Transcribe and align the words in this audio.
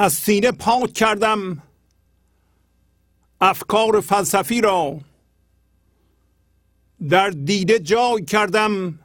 از 0.00 0.12
سینه 0.12 0.52
پاک 0.52 0.92
کردم 0.92 1.62
افکار 3.40 4.00
فلسفی 4.00 4.60
را. 4.60 5.00
در 7.08 7.30
دیده 7.30 7.78
جای 7.78 8.24
کردم 8.24 8.98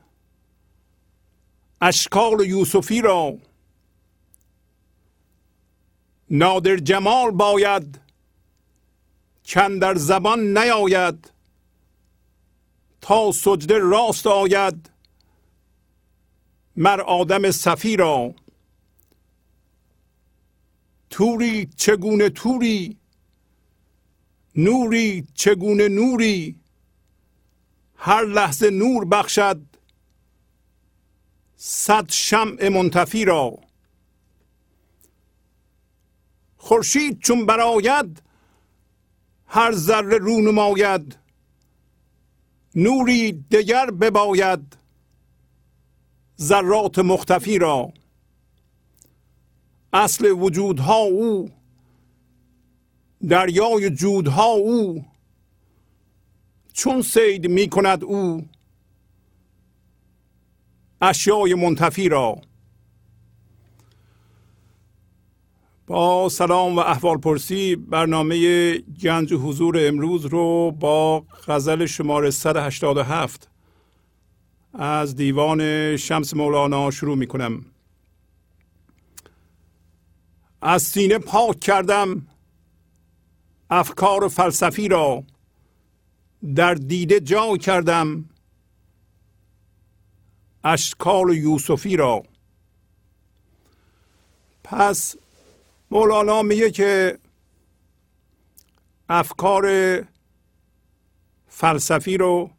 اشکال 1.82 2.46
یوسفی 2.46 3.02
را. 3.02 3.38
نادر 6.30 6.78
جمال 6.78 7.32
باید 7.32 8.00
چند 9.44 9.82
در 9.82 9.96
زبان 9.96 10.58
نیاید 10.58 11.32
تا 13.02 13.32
سجده 13.32 13.78
راست 13.78 14.28
آید 14.28 14.90
مر 16.76 17.02
آدم 17.02 17.52
صفی 17.52 17.98
را. 17.98 18.34
توری 21.10 21.66
چگونه 21.66 22.30
توری 22.30 22.98
نوری 24.56 25.28
چگونه 25.34 25.88
نوری 25.88 26.56
هر 27.96 28.26
لحظه 28.26 28.70
نور 28.70 29.06
بخشد 29.06 29.62
صد 31.56 32.12
شمع 32.12 32.70
منتفی 32.70 33.26
را 33.26 33.60
خورشید 36.58 37.20
چون 37.20 37.46
براید 37.46 38.22
هر 39.48 39.72
ذره 39.72 40.18
رو 40.18 40.42
نماید 40.42 41.18
نوری 42.76 43.32
دگر 43.32 43.92
بباید 43.92 44.78
ذرات 46.42 47.00
مختفی 47.00 47.60
را 47.60 47.94
اصل 49.96 50.32
وجودها 50.32 50.98
او 50.98 51.50
دریای 53.30 53.90
جودها 53.90 54.46
او. 54.46 55.06
چون 56.74 57.02
سید 57.02 57.48
می 57.48 57.70
کند 57.70 58.04
او 58.04 58.46
اشیای 61.02 61.54
منتفی 61.54 62.10
را. 62.10 62.42
با 65.88 66.30
سلام 66.30 66.76
و 66.76 66.80
احوال 66.80 67.18
پرسی 67.18 67.76
برنامه 67.76 68.78
گنج 68.78 69.34
حضور 69.34 69.88
امروز 69.88 70.26
رو 70.26 70.72
با 70.72 71.26
غزل 71.48 71.86
شماره 71.86 72.32
187 72.32 73.50
از 74.74 75.16
دیوان 75.16 75.96
شمس 75.98 76.34
مولانا 76.34 76.92
شروع 76.92 77.18
می 77.18 77.28
کنم 77.28 77.66
از 80.68 80.84
سینه 80.84 81.18
پاک 81.18 81.60
کردم 81.60 82.28
افکار 83.70 84.28
فلسفی 84.28 84.88
را 84.88 85.24
در 86.56 86.74
دیده 86.74 87.20
جا 87.20 87.58
کردم 87.58 88.30
اشکال 90.64 91.38
یوسفی 91.38 91.98
را. 91.98 92.24
پس 94.64 95.16
مولانا 95.92 96.42
میگه 96.42 96.72
که 96.72 97.20
افکار 99.10 99.68
فلسفی 101.48 102.18
رو 102.18 102.52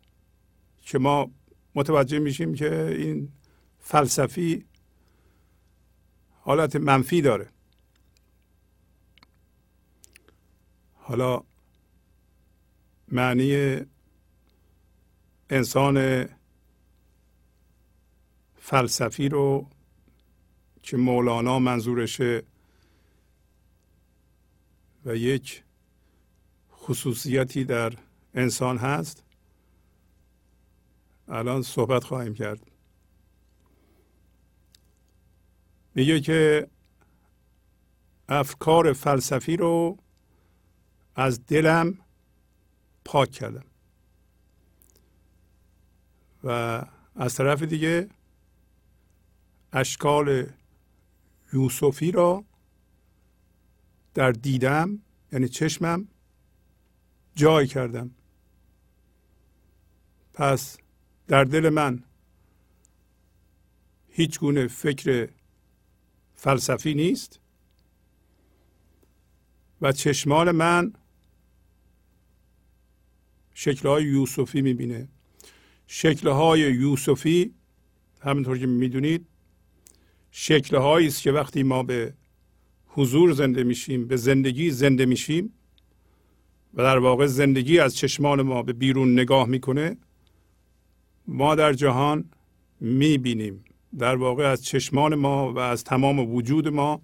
که 0.82 0.98
ما 0.98 1.30
متوجه 1.74 2.18
میشیم 2.18 2.54
که 2.54 2.84
این 2.84 3.32
فلسفی 3.80 4.64
حالت 6.40 6.76
منفی 6.76 7.22
داره. 7.22 7.55
حالا 11.08 11.42
معنی 13.08 13.80
انسان 15.50 16.26
فلسفی 18.56 19.28
رو 19.28 19.70
که 20.82 20.96
مولانا 20.96 21.58
منظورشه 21.58 22.42
و 25.04 25.16
یک 25.16 25.64
خصوصیتی 26.72 27.64
در 27.64 27.92
انسان 28.34 28.78
هست 28.78 29.24
الان 31.28 31.62
صحبت 31.62 32.04
خواهیم 32.04 32.34
کرد. 32.34 32.70
میگه 35.94 36.20
که 36.20 36.68
افکار 38.28 38.92
فلسفی 38.92 39.56
رو 39.56 39.98
از 41.16 41.46
دلم 41.46 41.98
پاک 43.04 43.30
کردم. 43.30 43.64
و 46.44 46.82
از 47.14 47.34
طرف 47.34 47.62
دیگه 47.62 48.08
اشکال 49.72 50.46
یوسفی 51.52 52.10
را 52.10 52.44
در 54.14 54.32
دیدم 54.32 54.98
یعنی 55.32 55.48
چشمم 55.48 56.08
جای 57.34 57.66
کردم. 57.66 58.10
پس 60.34 60.76
در 61.28 61.44
دل 61.44 61.68
من 61.68 62.02
هیچ 64.08 64.40
گونه 64.40 64.66
فکر 64.66 65.28
فلسفی 66.34 66.94
نیست 66.94 67.40
و 69.80 69.92
چشمان 69.92 70.50
من 70.50 70.92
شکلهای 73.58 74.04
یوسفی 74.04 74.62
می‌بینه. 74.62 75.08
شکلهای 75.86 76.60
یوسفی 76.60 77.54
همینطور 78.20 78.58
که 78.58 78.66
می‌دونید 78.66 79.26
شکلهایی 80.30 81.06
است 81.06 81.22
که 81.22 81.32
وقتی 81.32 81.62
ما 81.62 81.82
به 81.82 82.14
حضور 82.86 83.32
زنده 83.32 83.64
میشیم 83.64 84.06
به 84.06 84.16
زندگی 84.16 84.70
زنده 84.70 85.06
میشیم 85.06 85.52
و 86.74 86.82
در 86.82 86.98
واقع 86.98 87.26
زندگی 87.26 87.78
از 87.78 87.96
چشمان 87.96 88.42
ما 88.42 88.62
به 88.62 88.72
بیرون 88.72 89.12
نگاه 89.12 89.48
می‌کنه 89.48 89.96
ما 91.28 91.54
در 91.54 91.72
جهان 91.72 92.30
می‌بینیم. 92.80 93.64
در 93.98 94.16
واقع 94.16 94.44
از 94.44 94.64
چشمان 94.64 95.14
ما 95.14 95.52
و 95.52 95.58
از 95.58 95.84
تمام 95.84 96.34
وجود 96.34 96.68
ما 96.68 97.02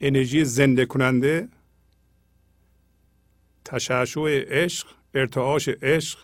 انرژی 0.00 0.44
زنده 0.44 0.86
کننده 0.86 1.48
تشعشع 3.64 4.44
عشق 4.48 4.99
ارتعاش 5.14 5.68
عشق 5.68 6.18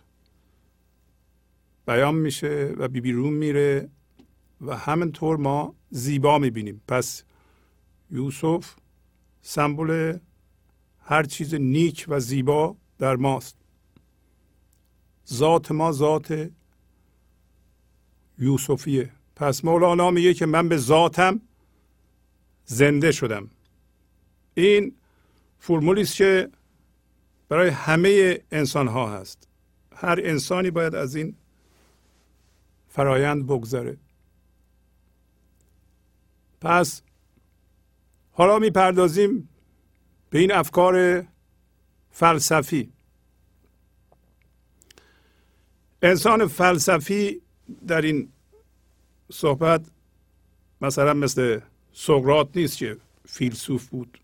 بیان 1.87 2.15
میشه 2.15 2.75
و 2.77 2.89
بیرون 2.89 3.33
میره 3.33 3.89
و 4.61 4.77
همینطور 4.77 5.37
ما 5.37 5.75
زیبا 5.91 6.39
می‌بینیم. 6.39 6.83
پس 6.89 7.25
یوسف 8.11 8.75
سمبل 9.43 10.19
هر 11.01 11.23
چیز 11.23 11.55
نیک 11.55 12.05
و 12.09 12.21
زیبا 12.21 12.77
در 12.99 13.17
ماست. 13.17 13.57
ذات 15.33 15.73
ما 15.73 15.93
ذات 15.93 16.51
یوسفیه. 18.39 19.11
پس 19.37 19.65
مولانا 19.65 20.11
میگه 20.11 20.35
که 20.35 20.47
من 20.47 20.69
به 20.69 20.77
ذاتم 20.77 21.41
زنده 22.65 23.13
شدم. 23.13 23.51
این 24.55 24.95
فرمولی 25.59 26.01
است 26.01 26.17
که 26.17 26.51
برای 27.49 27.69
همه 27.69 28.41
انسان 28.53 28.89
ها 28.89 29.19
هست. 29.19 29.49
هر 29.97 30.21
انسانی 30.25 30.71
باید 30.71 30.95
از 30.95 31.15
این 31.15 31.37
فرایند 32.89 33.47
بگذره. 33.47 33.97
پس 36.61 37.03
حالا 38.33 38.59
می‌پردازیم 38.59 39.49
به 40.31 40.39
این 40.39 40.53
افکار 40.53 41.27
فلسفی. 42.11 42.93
انسان 46.03 46.47
فلسفی 46.47 47.43
در 47.87 48.01
این 48.01 48.33
صحبت 49.33 49.87
مثلا 50.81 51.15
مثل 51.15 51.61
سقرات 51.93 52.57
نیست 52.57 52.79
که 52.79 52.97
فیلسوف 53.25 53.87
بود 53.89 54.19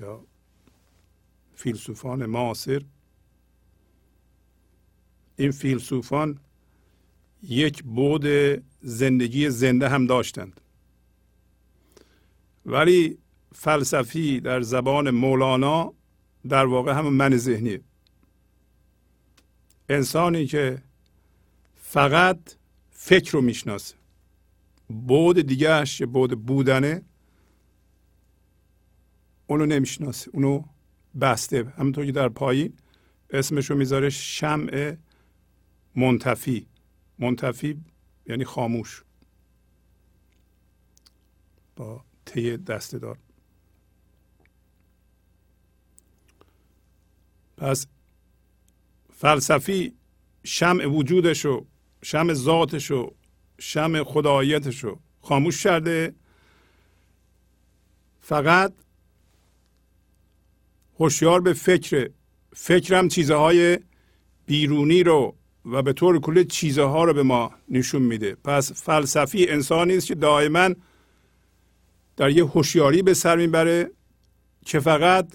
یا 0.00 0.24
فیلسوفان 1.58 2.26
معاصر. 2.26 2.82
این 5.36 5.50
فیلسوفان 5.50 6.40
یک 7.42 7.82
بود 7.82 8.26
زندگی 8.82 9.50
زنده 9.50 9.88
هم 9.88 10.06
داشتند. 10.06 10.60
ولی 12.66 13.18
فلسفی 13.54 14.40
در 14.40 14.60
زبان 14.60 15.10
مولانا 15.10 15.94
در 16.48 16.66
واقع 16.66 16.92
هم 16.92 17.08
من 17.08 17.36
ذهنی. 17.36 17.78
انسانی 19.88 20.46
که 20.46 20.82
فقط 21.76 22.38
فکر 22.90 23.32
رو 23.32 23.40
می‌شناسه 23.40 23.94
بود 24.88 25.40
دیگهش 25.40 25.98
که 25.98 26.06
بود 26.06 26.46
بودنه 26.46 27.02
اونو 29.46 29.66
نمی‌شناسه 29.66 30.30
اونو 30.34 30.64
بسته. 31.20 31.64
همونطور 31.64 32.06
که 32.06 32.12
در 32.12 32.28
پایین 32.28 32.72
اسمشو 33.30 33.74
می‌ذاره 33.74 34.10
شمع 34.10 34.96
منتفی. 35.94 36.66
منتفی 37.18 37.84
یعنی 38.26 38.44
خاموش. 38.44 39.04
با 41.76 42.04
تی 42.26 42.56
دسته 42.56 42.98
دار. 42.98 43.18
پس 47.56 47.86
فلسفی 49.12 49.94
شمع 50.44 50.86
وجودشو 50.86 51.66
شمع 52.02 52.32
ذاتشو 52.32 53.14
شمع 53.58 54.02
خدایتشو 54.02 55.00
خاموش 55.20 55.62
کرده. 55.62 56.14
فقط 58.20 58.72
هوشیار 61.00 61.40
به 61.40 61.52
فکر 61.52 62.10
فکرم 62.56 63.08
چیزهای 63.08 63.78
بیرونی 64.46 65.02
رو 65.02 65.34
و 65.64 65.82
به 65.82 65.92
طور 65.92 66.20
کلی 66.20 66.44
چیزها 66.44 67.04
رو 67.04 67.12
به 67.12 67.22
ما 67.22 67.50
نشون 67.68 68.02
میده. 68.02 68.34
پس 68.44 68.72
فلسفی 68.72 69.48
انسانی 69.48 69.96
است 69.96 70.06
که 70.06 70.14
دائما 70.14 70.70
در 72.16 72.30
یه 72.30 72.44
هوشیاری 72.46 73.02
به 73.02 73.14
سر 73.14 73.36
می‌بره 73.36 73.90
که 74.66 74.80
فقط 74.80 75.26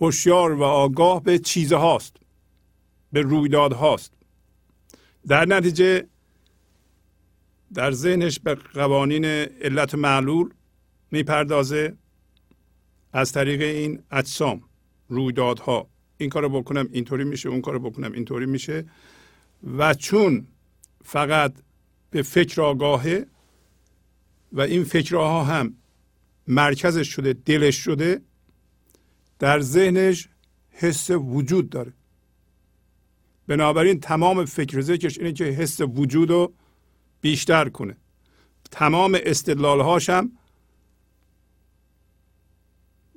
هوشیار 0.00 0.52
و 0.52 0.62
آگاه 0.62 1.22
به 1.22 1.38
چیزهاست 1.38 2.16
به 3.12 3.20
رویدادهاست. 3.20 4.12
در 5.28 5.44
نتیجه 5.44 6.06
در 7.74 7.90
ذهنش 7.92 8.38
به 8.38 8.54
قوانین 8.54 9.24
علت 9.24 9.94
معلول 9.94 10.50
می‌پردازه. 11.10 11.96
از 13.12 13.32
طریق 13.32 13.60
این 13.60 14.02
اجسام 14.10 14.62
رویدادها 15.08 15.88
این 16.18 16.30
کارو 16.30 16.48
بکنم 16.48 16.88
اینطوری 16.92 17.24
میشه 17.24 17.48
اون 17.48 17.60
کارو 17.60 17.90
بکنم 17.90 18.12
اینطوری 18.12 18.46
میشه 18.46 18.84
و 19.78 19.94
چون 19.94 20.46
فقط 21.04 21.54
به 22.10 22.22
فکر 22.22 22.62
آگاهه 22.62 23.26
و 24.52 24.60
این 24.60 24.84
فکرها 24.84 25.44
هم 25.44 25.74
مرکزش 26.46 27.08
شده 27.08 27.32
دلش 27.32 27.76
شده 27.76 28.22
در 29.38 29.60
ذهنش 29.60 30.28
حس 30.70 31.10
وجود 31.10 31.70
داره. 31.70 31.92
بنابراین 33.46 34.00
تمام 34.00 34.44
فکر 34.44 34.80
ذکرش 34.80 35.18
اینه 35.18 35.32
که 35.32 35.44
حس 35.44 35.80
وجود 35.80 36.30
رو 36.30 36.52
بیشتر 37.20 37.68
کنه. 37.68 37.96
تمام 38.70 39.18
استدلالهاش 39.22 40.10
هم 40.10 40.32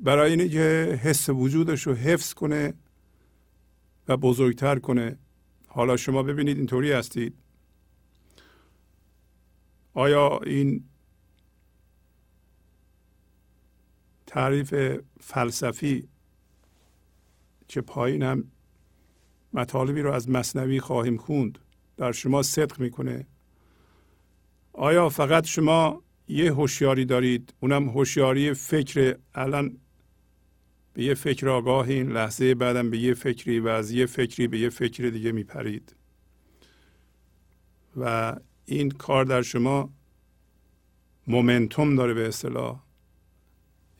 برای 0.03 0.31
اینه 0.31 0.49
که 0.49 0.99
حس 1.03 1.29
وجودش 1.29 1.87
رو 1.87 1.93
حفظ 1.93 2.33
کنه 2.33 2.73
و 4.07 4.17
بزرگتر 4.17 4.79
کنه. 4.79 5.17
حالا 5.67 5.97
شما 5.97 6.23
ببینید 6.23 6.57
اینطوری 6.57 6.91
هستید. 6.91 7.35
آیا 9.93 10.39
این 10.45 10.83
تعریف 14.27 14.99
فلسفی 15.19 16.07
که 17.67 17.81
پایین 17.81 18.23
هم 18.23 18.51
مطالبی 19.53 20.01
رو 20.01 20.11
از 20.11 20.29
مصنوی 20.29 20.79
خواهیم 20.79 21.17
خوند؟ 21.17 21.59
در 21.97 22.11
شما 22.11 22.43
صدق 22.43 22.79
می‌کنه. 22.79 23.27
آیا 24.73 25.09
فقط 25.09 25.45
شما 25.45 26.03
یه 26.27 26.53
هوشیاری 26.53 27.05
دارید؟ 27.05 27.53
اونم 27.59 27.89
هوشیاری 27.89 28.53
فکر. 28.53 29.17
الان 29.35 29.77
به 30.93 31.03
یه 31.03 31.13
فکر 31.13 31.49
آگاه 31.49 31.89
لحظه 31.91 32.55
بعدم 32.55 32.89
به 32.89 32.97
یه 32.97 33.13
فکری 33.13 33.59
و 33.59 33.67
از 33.67 33.91
یه 33.91 34.05
فکری 34.05 34.47
به 34.47 34.59
یه 34.59 34.69
فکر 34.69 35.09
دیگه 35.09 35.31
میپرید. 35.31 35.95
و 37.97 38.35
این 38.65 38.91
کار 38.91 39.25
در 39.25 39.41
شما 39.41 39.89
مومنتوم 41.27 41.95
داره 41.95 42.13
به 42.13 42.27
اصطلاح. 42.27 42.79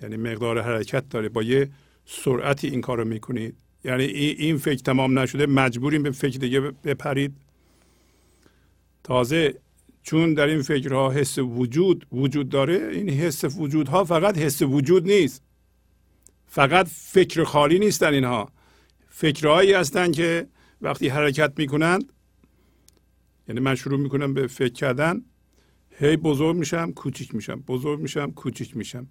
یعنی 0.02 0.18
مقدار 0.18 0.62
حرکت 0.62 1.10
داره. 1.10 1.30
با 1.30 1.44
یه 1.44 1.70
سرعتی 2.06 2.68
این 2.68 2.82
کار 2.82 2.98
رو 2.98 3.06
می‌کنید. 3.06 3.56
یعنی 3.84 4.04
این 4.04 4.58
فکر 4.58 4.82
تمام 4.82 5.20
نشده 5.20 5.46
مجبوریم 5.46 6.04
به 6.04 6.12
فکر 6.12 6.40
دیگه 6.40 6.60
بپرید. 6.60 7.34
تازه 9.04 9.60
چون 10.04 10.34
در 10.34 10.48
این 10.48 10.62
فکرها 10.62 11.12
حس 11.12 11.38
وجود 11.38 12.08
وجود 12.12 12.50
داره 12.50 12.90
این 12.92 13.10
حس 13.10 13.44
وجودها 13.58 14.04
فقط 14.04 14.38
حس 14.38 14.62
وجود 14.62 15.08
نیست. 15.08 15.42
فقط 16.54 16.88
فکر 16.88 17.44
خالی 17.44 17.80
نیستن 17.80 18.14
اینها. 18.14 18.50
فکرهایی 19.10 19.74
هستند 19.74 20.16
که 20.16 20.48
وقتی 20.82 21.08
حرکت 21.08 21.54
می‌کنند 21.58 22.14
یعنی 23.48 23.62
من 23.62 23.76
شروع 23.76 24.00
می‌کنم 24.00 24.34
به 24.34 24.48
فکر 24.48 24.74
کردن 24.74 25.22
هی 25.90 26.18
بزرگ 26.18 26.56
میشم 26.56 26.92
کوچیک 26.92 27.36
میشم 27.36 27.56
بزرگ 27.56 28.00
میشم 28.00 28.32
کوچیک 28.32 28.78
میشم. 28.78 29.08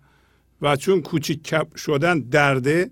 و 0.63 0.77
چون 0.77 1.03
کوچیک 1.03 1.55
شدن 1.77 2.21
درده 2.21 2.91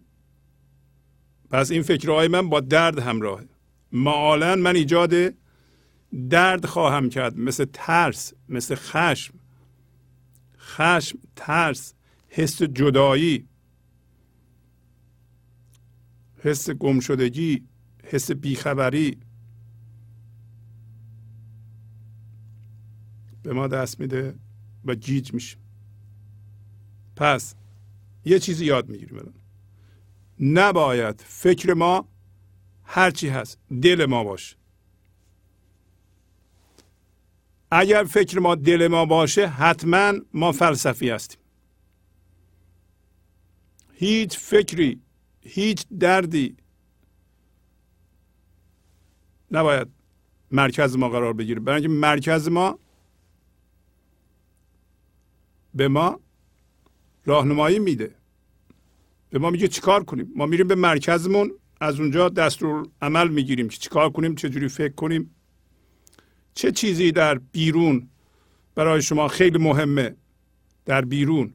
پس 1.50 1.70
این 1.70 1.82
فکرهای 1.82 2.28
من 2.28 2.48
با 2.48 2.60
درد 2.60 2.98
همراهه. 2.98 3.48
معالا 3.92 4.56
من 4.56 4.76
ایجاد 4.76 5.14
درد 6.30 6.66
خواهم 6.66 7.08
کرد 7.08 7.38
مثل 7.38 7.66
ترس 7.72 8.32
مثل 8.48 8.74
خشم. 8.74 9.34
خشم 10.58 11.18
ترس 11.36 11.94
حس 12.28 12.62
جدایی. 12.62 13.49
حس 16.42 16.70
گمشدگی 16.70 17.68
حس 18.04 18.30
بیخبری 18.30 19.18
به 23.42 23.52
ما 23.52 23.66
دست 23.66 24.00
میده 24.00 24.34
و 24.84 24.94
گیج 24.94 25.34
میشه. 25.34 25.56
پس 27.16 27.54
یه 28.24 28.38
چیزی 28.38 28.64
یاد 28.64 28.88
می‌گیریم 28.88 29.34
نباید 30.40 31.20
فکر 31.26 31.74
ما 31.74 32.08
هرچی 32.84 33.28
هست 33.28 33.58
دل 33.82 34.06
ما 34.06 34.24
باشه. 34.24 34.56
اگر 37.70 38.04
فکر 38.04 38.38
ما 38.38 38.54
دل 38.54 38.88
ما 38.88 39.04
باشه 39.06 39.46
حتما 39.46 40.12
ما 40.34 40.52
فلسفی 40.52 41.10
هستیم. 41.10 41.40
هیچ 43.92 44.38
فکری 44.38 45.00
هیچ 45.42 45.86
دردی 46.00 46.56
نباید 49.50 49.88
مرکز 50.50 50.96
ما 50.96 51.08
قرار 51.08 51.32
بگیره. 51.32 51.60
برای 51.60 51.80
اینکه 51.80 51.88
مرکز 52.00 52.48
ما 52.48 52.78
به 55.74 55.88
ما 55.88 56.20
راهنمایی 57.24 57.78
میده. 57.78 58.14
به 59.30 59.38
ما 59.38 59.50
میگه 59.50 59.68
چیکار 59.68 60.04
کنیم؟ 60.04 60.32
ما 60.36 60.46
میریم 60.46 60.68
به 60.68 60.74
مرکزمون 60.74 61.52
از 61.80 62.00
اونجا 62.00 62.28
دستور 62.28 62.88
عمل 63.02 63.28
می‌گیریم 63.28 63.68
که 63.68 63.76
چیکار 63.76 64.10
کنیم 64.10 64.34
چه 64.34 64.48
جوری 64.48 64.68
فکر 64.68 64.94
کنیم. 64.94 65.34
چه 66.54 66.72
چیزی 66.72 67.12
در 67.12 67.38
بیرون 67.38 68.08
برای 68.74 69.02
شما 69.02 69.28
خیلی 69.28 69.58
مهمه؟ 69.58 70.16
در 70.84 71.04
بیرون. 71.04 71.54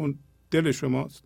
اون 0.00 0.18
دل 0.50 0.72
شماست. 0.72 1.24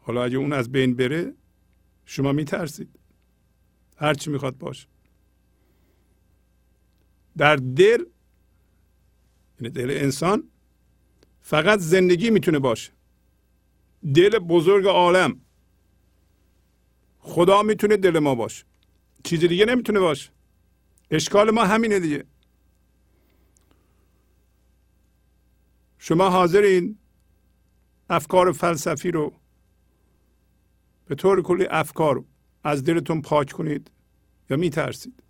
حالا 0.00 0.24
اگه 0.24 0.36
اون 0.36 0.52
از 0.52 0.72
بین 0.72 0.96
بره 0.96 1.34
شما 2.04 2.32
میترسید. 2.32 2.98
هرچی 3.96 4.30
می‌خواد 4.30 4.58
باشه. 4.58 4.88
در 7.36 7.56
دل 7.56 8.04
یعنی 9.60 9.70
دل 9.74 9.90
انسان 9.90 10.48
فقط 11.42 11.78
زندگی 11.78 12.30
می‌تونه 12.30 12.58
باشه. 12.58 12.92
دل 14.14 14.38
بزرگ 14.38 14.86
عالم. 14.86 15.40
خدا 17.18 17.62
می‌تونه 17.62 17.96
دل 17.96 18.18
ما 18.18 18.34
باشه. 18.34 18.64
چیز 19.24 19.40
دیگه 19.40 19.64
نمی‌تونه 19.64 20.00
باشه. 20.00 20.30
اشکال 21.10 21.50
ما 21.50 21.64
همینه 21.64 22.00
دیگه. 22.00 22.24
شما 25.98 26.30
حاضرین 26.30 26.98
افکار 28.10 28.52
فلسفی 28.52 29.10
رو 29.10 29.32
به 31.06 31.14
طور 31.14 31.42
کلی 31.42 31.66
افکار 31.70 32.24
از 32.64 32.84
دلتون 32.84 33.22
پاک 33.22 33.52
کنید 33.52 33.90
یا 34.50 34.56
میترسید؟ 34.56 35.22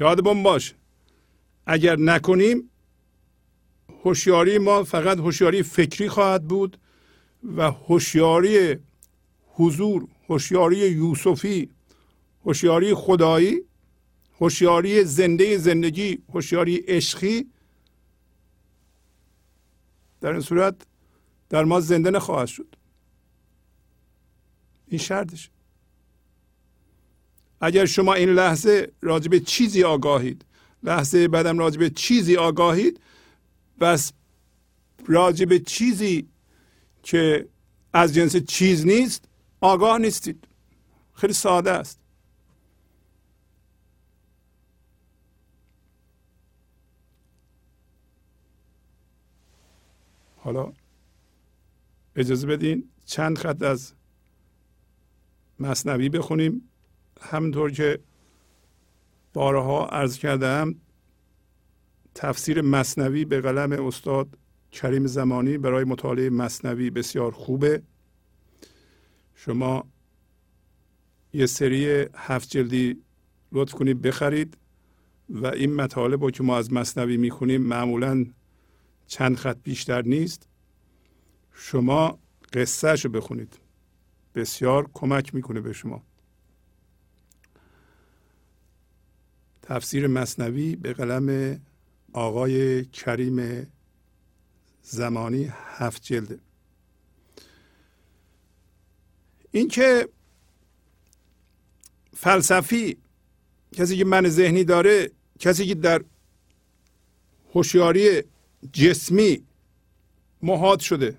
یادمون 0.00 0.42
باش 0.42 0.74
اگر 1.66 1.96
نکنیم 1.96 2.70
هوشیاری 4.04 4.58
ما 4.58 4.84
فقط 4.84 5.18
هوشیاری 5.18 5.62
فکری 5.62 6.08
خواهد 6.08 6.44
بود 6.48 6.78
و 7.56 7.70
هوشیاری 7.70 8.76
حضور 9.46 10.08
هوشیاری 10.28 10.76
یوسفی 10.76 11.70
هوشیاری 12.44 12.94
خدایی 12.94 13.60
هوشیاری 14.40 15.04
زنده 15.04 15.56
زندگی 15.56 16.18
هوشیاری 16.34 16.76
عشقی 16.76 17.46
در 20.20 20.32
این 20.32 20.40
صورت 20.40 20.74
در 21.48 21.64
ما 21.64 21.80
زنده 21.80 22.10
نخواهد 22.10 22.46
شد. 22.46 22.76
این 24.86 24.98
شرطش. 24.98 25.50
اگر 27.60 27.84
شما 27.84 28.14
این 28.14 28.28
لحظه 28.28 28.92
راجب 29.02 29.38
چیزی 29.38 29.84
آگاهید 29.84 30.44
لحظه 30.82 31.28
بعدم 31.28 31.58
راجب 31.58 31.88
چیزی 31.88 32.36
آگاهید 32.36 33.00
بس 33.80 34.12
راجب 35.06 35.58
چیزی 35.58 36.28
که 37.02 37.48
از 37.92 38.14
جنس 38.14 38.36
چیز 38.36 38.86
نیست 38.86 39.24
آگاه 39.60 39.98
نیستید. 39.98 40.48
خیلی 41.14 41.32
ساده 41.32 41.70
است. 41.70 41.98
حالا 50.46 50.72
اجازه 52.16 52.46
بدین 52.46 52.88
چند 53.04 53.38
خط 53.38 53.62
از 53.62 53.92
مصنوی 55.60 56.08
بخونیم. 56.08 56.68
همونطور 57.20 57.70
که 57.70 57.98
بارها 59.32 59.86
عرض 59.86 60.18
کردم 60.18 60.74
تفسیر 62.14 62.60
مصنوی 62.60 63.24
به 63.24 63.40
قلم 63.40 63.86
استاد 63.86 64.38
کریم 64.72 65.06
زمانی 65.06 65.58
برای 65.58 65.84
مطالعه 65.84 66.30
مصنوی 66.30 66.90
بسیار 66.90 67.32
خوبه. 67.32 67.82
شما 69.34 69.84
یه 71.32 71.46
سری 71.46 72.06
هفت 72.14 72.50
جلدی 72.50 73.02
لطف 73.52 73.74
کنید 73.74 74.02
بخرید 74.02 74.58
و 75.28 75.46
این 75.46 75.74
مطالب 75.74 76.24
رو 76.24 76.30
که 76.30 76.42
ما 76.42 76.58
از 76.58 76.72
مصنوی 76.72 77.16
می‌خونیم 77.16 77.62
معمولا 77.62 78.26
چند 79.06 79.36
خط 79.36 79.56
بیشتر 79.62 80.02
نیست. 80.02 80.48
شما 81.52 82.18
قصه 82.52 82.94
رو 82.94 83.10
بخونید. 83.10 83.58
بسیار 84.34 84.90
کمک 84.94 85.34
می‌کنه 85.34 85.60
به 85.60 85.72
شما. 85.72 86.02
تفسیر 89.62 90.06
مصنوی 90.06 90.76
به 90.76 90.92
قلم 90.92 91.60
آقای 92.12 92.84
کریم 92.84 93.66
زمانی 94.82 95.52
هفت 95.52 96.02
جلده 96.02 96.38
اینکه 99.50 100.08
فلسفی 102.16 102.96
کسی 103.72 103.96
که 103.96 104.04
من 104.04 104.28
ذهنی 104.28 104.64
داره 104.64 105.10
کسی 105.38 105.66
که 105.66 105.74
در 105.74 106.04
هوشیاری 107.54 108.22
جسمی 108.72 109.42
محاد 110.42 110.80
شده. 110.80 111.18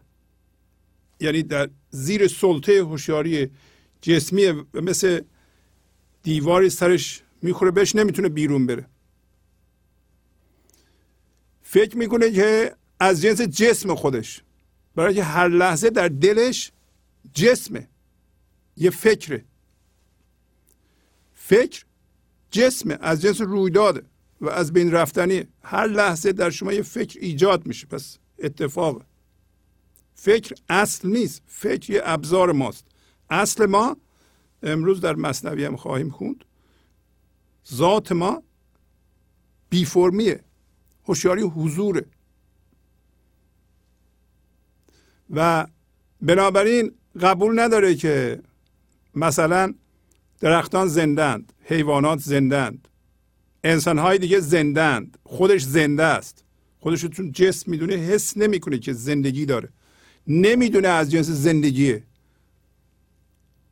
یعنی 1.19 1.43
در 1.43 1.69
زیر 1.89 2.27
سلطه 2.27 2.83
هوشیاری 2.83 3.51
جسمی 4.01 4.63
مثل 4.73 5.21
دیواری 6.23 6.69
سرش 6.69 7.23
می‌خوره 7.41 7.71
بهش 7.71 7.95
نمی‌تونه 7.95 8.29
بیرون 8.29 8.65
بره. 8.65 8.85
فکر 11.61 11.97
می‌کنه 11.97 12.31
که 12.31 12.75
از 12.99 13.21
جنس 13.21 13.41
جسم 13.41 13.95
خودش 13.95 14.43
برای 14.95 15.15
که 15.15 15.23
هر 15.23 15.47
لحظه 15.47 15.89
در 15.89 16.07
دلش 16.07 16.71
جسمه. 17.33 17.87
یه 18.77 18.89
فکره. 18.89 19.45
فکر 21.33 21.85
جسمه 22.51 22.97
از 23.01 23.21
جنس 23.21 23.41
رویداده. 23.41 24.03
و 24.41 24.49
از 24.49 24.73
بین 24.73 24.91
رفتنی 24.91 25.43
هر 25.63 25.87
لحظه 25.87 26.31
در 26.31 26.49
شما 26.49 26.73
یه 26.73 26.81
فکر 26.81 27.19
ایجاد 27.19 27.65
میشه. 27.65 27.87
پس 27.87 28.17
اتفاق. 28.39 29.01
فکر 30.15 30.55
اصل 30.69 31.09
نیست. 31.09 31.41
فکر 31.47 31.91
یه 31.91 32.01
ابزار 32.03 32.51
ماست. 32.51 32.85
اصل 33.29 33.65
ما 33.65 33.97
امروز 34.63 35.01
در 35.01 35.15
مصنوی 35.15 35.65
هم 35.65 35.75
خواهیم 35.75 36.09
خوند. 36.09 36.45
ذات 37.73 38.11
ما 38.11 38.43
بی 39.69 39.85
فرمیه. 39.85 40.43
هوشیاری 41.05 41.41
حضوره. 41.41 42.05
و 45.29 45.67
بنابراین 46.21 46.91
قبول 47.21 47.59
نداره 47.59 47.95
که 47.95 48.41
مثلا 49.15 49.73
درختان 50.39 50.87
زندند 50.87 51.53
حیوانات 51.63 52.19
زندند 52.19 52.87
انسانهای 53.63 54.17
دیگه 54.17 54.39
زندند 54.39 55.17
خودش 55.23 55.63
زنده 55.63 56.03
است. 56.03 56.43
خودش 56.79 57.03
رو 57.03 57.09
چون 57.09 57.31
جسم 57.31 57.71
می‌دونه 57.71 57.93
حس 57.93 58.37
نمی‌کنه 58.37 58.79
که 58.79 58.93
زندگی 58.93 59.45
داره. 59.45 59.69
نمی‌دونه 60.27 60.87
از 60.87 61.11
جنس 61.11 61.29
زندگیه. 61.29 62.03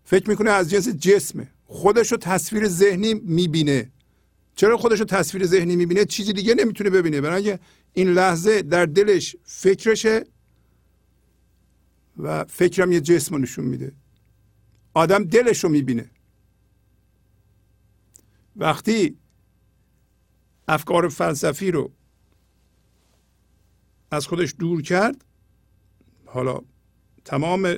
فکر 0.03 0.29
می‌کنه 0.29 0.51
از 0.51 0.69
جنس 0.69 0.89
جسمه. 0.89 1.47
خودش 1.65 2.11
رو 2.11 2.17
تصویر 2.17 2.67
ذهنی 2.67 3.13
می‌بینه. 3.13 3.91
چرا 4.55 4.77
خودش 4.77 4.99
رو 4.99 5.05
تصویر 5.05 5.45
ذهنی 5.45 5.75
می‌بینه؟ 5.75 6.05
چیزی 6.05 6.33
دیگه 6.33 6.55
نمی‌تونه 6.55 6.89
ببینه. 6.89 7.21
برای 7.21 7.57
این 7.93 8.13
لحظه 8.13 8.61
در 8.61 8.85
دلش 8.85 9.35
فکرشه 9.43 10.25
و 12.17 12.43
فکرم 12.43 12.91
یه 12.91 13.01
جسم 13.01 13.35
رو 13.35 13.41
نشون 13.41 13.65
میده. 13.65 13.91
آدم 14.93 15.23
دلش 15.23 15.63
رو 15.63 15.69
می‌بینه. 15.69 16.09
وقتی 18.55 19.17
افکار 20.67 21.09
فلسفی 21.09 21.71
رو 21.71 21.91
از 24.11 24.27
خودش 24.27 24.55
دور 24.59 24.81
کرد. 24.81 25.25
حالا 26.25 26.59
تمام 27.25 27.75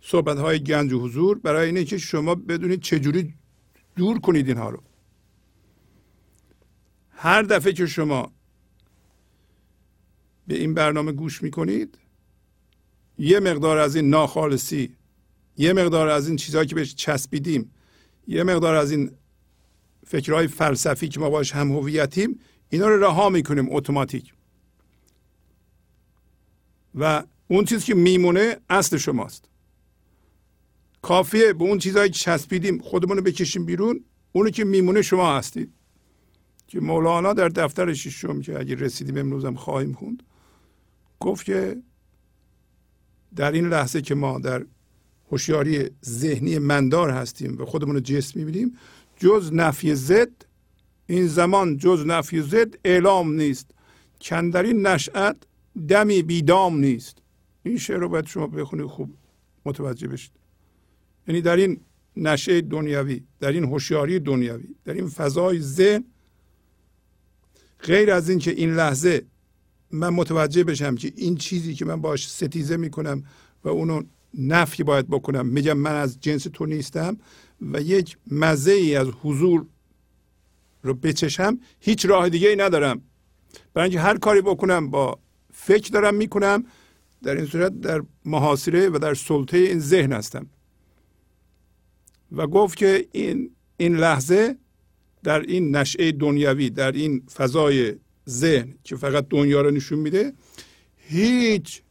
صحبت 0.00 0.38
های 0.38 0.62
گنج 0.62 0.92
و 0.92 1.00
حضور 1.00 1.38
برای 1.38 1.66
اینه 1.66 1.84
که 1.84 1.98
شما 1.98 2.34
بدونید 2.34 2.80
چجوری 2.80 3.34
دور 3.96 4.20
کنید 4.20 4.48
اینها 4.48 4.70
رو. 4.70 4.82
هر 7.10 7.42
دفعه 7.42 7.72
که 7.72 7.86
شما 7.86 8.32
به 10.46 10.54
این 10.54 10.74
برنامه 10.74 11.12
گوش 11.12 11.42
می‌کنید 11.42 11.98
یه 13.18 13.40
مقدار 13.40 13.78
از 13.78 13.96
این 13.96 14.10
ناخالصی 14.10 14.96
یه 15.56 15.72
مقدار 15.72 16.08
از 16.08 16.28
این 16.28 16.36
چیزهایی 16.36 16.68
که 16.68 16.74
بهش 16.74 16.94
چسبیدیم 16.94 17.70
یه 18.26 18.42
مقدار 18.42 18.74
از 18.74 18.90
این 18.90 19.10
فکرهای 20.06 20.46
فلسفی 20.46 21.08
که 21.08 21.20
ما 21.20 21.30
باش 21.30 21.52
هم 21.52 21.72
هویتیم 21.72 22.40
اینا 22.68 22.88
رو 22.88 23.04
رها 23.04 23.28
می‌کنیم 23.28 23.66
اتوماتیک. 23.70 24.34
و 26.94 27.24
اون 27.48 27.64
چیزی 27.64 27.84
که 27.84 27.94
میمونه 27.94 28.56
اصل 28.70 28.96
شماست. 28.96 29.44
کافیه 31.02 31.52
به 31.52 31.64
اون 31.64 31.78
چیزهایی 31.78 32.10
که 32.10 32.18
چسبیدیم 32.18 32.78
خودمون 32.78 33.16
رو 33.16 33.22
بکشیم 33.22 33.66
بیرون 33.66 34.04
اونو 34.32 34.50
که 34.50 34.64
میمونه 34.64 35.02
شما 35.02 35.36
هستید 35.36 35.72
که 36.66 36.80
مولانا 36.80 37.32
در 37.32 37.48
دفتر 37.48 37.94
ششم 37.94 38.40
که 38.40 38.58
اگه 38.58 38.74
رسیدیم 38.74 39.16
امروزم 39.16 39.54
خواهیم 39.54 39.92
خوند 39.92 40.22
گفت 41.20 41.46
که 41.46 41.76
در 43.36 43.52
این 43.52 43.68
لحظه 43.68 44.02
که 44.02 44.14
ما 44.14 44.38
در 44.38 44.66
هوشیاری 45.30 45.90
ذهنی 46.04 46.58
مندار 46.58 47.10
هستیم 47.10 47.58
و 47.60 47.64
خودمون 47.64 47.94
رو 47.94 48.00
جسم 48.00 48.40
می‌بینیم 48.40 48.78
جز 49.22 49.52
نفی 49.52 49.94
زد 49.94 50.30
این 51.06 51.26
زمان 51.26 51.76
جز 51.76 52.04
نفی 52.06 52.42
زد 52.42 52.78
اعلام 52.84 53.32
نیست. 53.32 53.70
کندرین 54.20 54.86
نشأت 54.86 55.36
دمی 55.88 56.22
بیدام 56.22 56.80
نیست. 56.80 57.18
این 57.62 57.78
شعر 57.78 57.98
رو 57.98 58.08
باید 58.08 58.26
شما 58.26 58.46
بخونید 58.46 58.86
خوب 58.86 59.14
متوجه 59.64 60.08
بشید. 60.08 60.32
یعنی 61.28 61.40
در 61.40 61.56
این 61.56 61.80
نشه 62.16 62.60
دنیوی 62.60 63.22
در 63.40 63.52
این 63.52 63.64
هوشیاری 63.64 64.18
دنیوی 64.18 64.74
در 64.84 64.94
این 64.94 65.08
فضای 65.08 65.60
ذهن 65.60 66.04
غیر 67.82 68.10
از 68.10 68.28
این 68.28 68.38
که 68.38 68.50
این 68.50 68.74
لحظه 68.74 69.24
من 69.90 70.08
متوجه 70.08 70.64
بشم 70.64 70.94
که 70.94 71.12
این 71.16 71.36
چیزی 71.36 71.74
که 71.74 71.84
من 71.84 72.00
باش 72.00 72.28
ستیزه 72.28 72.76
می‌کنم 72.76 73.24
و 73.64 73.68
اونو 73.68 74.02
نفی 74.38 74.82
باید 74.82 75.08
بکنم 75.08 75.46
میگم 75.46 75.72
من 75.72 75.94
از 75.94 76.20
جنس 76.20 76.42
تو 76.42 76.66
نیستم 76.66 77.16
و 77.72 77.80
یک 77.80 78.16
مزه 78.30 78.72
ای 78.72 78.96
از 78.96 79.08
حضور 79.22 79.66
رو 80.82 80.94
بچشم 80.94 81.58
هیچ 81.80 82.06
راه 82.06 82.28
دیگه 82.28 82.48
ای 82.48 82.56
ندارم. 82.56 83.02
برای 83.74 83.88
اینکه 83.88 84.00
هر 84.00 84.18
کاری 84.18 84.40
بکنم 84.40 84.90
با 84.90 85.18
فکر 85.52 85.90
دارم 85.90 86.14
می‌کنم. 86.14 86.64
در 87.22 87.36
این 87.36 87.46
صورت 87.46 87.80
در 87.80 88.02
محاصره 88.24 88.88
و 88.88 88.98
در 88.98 89.14
سلطه 89.14 89.56
این 89.56 89.78
ذهن 89.78 90.12
هستم. 90.12 90.46
و 92.32 92.46
گفت 92.46 92.76
که 92.76 93.08
این 93.12 93.50
این 93.76 93.96
لحظه 93.96 94.56
در 95.22 95.40
این 95.40 95.76
نشعه 95.76 96.12
دنیوی 96.12 96.70
در 96.70 96.92
این 96.92 97.22
فضای 97.34 97.94
ذهن 98.28 98.74
که 98.84 98.96
فقط 98.96 99.26
دنیا 99.30 99.60
رو 99.60 99.70
نشون 99.70 99.98
میده 99.98 100.32
هیچ 100.96 101.82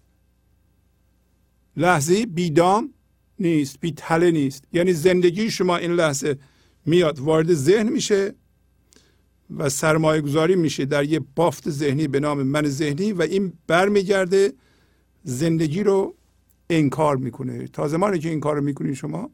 لحظه 1.78 2.26
بیدام 2.26 2.94
نیست 3.42 3.80
بی 3.80 3.92
تله 3.92 4.32
نیست. 4.32 4.64
یعنی 4.74 4.94
زندگی 4.94 5.52
شما 5.52 5.78
این 5.78 5.92
لحظه 5.92 6.38
میاد 6.86 7.20
وارد 7.20 7.54
ذهن 7.54 7.90
میشه 7.90 8.34
و 9.58 9.70
سرمایه 9.70 10.22
گذاری 10.22 10.56
میشه 10.56 10.86
در 10.86 11.04
یه 11.04 11.20
بافت 11.36 11.70
ذهنی 11.70 12.08
به 12.08 12.20
نام 12.20 12.44
من 12.44 12.68
ذهنی 12.68 13.14
و 13.14 13.22
این 13.22 13.54
برمیگرده 13.68 14.54
زندگی 15.24 15.84
رو 15.84 16.16
انکار 16.70 17.18
می‌کنه. 17.18 17.68
تا 17.68 17.88
زمانی 17.88 18.20
که 18.20 18.30
این 18.30 18.40
کار 18.40 18.56
رو 18.56 18.64
می‌کنین 18.64 18.94
شما 18.94 19.30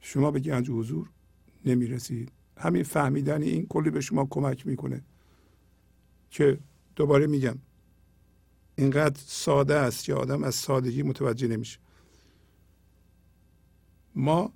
شما 0.00 0.30
به 0.30 0.40
گنج 0.40 0.70
حضور 0.70 1.10
نمی‌رسید. 1.64 2.32
همین 2.56 2.82
فهمیدن 2.82 3.42
این 3.42 3.66
کلی 3.66 3.90
به 3.90 4.00
شما 4.00 4.26
کمک 4.30 4.66
می‌کنه 4.66 5.02
که 6.30 6.58
دوباره 6.96 7.26
میگم 7.26 7.58
اینقدر 8.78 9.20
ساده 9.26 9.74
است 9.74 10.04
که 10.04 10.14
آدم 10.14 10.44
از 10.44 10.54
سادگی 10.54 11.02
متوجه 11.02 11.48
نمیشه. 11.48 11.78
ما 14.14 14.52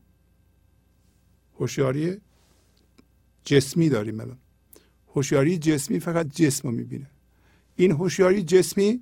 هوشیاری 1.58 2.20
جسمی 3.44 3.88
داریم 3.88 4.20
الان. 4.20 4.38
هوشیاری 5.14 5.58
جسمی 5.58 6.00
فقط 6.00 6.28
جسم 6.28 6.68
رو 6.68 6.74
می‌بینه. 6.74 7.10
این 7.76 7.92
هوشیاری 7.92 8.42
جسمی 8.42 9.00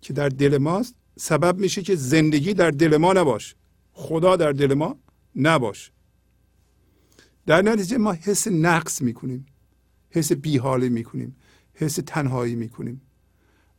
که 0.00 0.12
در 0.12 0.28
دل 0.28 0.58
ماست 0.58 0.94
سبب 1.18 1.58
میشه 1.58 1.82
که 1.82 1.96
زندگی 1.96 2.54
در 2.54 2.70
دل 2.70 2.96
ما 2.96 3.12
نباشه. 3.12 3.56
خدا 3.92 4.36
در 4.36 4.52
دل 4.52 4.74
ما 4.74 4.98
نباشه. 5.36 5.92
در 7.46 7.62
نتیجه 7.62 7.98
ما 7.98 8.12
حس 8.12 8.48
نقص 8.48 9.02
می‌کنیم. 9.02 9.46
حس 10.10 10.32
بیحالی 10.32 10.88
می‌کنیم. 10.88 11.36
حس 11.74 11.98
تنهایی 12.06 12.54
می‌کنیم. 12.54 13.00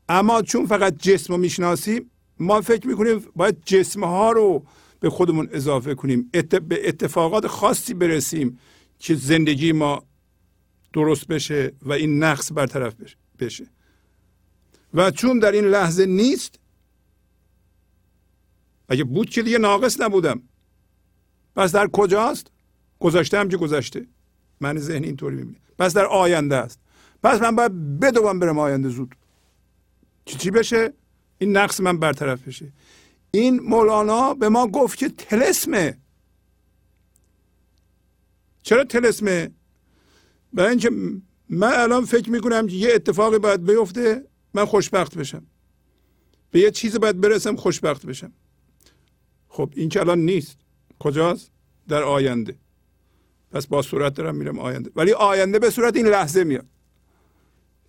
اما 0.10 0.42
چون 0.42 0.66
فقط 0.66 0.98
جسم 0.98 1.34
رو 1.34 1.40
می‌شناسیم 1.40 2.12
ما 2.40 2.62
فکر 2.62 2.88
می‌کنیم 2.88 3.26
باید 3.36 3.58
جسم 3.66 4.04
ها 4.04 4.32
رو 4.32 4.66
به 5.00 5.10
خودمون 5.10 5.50
اضافه 5.52 5.96
کنیم. 5.96 6.30
به 6.68 6.88
اتفاقات 6.88 7.48
خاصی 7.48 7.94
برسیم 7.94 8.60
که 9.00 9.16
زندگی 9.16 9.72
ما 9.72 10.04
درست 10.94 11.28
بشه 11.28 11.74
و 11.82 11.92
این 11.92 12.24
نقص 12.24 12.52
برطرف 12.52 12.96
بشه. 13.40 13.66
و 14.94 15.12
چون 15.12 15.40
در 15.40 15.52
این 15.52 15.66
لحظه 15.66 16.06
نیست 16.06 16.60
اگه 18.90 19.04
بود 19.04 19.30
که 19.30 19.44
دیگه 19.44 19.58
ناقص 19.58 20.02
نبودم. 20.02 20.42
پس 21.56 21.72
در 21.72 21.88
کجاست؟ 21.88 22.48
گذاشته 23.00 23.40
هم 23.40 23.50
که 23.50 23.58
گذشته. 23.58 24.08
من 24.62 24.78
ذهن 24.78 25.04
اینطوری 25.04 25.36
می‌بینه 25.36 25.58
پس 25.80 25.94
در 25.94 26.06
آینده 26.06 26.56
است. 26.56 26.80
پس 27.24 27.42
من 27.42 27.56
باید 27.56 28.00
بدوم 28.00 28.40
برم 28.40 28.60
آینده 28.60 28.90
زود. 28.90 29.16
چی 30.26 30.38
چی 30.38 30.52
بشه؟ 30.52 30.94
این 31.38 31.58
نقص 31.58 31.80
من 31.80 32.00
برطرف 32.00 32.48
بشه. 32.48 32.72
این 33.32 33.60
مولانا 33.60 34.34
به 34.34 34.50
ما 34.50 34.68
گفت 34.68 34.98
که 34.98 35.10
تلسمه. 35.10 35.98
چرا 38.64 38.84
تلسمه؟ 38.84 39.52
برای 40.54 40.70
اینکه 40.70 40.92
من 41.50 41.74
الان 41.74 42.06
فکر 42.06 42.30
می‌کنم 42.30 42.68
که 42.68 42.76
یه 42.76 42.94
اتفاقی 42.94 43.40
باید 43.40 43.66
بیفته 43.66 44.24
من 44.54 44.66
خوشبخت 44.66 45.18
بشم. 45.18 45.46
به 46.52 46.60
یه 46.60 46.72
چیزی 46.72 47.00
باید 47.00 47.22
برسم 47.22 47.56
خوشبخت 47.56 48.06
بشم. 48.06 48.32
خب 49.48 49.74
این 49.76 49.90
که 49.90 50.00
الان 50.00 50.20
نیست. 50.20 50.58
کجاست؟ 51.00 51.52
در 51.88 52.04
آینده. 52.04 52.56
پس 53.52 53.68
با 53.68 53.82
صورت 53.82 54.14
دارم 54.14 54.36
میرم 54.36 54.60
آینده. 54.60 54.92
ولی 54.96 55.12
آینده 55.12 55.60
به 55.60 55.70
صورت 55.70 55.96
این 55.96 56.08
لحظه 56.08 56.44
میاد. 56.44 56.66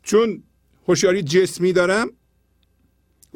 چون 0.02 0.42
هوشیاری 0.88 1.22
جسمی 1.22 1.72
دارم 1.72 2.10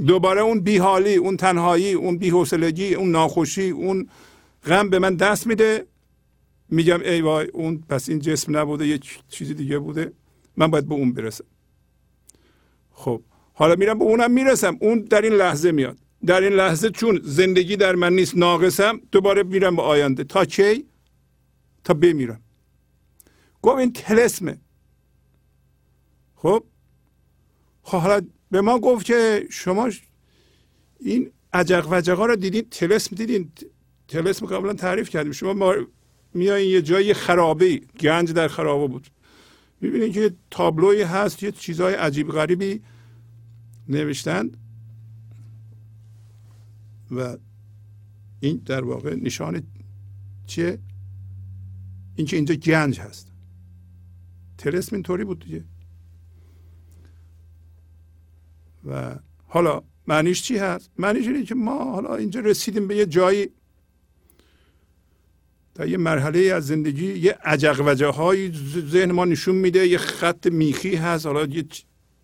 دوباره 0.07 0.41
اون 0.41 0.61
بیحالی 0.61 1.15
اون 1.15 1.37
تنهایی 1.37 1.93
اون 1.93 2.19
بیحوصلگی 2.19 2.95
اون 2.95 3.11
ناخوشی 3.11 3.71
اون 3.71 4.09
غم 4.65 4.91
به 4.91 4.99
من 4.99 5.15
دست 5.15 5.47
میده. 5.47 5.87
میگم 6.69 7.01
ای 7.01 7.21
وای 7.21 7.47
اون 7.47 7.85
پس 7.89 8.09
این 8.09 8.19
جسم 8.19 8.57
نبوده 8.57 8.87
یه 8.87 8.99
چیزی 9.29 9.55
دیگه 9.55 9.79
بوده. 9.79 10.13
من 10.57 10.67
باید 10.67 10.89
به 10.89 10.95
اون 10.95 11.13
برسم. 11.13 11.45
خب 12.93 13.23
حالا 13.53 13.75
میرم 13.75 13.99
به 13.99 14.05
اونم 14.05 14.31
می‌رسم. 14.31 14.77
اون 14.81 15.01
در 15.01 15.23
این 15.23 15.33
لحظه 15.33 15.73
میاد. 15.73 15.99
در 16.27 16.41
این 16.41 16.53
لحظه 16.53 16.91
چون 16.91 17.21
زندگی 17.25 17.77
در 17.77 17.95
من 17.95 18.13
نیست 18.13 18.37
ناقصم 18.37 19.01
دوباره 19.13 19.43
میرم 19.43 19.77
به 19.77 19.83
آینده. 19.83 20.25
تا 20.25 20.45
کی 20.45 20.85
تا 21.85 21.95
بمیرم. 21.95 22.41
گفت 23.63 23.79
این 23.79 23.93
تلسمه. 23.93 24.59
خب 26.35 26.65
حالا 27.83 28.21
به 28.51 28.61
ما 28.61 28.79
گفت 28.79 29.07
که 29.07 29.47
شما 29.51 29.91
این 31.01 31.31
عجق 31.53 31.89
و 31.91 32.03
ها 32.17 32.27
رو 32.27 32.37
دیدین 32.37 32.67
تلسم 32.71 33.17
دیدین. 33.17 33.53
تلسم 34.09 34.47
قبلا 34.47 34.73
تعریف 34.73 35.11
کردیم. 35.11 35.33
شما 35.33 35.53
ما 35.53 35.75
میایین 36.35 36.71
یه 36.71 36.83
جایی 36.83 37.15
خرابه 37.15 37.81
گنج 38.01 38.33
در 38.33 38.49
خرابه 38.49 38.87
بود. 38.87 39.07
می‌بینید 39.81 40.13
که 40.13 40.35
تابلوی 40.51 41.03
هست 41.03 41.43
یه 41.43 41.53
چیزهای 41.53 41.95
عجیب 41.95 42.29
غریبی 42.29 42.83
نوشتند. 43.89 44.57
و 47.11 47.37
این 48.41 48.63
در 48.67 48.85
واقع 48.85 49.15
نشان 49.15 49.63
چیه؟ 50.47 50.79
اینکه 52.17 52.37
اینجا 52.37 52.55
گنج 52.55 53.01
هست. 53.01 53.33
تلسم 54.59 54.97
اینطوری 54.97 55.25
بود 55.25 55.45
دیگه. 55.45 55.65
و 58.91 59.15
حالا 59.47 59.83
معنیش 60.07 60.43
چی 60.43 60.57
هست؟ 60.57 60.91
معنیش 60.99 61.27
اینه 61.27 61.45
که 61.45 61.55
ما 61.55 61.85
حالا 61.85 62.17
اینجا 62.17 62.41
رسیدیم 62.41 62.89
به 62.89 62.97
یه 62.97 63.07
جایی. 63.07 63.49
در 65.75 65.89
یه 65.89 65.97
مرحله 65.97 66.41
از 66.41 66.67
زندگی 66.67 67.19
یه 67.19 67.39
عجق 67.45 67.83
وجه 67.87 68.07
های 68.07 68.53
ذهن 68.91 69.13
ما 69.13 69.25
نشون 69.25 69.55
میده 69.55 69.87
یه 69.87 69.99
خط 69.99 70.47
میخی 70.47 70.97
هست. 70.97 71.27
حالا 71.27 71.45
یه 71.45 71.65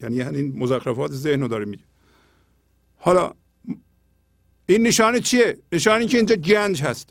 یعنی 0.00 0.22
این 0.22 0.58
مزخرفات 0.58 1.12
ذهن 1.12 1.40
رو 1.40 1.48
داره 1.48 1.64
میگه. 1.64 1.84
حالا 2.96 3.34
این 4.66 4.82
نشانه 4.82 5.20
چیه؟ 5.20 5.58
نشانه 5.72 6.06
که 6.06 6.16
اینجا 6.16 6.36
گنج 6.36 6.82
هست. 6.82 7.10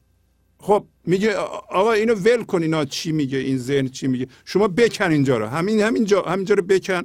خب 0.57 0.87
میگه 1.05 1.35
آقا 1.69 1.91
اینو 1.91 2.13
ول 2.13 2.43
کن 2.43 2.61
اینا 2.61 2.85
چی 2.85 3.11
میگه 3.11 3.37
این 3.37 3.57
ذهن 3.57 3.87
چی 3.87 4.07
میگه. 4.07 4.27
شما 4.45 4.67
بکن 4.67 5.11
اینجا 5.11 5.37
رو. 5.37 5.45
همین 5.45 5.81
همینجا 5.81 6.21
همینجا 6.21 6.55
رو 6.55 6.63
بکن. 6.63 7.03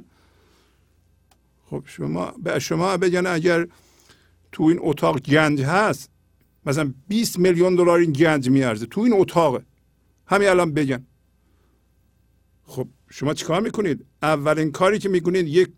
خب 1.69 1.83
شما 1.85 2.33
به 2.43 2.59
شما 2.59 2.97
بگن 2.97 3.27
اگر 3.27 3.67
تو 4.51 4.63
این 4.63 4.77
اتاق 4.81 5.19
گنج 5.19 5.61
هست 5.61 6.09
مثلا 6.65 6.93
20 7.07 7.39
میلیون 7.39 7.75
دلار 7.75 7.99
این 7.99 8.11
گنج 8.11 8.49
میارزه 8.49 8.85
تو 8.85 9.01
این 9.01 9.13
اتاق 9.13 9.61
همین 10.27 10.47
الان 10.47 10.73
بگن. 10.73 11.05
خب 12.63 12.87
شما 13.09 13.33
چیکار 13.33 13.61
می‌کنید؟ 13.61 14.05
اولین 14.21 14.71
کاری 14.71 14.99
که 14.99 15.09
می‌کنید 15.09 15.47
یک 15.47 15.69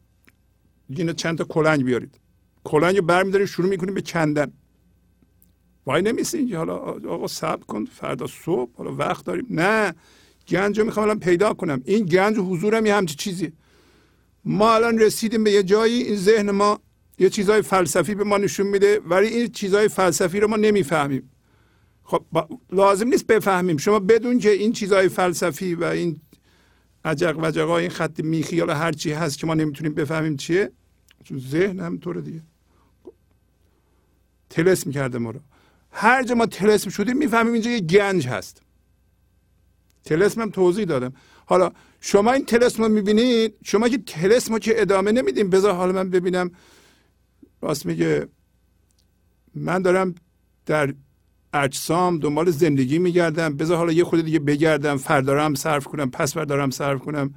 یه 0.89 1.13
چند 1.13 1.37
تا 1.37 1.43
کلنگ 1.43 1.83
بیارید. 1.83 2.19
کلنگ 2.63 2.97
رو 2.97 3.03
برمیدارید 3.03 3.47
شروع 3.47 3.69
می‌کنید 3.69 3.93
به 3.93 4.01
کندن. 4.01 4.51
وای 5.85 6.01
نمیسین 6.01 6.55
حالا 6.55 6.75
آقا 7.09 7.27
صبر 7.27 7.63
کن 7.63 7.85
فردا 7.85 8.27
صبح 8.27 8.71
حالا 8.77 8.95
وقت 8.95 9.25
داریم. 9.25 9.45
نه 9.49 9.93
گنج 10.47 10.79
رو 10.79 10.85
می‌خوام 10.85 11.03
الان 11.03 11.19
پیدا 11.19 11.53
کنم. 11.53 11.81
این 11.85 12.05
گنج 12.05 12.37
حضورم 12.37 12.85
یه 12.85 12.95
همچی 12.95 13.15
چیزی 13.15 13.53
ما 14.45 14.75
الان 14.75 14.99
رسیدیم 14.99 15.43
به 15.43 15.51
یه 15.51 15.63
جایی 15.63 16.03
این 16.03 16.15
ذهن 16.15 16.51
ما 16.51 16.79
یه 17.19 17.29
چیزای 17.29 17.61
فلسفی 17.61 18.15
به 18.15 18.23
ما 18.23 18.37
نشون 18.37 18.67
میده 18.67 18.99
ولی 18.99 19.27
این 19.27 19.47
چیزای 19.47 19.87
فلسفی 19.87 20.39
رو 20.39 20.47
ما 20.47 20.55
نمی‌فهمیم. 20.55 21.31
خب 22.03 22.25
لازم 22.71 23.07
نیست 23.07 23.27
بفهمیم. 23.27 23.77
شما 23.77 23.99
بدون 23.99 24.39
که 24.39 24.49
این 24.49 24.71
چیزای 24.71 25.09
فلسفی 25.09 25.75
و 25.75 25.83
این 25.83 26.21
عجق 27.05 27.37
و 27.37 27.69
این 27.69 27.89
خط 27.89 28.19
میخی 28.19 28.55
یا 28.55 28.75
هر 28.75 28.91
چی 28.91 29.11
هست 29.11 29.37
که 29.37 29.47
ما 29.47 29.53
نمی‌تونیم 29.53 29.93
بفهمیم 29.93 30.37
چیه؟ 30.37 30.71
چون 31.23 31.39
ذهن 31.39 31.79
هم 31.79 31.97
طور 31.97 32.21
دیگه. 32.21 32.41
تلسم 34.49 34.91
کرده 34.91 35.17
ما 35.17 35.31
رو. 35.31 35.39
هر 35.91 36.23
جا 36.23 36.35
ما 36.35 36.45
تلسم 36.45 36.89
شدیم 36.89 37.17
می‌فهمیم 37.17 37.53
اینجا 37.53 37.71
یه 37.71 37.79
گنج 37.79 38.27
هست. 38.27 38.61
تلسم 40.05 40.41
هم 40.41 40.49
توضیح 40.49 40.85
دادم. 40.85 41.13
حالا 41.45 41.71
شما 42.01 42.31
این 42.31 42.45
تلسم 42.45 42.83
رو 42.83 42.89
می‌بینید؟ 42.89 43.53
شما 43.63 43.89
که 43.89 43.97
تلسم 43.97 44.59
که 44.59 44.81
ادامه 44.81 45.11
نمیدیم 45.11 45.49
بذار 45.49 45.73
حالا 45.73 45.91
من 45.91 46.09
ببینم. 46.09 46.51
راست 47.61 47.85
میگه. 47.85 48.27
من 49.55 49.81
دارم 49.81 50.15
در 50.65 50.93
اجسام 51.53 52.19
دنبال 52.19 52.51
زندگی 52.51 52.99
میگردم. 52.99 53.57
بذار 53.57 53.77
حالا 53.77 53.91
یه 53.91 54.03
خود 54.03 54.21
دیگه 54.21 54.39
بگردم. 54.39 54.97
فردارم 54.97 55.55
صرف 55.55 55.87
کنم. 55.87 56.11
پس 56.11 56.33
فردارم 56.33 56.69
صرف 56.69 56.99
کنم. 56.99 57.33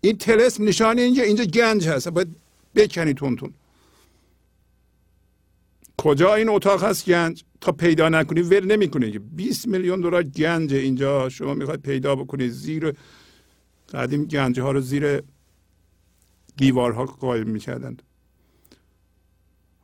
این 0.00 0.18
تلسم 0.18 0.64
نشانه 0.64 1.02
اینجا. 1.02 1.22
اینجا 1.22 1.44
گنج 1.44 1.88
هست. 1.88 2.08
باید 2.08 2.36
بکنی 2.74 3.14
تون 3.14 3.36
تون. 3.36 3.52
کجا 5.98 6.34
این 6.34 6.48
اتاق 6.48 6.84
هست 6.84 7.06
گنج؟ 7.06 7.44
تا 7.60 7.72
پیدا 7.72 8.08
نکنی 8.08 8.40
ول 8.40 8.64
نمی‌کنه 8.64 9.10
که 9.10 9.18
20 9.18 9.68
میلیون 9.68 10.00
دلار 10.00 10.22
گنج 10.22 10.74
اینجا. 10.74 11.28
شما 11.28 11.54
می‌خواید 11.54 11.82
پیدا 11.82 12.16
بکنید 12.16 12.50
زیر 12.50 12.92
قدیم 13.94 14.24
گنج 14.24 14.60
ها 14.60 14.70
رو 14.70 14.80
زیر 14.80 15.22
دیوارها 16.56 17.04
قایم 17.04 17.48
می‌کردند 17.48 18.02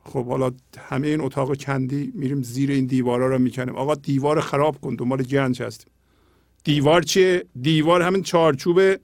خب 0.03 0.25
حالا 0.25 0.51
همه 0.77 1.07
این 1.07 1.21
اتاق 1.21 1.57
کندی 1.57 2.11
میریم 2.15 2.41
زیر 2.41 2.71
این 2.71 2.85
دیوارا 2.85 3.27
رو 3.27 3.39
می‌کنیم. 3.39 3.75
آقا 3.75 3.95
دیوار 3.95 4.41
خراب 4.41 4.81
کن 4.81 4.95
دنبال 4.95 5.23
گنج 5.23 5.61
هستیم. 5.61 5.91
دیوار 6.63 7.01
چیه؟ 7.01 7.45
دیوار 7.61 8.01
همین 8.01 8.23
چارچوب 8.23 8.95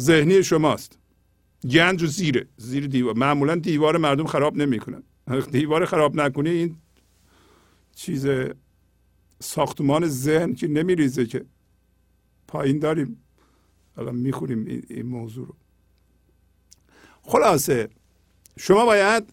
ذهنی 0.00 0.42
شماست. 0.42 0.98
گنج 1.70 2.02
و 2.02 2.06
زیره. 2.06 2.46
زیر 2.56 2.86
دیوار. 2.86 3.14
معمولا 3.14 3.54
دیوار 3.54 3.96
مردم 3.96 4.26
خراب 4.26 4.56
نمی‌کنن. 4.56 5.02
دیوار 5.50 5.84
خراب 5.84 6.16
نکنی 6.20 6.50
این 6.50 6.76
چیز 7.94 8.26
ساختمان 9.40 10.08
ذهن 10.08 10.54
که 10.54 10.68
نمیریزه 10.68 11.26
که 11.26 11.44
پایین 12.48 12.78
داریم. 12.78 13.24
الان 13.96 14.14
می‌خوریم 14.14 14.82
این 14.90 15.06
موضوع 15.06 15.46
رو. 15.46 15.54
خلاصه 17.22 17.88
شما 18.58 18.86
باید 18.86 19.24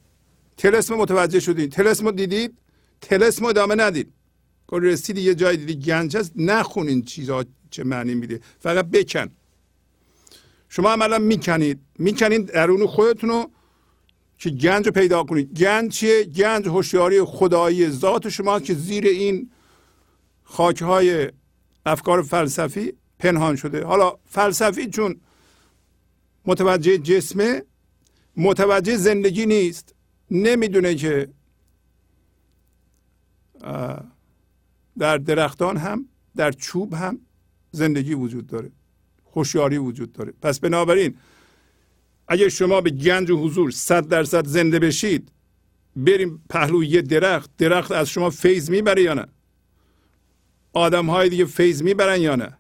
تلسم 0.57 0.95
متوجه 0.95 1.39
شدید. 1.39 1.71
تلسم 1.71 2.11
دیدید 2.11 2.57
تلسم 3.01 3.45
ادامه 3.45 3.75
ندید. 3.75 4.13
رسید 4.71 5.17
یه 5.17 5.35
جای 5.35 5.57
دیدی 5.57 5.75
گنج 5.75 6.17
هست 6.17 6.33
نخونین 6.35 7.01
چیزا 7.01 7.45
چه 7.69 7.83
معنی 7.83 8.15
میده. 8.15 8.39
فقط 8.59 8.85
بکن. 8.85 9.29
شما 10.73 10.89
عملا 10.89 11.17
می‌کنید. 11.17 11.79
می‌کنید 11.99 12.45
درون 12.45 12.87
خودتون 12.87 13.29
رو 13.29 13.51
که 14.37 14.49
گنج 14.49 14.85
رو 14.85 14.91
پیدا 14.91 15.23
کنید. 15.23 15.59
گنج 15.59 15.91
چیه؟ 15.91 16.23
گنج 16.23 16.67
هوشیاری 16.67 17.23
خدایی 17.23 17.89
ذات 17.89 18.29
شما 18.29 18.59
که 18.59 18.73
زیر 18.73 19.05
این 19.07 19.51
خاکهای 20.43 21.31
افکار 21.85 22.21
فلسفی 22.21 22.93
پنهان 23.19 23.55
شده. 23.55 23.85
حالا 23.85 24.17
فلسفی 24.25 24.87
چون 24.87 25.21
متوجه 26.45 26.97
جسمه 26.97 27.63
متوجه 28.37 28.97
زندگی 28.97 29.45
نیست. 29.45 29.95
نمی‌دونه 30.31 30.95
که 30.95 31.29
در 34.99 35.17
درختان 35.17 35.77
هم 35.77 36.05
در 36.35 36.51
چوب 36.51 36.93
هم 36.93 37.19
زندگی 37.71 38.13
وجود 38.13 38.47
داره. 38.47 38.71
خوشیاری 39.31 39.77
وجود 39.77 40.11
داره. 40.11 40.33
پس 40.41 40.59
بنابراین 40.59 41.15
اگر 42.27 42.49
شما 42.49 42.81
به 42.81 42.89
گنج 42.89 43.31
و 43.31 43.37
حضور 43.37 43.71
صد 43.71 44.07
درصد 44.07 44.47
زنده 44.47 44.79
بشید 44.79 45.31
بریم 45.95 46.43
پهلوی 46.49 46.87
یه 46.87 47.01
درخت 47.01 47.49
درخت 47.57 47.91
از 47.91 48.09
شما 48.09 48.29
فیض 48.29 48.69
می‌بره 48.69 49.01
یا 49.01 49.13
نه؟ 49.13 49.25
آدم 50.73 51.05
های 51.05 51.29
دیگه 51.29 51.45
فیض 51.45 51.81
می‌برن 51.83 52.21
یا 52.21 52.35
نه؟ 52.35 52.57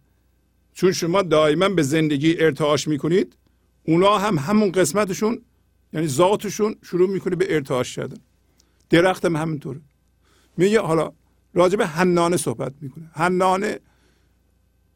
چون 0.73 0.91
شما 0.91 1.21
دائما 1.21 1.69
به 1.69 1.81
زندگی 1.81 2.37
ارتعاش 2.39 2.87
می‌کنید 2.87 3.37
اونا 3.83 4.17
هم 4.17 4.37
همون 4.37 4.71
قسمتشون 4.71 5.41
یعنی 5.93 6.07
ذاتشون 6.07 6.75
شروع 6.83 7.09
می‌کنه 7.09 7.35
به 7.35 7.55
ارتعاش 7.55 7.95
شدن 7.95 8.17
درخت 8.89 9.25
هم 9.25 9.35
همینطوره. 9.35 9.81
میگه 10.57 10.81
حالا 10.81 11.11
راجع 11.53 11.75
به 11.77 11.87
حنانه 11.87 12.37
صحبت 12.37 12.73
می‌کنه. 12.81 13.09
حنانه 13.13 13.79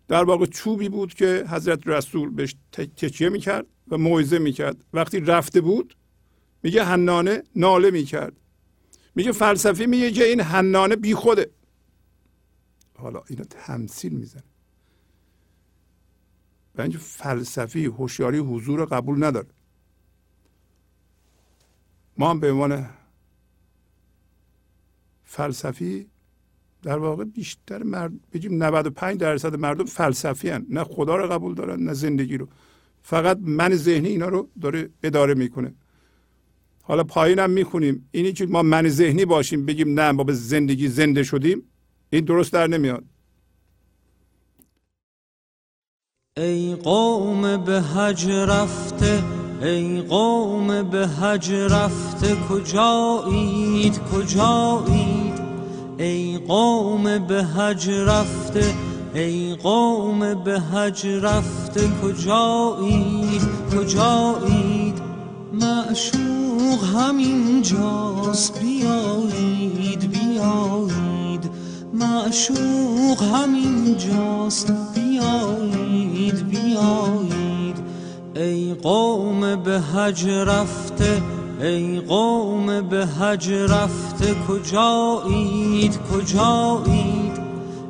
در 0.08 0.24
واقع 0.24 0.46
چوبی 0.46 0.90
بود 0.90 1.14
که 1.14 1.46
حضرت 1.50 1.88
رسول 1.88 2.30
بهش 2.30 2.56
تکیه 2.72 3.30
می‌کرد 3.30 3.66
و 3.88 3.98
موعظه 3.98 4.40
می‌کرد. 4.40 4.84
وقتی 4.94 5.20
رفته 5.20 5.62
بود 5.62 5.98
میگه 6.64 6.84
حنانه 6.84 7.44
ناله 7.56 7.92
می‌کرد. 7.92 8.34
میگه 9.16 9.32
فلسفی 9.32 9.86
میگه 9.86 10.12
که 10.12 10.24
این 10.24 10.42
بی 10.96 11.14
خوده. 11.14 11.52
حالا 12.98 13.24
اینو 13.30 13.44
تمثیل 13.44 14.14
می‌زنه. 14.14 14.44
و 16.76 16.82
فلسفی 16.98 17.86
هوشیاری 17.86 18.38
حضور 18.38 18.86
قبول 18.86 19.24
نداره. 19.24 19.48
ما 22.18 22.30
هم 22.30 22.40
به 22.40 22.52
عنوان 22.52 22.90
فلسفی 25.24 26.10
در 26.86 26.98
واقع 26.98 27.24
بیشتر 27.24 27.84
مرد 27.84 28.12
بگیم 28.34 28.64
95 28.64 29.20
درصد 29.20 29.56
مردم 29.56 29.86
فلسفی 29.86 30.50
هن. 30.50 30.66
نه 30.70 30.84
خدا 30.84 31.16
رو 31.16 31.28
قبول 31.28 31.54
دارن 31.54 31.84
نه 31.84 31.94
زندگی 31.94 32.38
رو. 32.38 32.48
فقط 33.02 33.38
من 33.42 33.76
ذهنی 33.76 34.08
اینا 34.08 34.28
رو 34.30 34.50
داره 34.62 34.90
اداره 35.04 35.34
می‌کنه. 35.34 35.74
حالا 36.84 37.04
پایینم 37.04 37.50
می‌خونیم. 37.50 38.10
اینی 38.12 38.34
که 38.34 38.46
ما 38.46 38.62
من 38.62 38.88
ذهنی 38.88 39.26
باشیم 39.26 39.66
بگیم 39.66 40.00
نه 40.00 40.12
ما 40.12 40.24
به 40.24 40.34
زندگی 40.34 40.88
زنده 40.88 41.24
شدیم 41.24 41.64
این 42.10 42.26
درست 42.26 42.54
در 42.54 42.68
نمیاد. 42.68 43.04
ای 46.38 46.76
قوم 46.76 47.66
به 47.66 47.82
حج 47.82 48.30
رفته 48.30 49.24
ای 49.62 50.02
قوم 50.02 50.90
به 50.90 51.08
حج 51.08 51.52
رفته 51.52 52.36
کجایید 52.50 54.00
کجایید؟ 54.00 55.25
ای 55.98 56.38
قوم 56.48 57.18
به 57.18 57.44
حج 57.44 57.90
رفته 57.90 58.74
ای 59.14 59.56
قوم 59.56 60.44
به 60.44 60.60
حج 60.60 61.08
رفته 61.08 61.82
کجایید 62.04 63.42
کجایید؟ 63.72 65.02
معشوق 65.54 66.84
همین 66.96 67.62
جاست 67.62 68.60
بیایید 68.60 70.12
بیایید. 70.12 71.50
معشوق 71.94 73.24
همین 73.24 73.98
جاست 73.98 74.72
بیایید 74.96 76.50
بیایید. 76.50 77.76
ای 78.36 78.74
قوم 78.74 79.56
به 79.56 79.80
حج 79.80 80.28
رفته 80.28 81.22
ای 81.62 82.00
قوم 82.00 82.82
به 82.82 83.06
حج 83.06 83.52
رفته 83.52 84.36
کجایید 84.48 86.00
کجایید؟ 86.12 87.40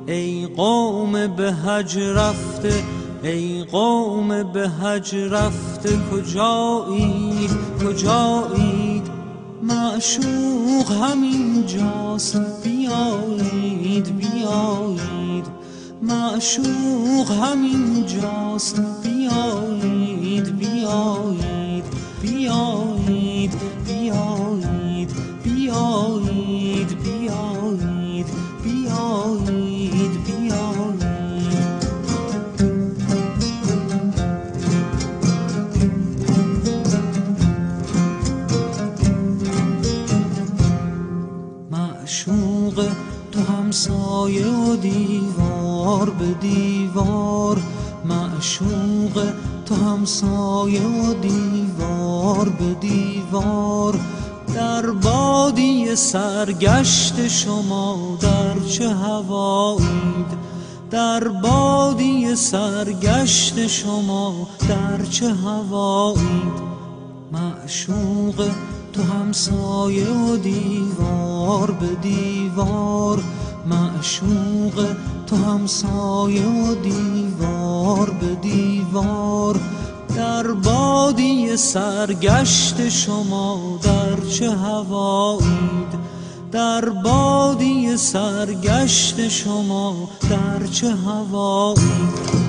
ای 0.07 0.47
قوم 0.57 1.27
به 1.27 1.51
حج 1.53 1.99
رفته 1.99 2.83
ای 3.23 3.63
قوم 3.63 4.43
به 4.43 4.69
حج 4.69 5.15
رفته 5.15 5.89
کجایید 6.11 7.51
کجایید؟ 7.83 9.07
معشوق 9.63 10.91
همین 10.91 11.65
جاست 11.65 12.63
بیایید 12.63 14.17
بیایید. 14.17 15.45
معشوق 16.01 17.31
همین 17.31 18.05
جاست 18.05 18.81
بیایید 19.03 20.57
بیایید 20.57 21.83
بیایید. 22.21 22.84
همسایه 43.65 44.47
و 44.47 44.75
دیوار 44.75 46.09
به 46.09 46.25
دیوار 46.25 47.61
معشوق 48.05 49.23
تو 49.65 49.75
همسایه 49.75 50.81
و 50.81 51.13
دیوار 51.13 52.49
به 52.49 52.73
دیوار. 52.73 53.99
در 54.55 54.91
بادی 54.91 55.95
سرگشت 55.95 57.27
شما 57.27 58.17
در 58.21 58.59
چه 58.69 58.89
هوایید؟ 58.89 60.37
در 60.91 61.27
بادی 61.27 62.35
سرگشت 62.35 63.67
شما 63.67 64.47
در 64.69 65.05
چه 65.05 65.33
هوایید؟ 65.33 66.65
معشوق 67.31 68.49
تو 68.93 69.03
همسایه 69.03 70.09
و 70.09 70.37
دیوار 70.37 71.71
به 71.71 71.87
دیوار. 71.87 73.23
معشوق 73.65 74.85
تو 75.27 75.35
همسایه 75.35 76.47
و 76.47 76.75
دیوار 76.75 78.09
به 78.09 78.35
دیوار. 78.35 79.59
در 80.15 80.47
بادی 80.47 81.57
سرگشت 81.57 82.89
شما 82.89 83.79
در 83.83 84.29
چه 84.29 84.51
هوایید؟ 84.51 86.05
در 86.51 86.89
بادی 86.89 87.97
سرگشت 87.97 89.27
شما 89.27 90.09
در 90.29 90.67
چه 90.67 90.95
هوایید؟ 90.95 92.44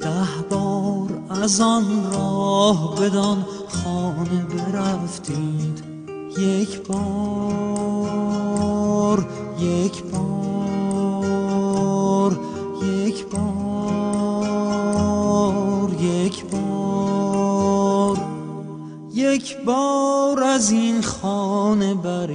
ده 0.00 0.26
بار 0.50 1.22
از 1.42 1.60
آن 1.60 2.12
راه 2.12 2.94
بدان 3.00 3.44
خانه 3.68 4.44
برفتید. 4.44 5.92
یک 6.38 6.86
بار 6.86 8.12
یک 9.58 10.04
بار 10.04 11.52
یک 12.82 13.26
بار 13.26 14.32
یک 16.00 16.44
بار 16.44 18.18
یک 19.14 19.58
بار 19.64 20.42
از 20.42 20.70
این 20.70 21.02
خانه 21.02 21.94
بر 21.94 22.30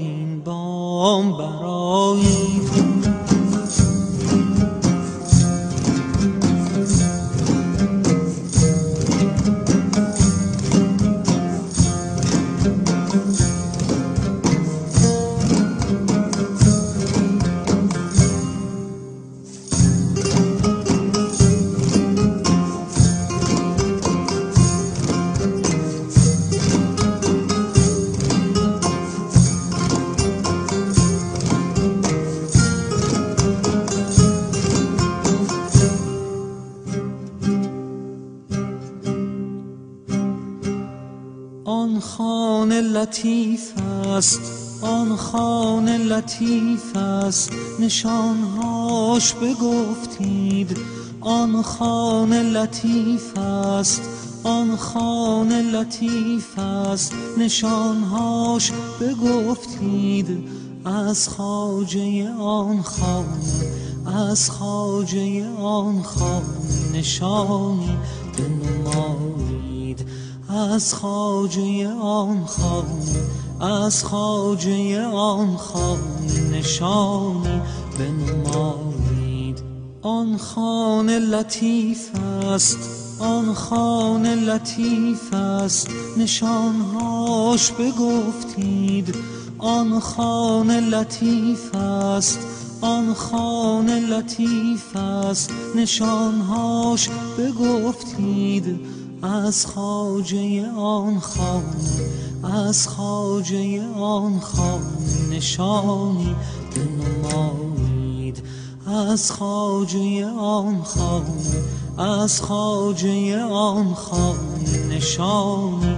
نشانهاش 47.79 49.33
بگفتید 49.33 50.77
آن 51.21 51.61
خانه 51.61 52.43
لطیف 52.43 53.37
است 53.37 54.01
آن 54.43 54.75
خانه 54.75 55.61
لطیف 55.61 56.59
است. 56.59 57.13
نشانهاش 57.37 58.71
بگفتید 59.01 60.49
از 60.85 61.29
خاجه 61.29 62.29
آن 62.39 62.81
خانه 62.81 64.17
از 64.17 64.49
خاجه 64.49 65.47
آن 65.61 66.03
خانه 66.03 66.93
نشانی 66.93 67.97
بنمایید. 68.37 70.05
از 70.49 70.93
خاجه 70.93 71.89
آن 72.01 72.45
خانه 72.45 73.21
از 73.59 74.03
خاجه 74.03 75.05
آن 75.05 75.57
خانه 75.57 76.57
نشانی 76.57 77.61
بنمایید. 77.99 79.61
آن 80.01 80.37
خانه 80.37 81.19
لطیف 81.19 82.09
است 82.43 82.77
آن 83.19 83.53
خانه 83.53 84.35
لطیف 84.35 85.33
است. 85.33 85.87
نشانهاش 86.17 87.71
بگفتید 87.71 89.15
آن 89.57 89.99
خانه 89.99 90.79
لطیف 90.79 91.75
است. 91.75 92.39
آن 92.81 93.13
خانه 93.13 93.99
لطیف 93.99 94.95
است. 94.95 95.51
نشانهاش 95.75 97.09
بگفتید 97.37 98.79
از 99.21 99.65
خاجه 99.65 100.71
آن 100.71 101.19
خانه 101.19 102.26
از 102.43 102.87
خاجه 102.87 103.81
آن 103.99 104.39
خانه 104.39 105.29
نشانی 105.31 106.35
بنمایید 106.75 108.43
از 108.87 109.31
خاجه 109.31 110.25
آن 110.39 110.83
خانه 110.83 111.63
از 111.97 112.41
خاجه 112.41 113.43
آن 113.43 113.93
خانه 113.93 114.87
نشانی. 114.89 115.97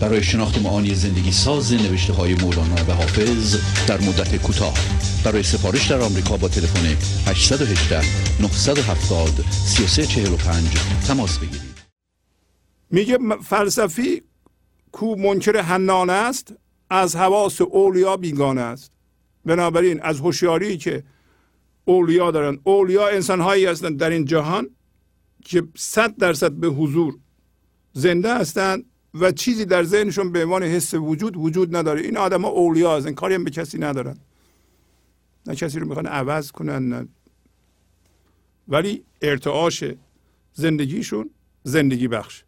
برای 0.00 0.22
شناخت 0.22 0.58
معانی 0.58 0.94
زندگی 0.94 1.32
ساز 1.32 1.72
نوشته 1.72 2.12
های 2.12 2.34
مولانا 2.34 2.74
و 2.88 2.92
حافظ 2.92 3.56
در 3.88 4.00
مدت 4.00 4.36
کوتاه. 4.42 4.74
برای 5.24 5.42
سفارش 5.42 5.90
در 5.90 6.00
آمریکا 6.00 6.36
با 6.36 6.48
تلفن 6.48 6.86
818 7.26 8.00
970 8.40 9.44
3345 9.50 10.78
تماس 11.08 11.38
بگیرید. 11.38 11.76
میگه 12.90 13.18
فلسفی 13.42 14.22
کو 14.92 15.16
منکر 15.16 15.56
حنانه 15.60 16.12
است 16.12 16.54
از 16.90 17.16
حواس 17.16 17.60
اولیا 17.60 18.16
بیگانه 18.16 18.60
است. 18.60 18.92
بنابراین 19.44 20.02
از 20.02 20.20
هوشیاری 20.20 20.76
که 20.76 21.04
اولیا 21.84 22.30
دارن 22.30 22.58
اولیا 22.64 23.08
انسان 23.08 23.40
هایی 23.40 23.66
هستند 23.66 23.98
در 23.98 24.10
این 24.10 24.24
جهان 24.24 24.70
که 25.44 25.62
صد 25.76 26.16
درصد 26.16 26.52
به 26.52 26.68
حضور 26.68 27.18
زنده 27.92 28.34
هستند. 28.34 28.84
و 29.20 29.32
چیزی 29.32 29.64
در 29.64 29.82
ذهنشون 29.82 30.32
به 30.32 30.44
عنوان 30.44 30.62
حس 30.62 30.94
وجود 30.94 31.36
وجود 31.36 31.76
نداره. 31.76 32.00
این 32.00 32.16
آدم 32.16 32.42
ها 32.42 32.48
اولیا 32.48 32.96
هستن 32.96 33.12
کاری 33.12 33.34
هم 33.34 33.44
به 33.44 33.50
کسی 33.50 33.78
ندارن. 33.78 34.16
نه 35.46 35.54
کسی 35.54 35.78
رو 35.78 35.86
می‌خوان 35.86 36.06
عوض 36.06 36.50
کنن 36.50 36.88
نه. 36.88 37.08
ولی 38.68 39.04
ارتعاش 39.22 39.84
زندگیشون 40.52 41.30
زندگی 41.62 42.08
بخش. 42.08 42.44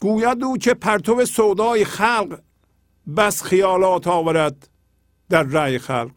گوید 0.00 0.44
او 0.44 0.58
که 0.58 0.74
پرتو 0.74 1.24
سودای 1.24 1.84
خلق 1.84 2.40
بس 3.16 3.42
خیالات 3.42 4.06
آورد 4.06 4.68
در 5.28 5.42
رأی 5.42 5.78
خلق. 5.78 6.10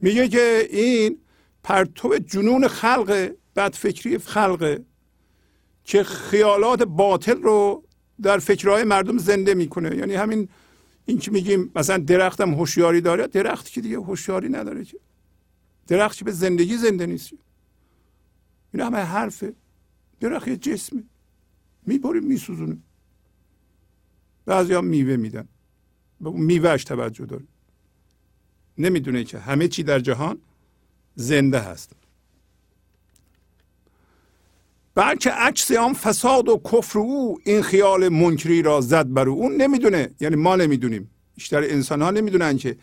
میگه 0.00 0.28
که 0.28 0.68
این 0.70 1.18
پرتو 1.62 2.18
جنون 2.18 2.68
خلق 2.68 3.32
بدفکری 3.56 4.18
خلقه 4.18 4.84
که 5.84 6.04
خیالات 6.04 6.82
باطل 6.82 7.42
رو 7.42 7.84
در 8.22 8.38
فکرهای 8.38 8.84
مردم 8.84 9.18
زنده 9.18 9.54
می‌کنه. 9.54 9.96
یعنی 9.96 10.14
همین 10.14 10.48
این 11.04 11.18
که 11.18 11.30
میگیم 11.30 11.72
مثلا 11.76 11.98
درختم 11.98 12.54
هوشیاری 12.54 13.00
داره 13.00 13.26
درخت 13.26 13.68
که 13.70 13.80
دیگه 13.80 13.96
هوشیاری 13.96 14.48
نداره 14.48 14.84
که. 14.84 14.98
درخت 15.86 16.18
که 16.18 16.24
به 16.24 16.32
زندگی 16.32 16.76
زنده 16.76 17.06
نیست. 17.06 17.32
این 18.74 18.82
همه 18.82 18.98
حرفه. 18.98 19.54
درخت 20.20 20.48
یه 20.48 20.56
جسمه. 20.56 21.02
می‌بریم 21.86 22.24
میسوزونه. 22.24 22.78
بعضی 24.46 24.74
هم 24.74 24.84
میوه 24.84 25.16
میدن. 25.16 25.48
به 26.20 26.28
اون 26.28 26.40
میوهش 26.40 26.84
توجه 26.84 27.26
داره 27.26 27.44
نمی‌دونه 28.78 29.24
که 29.24 29.38
همه 29.38 29.68
چی 29.68 29.82
در 29.82 30.00
جهان 30.00 30.38
زنده 31.14 31.58
هست. 31.60 31.92
بلکه 34.94 35.30
عکس 35.30 35.70
آن 35.70 35.92
فساد 35.92 36.48
و 36.48 36.60
کفر 36.72 36.98
او 36.98 37.38
این 37.44 37.62
خیال 37.62 38.08
منکری 38.08 38.62
را 38.62 38.80
زد 38.80 39.12
بر 39.12 39.28
او. 39.28 39.42
اون 39.42 39.56
نمی‌دونه. 39.56 40.10
یعنی 40.20 40.36
ما 40.36 40.56
نمی‌دونیم. 40.56 41.10
بیشتر 41.34 41.62
انسان 41.62 42.02
ها 42.02 42.10
نمی‌دونن 42.10 42.56
که 42.56 42.76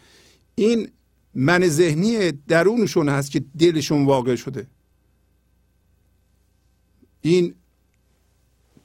این 0.56 0.92
من 1.34 1.68
ذهنی 1.68 2.32
درونشون 2.32 3.10
هست 3.10 3.32
که 3.32 3.44
دلشون 3.60 4.06
واقع 4.06 4.36
شده. 4.36 4.68
این 7.22 7.56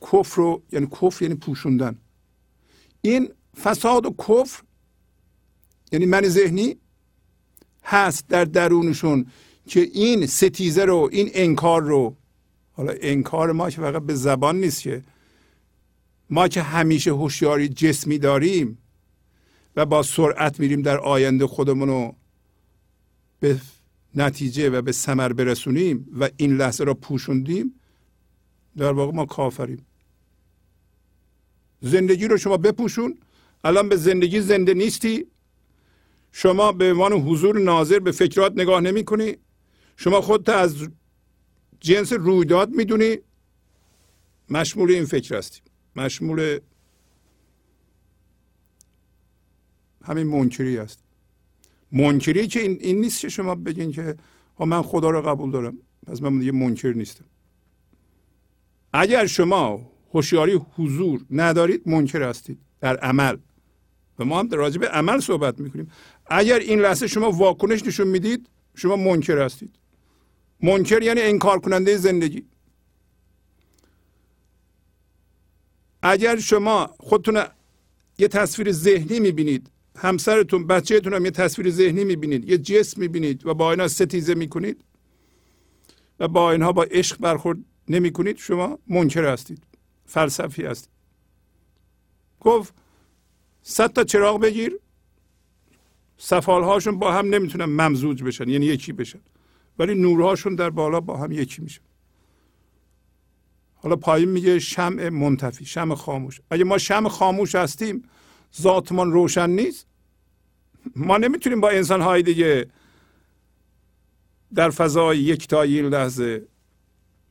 کفر 0.01 0.37
رو 0.37 0.63
یعنی 0.73 0.87
کفر 0.87 1.23
یعنی 1.23 1.35
پوشوندن. 1.35 1.99
این 3.03 3.29
فساد 3.63 4.07
و 4.07 4.11
کفر 4.11 4.63
یعنی 5.93 6.07
من 6.07 6.29
ذهنی 6.29 6.77
هست 7.85 8.29
در 8.29 8.45
درونشون 8.45 9.27
که 9.67 9.81
این 9.81 10.27
ستیزه 10.27 10.85
رو 10.85 11.09
این 11.13 11.31
انکار 11.35 11.83
رو 11.83 12.17
حالا 12.77 12.95
انکار 13.01 13.53
ما 13.53 13.71
که 13.71 13.81
فقط 13.81 14.03
به 14.03 14.15
زبان 14.15 14.61
نیست 14.61 14.83
که. 14.83 15.03
ما 16.31 16.49
که 16.49 16.63
همیشه 16.63 17.11
هوشیاری 17.13 17.69
جسمی 17.69 18.19
داریم 18.19 18.79
و 19.77 19.87
با 19.87 20.03
سرعت 20.03 20.61
میریم 20.61 20.83
در 20.83 20.99
آینده 20.99 21.47
خودمون 21.47 21.89
رو 21.89 22.15
به 23.41 23.61
نتیجه 24.15 24.71
و 24.71 24.83
به 24.83 24.93
ثمر 24.93 25.33
برسونیم 25.33 26.09
و 26.21 26.31
این 26.37 26.57
لحظه 26.57 26.85
را 26.85 26.95
پوشوندیم 26.95 27.81
در 28.77 28.93
واقع 28.93 29.13
ما 29.13 29.27
کافریم. 29.27 29.87
زندگی 31.81 32.29
رو 32.29 32.37
شما 32.37 32.57
بپوشون. 32.57 33.19
الان 33.65 33.89
به 33.89 33.97
زندگی 33.97 34.41
زنده 34.41 34.75
نیستی. 34.75 35.27
شما 36.33 36.73
به 36.73 36.93
عنوان 36.93 37.13
حضور 37.13 37.59
ناظر 37.59 37.99
به 37.99 38.13
فکرات 38.13 38.53
نگاه 38.57 38.81
نمی 38.81 39.05
کنی 39.05 39.37
شما 39.97 40.21
خودت 40.21 40.49
از 40.49 40.89
جنس 41.85 42.13
رویداد 42.13 42.71
می‌دونی؟ 42.71 43.17
مشمول 44.51 44.91
این 44.91 45.05
فکر 45.05 45.37
هستی. 45.37 45.61
مشمول 45.97 46.59
همین 50.05 50.27
منکری 50.27 50.79
است 50.79 51.03
منکری 51.93 52.47
که 52.47 52.61
این, 52.61 52.79
این 52.81 53.01
نیست 53.01 53.21
که 53.21 53.29
شما 53.29 53.55
بگین 53.55 53.93
که 53.93 54.17
من 54.61 54.83
خدا 54.83 55.11
رو 55.11 55.23
قبول 55.23 55.51
دارم. 55.51 55.79
پس 56.07 56.23
من 56.23 56.39
دیگه 56.39 56.53
منکر 56.53 56.93
نیستم. 56.93 57.25
اگر 58.93 59.27
شما 59.27 59.91
هوشیاری 60.15 60.61
حضور 60.77 61.25
ندارید 61.31 61.89
منکر 61.89 62.23
هستید 62.23 62.59
در 62.81 62.97
عمل. 62.97 63.37
و 64.19 64.25
ما 64.25 64.39
هم 64.39 64.49
در 64.49 64.57
راجع 64.57 64.81
به 64.81 64.89
عمل 64.89 65.21
صحبت 65.21 65.61
می‌کنیم. 65.61 65.91
اگر 66.27 66.59
این 66.59 66.81
لحظه 66.81 67.07
شما 67.07 67.31
واکنش 67.31 67.83
نشون 67.83 68.09
می‌دید 68.09 68.49
شما 68.75 68.97
منکر 68.97 69.39
هستید. 69.39 69.79
منکر 70.65 71.03
یعنی 71.03 71.21
انکار 71.21 71.59
کننده 71.59 71.97
زندگی. 71.97 72.45
اگر 76.03 76.39
شما 76.39 76.95
خودتون 76.99 77.45
یه 78.19 78.29
تصویر 78.29 78.73
ذهنی 78.73 79.21
می‌بینید 79.21 79.71
همسرتون 79.97 80.67
بچهتون 80.67 81.15
هم 81.15 81.25
یه 81.25 81.31
تصویر 81.31 81.71
ذهنی 81.71 82.05
می‌بینید 82.05 82.49
یه 82.49 82.59
جسم 82.59 83.01
می‌بینید 83.01 83.47
و 83.47 83.55
با 83.55 83.71
اینا 83.71 83.89
ستیزه 83.89 84.35
می‌کنید 84.35 84.85
و 86.21 86.29
با 86.29 86.53
اینها 86.53 86.73
با 86.73 86.83
عشق 86.83 87.19
برخورد 87.19 87.59
نمی‌کنید 87.89 88.37
شما 88.37 88.79
منکر 88.87 89.25
هستید 89.25 89.63
فلسفی 90.07 90.65
هستید. 90.65 90.91
گفت 92.41 92.75
صد 93.63 93.93
تا 93.93 94.05
چراغ 94.05 94.41
بگیر 94.41 94.79
سفالهاشون 96.19 96.99
با 96.99 97.13
هم 97.13 97.35
نمی‌تونن 97.35 97.65
ممزوج 97.65 98.23
بشن 98.23 98.49
یعنی 98.49 98.67
یکی 98.67 98.93
بشن. 98.93 99.21
ولی 99.79 99.95
نورهاشون 99.95 100.55
در 100.55 100.71
بالا 100.71 101.01
با 101.01 101.17
هم 101.17 101.33
یکی 101.33 101.63
میشن 101.63 101.83
حالا 103.85 103.97
پایین 103.97 104.29
میگه 104.29 104.59
شمع 104.59 105.09
منتفی 105.09 105.65
شمع 105.65 105.95
خاموش. 105.95 106.41
اگه 106.51 106.65
ما 106.65 106.79
شمع 106.79 107.09
خاموش 107.09 107.55
هستیم 107.55 108.09
ذاتمان 108.61 109.13
روشن 109.13 109.51
نیست. 109.51 109.87
ما 110.97 111.19
نمی‌تونیم 111.19 111.61
با 111.61 111.71
انسان 111.71 112.01
های 112.01 112.23
دیگه 112.23 112.67
در 114.55 114.71
فضای 114.71 115.19
یک 115.19 115.49
تا 115.49 115.63
این 115.63 115.85
لحظه 115.85 116.47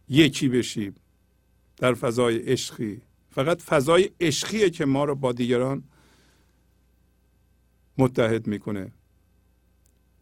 یکی 0.09 0.49
بشیم 0.49 0.95
در 1.77 1.93
فضای 1.93 2.37
عشقی. 2.37 3.01
فقط 3.31 3.61
فضای 3.61 4.09
عشقیه 4.21 4.69
که 4.69 4.85
ما 4.85 5.03
رو 5.03 5.15
با 5.15 5.31
دیگران 5.31 5.83
متحد 7.97 8.47
می‌کنه. 8.47 8.91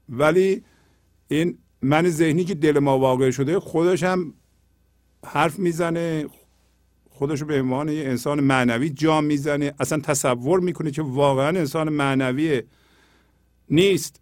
ولی 0.10 0.64
این 1.28 1.58
من 1.82 2.10
ذهنی 2.10 2.44
که 2.44 2.56
دل 2.56 2.80
ما 2.80 3.00
واقع 3.00 3.32
شده 3.32 3.60
خودش 3.60 4.04
هم 4.04 4.34
حرف 5.26 5.60
می‌زنه 5.60 6.26
خودش 7.10 7.44
به 7.44 7.62
عنوان 7.62 7.90
یه 7.90 8.04
انسان 8.04 8.40
معنوی 8.40 8.90
جا 8.90 9.22
می‌زنه 9.22 9.74
اصلا 9.80 10.00
تصور 10.00 10.60
می‌کنه 10.60 10.92
که 10.92 11.02
واقعا 11.02 11.48
انسان 11.48 11.90
معنوی 11.90 12.62
نیست. 13.70 14.22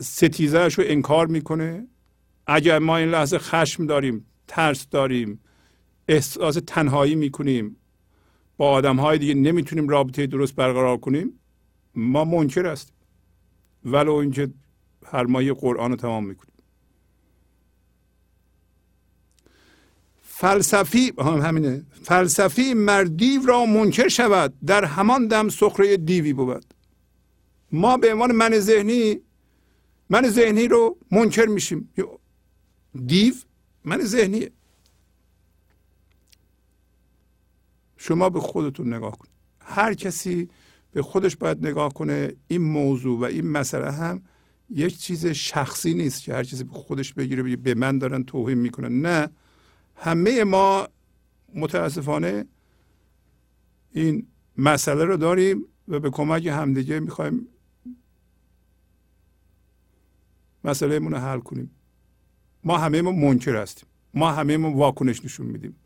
ستیزهش 0.00 0.74
رو 0.74 0.84
انکار 0.86 1.26
می‌کنه. 1.26 1.88
اگر 2.46 2.78
ما 2.78 2.96
این 2.96 3.08
لحظه 3.08 3.38
خشم 3.38 3.86
داریم 3.86 4.26
ترس 4.48 4.88
داریم 4.88 5.40
احساس 6.08 6.58
تنهایی 6.66 7.14
می‌کنیم 7.14 7.76
با 8.56 8.70
آدم 8.70 8.96
های 8.96 9.18
دیگه 9.18 9.34
نمی‌تونیم 9.34 9.88
رابطه 9.88 10.26
درست 10.26 10.54
برقرار 10.54 10.96
کنیم 10.96 11.40
ما 11.94 12.24
منکر 12.24 12.66
هستیم. 12.66 12.96
ولو 13.84 14.12
اینکه 14.12 14.48
هر 15.04 15.24
ماه 15.24 15.52
قرآن 15.52 15.90
رو 15.90 15.96
تمام 15.96 16.26
می‌کنیم 16.26 16.54
فلسفی 20.22 21.12
همینه. 21.18 21.84
فلسفی 22.02 22.74
مردیو 22.74 23.46
را 23.46 23.66
منکر 23.66 24.08
شود 24.08 24.54
در 24.66 24.84
همان 24.84 25.26
دم 25.26 25.48
سخره 25.48 25.96
دیوی 25.96 26.32
بود. 26.32 26.74
ما 27.72 27.96
به 27.96 28.12
عنوان 28.12 28.32
من 28.32 28.58
ذهنی 28.58 29.20
من 30.10 30.28
ذهنی 30.28 30.68
رو 30.68 30.98
منکر 31.10 31.46
میشیم. 31.46 31.92
دیو 33.06 33.34
من 33.84 34.00
ذهنیه. 34.04 34.50
شما 37.96 38.30
به 38.30 38.40
خودتون 38.40 38.94
نگاه 38.94 39.18
کنید 39.18 39.34
هر 39.60 39.94
کسی 39.94 40.48
به 40.92 41.02
خودش 41.02 41.36
باید 41.36 41.66
نگاه 41.66 41.94
کنه. 41.94 42.32
این 42.48 42.62
موضوع 42.62 43.20
و 43.20 43.24
این 43.24 43.50
مسئله 43.50 43.90
هم 43.92 44.22
یک 44.70 44.98
چیز 44.98 45.26
شخصی 45.26 45.94
نیست 45.94 46.22
که 46.22 46.34
هر 46.34 46.44
چیزی 46.44 46.64
خودش 46.70 47.12
بگیره 47.12 47.56
به 47.56 47.74
من 47.74 47.98
دارن 47.98 48.24
توهین 48.24 48.58
می‌کنن. 48.58 49.00
نه. 49.00 49.28
همه 49.96 50.44
ما 50.44 50.88
متاسفانه 51.54 52.44
این 53.92 54.26
مسئله 54.58 55.04
رو 55.04 55.16
داریم 55.16 55.64
و 55.88 56.00
به 56.00 56.10
کمک 56.10 56.46
همدیگه 56.46 57.00
می‌خوایم 57.00 57.48
مسئله 60.64 60.98
رو 60.98 61.16
حل 61.16 61.40
کنیم. 61.40 61.70
ما 62.64 62.78
همه 62.78 63.02
ما 63.02 63.12
منکر 63.12 63.56
هستیم. 63.56 63.88
ما 64.14 64.32
همه 64.32 64.56
ما 64.56 64.70
واکنش 64.72 65.24
نشون 65.24 65.46
میدیم. 65.46 65.76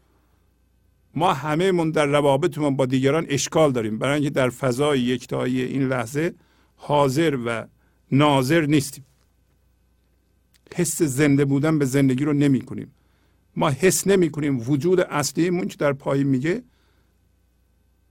ما 1.15 1.33
همه 1.33 1.73
من 1.73 1.91
در 1.91 2.07
روابطمون 2.07 2.77
با 2.77 2.87
دیگران 2.87 3.27
اشکال 3.29 3.73
داریم. 3.73 3.99
برای 3.99 4.15
اینکه 4.15 4.31
در 4.31 4.51
فضای 4.51 5.01
یکتایی 5.01 5.63
این 5.63 5.89
لحظه 5.89 6.35
حاضر 6.77 7.39
و 7.47 7.67
ناظر 8.13 8.67
نیستیم. 8.67 9.05
حس 10.75 11.03
زنده 11.03 11.45
بودن 11.45 11.79
به 11.79 11.85
زندگی 11.85 12.25
رو 12.25 12.33
نمی 12.33 12.61
کنیم. 12.61 12.95
ما 13.57 13.71
حس 13.71 14.07
نمی 14.07 14.31
کنیم. 14.31 14.71
وجود 14.71 15.01
اصلیمون 15.01 15.69
که 15.69 15.77
در 15.77 15.93
پایین 15.93 16.27
میگه؟ 16.27 16.63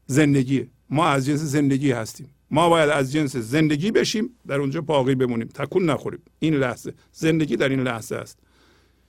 زندگیه. 0.06 0.68
ما 0.90 1.08
از 1.08 1.26
جنس 1.26 1.40
زندگی 1.40 1.92
هستیم. 1.92 2.30
ما 2.52 2.70
باید 2.70 2.90
از 2.90 3.12
جنس 3.12 3.36
زندگی 3.36 3.92
بشیم 3.92 4.30
در 4.48 4.60
اونجا 4.60 4.82
باقی 4.82 5.16
بمونیم. 5.16 5.48
تکون 5.48 5.90
نخوریم. 5.90 6.22
این 6.40 6.54
لحظه. 6.54 6.94
زندگی 7.12 7.56
در 7.56 7.70
این 7.70 7.80
لحظه 7.80 8.16
است. 8.16 8.40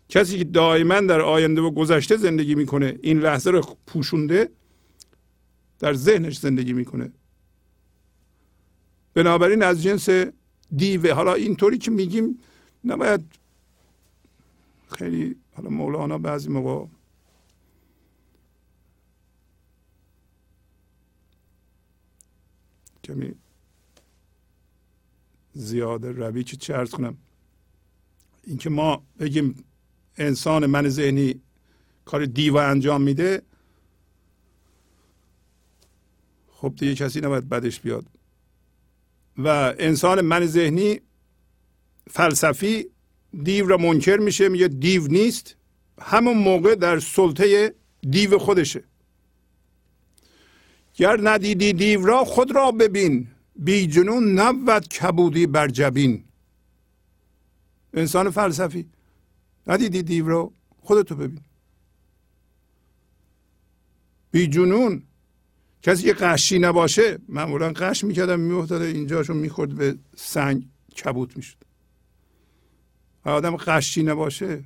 کسی 0.09 0.39
که 0.39 0.45
دائما 0.45 1.01
در 1.01 1.20
آینده 1.20 1.61
و 1.61 1.70
گذشته 1.70 2.16
زندگی 2.16 2.55
می‌کنه 2.55 2.99
این 3.03 3.20
لحظه 3.20 3.51
رو 3.51 3.76
پوشونده 3.86 4.49
در 5.78 5.95
ذهنش 5.95 6.39
زندگی 6.39 6.72
می‌کنه. 6.72 7.12
بنابراین 9.14 9.62
از 9.62 9.82
جنس 9.82 10.09
دیوه. 10.77 11.12
حالا 11.12 11.35
اینطوری 11.35 11.79
که 11.79 11.91
میگیم 11.91 12.39
نباید 12.85 13.21
خیلی 14.89 15.37
حالا 15.55 15.71
مولانا 15.71 16.19
بعضی 16.19 16.49
موقع 16.49 16.87
کمی 23.05 23.35
زیاده 25.53 26.12
روی 26.12 26.45
که 26.45 26.57
چه 26.57 26.75
ارز 26.75 26.91
کنم. 26.91 27.16
اینکه 28.45 28.71
ما 28.71 29.03
بگیم 29.19 29.64
انسان 30.16 30.66
من 30.66 30.89
ذهنی 30.89 31.41
کار 32.05 32.27
دیو 32.27 32.57
انجام 32.57 33.03
میده 33.03 33.43
خب 36.49 36.75
دیگه 36.77 36.95
کسی 36.95 37.21
نباید 37.21 37.49
بدش 37.49 37.81
بیاد. 37.81 38.07
و 39.39 39.74
انسان 39.78 40.20
من 40.20 40.47
ذهنی 40.47 41.01
فلسفی 42.11 42.86
دیو 43.43 43.66
را 43.66 43.76
منکر 43.76 44.16
میشه 44.16 44.49
میگه 44.49 44.68
دیو 44.68 45.07
نیست. 45.07 45.57
همون 46.01 46.36
موقع 46.39 46.74
در 46.74 46.99
سلطه 46.99 47.74
دیو 48.11 48.39
خودشه. 48.39 48.84
گر 50.95 51.20
ندیدی 51.22 51.72
دیو 51.72 52.07
را 52.07 52.24
خود 52.24 52.55
را 52.55 52.72
ببین. 52.72 53.28
بی 53.57 53.86
جنون 53.86 54.32
نبود 54.32 54.89
کبودی 54.89 55.47
بر 55.47 55.68
جبین. 55.68 56.24
انسان 57.95 58.30
فلسفی 58.30 58.86
ندیدی 59.66 60.03
دیو 60.03 60.28
رو 60.28 60.53
خودتو 60.82 61.16
ببین. 61.16 61.41
بی 64.30 64.47
جنون 64.47 65.03
کسی 65.83 66.03
که 66.03 66.12
قشی 66.12 66.59
نباشه 66.59 67.18
معمولا 67.29 67.72
قش 67.72 68.05
می‌کردم 68.05 68.41
میافتاده 68.41 68.85
اینجاشو 68.85 69.35
می‌خورد 69.35 69.74
به 69.74 69.99
سنگ 70.16 70.66
کبوت 71.05 71.37
می‌شد. 71.37 71.57
آدم 73.24 73.57
قشی 73.57 74.03
نباشه 74.03 74.64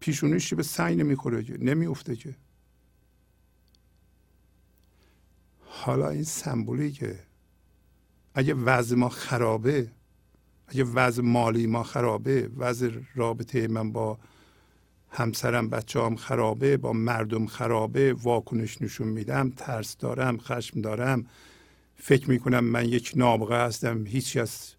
پیشونیش 0.00 0.54
به 0.54 0.62
سنگ 0.62 1.00
نمی‌خوره 1.00 1.44
که 1.44 1.58
نمیافته 1.58 2.16
که. 2.16 2.34
حالا 5.66 6.08
این 6.08 6.24
سمبولی 6.24 6.92
که 6.92 7.18
اگه 8.34 8.54
وضع 8.54 8.96
ما 8.96 9.08
خرابه 9.08 9.90
اگه 10.66 10.84
وضع 10.84 11.22
مالی 11.22 11.66
ما 11.66 11.82
خرابه 11.82 12.50
وضع 12.56 12.90
رابطه 13.14 13.68
من 13.68 13.92
با 13.92 14.18
همسرم 15.16 15.68
بچه 15.70 16.00
هم 16.00 16.16
خرابه 16.16 16.76
با 16.76 16.92
مردم 16.92 17.46
خرابه 17.46 18.12
واکنش 18.12 18.82
نشون 18.82 19.08
میدم 19.08 19.50
ترس 19.56 19.96
دارم 19.96 20.38
خشم 20.38 20.80
دارم. 20.80 21.26
فکر 21.96 22.30
می‌کنم 22.30 22.64
من 22.64 22.88
یک 22.88 23.12
نابغه 23.16 23.56
هستم 23.56 24.06
هیچی 24.06 24.40
از 24.40 24.74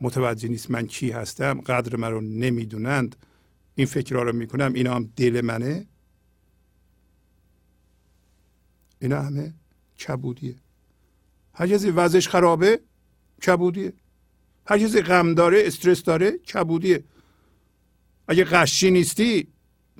متوجه 0.00 0.48
نیست 0.48 0.70
من 0.70 0.86
کی 0.86 1.10
هستم 1.10 1.60
قدر 1.60 1.96
من 1.96 2.10
رو 2.10 2.20
نمی‌دونند. 2.20 3.16
این 3.74 3.86
فکرها 3.86 4.22
رو 4.22 4.32
می‌کنم 4.32 4.72
اینا 4.72 4.94
هم 4.94 5.10
دل 5.16 5.40
منه. 5.40 5.86
اینا 8.98 9.22
همه 9.22 9.54
کبودیه. 10.06 10.54
هر 11.54 11.66
کسی 11.66 11.90
وضعش 11.90 12.28
خرابه 12.28 12.80
کبودیه. 13.46 13.92
هر 14.66 14.78
کسی 14.78 15.00
غم 15.02 15.34
داره 15.34 15.62
استرس 15.66 16.02
داره 16.02 16.38
کبودیه. 16.38 17.04
اگه 18.28 18.44
قشی 18.44 18.90
نیستی 18.90 19.48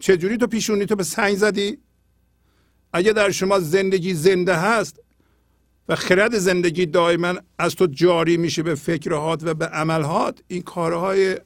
چجوری 0.01 0.37
تو 0.37 0.47
پیشونی 0.47 0.87
تو 0.87 0.97
به 0.97 1.03
سنگ 1.05 1.37
زدی؟ 1.37 1.79
اگه 2.93 3.13
در 3.13 3.31
شما 3.31 3.59
زندگی 3.59 4.15
زنده 4.15 4.57
هست 4.57 5.01
و 5.89 5.97
خرد 5.97 6.39
زندگی 6.39 6.87
دائما 6.87 7.35
از 7.59 7.75
تو 7.75 7.87
جاری 7.87 8.37
میشه 8.37 8.63
به 8.63 8.75
فکرهات 8.75 9.43
و 9.45 9.55
به 9.55 9.67
عملهات 9.67 10.43
این 10.49 10.63
کارهای 10.63 11.41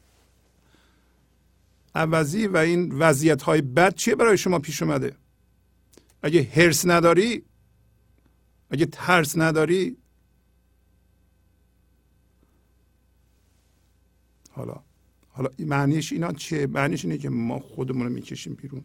عوضی 1.94 2.46
و 2.46 2.56
این 2.56 2.92
وضعیت 2.92 3.42
های 3.42 3.60
بد 3.60 3.94
چیه 3.94 4.14
برای 4.14 4.38
شما 4.38 4.58
پیش 4.58 4.82
اومده؟ 4.82 5.16
اگه 6.22 6.42
هرس 6.42 6.86
نداری 6.86 7.42
اگه 8.70 8.86
ترس 8.86 9.38
نداری 9.38 9.96
حالا 14.50 14.87
حالا 15.38 15.50
معنیش 15.58 16.12
اینا 16.12 16.32
چیه؟ 16.32 16.66
معنیش 16.66 17.04
اینه 17.04 17.18
که 17.18 17.28
ما 17.28 17.58
خودمون 17.58 18.06
رو 18.06 18.12
می‌کشیم 18.12 18.54
بیرون. 18.54 18.84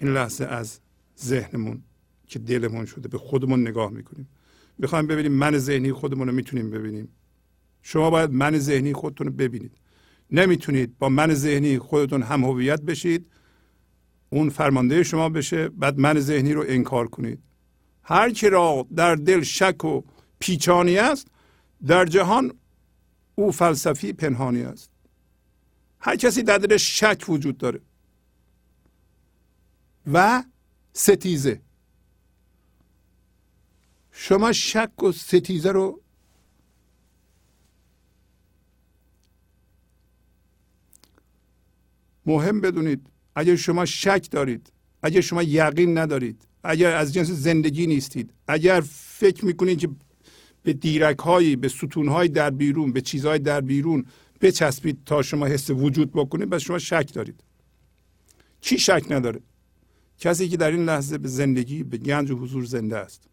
این 0.00 0.12
لحظه 0.12 0.44
از 0.44 0.80
ذهنمون 1.20 1.82
که 2.26 2.38
دلمون 2.38 2.86
شده 2.86 3.08
به 3.08 3.18
خودمون 3.18 3.60
نگاه 3.68 3.90
می‌کنیم. 3.90 4.28
می‌خوایم 4.78 5.06
ببینیم 5.06 5.32
من 5.32 5.58
ذهنی 5.58 5.92
خودمون 5.92 6.28
رو 6.28 6.34
می‌تونیم 6.34 6.70
ببینیم. 6.70 7.08
شما 7.82 8.10
باید 8.10 8.30
من 8.30 8.58
ذهنی 8.58 8.92
خودتون 8.92 9.26
رو 9.26 9.32
ببینید. 9.32 9.72
نمی‌تونید 10.30 10.98
با 10.98 11.08
من 11.08 11.34
ذهنی 11.34 11.78
خودتون 11.78 12.22
هم 12.22 12.44
هویت 12.44 12.82
بشید 12.82 13.26
اون 14.30 14.48
فرمانده 14.48 15.02
شما 15.02 15.28
بشه 15.28 15.68
بعد 15.68 15.98
من 15.98 16.20
ذهنی 16.20 16.52
رو 16.52 16.64
انکار 16.68 17.08
کنید. 17.08 17.38
هر 18.02 18.30
کی 18.30 18.48
را 18.48 18.86
در 18.96 19.14
دل 19.14 19.42
شک 19.42 19.84
و 19.84 20.02
پیچانی 20.38 20.98
است 20.98 21.28
در 21.86 22.04
جهان 22.04 22.52
او 23.34 23.52
فلسفی 23.52 24.12
پنهانی 24.12 24.62
است. 24.62 24.89
هر 26.00 26.16
کسی 26.16 26.42
در 26.42 26.58
دلش 26.58 27.00
شک 27.00 27.24
وجود 27.28 27.58
داره. 27.58 27.80
و 30.12 30.44
ستیزه. 30.92 31.60
شما 34.12 34.52
شک 34.52 35.02
و 35.02 35.12
ستیزه 35.12 35.72
رو 35.72 36.00
مهم 42.26 42.60
بدونید. 42.60 43.06
اگر 43.34 43.56
شما 43.56 43.84
شک 43.84 44.28
دارید 44.30 44.72
اگر 45.02 45.20
شما 45.20 45.42
یقین 45.42 45.98
ندارید 45.98 46.48
اگر 46.64 46.96
از 46.96 47.12
جنس 47.12 47.30
زندگی 47.30 47.86
نیستید 47.86 48.32
اگر 48.48 48.80
فکر 48.90 49.44
می‌کنید 49.44 49.78
که 49.78 49.88
به 50.62 50.72
دیرک 50.72 51.18
هایی 51.18 51.56
به 51.56 51.68
ستون 51.68 52.08
های 52.08 52.28
در 52.28 52.50
بیرون 52.50 52.92
به 52.92 53.00
چیزهای 53.00 53.38
در 53.38 53.60
بیرون 53.60 54.06
بچسبید 54.40 54.98
تا 55.06 55.22
شما 55.22 55.46
حس 55.46 55.70
وجود 55.70 56.12
بکنید 56.12 56.50
بس 56.50 56.62
شما 56.62 56.78
شک 56.78 57.10
دارید. 57.14 57.40
کی 58.60 58.78
شک 58.78 59.04
نداره؟ 59.10 59.40
کسی 60.18 60.48
که 60.48 60.56
در 60.56 60.70
این 60.70 60.84
لحظه 60.84 61.18
به 61.18 61.28
زندگی 61.28 61.82
به 61.82 61.96
گنج 61.98 62.30
و 62.30 62.36
حضور 62.36 62.64
زنده 62.64 62.96
است. 62.96 63.28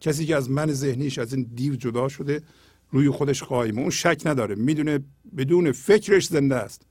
کسی 0.00 0.26
که 0.26 0.36
از 0.36 0.50
من 0.50 0.72
ذهنیش 0.72 1.18
از 1.18 1.34
این 1.34 1.50
دیو 1.54 1.76
جدا 1.76 2.08
شده 2.08 2.42
روی 2.90 3.10
خودش 3.10 3.42
قایمه 3.42 3.80
اون 3.80 3.90
شک 3.90 4.22
نداره 4.24 4.54
می‌دونه 4.54 5.04
بدون 5.36 5.72
فکرش 5.72 6.26
زنده 6.26 6.54
است. 6.54 6.82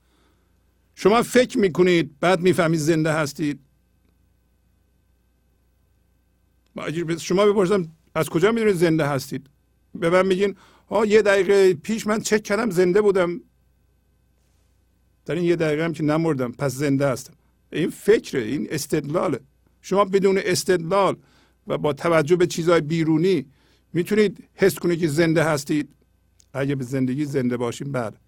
شما 0.94 1.22
فکر 1.22 1.58
می‌کنید 1.58 2.18
بعد 2.20 2.40
می‌فهمید 2.40 2.80
زنده 2.80 3.12
هستید. 3.12 3.60
شما 7.20 7.46
بپرسم 7.46 7.88
از 8.14 8.28
کجا 8.28 8.52
می‌دونید 8.52 8.76
زنده 8.76 9.06
هستید؟ 9.06 9.50
به 9.94 10.10
من 10.10 10.26
میگین 10.26 10.56
ها 10.90 11.06
یه 11.06 11.22
دقیقه 11.22 11.74
پیش 11.74 12.06
من 12.06 12.20
چک 12.20 12.42
کردم 12.42 12.70
زنده 12.70 13.00
بودم. 13.00 13.40
در 15.26 15.34
این 15.34 15.44
یه 15.44 15.56
دقیقه 15.56 15.84
هم 15.84 15.92
که 15.92 16.02
نمردم 16.02 16.52
پس 16.52 16.72
زنده 16.72 17.08
هستم. 17.08 17.34
این 17.72 17.90
فکره 17.90 18.42
این 18.42 18.66
استدلاله. 18.70 19.40
شما 19.80 20.04
بدون 20.04 20.40
استدلال 20.44 21.16
و 21.66 21.78
با 21.78 21.92
توجه 21.92 22.36
به 22.36 22.46
چیزهای 22.46 22.80
بیرونی 22.80 23.46
می‌تونید 23.92 24.48
حس 24.54 24.78
کنید 24.78 25.00
که 25.00 25.08
زنده 25.08 25.44
هستید. 25.44 25.88
اگه 26.52 26.74
به 26.74 26.84
زندگی 26.84 27.24
زنده 27.24 27.56
باشیم 27.56 27.92
بعد 27.92 28.12
بله. 28.12 28.20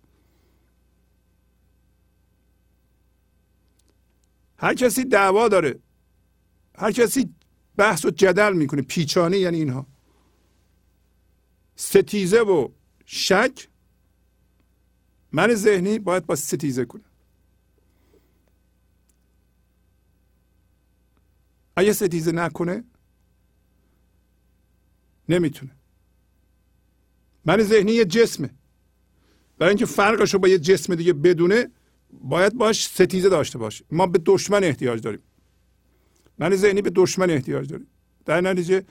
هر 4.57 4.75
کسی 4.75 5.05
دعوا 5.05 5.49
داره. 5.49 5.79
هر 6.79 6.93
کسی 6.93 7.35
بحث 7.77 8.05
و 8.05 8.11
جدل 8.11 8.53
می‌کنه. 8.53 8.83
پیچانی 8.83 9.37
یعنی 9.37 9.57
اینها. 9.57 9.87
ستیزه 11.77 12.41
و 12.41 12.69
شک 13.05 13.68
من 15.39 15.55
ذهنی 15.55 15.99
باید 15.99 16.27
با 16.27 16.37
ستیزه 16.37 16.85
کنه 16.85 17.05
اگه 21.77 21.93
ستیزه 21.93 22.33
نکنه 22.33 22.85
نمی‌تونه. 25.29 25.73
من 27.45 27.63
ذهنی 27.63 27.93
یه 27.93 28.05
جسمه. 28.05 28.51
برای 29.59 29.71
اینکه 29.71 29.87
فرقش 29.87 30.35
رو 30.35 30.41
با 30.41 30.49
یه 30.49 30.59
جسم 30.59 30.95
دیگه 30.95 31.13
بدونه 31.13 31.71
باید 32.13 32.55
باش 32.55 32.89
ستیزه 32.89 33.29
داشته 33.29 33.59
باشه 33.59 33.85
ما 33.91 34.07
به 34.07 34.21
دشمن 34.27 34.65
احتیاج 34.65 35.01
داریم. 35.01 35.23
من 36.39 36.57
ذهنی 36.57 36.83
به 36.83 36.91
دشمن 36.91 37.31
احتیاج 37.31 37.69
داریم. 37.69 37.87
در 38.25 38.41
نتیجه 38.41 38.85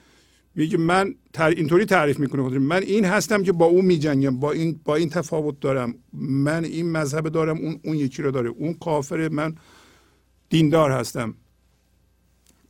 میگه 0.54 0.78
من 0.78 1.14
اینطوری 1.38 1.84
تعریف 1.84 2.20
می‌کنه 2.20 2.58
من 2.58 2.82
این 2.82 3.04
هستم 3.04 3.42
که 3.42 3.52
با 3.52 3.64
اون 3.66 3.84
میجنگم 3.84 4.40
با 4.40 4.52
این 4.52 4.80
با 4.84 4.96
این 4.96 5.08
تفاوت 5.08 5.60
دارم 5.60 5.94
من 6.12 6.64
این 6.64 6.92
مذهب 6.92 7.28
دارم 7.28 7.58
اون 7.58 7.80
اون 7.84 7.96
یکی 7.96 8.22
رو 8.22 8.30
داره 8.30 8.48
اون 8.48 8.74
کافره 8.74 9.28
من 9.28 9.54
دیندار 10.48 10.90
هستم. 10.90 11.34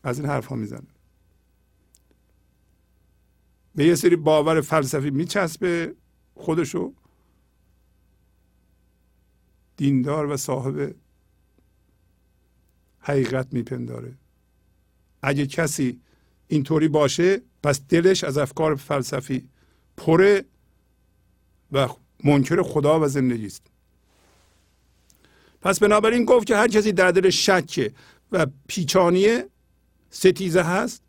از 0.03 0.19
این 0.21 0.29
حرف 0.29 0.47
ها 0.47 0.57
می‌زنه. 0.57 0.87
به 3.75 3.85
یه 3.85 3.95
سری 3.95 4.17
باور 4.17 4.61
فلسفی 4.61 5.11
میچسبه 5.11 5.95
خودشو. 6.35 6.93
دیندار 9.77 10.27
و 10.27 10.37
صاحب 10.37 10.95
حقیقت 12.99 13.53
میپنداره. 13.53 14.15
اگه 15.23 15.47
کسی 15.47 16.01
اینطوری 16.49 16.89
باشه 16.89 17.43
پس 17.63 17.81
دلش 17.89 18.25
از 18.25 18.39
افکار 18.39 18.75
فلسفی 18.75 19.49
پره 19.97 20.45
و 21.73 21.89
منکر 22.25 22.63
خدا 22.63 23.01
و 23.01 23.09
زندگی 23.09 23.47
است. 23.47 23.63
پس 25.63 25.79
بنابراین 25.79 26.25
گفت 26.25 26.47
که 26.47 26.57
هر 26.57 26.69
کسی 26.69 26.93
در 26.93 27.11
دل 27.11 27.31
شکه 27.31 27.93
و 28.33 28.47
پیچانیه 28.67 29.49
ستیزه 30.11 30.63
هست 30.63 31.03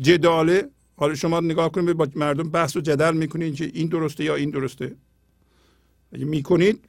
جداله. 0.00 0.68
حالا 0.96 1.14
شما 1.14 1.40
نگاه 1.40 1.72
کنید 1.72 1.96
با 1.96 2.08
مردم 2.14 2.50
بحث 2.50 2.76
و 2.76 2.80
جدل 2.80 3.14
می‌کنید 3.14 3.54
که 3.54 3.70
این 3.74 3.88
درسته 3.88 4.24
یا 4.24 4.34
این 4.34 4.50
درسته. 4.50 4.96
اگه 6.12 6.24
می‌کنید 6.24 6.84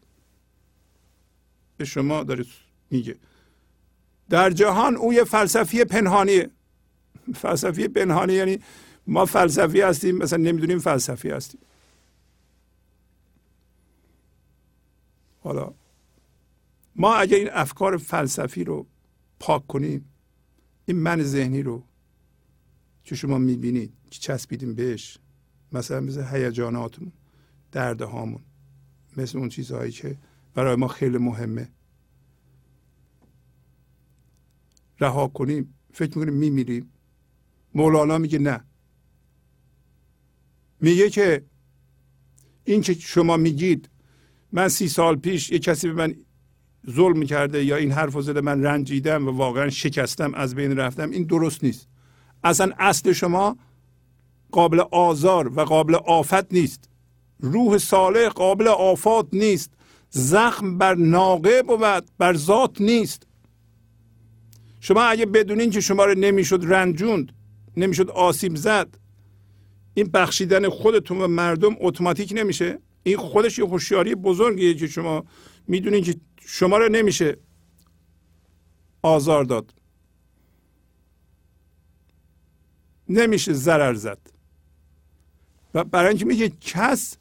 به 1.77 1.85
شما 1.85 2.23
داره 2.23 2.45
میگه. 2.91 3.15
در 4.29 4.49
جهان 4.49 4.95
او 4.95 5.13
فلسفی 5.13 5.83
پنهانیه 5.83 6.49
فلسفی 7.35 7.87
پنهانی 7.87 8.33
یعنی 8.33 8.59
ما 9.07 9.25
فلسفی 9.25 9.81
هستیم 9.81 10.17
مثلا 10.17 10.37
نمی‌دونیم 10.37 10.79
فلسفی 10.79 11.29
هستیم. 11.29 11.61
حالا 15.39 15.73
ما 16.95 17.15
اگه 17.15 17.37
این 17.37 17.49
افکار 17.51 17.97
فلسفی 17.97 18.63
رو 18.63 18.85
پاک 19.39 19.67
کنیم 19.67 20.09
این 20.85 20.97
من 20.97 21.23
ذهنی 21.23 21.61
رو 21.61 21.83
که 23.03 23.15
شما 23.15 23.37
می‌بینید 23.37 23.93
که 24.11 24.19
چسبیدیم 24.19 24.73
بهش؟ 24.73 25.17
مثلا 25.71 25.99
مثل 25.99 26.23
هیجاناتمون 26.23 27.11
درد 27.71 28.01
هامون 28.01 28.41
مثل 29.17 29.37
اون 29.37 29.49
چیزهایی 29.49 29.91
که 29.91 30.17
برای 30.53 30.75
ما 30.75 30.87
خیلی 30.87 31.17
مهمه. 31.17 31.69
رها 34.99 35.27
کنیم 35.27 35.73
فکر 35.93 36.17
می‌کنیم 36.17 36.33
میمیریم. 36.33 36.89
مولانا 37.75 38.17
میگه 38.17 38.39
نه. 38.39 38.65
میگه 40.83 41.09
که 41.09 41.45
این 42.65 42.81
که 42.81 42.93
شما 42.93 43.37
میگید 43.37 43.89
من 44.51 44.67
سی 44.67 44.87
سال 44.87 45.15
پیش 45.15 45.49
یه 45.49 45.59
کسی 45.59 45.87
به 45.87 45.93
من 45.93 46.15
ظلم 46.89 47.23
کرده 47.23 47.63
یا 47.63 47.75
این 47.75 47.91
حرف 47.91 48.21
زده 48.21 48.41
من 48.41 48.63
رنجیدم 48.63 49.27
و 49.27 49.31
واقعا 49.31 49.69
شکستم 49.69 50.33
از 50.33 50.55
بین 50.55 50.77
رفتم. 50.77 51.09
این 51.09 51.23
درست 51.23 51.63
نیست. 51.63 51.87
اصلا 52.43 52.73
اصل 52.79 53.11
شما 53.11 53.57
قابل 54.51 54.79
آزار 54.91 55.59
و 55.59 55.61
قابل 55.61 55.95
آفت 55.95 56.53
نیست. 56.53 56.89
روح 57.39 57.77
صالح 57.77 58.27
قابل 58.27 58.67
آفات 58.67 59.27
نیست. 59.33 59.71
زخم 60.09 60.77
بر 60.77 60.95
ناقه 60.95 61.63
بود 61.63 62.05
بر 62.17 62.33
ذات 62.33 62.81
نیست. 62.81 63.27
شما 64.79 65.03
اگه 65.03 65.25
بدونین 65.25 65.69
که 65.69 65.81
شما 65.81 66.05
رو 66.05 66.19
نمی‌شد 66.19 66.63
رنجوند 66.63 67.31
نمی‌شد 67.77 68.09
آسیب 68.09 68.55
زد 68.55 69.02
این 69.93 70.07
بخشیدن 70.07 70.69
خودتون 70.69 71.21
و 71.21 71.27
مردم 71.27 71.75
اتوماتیک 71.79 72.33
نمیشه. 72.35 72.79
این 73.03 73.17
خودش 73.17 73.59
یه 73.59 73.65
هوشیاری 73.65 74.15
بزرگیه 74.15 74.73
که 74.73 74.87
شما 74.87 75.25
می‌دونین 75.67 76.03
که 76.03 76.15
شما 76.45 76.77
رو 76.77 76.89
نمیشه 76.89 77.37
آزار 79.01 79.43
داد. 79.43 79.73
نمیشه 83.09 83.53
ضرر 83.53 83.93
زد. 83.93 84.19
و 85.73 85.83
برای 85.83 86.09
اینکه 86.09 86.25
میگه 86.25 86.51
کس 86.61 87.17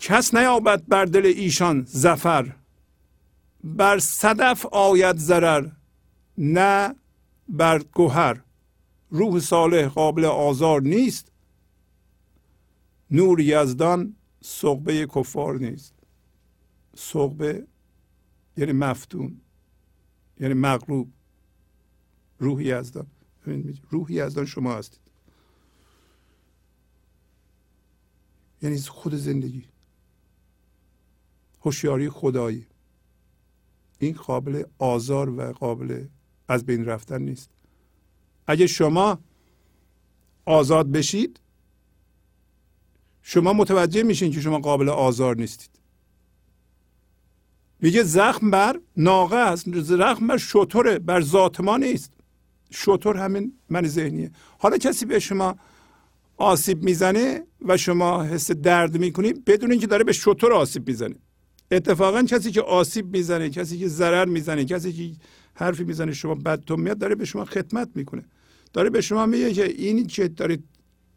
کس 0.00 0.34
نیابد 0.34 0.82
بر 0.88 1.04
دل 1.04 1.26
ایشان 1.26 1.84
زفر 1.86 2.56
بر 3.64 3.98
صدف 3.98 4.66
آید 4.66 5.16
ضرر 5.16 5.68
نه 6.38 6.94
بر 7.48 7.82
گوهر 7.82 8.42
روح 9.10 9.40
صالح 9.40 9.88
قابل 9.88 10.24
آزار 10.24 10.82
نیست. 10.82 11.32
نور 13.10 13.40
یزدان 13.40 14.16
صحبه 14.40 15.06
کفار 15.06 15.58
نیست. 15.58 15.94
صحبه 16.96 17.66
یعنی 18.56 18.72
مفتون 18.72 19.40
یعنی 20.40 20.54
مغلوب. 20.54 21.12
روح 22.38 22.62
یزدان 22.62 23.06
روح 23.90 24.12
یزدان 24.12 24.44
شما 24.44 24.74
هستید. 24.74 25.00
یعنی 28.62 28.78
خود 28.78 29.14
زندگی. 29.14 29.64
هوشیاری 31.60 32.10
خدایی. 32.10 32.66
این 33.98 34.14
قابل 34.14 34.62
آزار 34.78 35.30
و 35.30 35.52
قابل 35.52 36.06
از 36.48 36.66
بین 36.66 36.84
رفتن 36.84 37.22
نیست. 37.22 37.50
اگه 38.46 38.66
شما 38.66 39.18
آزاد 40.44 40.92
بشید 40.92 41.40
شما 43.22 43.52
متوجه 43.52 44.02
میشین 44.02 44.32
که 44.32 44.40
شما 44.40 44.58
قابل 44.58 44.88
آزار 44.88 45.36
نیستید. 45.36 45.70
میگه 47.80 48.02
زخم 48.02 48.50
بر 48.50 48.80
ناقه 48.96 49.36
است 49.36 49.80
زخم 49.80 50.26
بر 50.26 50.36
شطوره 50.36 50.98
بر 50.98 51.20
ذات 51.20 51.60
ما 51.60 51.76
نیست. 51.76 52.12
شطور 52.70 53.16
همین 53.16 53.52
من 53.68 53.86
ذهنیه. 53.86 54.30
حالا 54.58 54.78
کسی 54.78 55.06
به 55.06 55.18
شما 55.18 55.56
آسیب 56.36 56.82
می‌زنه 56.82 57.42
و 57.60 57.76
شما 57.76 58.22
حس 58.22 58.50
درد 58.50 58.98
می‌کنید 58.98 59.44
بدون 59.44 59.70
اینکه 59.70 59.86
داره 59.86 60.04
به 60.04 60.12
شطور 60.12 60.52
آسیب 60.52 60.88
می‌زنه. 60.88 61.14
اتفاقا 61.70 62.22
کسی 62.22 62.50
که 62.50 62.62
آسیب 62.62 63.16
می‌زنه 63.16 63.50
کسی 63.50 63.78
که 63.78 63.88
ضرر 63.88 64.24
می‌زنه 64.24 64.64
کسی 64.64 64.92
که 64.92 65.20
حرفی 65.58 65.84
می‌زنه 65.84 66.12
شما 66.12 66.34
بدتون 66.34 66.80
میاد 66.80 66.98
داره 66.98 67.14
به 67.14 67.24
شما 67.24 67.44
خدمت 67.44 67.88
می‌کنه. 67.94 68.24
داره 68.72 68.90
به 68.90 69.00
شما 69.00 69.26
میگه 69.26 69.52
که 69.52 69.64
اینی 69.64 70.04
که 70.04 70.28
دارید 70.28 70.64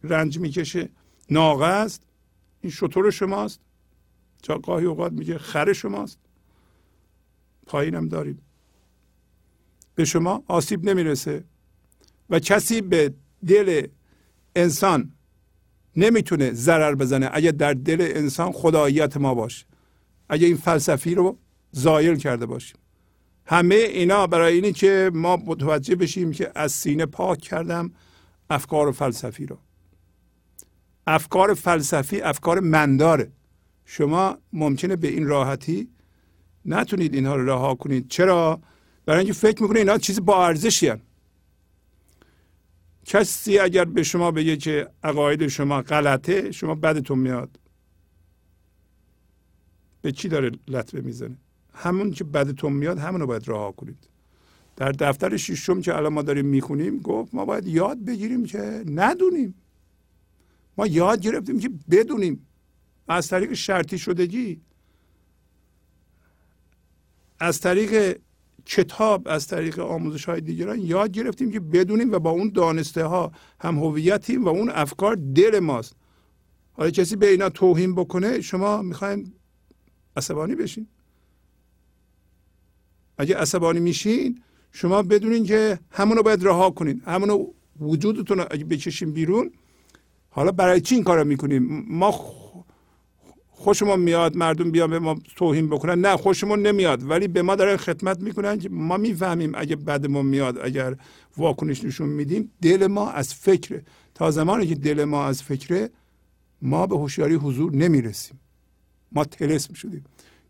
رنج 0.04 0.40
می‌کشه؟ 0.40 0.90
ناقه 1.30 1.66
است 1.66 2.04
این 2.62 2.72
شطور 2.72 3.12
شماست. 3.12 3.60
چا 4.42 4.58
گاهی 4.58 4.86
اوقات 4.86 5.12
میگه 5.12 5.38
خر 5.38 5.74
شماست. 5.74 6.20
پایینم 7.66 8.08
داریم 8.08 8.42
به 9.96 10.06
شما 10.06 10.44
آسیب 10.48 10.90
نمی‌رسه 10.90 11.44
و 12.30 12.40
کسی 12.40 12.82
به 12.82 13.14
دل 13.48 13.88
انسان 14.56 15.12
نمی‌تونه 15.96 16.52
ضرر 16.52 16.96
بزنه. 16.96 17.30
اگه 17.34 17.52
در 17.52 17.74
دل 17.74 18.12
انسان 18.16 18.52
خداییت 18.52 19.18
ما 19.18 19.34
باشه. 19.36 19.66
اگه 20.30 20.48
این 20.48 20.58
فلسفی 20.58 21.16
رو 21.16 21.38
زایل 21.72 22.16
کرده 22.16 22.46
باشیم. 22.46 22.78
همه 23.52 23.76
اینا 23.76 24.28
برای 24.28 24.54
اینی 24.54 24.74
که 24.74 25.12
ما 25.14 25.36
متوجه 25.46 25.96
بشیم 25.96 26.32
که 26.32 26.52
از 26.56 26.72
سینه 26.72 27.06
پاک 27.06 27.40
کردم 27.40 27.92
افکار 28.50 28.92
فلسفی 28.92 29.46
رو. 29.46 29.58
افکار 31.08 31.54
فلسفی 31.54 32.22
افکار 32.22 32.60
منداره. 32.60 33.32
شما 33.86 34.38
ممکنه 34.54 34.96
به 34.96 35.08
این 35.08 35.28
راحتی 35.28 35.90
نتونید 36.66 37.14
اینها 37.14 37.36
رو 37.36 37.46
رها 37.46 37.76
کنید. 37.76 38.08
چرا؟ 38.08 38.62
برای 39.06 39.20
اینکه 39.20 39.34
فکر 39.34 39.62
می‌کنه 39.62 39.80
اینا 39.80 39.98
چیز 39.98 40.26
با 40.26 40.48
ارزشی 40.48 40.92
کسی 43.06 43.60
اگر 43.60 43.86
به 43.86 44.04
شما 44.04 44.32
بگه 44.32 44.58
که 44.58 44.88
عقاید 45.04 45.48
شما 45.48 45.82
غلطه 45.82 46.52
شما 46.52 46.76
بدتون 46.76 47.20
میاد. 47.20 47.60
به 50.02 50.12
چی 50.12 50.28
داره 50.30 50.52
لطمه 50.68 51.02
می‌زنه؟ 51.02 51.38
همون 51.82 52.12
که 52.12 52.24
بدتون 52.24 52.74
میاد 52.74 52.98
همون 53.00 53.22
رو 53.22 53.28
باید 53.28 53.50
رها 53.50 53.72
کنید. 53.72 54.08
در 54.76 54.92
دفتر 54.92 55.38
ششم 55.38 55.82
که 55.82 55.96
الان 55.96 56.14
ما 56.14 56.22
داریم 56.22 56.46
می‌خونیم 56.46 56.98
گفت 56.98 57.34
ما 57.34 57.46
باید 57.46 57.68
یاد 57.68 58.06
بگیریم 58.06 58.46
که 58.46 58.84
ندونیم. 58.86 59.54
ما 60.78 60.88
یاد 60.88 61.22
گرفتیم 61.22 61.60
که 61.60 61.70
بدونیم. 61.92 62.48
از 63.08 63.28
طریق 63.28 63.54
شرطی 63.54 63.98
شدگی. 63.98 64.62
از 67.40 67.60
طریق 67.60 68.18
کتاب 68.66 69.28
از 69.28 69.48
طریق 69.48 69.80
آموزش 69.80 70.26
های 70.26 70.42
دیگران 70.42 70.80
یاد 70.80 71.12
گرفتیم 71.12 71.52
که 71.52 71.60
بدونیم 71.60 72.12
و 72.12 72.20
با 72.20 72.30
اون 72.30 72.50
دانسته 72.50 73.04
ها 73.04 73.32
هم 73.60 73.80
هویتیم 73.80 74.46
و 74.46 74.48
اون 74.48 74.70
افکار 74.70 75.16
دل 75.16 75.60
ماست. 75.60 75.96
حالا 76.74 76.90
کسی 76.90 77.16
به 77.16 77.30
اینا 77.30 77.50
توهین 77.50 77.96
بکنه 77.96 78.42
شما 78.42 78.82
می‌خواین 78.82 79.34
عصبانی 80.18 80.56
بشین. 80.56 80.88
اگه 83.18 83.38
عصبانی 83.38 83.80
میشین 83.80 84.42
شما 84.72 85.02
بدونین 85.02 85.46
که 85.46 85.80
همونو 85.92 86.24
باید 86.24 86.46
رها 86.46 86.70
کنین. 86.70 87.02
همونو 87.06 87.48
وجودتون 87.80 88.38
رو 88.38 88.46
اگه 88.52 88.66
بکشین 88.66 89.12
بیرون 89.12 89.52
حالا 90.30 90.52
برای 90.52 90.82
چی 90.82 90.96
این 90.96 91.04
کارو 91.04 91.24
می‌کنیم 91.24 91.86
ما 91.90 92.12
خوشمون 93.50 94.00
میاد 94.00 94.36
مردم 94.36 94.72
بیان 94.72 94.90
به 94.90 95.00
ما 95.00 95.20
توهین 95.36 95.70
بکنن. 95.70 96.02
نه 96.02 96.18
خوشمون 96.18 96.68
نمیاد 96.68 97.10
ولی 97.10 97.28
به 97.28 97.42
ما 97.42 97.56
دارن 97.56 97.78
خدمت 97.78 98.20
می‌کنن 98.20 98.60
که 98.60 98.70
ما 98.70 98.98
می‌فهمیم 98.98 99.52
اگه 99.56 99.76
بدمون 99.76 100.26
میاد 100.26 100.58
اگر 100.58 100.96
واکنش 101.38 101.84
نشون 101.84 102.10
میدیم 102.10 102.52
دل 102.62 102.88
ما 102.88 103.12
از 103.12 103.34
فکره. 103.34 103.84
تا 104.16 104.32
زمانی 104.32 104.68
که 104.68 104.76
دل 104.76 105.04
ما 105.04 105.26
از 105.26 105.44
فکره 105.44 105.90
ما 106.62 106.88
به 106.88 106.98
هوشیاری 106.98 107.36
حضور 107.36 107.76
نمی‌رسیم. 107.76 108.40
ما 109.12 109.26
تلسم 109.26 109.74
شدیم. 109.74 110.04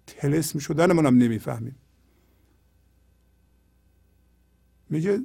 تلسم 0.08 0.60
شدن 0.60 0.92
هم 0.92 1.08
نمی‌فهمیم. 1.08 1.76
میگه 4.92 5.20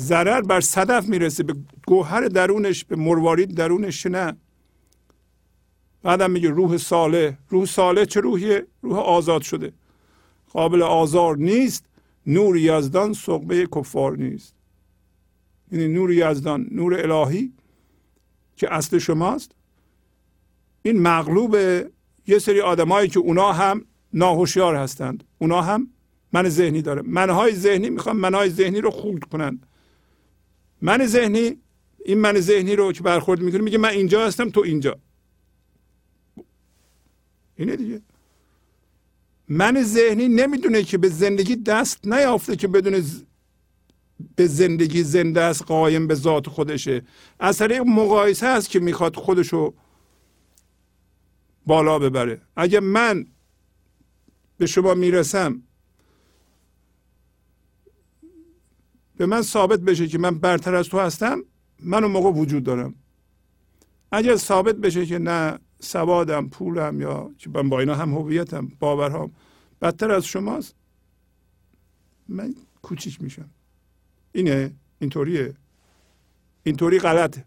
ضرر 0.00 0.40
بر 0.40 0.60
صدف 0.60 1.08
می‌رسه. 1.08 1.42
به 1.42 1.54
گوهر 1.86 2.20
درونش 2.20 2.84
به 2.84 2.96
مروارید 2.96 3.54
درونش 3.54 4.06
نه. 4.06 4.36
بعدم 6.02 6.30
میگه 6.30 6.50
روح 6.50 6.76
صالح. 6.76 7.32
روح 7.48 7.64
صالح 7.64 8.04
چه 8.04 8.20
روحیه؟ 8.20 8.66
روح 8.82 8.98
آزاد 8.98 9.42
شده. 9.42 9.72
قابل 10.52 10.82
آزار 10.82 11.36
نیست. 11.36 11.84
نور 12.26 12.56
یزدان 12.56 13.12
سقبه 13.12 13.66
کفار 13.66 14.16
نیست. 14.16 14.54
یعنی 15.72 15.88
نور 15.88 16.12
یزدان 16.12 16.68
نور 16.70 17.12
الهی 17.12 17.52
که 18.56 18.74
اصل 18.74 18.98
شماست. 18.98 19.52
این 20.82 21.02
مغلوب 21.02 21.56
یه 22.26 22.38
سری 22.38 22.60
آدمایی 22.60 23.08
که 23.08 23.20
اونا 23.20 23.52
هم 23.52 23.84
ناهوشیار 24.12 24.76
هستند. 24.76 25.24
اونا 25.38 25.62
هم 25.62 25.88
من 26.32 26.48
ذهنی 26.48 26.82
داره. 26.82 27.02
منهای 27.02 27.54
ذهنی 27.54 27.90
می‌خوان 27.90 28.16
منهای 28.16 28.50
ذهنی 28.50 28.80
رو 28.80 28.90
خورد 28.90 29.24
کنن. 29.24 29.60
من 30.82 31.06
ذهنی 31.06 31.56
این 32.04 32.18
من 32.18 32.40
ذهنی 32.40 32.76
رو 32.76 32.92
که 32.92 33.02
برخورد 33.02 33.40
می‌کنه 33.40 33.60
میگه 33.60 33.78
من 33.78 33.88
اینجا 33.88 34.26
هستم 34.26 34.50
تو 34.50 34.60
اینجا. 34.60 34.98
اینه 37.56 37.76
دیگه. 37.76 38.02
من 39.48 39.82
ذهنی 39.82 40.28
نمی‌دونه 40.28 40.82
که 40.82 40.98
به 40.98 41.08
زندگی 41.08 41.56
دست 41.56 42.06
نیافته 42.06 42.56
که 42.56 42.68
بدون 42.68 43.04
به 44.36 44.46
زندگی 44.46 45.02
زنده 45.02 45.40
است 45.40 45.62
قایم 45.62 46.06
به 46.06 46.14
ذات 46.14 46.48
خودشه. 46.48 47.02
از 47.40 47.58
طریق 47.58 47.80
مقایسه 47.80 48.46
است 48.46 48.70
که 48.70 48.80
می‌خواد 48.80 49.16
خودشو 49.16 49.74
بالا 51.66 51.98
ببره. 51.98 52.40
اگه 52.56 52.80
من 52.80 53.26
به 54.58 54.66
شما 54.66 54.94
می‌رسم 54.94 55.62
به 59.20 59.26
من 59.26 59.42
ثابت 59.42 59.80
بشه 59.80 60.06
که 60.06 60.18
من 60.18 60.38
برتر 60.38 60.74
از 60.74 60.88
تو 60.88 60.98
هستم 60.98 61.44
من 61.80 62.04
اون 62.04 62.12
موقع 62.12 62.30
وجود 62.30 62.64
دارم. 62.64 62.94
اگر 64.12 64.36
ثابت 64.36 64.76
بشه 64.76 65.06
که 65.06 65.18
نه 65.18 65.58
سوادم 65.80 66.48
پولم 66.48 67.00
یا 67.00 67.30
که 67.38 67.50
من 67.50 67.68
با 67.68 67.80
اینا 67.80 67.94
هم 67.94 68.14
هویتم 68.14 68.68
باورهام 68.78 69.32
بدتر 69.82 70.10
از 70.10 70.26
شماست 70.26 70.74
من 72.28 72.54
کوچیک 72.82 73.22
میشم. 73.22 73.50
اینه 74.32 74.72
اینطوریه. 74.98 75.54
اینطوری 76.62 76.98
غلطه. 76.98 77.44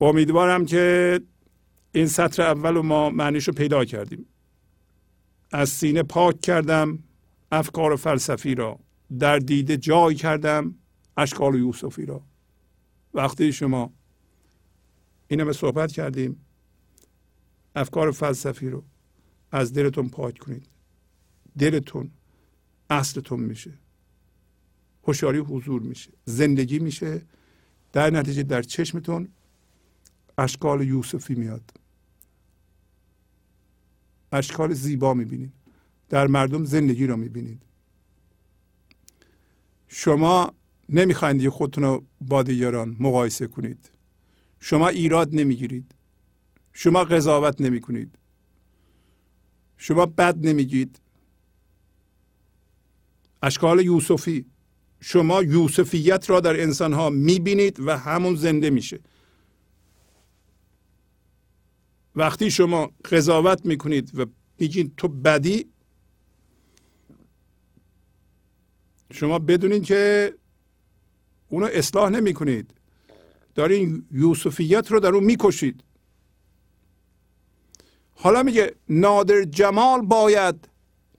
امیدوارم 0.00 0.66
که 0.66 1.20
این 1.92 2.06
سطر 2.06 2.42
اول 2.42 2.80
ما 2.80 3.10
معنیش 3.10 3.48
رو 3.48 3.54
پیدا 3.54 3.84
کردیم. 3.84 4.26
از 5.56 5.68
سینه 5.68 6.02
پاک 6.02 6.40
کردم 6.40 6.98
افکار 7.52 7.96
فلسفی 7.96 8.54
را 8.54 8.78
در 9.18 9.38
دیده 9.38 9.76
جای 9.76 10.14
کردم 10.14 10.74
اشکال 11.16 11.54
یوسفی 11.54 12.06
را. 12.06 12.22
وقتی 13.14 13.52
شما 13.52 13.92
این 15.28 15.40
همه 15.40 15.52
صحبت 15.52 15.92
کردیم 15.92 16.46
افکار 17.76 18.10
فلسفی 18.10 18.70
رو 18.70 18.84
از 19.52 19.72
دلتون 19.72 20.08
پاک 20.08 20.38
کنید. 20.38 20.68
دلتون 21.58 22.10
اصلتون 22.90 23.40
میشه. 23.40 23.72
هوشیاری 25.04 25.38
حضور 25.38 25.82
میشه. 25.82 26.10
زندگی 26.24 26.78
میشه. 26.78 27.22
در 27.92 28.10
نتیجه 28.10 28.42
در 28.42 28.62
چشمتون 28.62 29.28
اشکال 30.38 30.86
یوسفی 30.86 31.34
میاد. 31.34 31.85
اشکال 34.36 34.72
زیبا 34.72 35.14
می‌بینید. 35.14 35.52
در 36.08 36.26
مردم 36.26 36.64
زندگی 36.64 37.06
رو 37.06 37.16
می‌بینید. 37.16 37.62
شما 39.88 40.52
نمی‌خواید 40.88 41.48
خودتون 41.48 41.84
رو 41.84 42.04
با 42.20 42.42
دیگران 42.42 42.96
مقایسه 43.00 43.46
کنید. 43.46 43.90
شما 44.60 44.88
ایراد 44.88 45.28
نمی‌گیرید. 45.32 45.94
شما 46.72 47.04
قضاوت 47.04 47.60
نمی 47.60 47.80
کنید 47.80 48.18
شما 49.76 50.06
بد 50.06 50.46
نمیگید. 50.46 51.00
اشکال 53.42 53.80
یوسفی. 53.80 54.46
شما 55.00 55.42
یوسفیت 55.42 56.30
را 56.30 56.40
در 56.40 56.60
انسان 56.60 56.92
ها 56.92 57.10
می‌بینید 57.10 57.80
و 57.80 57.98
همون 57.98 58.34
زنده 58.34 58.70
میشه. 58.70 59.00
وقتی 62.16 62.50
شما 62.50 62.90
قضاوت 63.10 63.66
می‌کنید 63.66 64.18
و 64.18 64.26
میگید 64.58 64.92
تو 64.96 65.08
بدی 65.08 65.66
شما 69.12 69.38
بدونید 69.38 69.84
که 69.84 70.34
اونو 71.48 71.66
اصلاح 71.72 72.10
نمی 72.10 72.34
کنید 72.34 72.74
دارین 73.54 74.06
یوسفیت 74.10 74.92
رو 74.92 75.00
در 75.00 75.08
اون 75.08 75.24
می‌کشید. 75.24 75.84
حالا 78.14 78.42
میگه 78.42 78.74
نادر 78.88 79.42
جمال 79.42 80.00
باید 80.00 80.68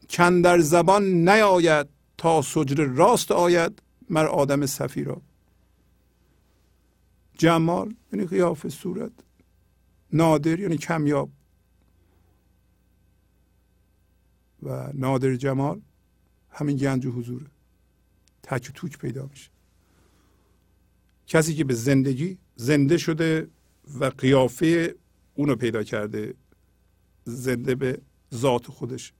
کندر 0.09 0.59
زبان 0.59 1.03
نیاید 1.29 1.87
تا 2.17 2.41
سجر 2.41 2.83
راست 2.83 3.31
آید 3.31 3.81
مر 4.09 4.25
آدم 4.25 4.65
صفی 4.65 5.03
را 5.03 5.21
جمال 7.37 7.95
یعنی 8.13 8.25
قیافه 8.25 8.69
صورت. 8.69 9.11
نادر 10.17 10.59
یعنی 10.59 10.77
کمیاب. 10.77 11.29
و 14.63 14.91
نادر 14.93 15.35
جمال 15.35 15.81
همین 16.49 16.77
گنج 16.77 17.05
و 17.05 17.11
حضوره 17.11 17.45
تک 18.43 18.67
و 18.69 18.73
توک 18.73 18.97
پیدا 18.97 19.25
میشه. 19.25 19.49
کسی 21.27 21.55
که 21.55 21.63
به 21.63 21.73
زندگی 21.73 22.37
زنده 22.55 22.97
شده 22.97 23.47
و 23.99 24.05
قیافه 24.05 24.95
اونو 25.35 25.55
پیدا 25.55 25.83
کرده 25.83 26.33
زنده 27.23 27.75
به 27.75 28.01
ذات 28.33 28.67
خودش. 28.67 29.13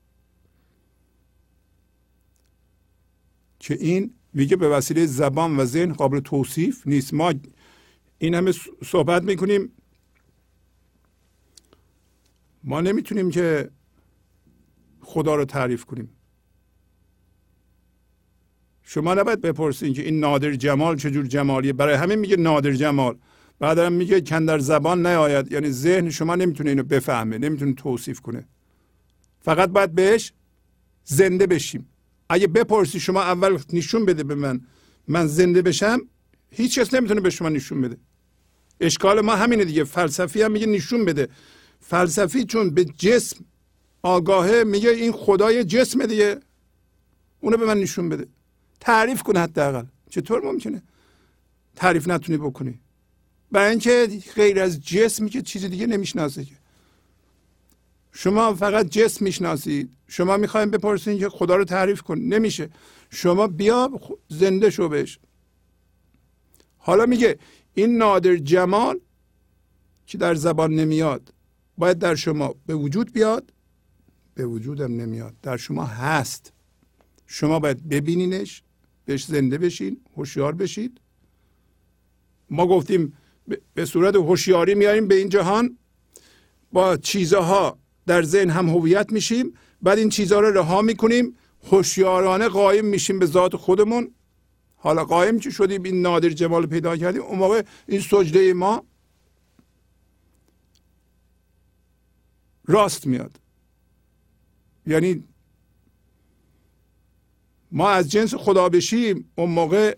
که 3.59 3.73
این 3.73 4.13
میگه 4.33 4.55
به 4.55 4.69
وسیله 4.69 5.05
زبان 5.05 5.57
و 5.57 5.65
ذهن 5.65 5.93
قابل 5.93 6.19
توصیف 6.19 6.87
نیست. 6.87 7.13
ما 7.13 7.33
این 8.17 8.35
همه 8.35 8.53
صحبت 8.85 9.23
می‌کنیم 9.23 9.71
ما 12.67 12.81
نمی‌تونیم 12.81 13.29
که 13.29 13.69
خدا 15.01 15.35
رو 15.35 15.45
تعریف 15.45 15.85
کنیم. 15.85 16.09
شما 18.81 19.13
نباید 19.13 19.41
بپرسین 19.41 19.93
که 19.93 20.01
این 20.01 20.19
نادر 20.19 20.53
جمال 20.53 20.97
چجور 20.97 21.27
جمالیه. 21.27 21.73
برای 21.73 21.95
همین 21.95 22.19
میگه 22.19 22.37
نادر 22.37 22.71
جمال. 22.71 23.17
بعد 23.59 23.79
هم 23.79 23.93
میگه 23.93 24.21
کندر 24.21 24.59
زبان 24.59 25.05
نیاید. 25.05 25.51
یعنی 25.51 25.69
ذهن 25.69 26.09
شما 26.09 26.35
نمی‌تونه 26.35 26.69
اینو 26.69 26.83
بفهمه 26.83 27.37
نمی‌تونه 27.37 27.73
توصیف 27.73 28.19
کنه. 28.19 28.47
فقط 29.39 29.69
باید 29.69 29.95
بهش 29.95 30.33
زنده 31.03 31.47
بشیم. 31.47 31.89
اگه 32.29 32.47
بپرسی 32.47 32.99
شما 32.99 33.21
اول 33.21 33.59
نشون 33.73 34.05
بده 34.05 34.23
به 34.23 34.35
من 34.35 34.61
من 35.07 35.27
زنده 35.27 35.61
بشم 35.61 35.99
هیچ 36.51 36.79
کس 36.79 36.93
نمی‌تونه 36.93 37.21
به 37.21 37.29
شما 37.29 37.49
نشون 37.49 37.81
بده. 37.81 37.97
اشکال 38.79 39.21
ما 39.21 39.35
همینه 39.35 39.65
دیگه. 39.65 39.83
فلسفی 39.83 40.41
هم 40.41 40.51
میگه 40.51 40.67
نشون 40.67 41.05
بده. 41.05 41.27
فلسفی 41.79 42.45
چون 42.45 42.69
به 42.69 42.85
جسم 42.85 43.45
آگاهه 44.01 44.63
میگه 44.63 44.89
این 44.89 45.11
خدای 45.11 45.63
جسم 45.63 46.05
دیگه. 46.05 46.39
اونو 47.39 47.57
به 47.57 47.65
من 47.65 47.79
نشون 47.79 48.09
بده. 48.09 48.27
تعریف 48.79 49.23
کنه 49.23 49.39
حداقل. 49.39 49.85
چطور 50.09 50.45
ممکنه 50.45 50.83
تعریف 51.75 52.07
نتونی 52.07 52.37
بکنی؟ 52.37 52.79
برای 53.51 53.69
اینکه 53.69 54.21
غیر 54.35 54.59
از 54.59 54.81
جسمی 54.81 55.29
که 55.29 55.41
چیز 55.41 55.65
دیگه 55.65 55.87
نمی‌شناسه 55.87 56.45
که. 56.45 56.55
شما 58.11 58.53
فقط 58.53 58.89
جسم 58.89 59.25
می‌شناسید. 59.25 59.89
شما 60.07 60.37
می‌خوایم 60.37 60.71
بپرسید 60.71 61.19
که 61.19 61.29
خدا 61.29 61.55
رو 61.55 61.63
تعریف 61.63 62.01
کن. 62.01 62.17
نمیشه. 62.17 62.69
شما 63.09 63.47
بیا 63.47 63.99
زنده 64.27 64.69
شو 64.69 64.89
بهش. 64.89 65.19
حالا 66.77 67.05
میگه 67.05 67.39
این 67.73 67.97
نادر 67.97 68.35
جمال 68.35 68.99
که 70.05 70.17
در 70.17 70.35
زبان 70.35 70.75
نمیاد 70.75 71.33
باید 71.77 71.99
در 71.99 72.15
شما 72.15 72.55
به 72.65 72.75
وجود 72.75 73.13
بیاد 73.13 73.53
به 74.35 74.45
وجودم 74.45 75.01
نمیاد. 75.01 75.35
در 75.41 75.57
شما 75.57 75.83
هست. 75.85 76.53
شما 77.25 77.59
باید 77.59 77.89
ببینینش 77.89 78.63
بهش 79.05 79.25
زنده 79.25 79.57
بشین 79.57 80.01
هوشیار 80.17 80.55
بشید. 80.55 81.01
ما 82.49 82.67
گفتیم 82.67 83.13
به 83.73 83.85
صورت 83.85 84.15
هوشیاری 84.15 84.75
میاریم 84.75 85.07
به 85.07 85.15
این 85.15 85.29
جهان. 85.29 85.77
با 86.71 86.97
چیزها 86.97 87.77
در 88.05 88.23
ذهن 88.23 88.49
هم 88.49 88.69
هویت 88.69 89.11
میشیم. 89.11 89.53
بعد 89.81 89.97
این 89.97 90.09
چیزها 90.09 90.39
رو 90.39 90.51
رها 90.51 90.81
می‌کنیم. 90.81 91.35
هوشیارانه 91.71 92.47
قایم 92.47 92.85
میشیم 92.85 93.19
به 93.19 93.25
ذات 93.25 93.55
خودمون. 93.55 94.11
حالا 94.75 95.05
قایم 95.05 95.39
چی 95.39 95.51
شدیم؟ 95.51 95.83
این 95.83 96.01
نادر 96.01 96.29
جمال 96.29 96.65
پیدا 96.65 96.97
کردیم. 96.97 97.21
اون 97.21 97.39
موقع 97.39 97.61
این 97.87 98.01
سجده 98.01 98.53
ما 98.53 98.85
راست 102.67 103.07
میاد. 103.07 103.39
یعنی 104.87 105.23
ما 107.71 107.89
از 107.89 108.11
جنس 108.11 108.35
خدا 108.35 108.69
بشیم 108.69 109.31
اون 109.35 109.49
موقع 109.49 109.97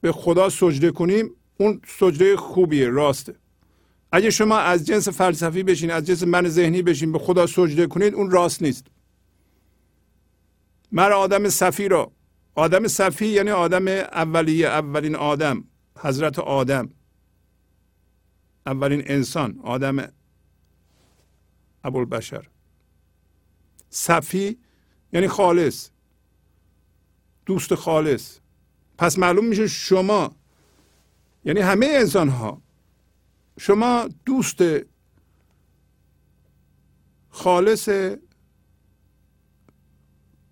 به 0.00 0.12
خدا 0.12 0.48
سجده 0.48 0.90
کنیم 0.90 1.30
اون 1.56 1.80
سجده 1.86 2.36
خوبیه 2.36 2.88
راسته. 2.88 3.34
اگه 4.12 4.30
شما 4.30 4.58
از 4.58 4.86
جنس 4.86 5.08
فلسفی 5.08 5.62
بشین 5.62 5.90
از 5.90 6.06
جنس 6.06 6.22
من 6.22 6.48
ذهنی 6.48 6.82
بشین 6.82 7.12
به 7.12 7.18
خدا 7.18 7.46
سجده 7.46 7.86
کنید 7.86 8.14
اون 8.14 8.30
راست 8.30 8.62
نیست. 8.62 8.86
من 10.92 11.12
آدم 11.12 11.48
صفی 11.48 11.88
را 11.88 12.12
آدم 12.54 12.88
صفی 12.88 13.26
یعنی 13.26 13.50
آدم 13.50 13.88
اولیه 13.88 14.66
اولین 14.66 15.16
آدم 15.16 15.64
حضرت 15.98 16.38
آدم. 16.38 16.88
اولین 18.66 19.02
انسان 19.06 19.60
آدم 19.62 20.12
ابوالبشر. 21.84 22.48
صفی 23.90 24.58
یعنی 25.12 25.28
خالص. 25.28 25.90
دوست 27.46 27.74
خالص. 27.74 28.38
پس 28.98 29.18
معلوم 29.18 29.44
میشه 29.44 29.66
شما 29.66 30.36
یعنی 31.44 31.60
همه 31.60 31.86
انسان 31.86 32.28
ها 32.28 32.62
شما 33.58 34.08
دوست 34.24 34.62
خالص 37.28 37.88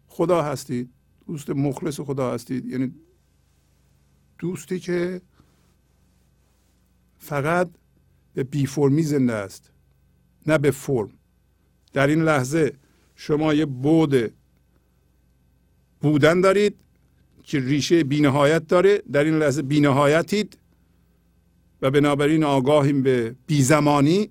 خدا 0.06 0.42
هستید 0.42 0.90
دوست 1.26 1.50
مخلص 1.50 2.00
خدا 2.00 2.34
هستید. 2.34 2.66
یعنی 2.66 2.94
دوستی 4.38 4.80
که 4.80 5.22
فقط 7.18 7.70
به 8.38 8.44
بی 8.44 8.66
فرمی 8.66 9.02
زنده 9.02 9.32
است 9.32 9.70
نه 10.46 10.58
به 10.58 10.70
فرم. 10.70 11.10
در 11.92 12.06
این 12.06 12.22
لحظه 12.22 12.72
شما 13.16 13.54
یه 13.54 13.66
بود 13.66 14.32
بودن 16.00 16.40
دارید 16.40 16.76
که 17.42 17.60
ریشه 17.60 18.04
بینهایت 18.04 18.66
داره. 18.66 19.02
در 19.12 19.24
این 19.24 19.38
لحظه 19.38 19.62
بینهایتید 19.62 20.58
و 21.82 21.90
بنابراین 21.90 22.44
آگاهیم 22.44 23.02
به 23.02 23.34
بیزمانی. 23.46 24.30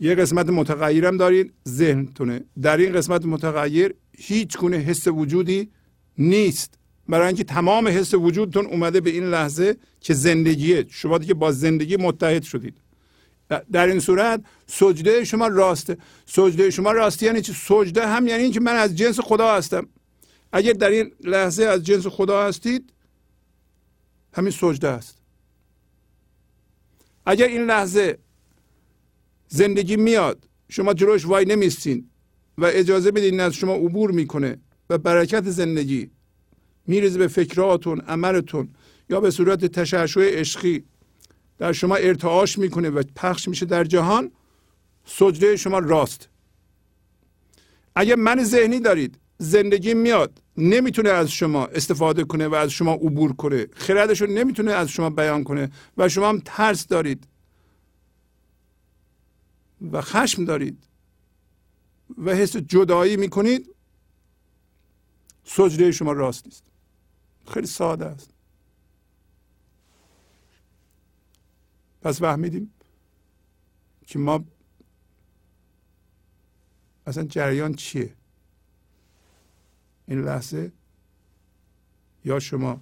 یه 0.00 0.14
قسمت 0.14 0.48
متغیرم 0.48 1.16
دارید 1.16 1.52
ذهنتونه. 1.68 2.44
در 2.62 2.76
این 2.76 2.92
قسمت 2.92 3.24
متغیر 3.24 3.94
هیچ 4.18 4.58
گونه 4.58 4.76
حس 4.76 5.06
وجودی 5.06 5.70
نیست. 6.18 6.78
برای 7.08 7.26
اینکه 7.26 7.44
تمام 7.44 7.88
حس 7.88 8.14
وجودتون 8.14 8.66
اومده 8.66 9.00
به 9.00 9.10
این 9.10 9.24
لحظه 9.24 9.76
که 10.00 10.14
زندگیه. 10.14 10.86
شما 10.88 11.18
دیگه 11.18 11.34
با 11.34 11.52
زندگی 11.52 11.96
متحد 11.96 12.42
شدید. 12.42 12.87
در 13.48 13.86
این 13.86 14.00
صورت 14.00 14.44
سجده 14.66 15.24
شما 15.24 15.46
راسته. 15.46 15.98
سجده 16.26 16.70
شما 16.70 16.92
راستی 16.92 17.26
یعنی 17.26 17.42
چی؟ 17.42 17.52
سجده 17.52 18.06
هم 18.06 18.26
یعنی 18.26 18.42
اینکه 18.42 18.60
من 18.60 18.76
از 18.76 18.96
جنس 18.96 19.20
خدا 19.20 19.54
هستم. 19.54 19.88
اگر 20.52 20.72
در 20.72 20.90
این 20.90 21.12
لحظه 21.24 21.64
از 21.64 21.82
جنس 21.82 22.06
خدا 22.06 22.46
هستید 22.46 22.92
همین 24.34 24.50
سجده 24.50 24.88
است. 24.88 25.18
اگر 27.26 27.46
این 27.46 27.62
لحظه 27.62 28.18
زندگی 29.48 29.96
میاد 29.96 30.48
شما 30.68 30.94
جلوش 30.94 31.26
وای 31.26 31.44
نمیستین 31.44 32.10
و 32.58 32.64
اجازه 32.64 33.10
بدین 33.10 33.40
از 33.40 33.54
شما 33.54 33.74
عبور 33.74 34.10
می‌کنه 34.10 34.58
و 34.90 34.98
برکت 34.98 35.50
زندگی 35.50 36.10
میریزه 36.86 37.18
به 37.18 37.28
فکراتون 37.28 38.00
عملتون 38.00 38.68
یا 39.10 39.20
به 39.20 39.30
صورت 39.30 39.64
تشعشع 39.64 40.40
عشقی 40.40 40.84
در 41.58 41.72
شما 41.72 41.96
ارتعاش 41.96 42.58
می‌کنه 42.58 42.90
و 42.90 43.02
پخش 43.16 43.48
میشه 43.48 43.66
در 43.66 43.84
جهان 43.84 44.32
سجده 45.04 45.56
شما 45.56 45.78
راست. 45.78 46.28
اگر 47.94 48.14
من 48.14 48.44
ذهنی 48.44 48.80
دارید 48.80 49.18
زندگی 49.38 49.94
میاد 49.94 50.42
نمی‌تونه 50.56 51.10
از 51.10 51.30
شما 51.30 51.66
استفاده 51.66 52.24
کنه 52.24 52.48
و 52.48 52.54
از 52.54 52.70
شما 52.70 52.92
عبور 52.92 53.32
کنه. 53.32 53.66
خردش 53.74 54.20
رو 54.20 54.26
نمی‌تونه 54.26 54.72
از 54.72 54.88
شما 54.88 55.10
بیان 55.10 55.44
کنه 55.44 55.70
و 55.96 56.08
شما 56.08 56.28
هم 56.28 56.42
ترس 56.44 56.86
دارید. 56.86 57.24
و 59.92 60.00
خشم 60.00 60.44
دارید. 60.44 60.84
و 62.18 62.34
حس 62.34 62.56
جدایی 62.56 63.16
می‌کنید. 63.16 63.74
سجده 65.44 65.92
شما 65.92 66.12
راست 66.12 66.46
نیست. 66.46 66.64
خیلی 67.50 67.66
ساده 67.66 68.06
است. 68.06 68.30
پس 72.02 72.20
فهمیدیم 72.20 72.70
که 74.06 74.18
ما 74.18 74.44
اصلا 77.06 77.24
جریان 77.24 77.74
چیه؟ 77.74 78.14
این 80.06 80.20
لحظه 80.20 80.72
یا 82.24 82.38
شما 82.38 82.80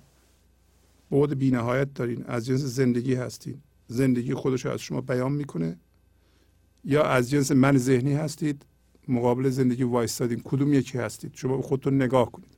بعد 1.11 1.39
بینهایت 1.39 1.95
دارین 1.95 2.25
از 2.27 2.47
جنس 2.47 2.61
زندگی 2.61 3.15
هستین 3.15 3.63
زندگی 3.89 4.35
خودش 4.35 4.65
رو 4.65 4.73
از 4.73 4.81
شما 4.81 5.01
بیان 5.01 5.33
می‌کنه 5.33 5.77
یا 6.85 7.03
از 7.05 7.31
جنس 7.31 7.53
من 7.53 7.79
ذهنی 7.79 8.15
هستید 8.15 8.67
مقابل 9.09 9.49
زندگی 9.49 9.83
وایستادین 9.83 10.41
کدوم 10.45 10.75
یکی 10.75 10.99
هستید؟ 10.99 11.35
شما 11.35 11.57
به 11.57 11.63
خودتون 11.63 12.03
نگاه 12.03 12.33
کنید. 12.33 12.57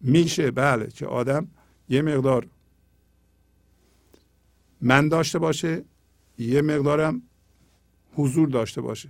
میشه 0.00 0.50
بله 0.50 0.86
که 0.86 1.06
آدم 1.06 1.48
یه 1.92 2.02
مقدار 2.02 2.46
من 4.80 5.08
داشته 5.08 5.38
باشه 5.38 5.84
یه 6.38 6.62
مقدارم 6.62 7.22
حضور 8.14 8.48
داشته 8.48 8.80
باشه. 8.80 9.08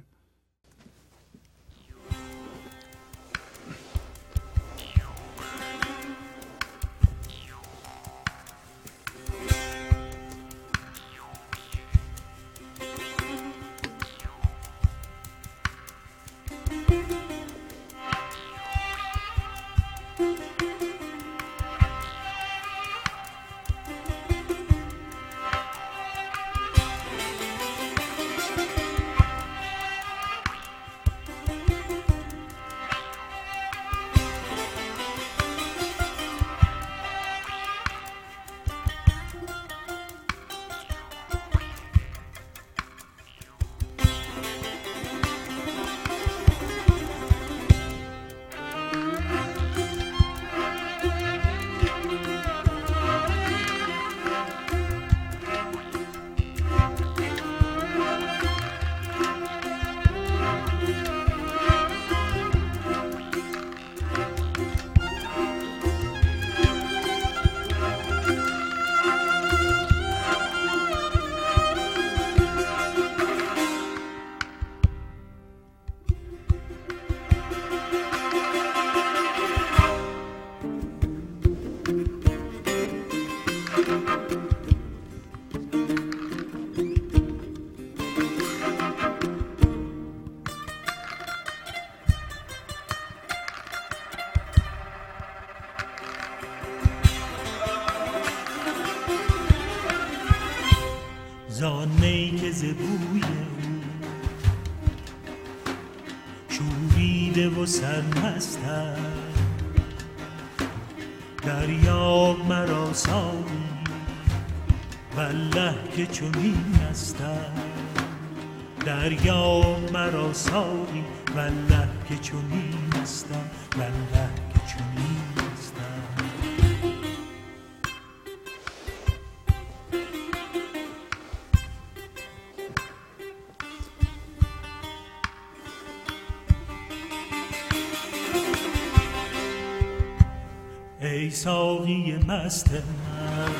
مست 142.52 142.70
من. 142.72 143.52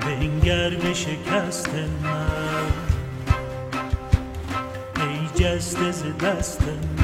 بنگر 0.00 0.70
به 0.70 0.94
شکست 0.94 1.70
من. 2.02 2.72
ای 5.00 5.44
جسته 5.44 5.92
ز 5.92 6.02
دست 6.22 6.62
من. 6.62 6.99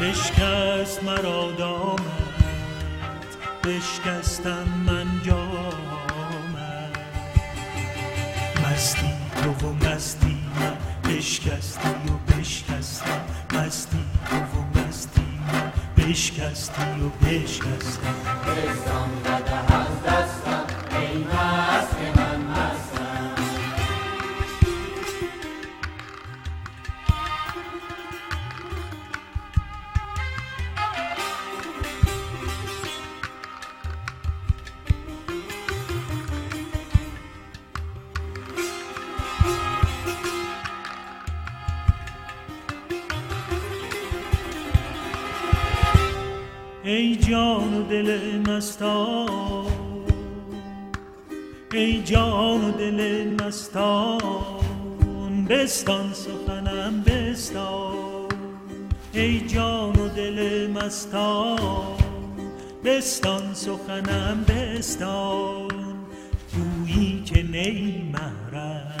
بشکست 0.00 1.04
مرا 1.04 1.52
دامن 1.52 1.98
بشکستم 3.64 4.64
من 4.86 5.06
جامن 5.22 6.90
مستی 8.64 9.12
تو 9.42 9.66
و 9.66 9.72
مستی 9.72 10.36
من 10.60 10.76
بشکستی 11.10 11.88
و 11.88 12.32
بشکستم 12.32 13.20
مستی 13.54 14.04
تو 14.30 14.36
و 14.36 14.86
مستی 14.88 15.20
من 15.20 15.72
بشکستی 15.96 16.82
و 16.82 17.26
بشکستم 17.26 18.14
ای 21.00 21.24
بستان 55.76 56.12
سخنم 56.12 57.02
بستان. 57.02 58.28
ای 59.12 59.40
جان 59.40 59.96
و 59.98 60.08
دل 60.08 60.70
مستان 60.70 61.98
بستان 62.84 63.54
سخنم 63.54 64.44
بستان. 64.48 65.68
گویی 66.54 67.22
که 67.24 67.42
نی 67.42 68.10
محرم 68.12 68.96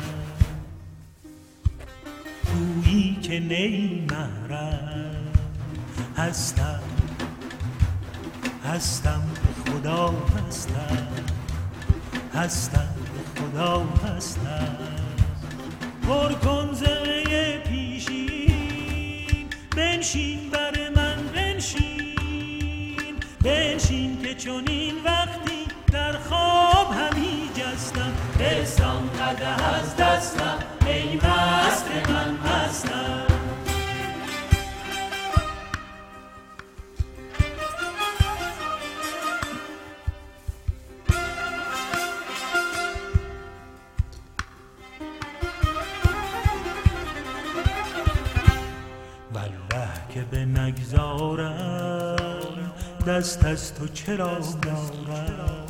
گویی 2.44 3.18
که 3.22 3.40
نی 3.40 4.06
محرم 4.10 5.32
هستم 6.16 6.80
هستم 8.64 9.22
خدا 9.66 10.08
هستم. 10.08 11.08
هستم 12.34 12.94
خدا 13.36 13.84
هستم. 14.04 14.95
پر 16.06 16.32
کن 16.32 16.72
زمه 16.72 17.58
پیشین. 17.58 19.46
بنشین 19.76 20.50
بر 20.50 20.90
من 20.96 21.16
بنشین. 21.34 23.14
بنشین 23.44 24.22
که 24.22 24.34
چنین 24.34 24.94
وقتی 25.04 25.66
در 25.92 26.12
خواب 26.12 26.92
همی 26.92 27.50
جستم 27.54 28.12
بستان 28.40 29.10
قده 29.10 29.64
از 29.74 29.96
دستم 29.96 30.58
ای 30.86 31.16
مست 31.16 31.86
من. 32.08 32.35
دست 53.16 53.44
از 53.44 53.74
تو 53.74 53.88
چرا 53.88 54.38
دارم؟ 54.62 55.66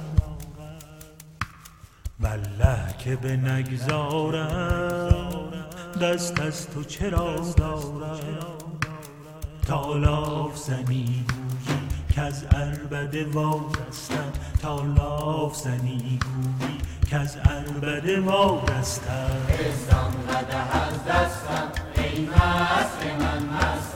والله 2.21 2.95
که 2.99 3.17
به 3.17 3.37
نگذارم. 3.37 4.89
دست 6.03 6.41
از 6.41 6.71
تو 6.71 6.85
چرا 6.85 7.37
دارم؟ 7.57 8.57
تا 9.67 9.97
لاف 9.97 10.57
زنی 10.57 10.85
گویی 10.85 11.25
که 12.15 12.21
از 12.21 12.45
عربده 12.45 13.25
وارستم. 13.25 14.33
تا 14.63 14.85
لاف 14.85 15.57
زنی 15.57 16.19
گویی 16.23 16.79
که 17.11 17.17
از 17.17 17.37
عربده 17.37 18.21
وارستم 18.21 19.31
از 20.73 21.05
دستم 21.05 21.73
ای 21.97 22.27
مست 22.27 23.03
من 23.21 23.43
مستم. 23.47 23.96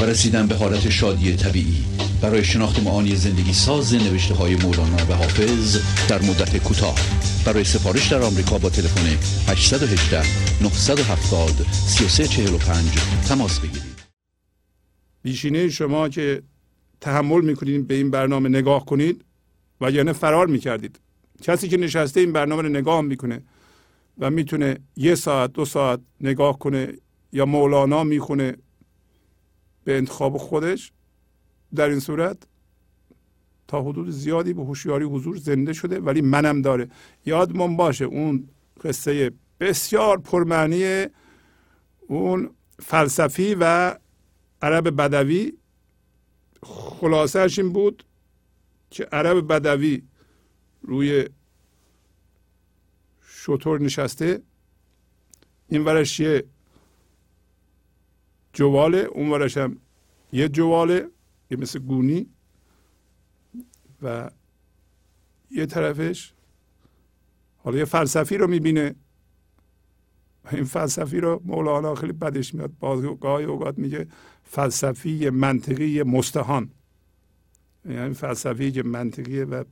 و 0.00 0.04
رسیدن 0.04 0.46
به 0.46 0.54
حالت 0.54 0.88
شادی 0.90 1.36
طبیعی. 1.36 1.84
برای 2.22 2.44
شناخت 2.44 2.82
معانی 2.82 3.16
زندگی 3.16 3.52
ساز 3.52 3.94
نوشته 3.94 4.34
های 4.34 4.56
مولانا 4.56 4.96
و 4.96 5.12
حافظ 5.14 5.78
در 6.08 6.22
مدت 6.22 6.56
کوتاه. 6.56 6.94
برای 7.46 7.64
سفارش 7.64 8.12
در 8.12 8.22
آمریکا 8.22 8.58
با 8.58 8.70
تلفن 8.70 9.06
818 9.48 10.22
970 10.62 11.50
3345 11.72 12.90
تماس 13.28 13.60
بگیرید. 13.60 13.94
بیشینه 15.22 15.68
شما 15.68 16.08
که 16.08 16.42
تحمل 17.00 17.40
می‌کنید 17.40 17.86
به 17.86 17.94
این 17.94 18.10
برنامه 18.10 18.48
نگاه 18.48 18.84
کنید 18.84 19.24
و 19.80 19.90
یعنی 19.90 20.12
فرار 20.12 20.46
می‌کردید. 20.46 21.00
کسی 21.42 21.68
که 21.68 21.76
نشسته 21.76 22.20
این 22.20 22.32
برنامه 22.32 22.62
رو 22.62 22.68
نگاه 22.68 23.00
می‌کنه 23.00 23.42
و 24.18 24.30
می‌تونه 24.30 24.78
یه 24.96 25.14
ساعت 25.14 25.52
دو 25.52 25.64
ساعت 25.64 26.00
نگاه 26.20 26.58
کنه 26.58 26.88
یا 27.32 27.46
مولانا 27.46 28.04
می‌خونه 28.04 28.56
به 29.84 29.96
انتخاب 29.96 30.36
خودش 30.36 30.92
در 31.74 31.88
این 31.88 32.00
صورت 32.00 32.46
تا 33.68 33.82
حدود 33.82 34.10
زیادی 34.10 34.52
به 34.52 34.62
هوشیاری 34.62 35.04
حضور 35.04 35.36
زنده 35.36 35.72
شده 35.72 36.00
ولی 36.00 36.20
منم 36.20 36.62
داره. 36.62 36.88
یادمون 37.26 37.76
باشه 37.76 38.04
اون 38.04 38.48
قصه 38.84 39.32
بسیار 39.60 40.18
پرمعنی 40.18 41.06
اون 42.08 42.50
فلسفی 42.78 43.56
و 43.60 43.94
عرب 44.62 45.00
بدوی. 45.02 45.52
خلاصهش 46.62 47.58
این 47.58 47.72
بود 47.72 48.04
که 48.90 49.04
عرب 49.04 49.52
بدوی 49.52 50.02
روی 50.82 51.28
شطور 53.28 53.80
نشسته. 53.80 54.42
این 55.68 55.84
ورش 55.84 56.20
یه 56.20 56.44
جواله 58.54 58.98
اون 58.98 59.30
ورش 59.30 59.56
هم 59.56 59.76
یه 60.32 60.48
جواله 60.48 61.08
یه 61.50 61.56
مثل 61.56 61.78
گونی 61.78 62.26
و 64.02 64.30
یه 65.50 65.66
طرفش 65.66 66.32
حالا 67.56 67.78
یه 67.78 67.84
فلسفی 67.84 68.36
رو 68.36 68.46
می‌بینه. 68.46 68.94
این 70.52 70.64
فلسفی 70.64 71.20
رو 71.20 71.42
مولانا 71.44 71.94
خیلی 71.94 72.12
بدش 72.12 72.54
میاد. 72.54 72.72
گاهی 73.20 73.44
اوقات 73.44 73.78
میگه 73.78 74.06
فلسفی 74.44 75.30
منطقی 75.30 76.02
مستهان. 76.02 76.70
یعنی 77.84 78.14
فلسفی 78.14 78.72
که 78.72 78.82
منطقیه 78.82 79.44
و 79.44 79.64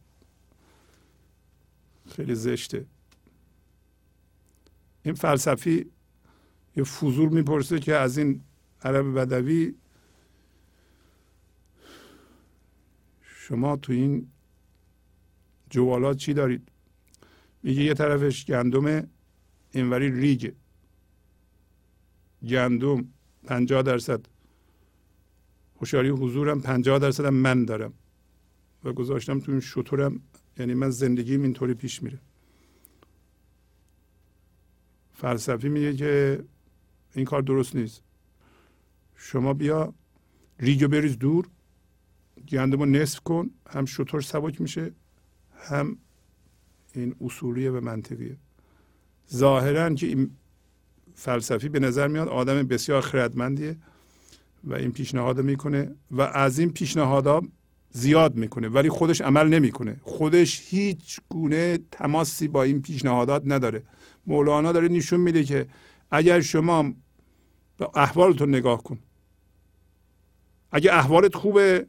خیلی 2.08 2.34
زشته. 2.34 2.86
این 5.02 5.14
فلسفی 5.14 5.86
یه 6.76 6.84
فضول 6.84 7.28
می‌پرسه 7.28 7.80
که 7.80 7.94
از 7.94 8.18
این 8.18 8.40
عرب 8.84 9.18
بدوی 9.18 9.74
شما 13.22 13.76
تو 13.76 13.92
این 13.92 14.28
جوالات 15.70 16.16
چی 16.16 16.34
دارید؟ 16.34 16.68
میگه 17.62 17.82
یه 17.82 17.94
طرفش 17.94 18.46
گندمه 18.46 19.08
اینوری 19.72 20.10
ریگه. 20.10 20.54
گندم 22.48 23.08
پنجاه 23.44 23.82
درصد. 23.82 24.26
هوشیاری 25.80 26.08
حضورم 26.08 26.60
پنجاه 26.60 26.98
درصد 26.98 27.26
من 27.26 27.64
دارم. 27.64 27.92
و 28.84 28.92
گذاشتم 28.92 29.40
تو 29.40 29.52
این 29.52 29.60
شطورم 29.60 30.20
یعنی 30.58 30.74
من 30.74 30.90
زندگیم 30.90 31.42
اینطوری 31.42 31.74
پیش 31.74 32.02
میره. 32.02 32.18
فلسفی 35.14 35.68
میگه 35.68 35.96
که 35.96 36.44
این 37.14 37.24
کار 37.24 37.42
درست 37.42 37.76
نیست. 37.76 38.02
شما 39.24 39.54
بیا 39.54 39.94
ریگو 40.60 40.88
بریز 40.88 41.18
دور 41.18 41.48
گندم 42.48 42.96
نصف 42.96 43.20
کن 43.20 43.50
هم 43.70 43.84
شطور 43.84 44.20
سبک 44.20 44.60
میشه 44.60 44.92
هم 45.56 45.96
این 46.94 47.14
اصولیه 47.20 47.70
و 47.70 47.80
منطقیه. 47.80 48.36
ظاهرا 49.32 49.94
که 49.94 50.06
این 50.06 50.30
فلسفی 51.14 51.68
به 51.68 51.80
نظر 51.80 52.08
میاد 52.08 52.28
آدم 52.28 52.62
بسیار 52.62 53.00
خردمندیه 53.00 53.76
و 54.64 54.74
این 54.74 54.92
پیشنهاد 54.92 55.40
می‌کنه 55.40 55.94
و 56.10 56.20
از 56.20 56.58
این 56.58 56.72
پیشنهادها 56.72 57.42
زیاد 57.90 58.36
می‌کنه 58.36 58.68
ولی 58.68 58.88
خودش 58.88 59.20
عمل 59.20 59.48
نمی‌کنه. 59.48 60.00
خودش 60.02 60.62
هیچ 60.68 61.20
گونه 61.28 61.78
تماسی 61.90 62.48
با 62.48 62.62
این 62.62 62.82
پیشنهادات 62.82 63.42
نداره. 63.46 63.82
مولانا 64.26 64.72
داره 64.72 64.88
نشون 64.88 65.20
میده 65.20 65.44
که 65.44 65.66
اگر 66.10 66.40
شما 66.40 66.92
به 67.76 67.88
احوالتون 67.94 68.48
نگاه 68.48 68.82
کن 68.82 68.98
اگر 70.72 70.94
احوالت 70.94 71.36
خوبه 71.36 71.86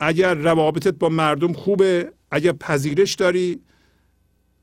اگر 0.00 0.34
روابطت 0.34 0.94
با 0.94 1.08
مردم 1.08 1.52
خوبه 1.52 2.12
اگر 2.30 2.52
پذیرش 2.52 3.14
داری 3.14 3.60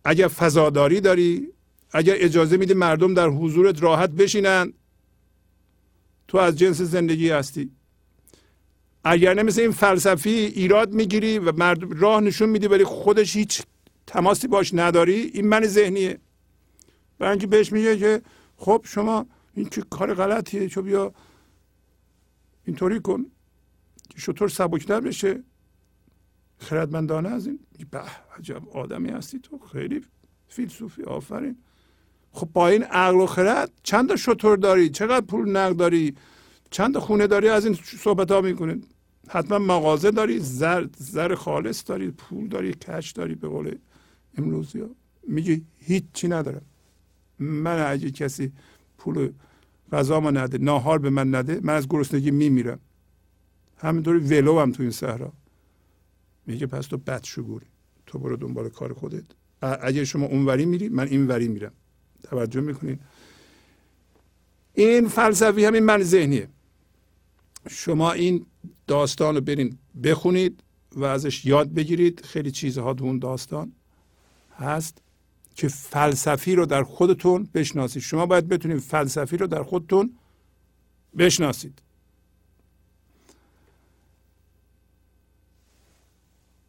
اگر 0.06 0.28
فضاداری 0.28 1.02
داری 1.02 1.48
اگر 1.92 2.16
اجازه 2.18 2.58
میدی 2.58 2.74
مردم 2.74 3.14
در 3.14 3.30
حضورت 3.30 3.84
راحت 3.84 4.10
بشینن 4.10 4.74
تو 6.28 6.38
از 6.38 6.58
جنس 6.60 6.82
زندگی 6.82 7.30
هستی. 7.30 7.72
اگر 9.04 9.34
نه 9.34 9.44
مثل 9.44 9.62
این 9.62 9.72
فلسفی 9.72 10.30
ایراد 10.30 10.94
می‌گیری 10.94 11.40
و 11.40 11.52
مرد 11.52 12.02
راه 12.02 12.22
نشون 12.22 12.50
میدی 12.50 12.68
ولی 12.68 12.84
خودش 12.84 13.36
هیچ 13.36 13.62
تماسی 14.08 14.48
باش 14.48 14.74
نداری 14.74 15.32
این 15.34 15.48
من 15.48 15.66
ذهنیه. 15.66 16.20
برای 17.20 17.46
بهش 17.46 17.72
میگه 17.72 17.98
که 17.98 18.22
خب 18.58 18.86
شما 18.86 19.26
این 19.54 19.70
چه 19.70 19.82
کار 19.90 20.14
غلطیه 20.14 20.68
چون 20.68 20.84
بیا 20.84 21.14
اینطوری 22.66 23.00
کن. 23.00 23.26
شطور 24.16 24.50
سبکتر 24.50 25.00
بشه. 25.00 25.44
خردمندانه 26.58 27.30
از 27.30 27.48
این. 27.48 27.60
به 27.92 28.02
عجب 28.38 28.70
آدمی 28.70 29.10
هستی 29.10 29.40
تو. 29.40 29.58
خیلی 29.58 30.02
فیلسوفی 30.48 31.04
آفرین. 31.04 31.58
خب 32.32 32.50
با 32.54 32.68
این 32.68 32.84
عقل 32.84 33.18
و 33.18 33.26
خرد 33.26 33.72
چند 33.84 34.10
تا 34.10 34.16
شطور 34.16 34.58
داری؟ 34.58 34.90
چقدر 34.90 35.26
پول 35.26 35.50
نقد 35.50 35.76
داری؟ 35.76 36.16
چند 36.72 36.98
خونه 36.98 37.28
داری؟ 37.28 37.50
از 37.50 37.66
این 37.66 37.74
صحبت 37.84 38.32
ها 38.32 38.42
می‌کنید 38.42 38.88
حتما 39.28 39.60
مغازه 39.60 40.12
داری 40.12 40.40
زر 40.40 40.88
زر 40.98 41.36
خالص 41.36 41.84
داری 41.88 42.12
پول 42.12 42.48
داری 42.48 42.74
کش 42.74 43.12
داری 43.12 43.36
به 43.36 43.48
قول 43.48 43.76
امروزی 44.38 44.80
ها. 44.80 44.90
میگی 45.28 45.66
هیچ 45.78 46.04
چی 46.14 46.28
ندارم. 46.28 46.62
من 47.40 47.92
اگه 47.92 48.12
کسی 48.12 48.52
پول 48.98 49.32
غذا 49.92 50.20
ما 50.20 50.32
نده 50.32 50.58
ناهار 50.58 51.00
به 51.00 51.10
من 51.10 51.36
نده 51.36 51.60
من 51.64 51.74
از 51.74 51.88
گرسنگی 51.88 52.32
میمیرم. 52.32 52.80
همینطوری 53.78 54.20
ولو 54.20 54.60
هم 54.60 54.72
تو 54.72 54.84
این 54.84 54.92
صحرا. 54.92 55.34
میگه 56.48 56.68
پس 56.68 56.88
تو 56.88 56.98
بدشگوری 56.98 57.66
تو 58.06 58.20
برو 58.20 58.38
دنبال 58.38 58.70
کار 58.70 58.94
خودت. 58.94 59.24
اگه 59.62 60.06
شما 60.06 60.26
اونوری 60.26 60.66
میری 60.66 60.90
من 60.90 61.08
این 61.08 61.28
وری 61.28 61.48
میرم. 61.48 61.72
توجه 62.24 62.62
می‌کنین؟ 62.62 63.00
این 64.74 65.08
فلسفی 65.08 65.66
همین 65.66 65.84
من 65.84 66.04
ذهنیه. 66.04 66.48
شما 67.70 68.12
این 68.12 68.46
داستان 68.88 69.36
رو 69.36 69.42
برین 69.42 69.78
بخونید 70.04 70.64
و 70.96 71.04
ازش 71.04 71.46
یاد 71.46 71.74
بگیرید. 71.74 72.22
خیلی 72.26 72.52
چیزها 72.52 72.94
تو 72.94 73.06
اون 73.06 73.20
داستان 73.20 73.72
هست 74.58 74.98
که 75.56 75.68
فلسفی 75.68 76.56
رو 76.56 76.66
در 76.66 76.84
خودتون 76.84 77.50
بشناسید. 77.54 78.02
شما 78.02 78.26
باید 78.26 78.48
بتونید 78.48 78.78
فلسفی 78.78 79.38
رو 79.38 79.48
در 79.48 79.64
خودتون 79.64 80.18
بشناسید. 81.18 81.82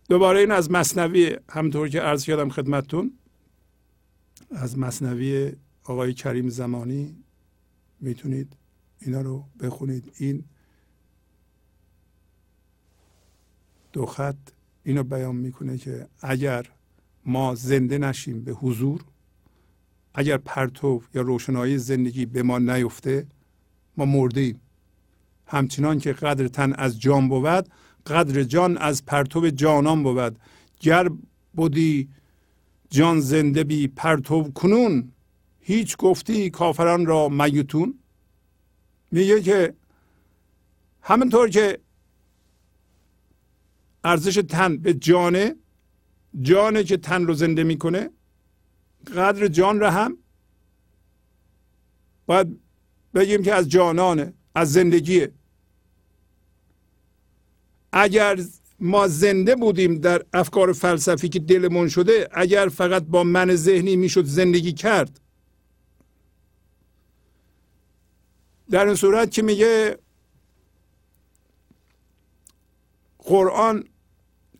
دوباره 0.09 0.41
این 0.41 0.51
از 0.51 0.70
مصنوی 0.70 1.37
همطور 1.51 1.89
که 1.89 2.01
عرض 2.01 2.24
کردم 2.24 2.49
خدمتتون 2.49 3.12
از 4.51 4.78
مصنوی 4.78 5.53
آقای 5.85 6.15
کریم 6.15 6.49
زمانی 6.49 7.16
می‌تونید 8.01 8.53
اینا 9.01 9.20
رو 9.20 9.45
بخونید. 9.61 10.12
این 10.16 10.45
دو 13.93 14.07
خط 14.07 14.37
اینو 14.85 15.03
بیان 15.03 15.37
می‌کنه 15.37 15.78
که 15.78 16.07
اگر 16.20 16.66
ما 17.24 17.55
زنده 17.55 17.99
نشیم 17.99 18.45
به 18.45 18.53
حضور 18.53 19.05
اگر 20.15 20.37
پرتو 20.37 21.03
یا 21.15 21.23
روشنایی 21.23 21.78
زندگی 21.78 22.27
به 22.27 22.43
ما 22.43 22.59
نیفته 22.59 23.27
ما 23.97 24.05
مرده 24.05 24.55
همچنان 25.47 25.99
که 25.99 26.12
قدر 26.12 26.49
تن 26.49 26.73
از 26.73 27.01
جان 27.01 27.28
بود 27.28 27.69
قدر 28.07 28.43
جان 28.43 28.77
از 28.78 29.07
پرتو 29.07 29.51
جانان 29.51 30.03
بود. 30.03 30.39
گر 30.81 31.11
بودی 31.55 32.09
جان 32.91 33.20
زنده 33.20 33.65
بی 33.65 33.89
پرتو 33.89 34.51
کنون 34.53 35.12
هیچ 35.61 35.97
گفتی 35.97 36.51
کافران 36.51 37.07
را 37.07 37.28
میتون؟ 37.28 37.99
میگه 39.11 39.43
که 39.43 39.74
همینطور 41.03 41.49
که 41.49 41.78
ارزش 44.05 44.43
تن 44.49 44.77
به 44.77 44.95
جانه 44.95 45.57
جانه 46.41 46.85
که 46.85 46.97
تن 46.97 47.27
رو 47.27 47.35
زنده 47.35 47.65
می‌کنه 47.65 48.11
قدر 49.16 49.49
جان 49.49 49.81
را 49.81 49.91
هم 49.91 50.19
باید 52.27 52.61
بگیم 53.15 53.43
که 53.43 53.55
از 53.55 53.69
جانانه 53.69 54.33
از 54.55 54.73
زندگیه. 54.73 55.33
اگر 57.98 58.39
ما 58.81 59.09
زنده 59.09 59.56
بودیم 59.56 59.98
در 59.98 60.23
افکار 60.32 60.73
فلسفی 60.73 61.28
که 61.28 61.39
دلمون 61.39 61.89
شده 61.89 62.28
اگر 62.32 62.68
فقط 62.68 63.02
با 63.02 63.24
من 63.24 63.55
ذهنی 63.55 63.97
می‌شد 63.97 64.24
زندگی 64.24 64.73
کرد. 64.73 65.20
در 68.70 68.86
این 68.86 68.94
صورت 68.94 69.31
که 69.31 69.43
میگه 69.43 69.98
قرآن 73.18 73.85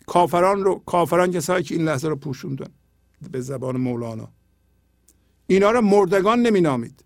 کافران 0.07 0.65
رو 0.65 0.83
کافران 0.87 1.33
کسایی 1.33 1.65
که 1.65 1.75
این 1.75 1.85
لحظه 1.85 2.09
رو 2.09 2.17
پوشوندن 2.17 2.71
به 3.31 3.41
زبان 3.41 3.77
مولانا. 3.77 4.29
اینا 5.47 5.71
رو 5.71 5.81
مردگان 5.81 6.43
نمینامید. 6.43 7.05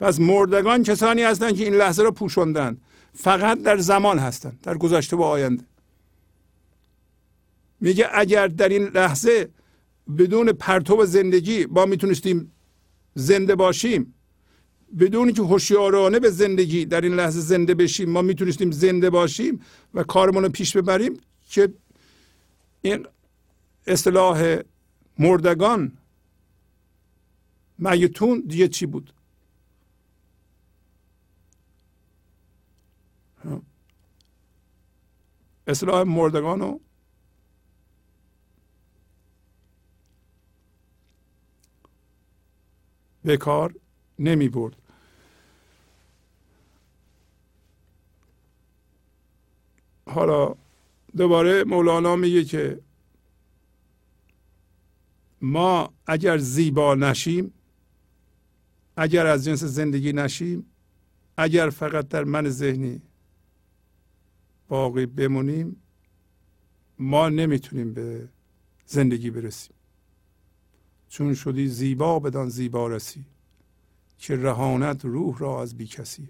پس 0.00 0.20
مردگان 0.20 0.82
کسانی 0.82 1.22
هستند 1.22 1.56
که 1.56 1.64
این 1.64 1.74
لحظه 1.74 2.02
رو 2.02 2.12
پوشوندن 2.12 2.78
فقط 3.20 3.62
در 3.62 3.78
زمان 3.78 4.18
هستند 4.18 4.60
در 4.62 4.76
گذشته 4.76 5.16
و 5.16 5.22
آینده. 5.22 5.64
میگه 7.80 8.08
اگر 8.12 8.46
در 8.48 8.68
این 8.68 8.84
لحظه 8.84 9.48
بدون 10.18 10.52
پرتو 10.52 11.06
زندگی 11.06 11.66
ما 11.66 11.86
می‌تونستیم 11.86 12.52
زنده 13.14 13.54
باشیم 13.54 14.14
بدون 14.98 15.32
که 15.32 15.42
هوشیارانه 15.42 16.18
به 16.18 16.30
زندگی 16.30 16.84
در 16.84 17.00
این 17.00 17.14
لحظه 17.14 17.40
زنده 17.40 17.74
بشیم 17.74 18.10
ما 18.10 18.22
می‌تونستیم 18.22 18.70
زنده 18.70 19.10
باشیم 19.10 19.60
و 19.94 20.02
کارمون 20.02 20.42
رو 20.42 20.48
پیش 20.48 20.76
ببریم 20.76 21.20
که 21.50 21.74
این 22.82 23.06
اصطلاح 23.86 24.56
مردگان 25.18 25.92
میتون 27.78 28.44
دیگه 28.46 28.68
چی 28.68 28.86
بود؟ 28.86 29.12
اصطلاح 35.70 36.02
مردگان 36.02 36.60
رو 36.60 36.80
به 43.24 43.36
کار 43.36 43.74
نمی 44.18 44.48
برد. 44.48 44.76
حالا 50.06 50.54
دوباره 51.16 51.64
مولانا 51.64 52.16
میگه 52.16 52.44
که 52.44 52.80
ما 55.40 55.92
اگر 56.06 56.38
زیبا 56.38 56.94
نشیم 56.94 57.52
اگر 58.96 59.26
از 59.26 59.44
جنس 59.44 59.64
زندگی 59.64 60.12
نشیم 60.12 60.66
اگر 61.36 61.70
فقط 61.70 62.08
در 62.08 62.24
من 62.24 62.48
ذهنی 62.48 63.02
باقی 64.70 65.06
بمونیم 65.06 65.76
ما 66.98 67.28
نمی‌تونیم 67.28 67.94
به 67.94 68.28
زندگی 68.86 69.30
برسیم. 69.30 69.74
چون 71.08 71.34
شدی 71.34 71.68
زیبا 71.68 72.18
بدان 72.18 72.48
زیبا 72.48 72.88
رسی 72.88 73.24
که 74.18 74.36
رهانت 74.36 75.04
روح 75.04 75.38
را 75.38 75.62
از 75.62 75.76
بی 75.76 75.86
کسی. 75.86 76.28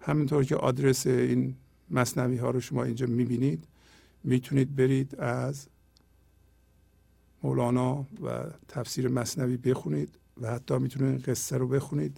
همینطور 0.00 0.44
که 0.44 0.56
آدرس 0.56 1.06
این 1.06 1.56
مصنوی 1.90 2.36
ها 2.36 2.50
رو 2.50 2.60
شما 2.60 2.84
اینجا 2.84 3.06
می‌بینید 3.06 3.64
می‌تونید 4.24 4.76
برید 4.76 5.16
از 5.16 5.66
مولانا 7.42 8.06
و 8.22 8.44
تفسیر 8.68 9.08
مصنوی 9.08 9.56
بخونید 9.56 10.08
و 10.40 10.50
حتی 10.50 10.78
می‌تونید 10.78 11.22
قصه 11.28 11.56
رو 11.56 11.68
بخونید. 11.68 12.16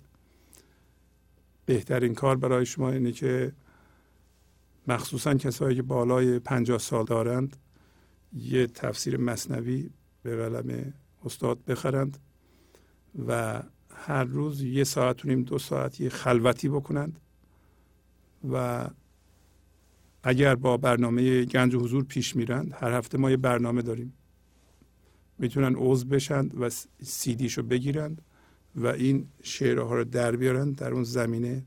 بهترین 1.66 2.14
کار 2.14 2.36
برای 2.36 2.66
شما 2.66 2.90
اینه 2.90 3.12
که 3.12 3.52
مخصوصا 4.88 5.34
کسایی 5.34 5.76
که 5.76 5.82
بالای 5.82 6.38
پنجاه 6.38 6.78
سال 6.78 7.04
دارند 7.04 7.56
یه 8.32 8.66
تفسیر 8.66 9.16
مصنوی 9.16 9.90
به 10.22 10.36
قلم 10.36 10.92
استاد 11.24 11.64
بخرند 11.64 12.18
و 13.26 13.62
هر 13.90 14.24
روز 14.24 14.62
یه 14.62 14.84
ساعت 14.84 15.26
نیم 15.26 15.42
دو 15.42 15.58
ساعت 15.58 16.00
یه 16.00 16.08
خلوتی 16.08 16.68
بکنند 16.68 17.20
و 18.50 18.88
اگر 20.22 20.54
با 20.54 20.76
برنامه 20.76 21.44
گنج 21.44 21.74
و 21.74 21.80
حضور 21.80 22.04
پیش 22.04 22.36
میرند 22.36 22.74
هر 22.80 22.92
هفته 22.92 23.18
ما 23.18 23.30
یه 23.30 23.36
برنامه 23.36 23.82
داریم. 23.82 24.12
می‌تونن 25.38 25.74
عضو 25.76 26.06
بشند 26.06 26.60
و 26.60 26.70
سیدیشو 27.02 27.62
بگیرند 27.62 28.22
و 28.74 28.86
این 28.86 29.28
شعرها 29.42 29.94
رو 29.94 30.04
در 30.04 30.36
بیارند 30.36 30.76
در 30.76 30.92
اون 30.92 31.04
زمینه 31.04 31.64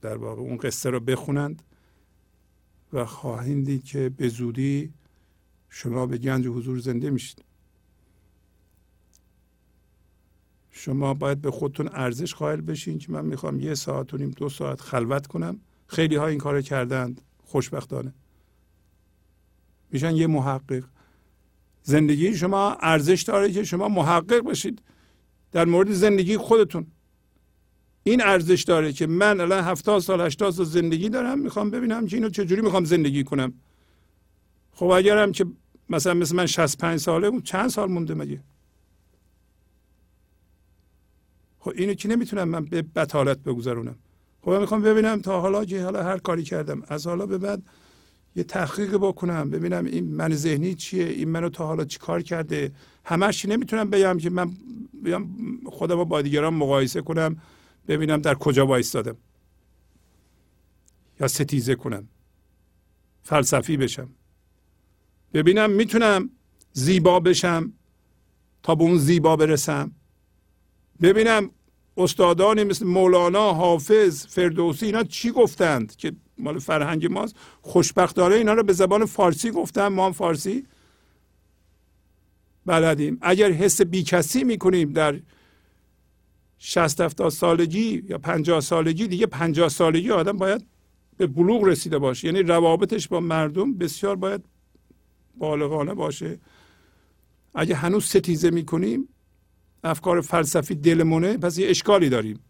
در 0.00 0.16
واقع 0.16 0.40
اون 0.40 0.56
قصه 0.56 0.90
رو 0.90 1.00
بخونند. 1.00 1.62
و 2.92 3.04
خواهید 3.04 3.64
دید 3.64 3.84
که 3.84 4.08
به 4.08 4.28
زودی 4.28 4.92
شما 5.68 6.06
به 6.06 6.18
گنج 6.18 6.46
حضور 6.46 6.78
زنده 6.78 7.10
میشید. 7.10 7.44
شما 10.70 11.14
باید 11.14 11.40
به 11.40 11.50
خودتون 11.50 11.88
ارزش 11.92 12.34
قائل 12.34 12.60
بشین 12.60 12.98
که 12.98 13.12
من 13.12 13.24
می‌خوام 13.24 13.60
یه 13.60 13.74
ساعت 13.74 14.14
و 14.14 14.16
نیم 14.16 14.30
دو 14.30 14.48
ساعت 14.48 14.80
خلوت 14.80 15.26
کنم. 15.26 15.60
خیلی 15.86 16.16
ها 16.16 16.26
این 16.26 16.38
کار 16.38 16.62
کردند. 16.62 17.20
خوشبختانه. 17.44 18.14
میشن 19.90 20.16
یه 20.16 20.26
محقق. 20.26 20.84
زندگی 21.82 22.34
شما 22.34 22.76
ارزش 22.80 23.22
داره 23.22 23.52
که 23.52 23.64
شما 23.64 23.88
محقق 23.88 24.40
باشید 24.40 24.82
در 25.52 25.64
مورد 25.64 25.92
زندگی 25.92 26.36
خودتون. 26.36 26.86
این 28.06 28.22
ارزش 28.22 28.62
داره 28.62 28.92
که 28.92 29.06
من 29.06 29.40
الان 29.40 29.64
70 29.64 30.00
سال 30.00 30.20
80 30.20 30.50
سال 30.50 30.66
زندگی 30.66 31.08
دارم 31.08 31.38
می‌خوام 31.38 31.70
ببینم 31.70 32.06
که 32.06 32.16
اینو 32.16 32.28
چجوری 32.28 32.62
می‌خوام 32.62 32.84
زندگی 32.84 33.24
کنم. 33.24 33.52
خب 34.72 34.86
اگرم 34.86 35.32
که 35.32 35.46
مثلا 35.88 36.14
مثل 36.14 36.36
من 36.36 36.46
65 36.46 37.00
ساله 37.00 37.26
اون 37.26 37.42
چند 37.42 37.70
سال 37.70 37.90
مونده 37.90 38.14
مگه؟ 38.14 38.40
خب 41.58 41.72
اینو 41.76 41.94
که 41.94 42.08
نمی‌تونم 42.08 42.48
من 42.48 42.64
به 42.64 42.82
بتالت 42.82 43.38
بگذرونم؟ 43.38 43.96
خب 44.42 44.50
من 44.50 44.60
می‌خوام 44.60 44.82
ببینم 44.82 45.20
تا 45.20 45.40
حالا 45.40 45.64
که 45.64 45.82
حالا 45.82 46.02
هر 46.02 46.18
کاری 46.18 46.42
کردم 46.42 46.82
از 46.88 47.06
حالا 47.06 47.26
به 47.26 47.38
بعد 47.38 47.62
یه 48.36 48.42
تحقیق 48.42 48.96
بکنم 48.96 49.50
ببینم 49.50 49.84
این 49.84 50.04
من 50.04 50.34
ذهنی 50.34 50.74
چیه 50.74 51.04
این 51.04 51.28
منو 51.28 51.48
تا 51.48 51.66
حالا 51.66 51.84
چی 51.84 51.98
کار 51.98 52.22
کرده؟ 52.22 52.72
همش 53.04 53.44
نمی‌تونم 53.44 53.90
بگم 53.90 54.18
که 54.18 54.30
من 54.30 54.50
بیام 55.02 55.28
خودم 55.66 56.04
با 56.04 56.22
دیگران 56.22 56.54
مقایسه 56.54 57.00
کنم. 57.00 57.36
ببینم 57.88 58.16
در 58.16 58.34
کجا 58.34 58.66
وایستادم. 58.66 59.16
یا 61.20 61.28
ستیزه 61.28 61.74
کنم. 61.74 62.08
فلسفی 63.22 63.76
بشم. 63.76 64.08
ببینم 65.34 65.70
می‌تونم 65.70 66.30
زیبا 66.72 67.20
بشم 67.20 67.72
تا 68.62 68.74
به 68.74 68.84
اون 68.84 68.98
زیبا 68.98 69.36
برسم. 69.36 69.92
ببینم 71.02 71.50
استادانی 71.96 72.64
مثل 72.64 72.86
مولانا 72.86 73.52
حافظ 73.52 74.26
فردوسی 74.26 74.86
اینا 74.86 75.04
چی 75.04 75.30
گفتند 75.30 75.96
که 75.96 76.12
مال 76.38 76.58
فرهنگ 76.58 77.06
ماست؟ 77.06 77.36
خوشبختانه 77.62 78.34
اینا 78.34 78.52
رو 78.52 78.62
به 78.62 78.72
زبان 78.72 79.04
فارسی 79.04 79.50
گفتن 79.50 79.88
ما 79.88 80.06
هم 80.06 80.12
فارسی 80.12 80.66
بلدیم. 82.66 83.18
اگر 83.20 83.50
حس 83.50 83.80
بیکسی 83.80 84.44
می‌کنیم 84.44 84.92
در 84.92 85.20
60 86.58 87.00
70 87.00 87.28
سالگی 87.28 88.02
یا 88.08 88.18
50 88.18 88.60
سالگی 88.60 89.06
دیگه 89.06 89.26
50 89.26 89.68
سالگی 89.68 90.10
آدم 90.10 90.38
باید 90.38 90.66
به 91.16 91.26
بلوغ 91.26 91.64
رسیده 91.64 91.98
باشه. 91.98 92.26
یعنی 92.26 92.42
روابطش 92.42 93.08
با 93.08 93.20
مردم 93.20 93.74
بسیار 93.74 94.16
باید 94.16 94.44
بالغانه 95.38 95.94
باشه. 95.94 96.38
اگه 97.54 97.74
هنوز 97.74 98.04
ستیزه 98.04 98.50
می‌کنیم 98.50 99.08
افکار 99.84 100.20
فلسفی 100.20 100.74
دلمونه 100.74 101.36
پس 101.36 101.58
یه 101.58 101.68
اشکالی 101.68 102.08
داریم. 102.08 102.40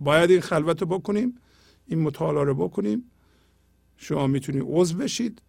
باید 0.00 0.30
این 0.30 0.40
خلوت 0.40 0.80
رو 0.80 0.86
بکنیم 0.86 1.34
این 1.86 1.98
مطالعه 1.98 2.44
رو 2.44 2.54
بکنیم. 2.54 3.10
شما 3.96 4.26
می‌تونید 4.26 4.62
عضو 4.66 4.98
بشید 4.98 5.42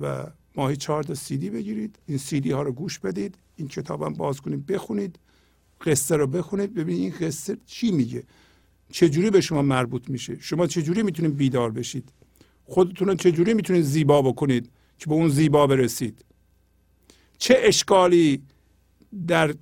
و 0.00 0.26
ماهی 0.56 0.76
چهار 0.76 1.02
تا 1.02 1.14
سیدی 1.14 1.50
بگیرید. 1.50 1.98
این 2.06 2.18
سیدی 2.18 2.50
ها 2.50 2.62
رو 2.62 2.72
گوش 2.72 2.98
بدید. 2.98 3.38
این 3.56 3.68
کتاب 3.68 4.02
هم 4.02 4.12
باز 4.12 4.40
کنید 4.40 4.66
بخونید. 4.66 5.18
قصه 5.82 6.16
رو 6.16 6.26
بخونید 6.26 6.74
ببینید 6.74 7.02
این 7.02 7.28
قصه 7.28 7.56
چی 7.66 7.90
میگه؟ 7.90 8.22
چجوری 8.92 9.30
به 9.30 9.40
شما 9.40 9.62
مربوط 9.62 10.10
میشه؟ 10.10 10.36
شما 10.40 10.66
چجوری 10.66 11.02
می‌تونید 11.02 11.36
بیدار 11.36 11.70
بشید؟ 11.70 12.12
خودتون 12.64 13.08
رو 13.08 13.14
چجوری 13.14 13.54
می‌تونید 13.54 13.82
زیبا 13.82 14.22
بکنید 14.22 14.70
که 14.98 15.06
به 15.06 15.12
اون 15.12 15.28
زیبا 15.28 15.66
برسید؟ 15.66 16.24
چه 17.38 17.54
اشکالی 17.58 18.42
در 19.26 19.54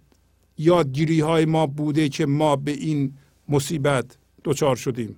یادگیری 0.58 1.20
های 1.20 1.44
ما 1.44 1.66
بوده 1.66 2.08
که 2.08 2.26
ما 2.26 2.56
به 2.56 2.70
این 2.70 3.14
مصیبت 3.48 4.18
دچار 4.44 4.76
شدیم؟ 4.76 5.16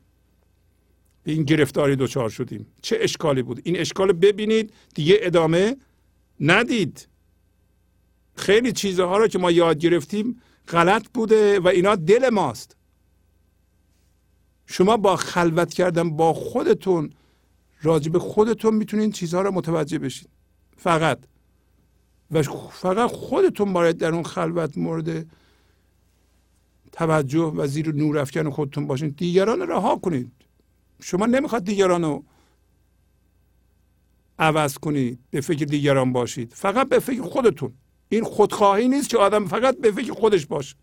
به 1.24 1.32
این 1.32 1.42
گرفتاری 1.42 1.96
دچار 1.96 2.28
شدیم؟ 2.28 2.66
چه 2.82 2.98
اشکالی 3.00 3.42
بود؟ 3.42 3.60
این 3.64 3.78
اشکال 3.78 4.12
ببینید 4.12 4.72
دیگه 4.94 5.18
ادامه 5.20 5.76
ندید. 6.40 7.08
خیلی 8.36 8.72
چیزها 8.72 9.16
رو 9.18 9.28
که 9.28 9.38
ما 9.38 9.50
یاد 9.50 9.78
گرفتیم 9.78 10.40
غلط 10.72 11.08
بوده 11.14 11.60
و 11.60 11.68
اینا 11.68 11.96
دل 11.96 12.28
ماست. 12.28 12.76
شما 14.66 14.96
با 14.96 15.16
خلوت 15.16 15.74
کردن 15.74 16.10
با 16.16 16.32
خودتون 16.34 17.12
راجب 17.82 18.18
خودتون 18.18 18.74
می‌تونید 18.74 19.12
چیزها 19.12 19.42
رو 19.42 19.50
متوجه 19.50 19.98
بشید 19.98 20.28
فقط. 20.76 21.18
و 22.30 22.42
فقط 22.72 23.10
خودتون 23.10 23.72
باید 23.72 23.96
در 23.96 24.14
اون 24.14 24.22
خلوت 24.22 24.78
مورد 24.78 25.26
توجه 26.92 27.40
و 27.40 27.66
زیر 27.66 27.94
نور 27.94 28.18
افکن 28.18 28.50
خودتون 28.50 28.86
باشین. 28.86 29.08
دیگران 29.08 29.60
رها 29.60 29.96
کنید. 29.96 30.32
شما 31.02 31.26
نمی‌خواد 31.26 31.64
دیگران 31.64 32.02
رو 32.02 32.24
عوض 34.38 34.78
کنید 34.78 35.18
به 35.30 35.40
فکر 35.40 35.64
دیگران 35.64 36.12
باشید. 36.12 36.52
فقط 36.52 36.88
به 36.88 36.98
فکر 36.98 37.22
خودتون. 37.22 37.72
این 38.12 38.24
خودخواهی 38.24 38.88
نیست 38.88 39.08
که 39.08 39.18
آدم 39.18 39.46
فقط 39.46 39.78
به 39.78 39.92
فکر 39.92 40.12
خودش 40.12 40.46
باشه 40.46 40.76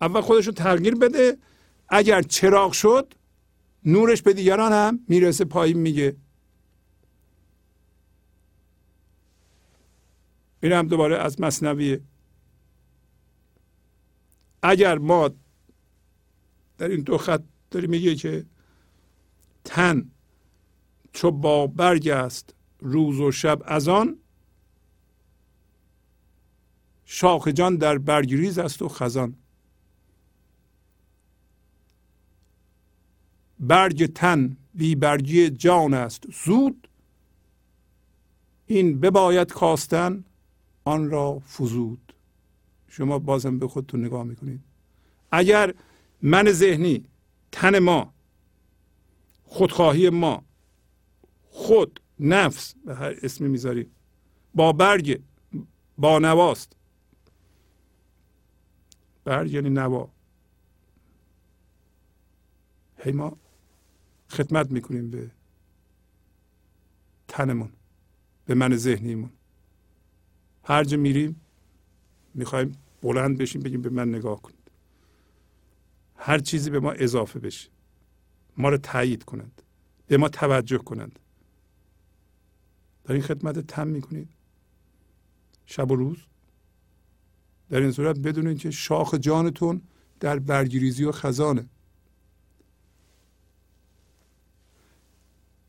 اول 0.00 0.20
خودش 0.20 0.46
رو 0.46 0.52
تغییر 0.52 0.94
بده 0.94 1.38
اگر 1.88 2.22
چراغ 2.22 2.72
شد 2.72 3.14
نورش 3.84 4.22
به 4.22 4.32
دیگران 4.32 4.72
هم 4.72 5.00
می‌رسه 5.08 5.44
پایین 5.44 5.78
میگه. 5.78 6.16
این 10.62 10.72
هم 10.72 10.88
دوباره 10.88 11.18
از 11.18 11.40
مصنویه. 11.40 12.00
اگر 14.62 14.98
ما 14.98 15.30
در 16.78 16.88
این 16.88 17.00
دو 17.00 17.18
خط 17.18 17.42
داری 17.70 17.86
میگه 17.86 18.14
که 18.14 18.46
تن 19.64 20.10
چو 21.12 21.30
با 21.30 21.66
برگ 21.66 22.08
است 22.08 22.54
روز 22.78 23.20
و 23.20 23.32
شب 23.32 23.62
از 23.64 23.88
آن 23.88 24.18
شاخ 27.12 27.48
جان 27.48 27.76
در 27.76 27.98
برگریز 27.98 28.58
است 28.58 28.82
و 28.82 28.88
خزان. 28.88 29.34
برگ 33.60 34.06
تن 34.06 34.56
بی 34.74 34.94
برگی 34.94 35.50
جان 35.50 35.94
است. 35.94 36.24
زود 36.44 36.88
این 38.66 39.00
بباید 39.00 39.52
کاستن 39.52 40.24
آن 40.84 41.10
را 41.10 41.38
فزود. 41.38 42.14
شما 42.88 43.18
بازم 43.18 43.58
به 43.58 43.68
خودتون 43.68 44.04
نگاه 44.04 44.24
می‌کنید. 44.24 44.60
اگر 45.30 45.74
من 46.22 46.52
ذهنی 46.52 47.04
تن 47.52 47.78
ما 47.78 48.14
خودخواهی 49.44 50.10
ما 50.10 50.44
خود 51.50 52.00
نفس 52.20 52.74
به 52.84 52.94
هر 52.94 53.14
اسمی 53.22 53.48
می‌ذاریم 53.48 53.90
با 54.54 54.72
برگ 54.72 55.20
با 55.98 56.18
نواست 56.18 56.79
برگ 59.24 59.52
یعنی 59.52 59.70
نوا. 59.70 60.10
هی 62.96 63.12
ما 63.12 63.36
خدمت 64.28 64.70
می‌کنیم 64.70 65.10
به 65.10 65.30
تنمون 67.28 67.72
به 68.46 68.54
من 68.54 68.76
ذهنیمون. 68.76 69.30
هر 70.64 70.84
جا 70.84 70.96
میریم 70.96 71.40
می‌خوایم 72.34 72.72
بلند 73.02 73.38
بشیم 73.38 73.62
بگیم 73.62 73.82
به 73.82 73.90
من 73.90 74.08
نگاه 74.08 74.42
کنید 74.42 74.70
هر 76.16 76.38
چیزی 76.38 76.70
به 76.70 76.80
ما 76.80 76.92
اضافه 76.92 77.38
بشه 77.38 77.70
ما 78.56 78.68
رو 78.68 78.76
تایید 78.76 79.24
کنند 79.24 79.62
به 80.06 80.16
ما 80.16 80.28
توجه 80.28 80.78
کنند. 80.78 81.18
در 83.04 83.12
این 83.12 83.22
خدمت 83.22 83.58
تم 83.58 83.86
می‌کنید 83.86 84.28
شب 85.66 85.90
و 85.90 85.96
روز 85.96 86.18
در 87.70 87.80
این 87.80 87.92
صورت 87.92 88.18
بدونید 88.18 88.58
که 88.58 88.70
شاخ 88.70 89.14
جانتون 89.14 89.82
در 90.20 90.38
برگریزی 90.38 91.04
و 91.04 91.12
خزانه. 91.12 91.68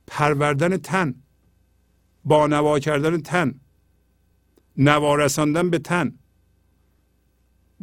پروردن 0.07 0.77
تن 0.77 1.15
با 2.25 2.47
نوا 2.47 2.79
کردن 2.79 3.21
تن 3.21 3.59
نوارساندن 4.77 5.69
به 5.69 5.79
تن 5.79 6.15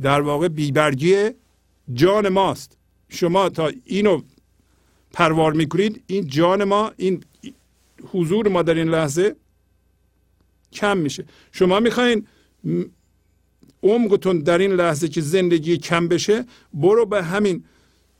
در 0.01 0.21
واقع 0.21 0.49
بیبرگی 0.49 1.31
جان 1.93 2.29
ماست. 2.29 2.79
شما 3.09 3.49
تا 3.49 3.73
اینو 3.85 4.23
پروار 5.13 5.53
می‌کنید 5.53 6.05
این 6.07 6.27
جان 6.27 6.65
ما 6.65 6.93
این 6.97 7.25
حضور 8.13 8.49
ما 8.49 8.63
در 8.63 8.75
این 8.75 8.89
لحظه 8.89 9.37
کم 10.73 10.99
میشه. 10.99 11.25
شما 11.53 11.81
می‌خواین 11.81 12.27
عمقتون 13.83 14.39
در 14.39 14.59
این 14.59 14.73
لحظه 14.73 15.09
که 15.09 15.21
زندگی 15.21 15.77
کم 15.77 16.09
بشه 16.09 16.45
برو 16.75 17.07
به 17.07 17.23
همین 17.23 17.65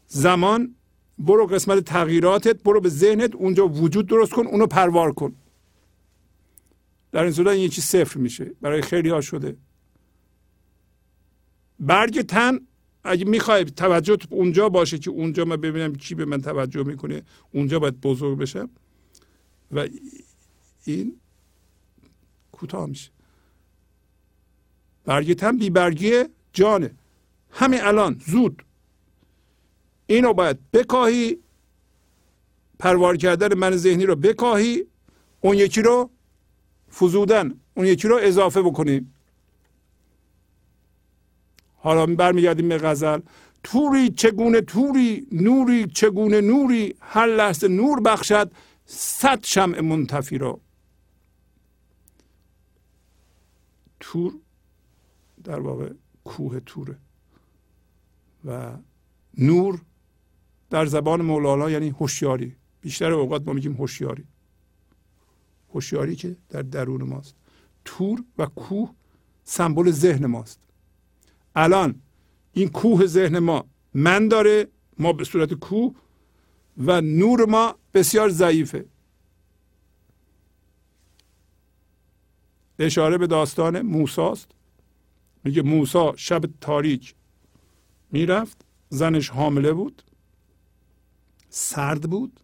زمان 0.07 0.75
برو 1.19 1.47
قسمت 1.47 1.85
تغییراتت 1.85 2.63
برو 2.63 2.81
به 2.81 2.89
ذهنت 2.89 3.35
اونجا 3.35 3.69
وجود 3.69 4.07
درست 4.07 4.33
کن 4.33 4.47
اونو 4.47 4.67
پروار 4.67 5.13
کن. 5.13 5.35
در 7.13 7.23
این 7.23 7.33
صورت 7.33 7.57
یه 7.57 7.69
چیز 7.69 7.85
صفر 7.85 8.19
میشه 8.19 8.51
برای 8.61 8.83
خیلی 8.83 9.09
ها 9.09 9.21
شده. 9.21 9.57
برگ 11.81 12.23
تن 12.23 12.61
اگه 13.05 13.25
می‌خوای 13.25 13.65
توجه 13.65 14.17
اونجا 14.31 14.69
باشه 14.69 14.99
که 14.99 15.11
اونجا 15.11 15.45
من 15.45 15.57
ببینم 15.57 15.95
کی 15.95 16.15
به 16.15 16.25
من 16.25 16.41
توجه 16.41 16.83
می‌کنه 16.83 17.23
اونجا 17.53 17.79
باید 17.79 18.01
بزرگ 18.01 18.39
بشم. 18.39 18.71
و 19.73 19.89
این 20.85 21.17
کوتاه 22.53 22.87
میشه. 22.87 23.11
برگه 25.09 25.35
تن 25.35 25.57
بی 25.57 25.71
برگه 25.71 26.29
جانه. 26.53 26.91
همین 27.51 27.81
الان 27.81 28.21
زود. 28.27 28.65
اینو 30.07 30.33
باید 30.33 30.59
بکاهی 30.73 31.39
پروار 32.79 33.17
کردن 33.17 33.55
من 33.55 33.77
ذهنی 33.77 34.07
رو 34.07 34.17
بکاهی 34.17 34.85
اون 35.41 35.57
یکی 35.57 35.83
رو 35.83 36.11
فزودن 36.93 37.61
اون 37.75 37.87
یکی 37.87 38.09
رو 38.09 38.19
اضافه 38.23 38.63
بکنیم 38.63 39.15
حالا 41.77 42.07
برمیگردیم 42.07 42.69
به 42.69 42.79
غزل. 42.79 43.21
توری 43.65 44.11
چگونه 44.11 44.61
توری 44.61 45.27
نوری 45.33 45.87
چگونه 45.87 46.41
نوری 46.41 46.95
هر 47.01 47.27
لحظه 47.27 47.69
نور 47.69 48.01
بخشد 48.01 48.51
صد 48.87 49.45
شمع 49.45 49.81
منتفی 49.81 50.39
را 50.39 50.61
تور 54.01 54.33
در 55.49 55.61
واقع 55.61 55.93
کوه 56.25 56.61
توره. 56.61 56.99
و 58.45 58.77
نور 59.39 59.81
در 60.71 60.87
زبان 60.87 61.23
مولانا 61.23 61.71
یعنی 61.71 61.89
هوشیاری. 61.89 62.57
بیشتر 62.81 63.13
اوقات 63.13 63.47
ما 63.47 63.53
میگیم 63.53 63.73
هوشیاری. 63.73 64.25
هوشیاری 65.75 66.17
که 66.17 66.37
در 66.49 66.63
درون 66.63 67.03
ماست. 67.03 67.35
تور 67.85 68.25
و 68.39 68.47
کوه 68.47 68.95
سمبل 69.45 69.91
ذهن 69.91 70.27
ماست. 70.27 70.61
الان 71.57 72.03
این 72.53 72.69
کوه 72.69 73.07
ذهن 73.07 73.39
ما 73.39 73.65
من 73.95 74.29
داره 74.29 74.69
ما 74.99 75.13
به 75.13 75.25
صورت 75.25 75.55
کوه 75.55 75.95
و 76.79 77.01
نور 77.01 77.45
ما 77.45 77.75
بسیار 77.95 78.29
ضعیفه. 78.29 78.87
اشاره 82.79 83.19
به 83.19 83.27
داستان 83.27 83.83
موساست. 83.83 84.58
میگه 85.45 85.63
موسا 85.63 86.17
شب 86.17 86.43
تاریک 86.61 87.15
می‌رفت 88.13 88.65
زنش 88.89 89.31
حامله 89.31 89.73
بود 89.73 90.03
سرد 91.49 92.11
بود 92.11 92.41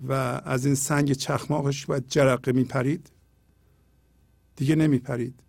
و 0.00 0.12
از 0.44 0.66
این 0.66 0.74
سنگ 0.74 1.12
چخماقش 1.12 1.86
باید 1.86 2.08
جرقه 2.08 2.52
میپرید. 2.52 3.10
دیگه 4.56 4.74
نمیپرید. 4.74 5.42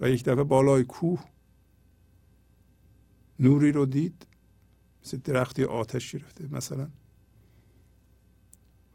و 0.00 0.10
یک 0.10 0.24
دفعه 0.24 0.44
بالای 0.44 0.84
کوه 0.84 1.24
نوری 3.40 3.72
رو 3.72 3.86
دید 3.86 4.26
مثل 5.04 5.16
درختی 5.16 5.64
آتش 5.64 6.12
گرفته 6.12 6.54
مثلا. 6.54 6.90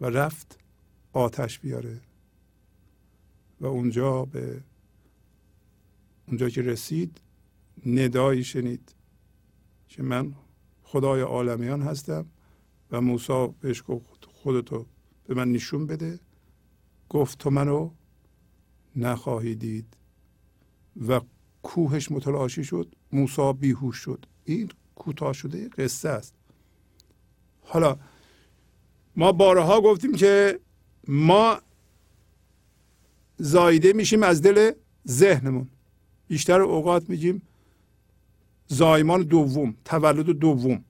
و 0.01 0.05
رفت 0.05 0.59
آتش 1.13 1.59
بیاره. 1.59 2.01
و 3.59 3.65
اونجا 3.65 4.25
به 4.25 4.63
اونجا 6.27 6.49
که 6.49 6.61
رسید 6.61 7.21
ندایی 7.85 8.43
شنید 8.43 8.95
که 9.87 10.03
من 10.03 10.35
خدای 10.83 11.21
عالمیان 11.21 11.81
هستم 11.81 12.25
و 12.91 13.01
موسی 13.01 13.47
بهش 13.61 13.83
گفت 13.87 14.25
خودتو 14.25 14.85
به 15.27 15.33
من 15.33 15.51
نشون 15.51 15.87
بده. 15.87 16.19
گفت 17.09 17.37
تو 17.37 17.49
منو 17.49 17.91
نخواهی 18.95 19.55
دید. 19.55 19.97
و 21.07 21.21
کوهش 21.63 22.11
متلاشی 22.11 22.63
شد 22.63 22.95
موسی 23.11 23.53
بیهوش 23.53 23.97
شد. 23.97 24.25
این 24.45 24.69
کوتاه 24.95 25.33
شده 25.33 25.69
قصه 25.69 26.09
است. 26.09 26.35
حالا 27.61 27.97
ما 29.15 29.31
بارها 29.31 29.81
گفتیم 29.81 30.15
که 30.15 30.59
ما 31.07 31.61
زایده 33.37 33.93
میشیم 33.93 34.23
از 34.23 34.41
دل 34.41 34.71
ذهنمون. 35.07 35.69
بیشتر 36.33 36.61
اوقات 36.61 37.09
میگیم 37.09 37.41
زایمان 38.67 39.21
دوم 39.23 39.75
تولد 39.85 40.25
دوم. 40.25 40.83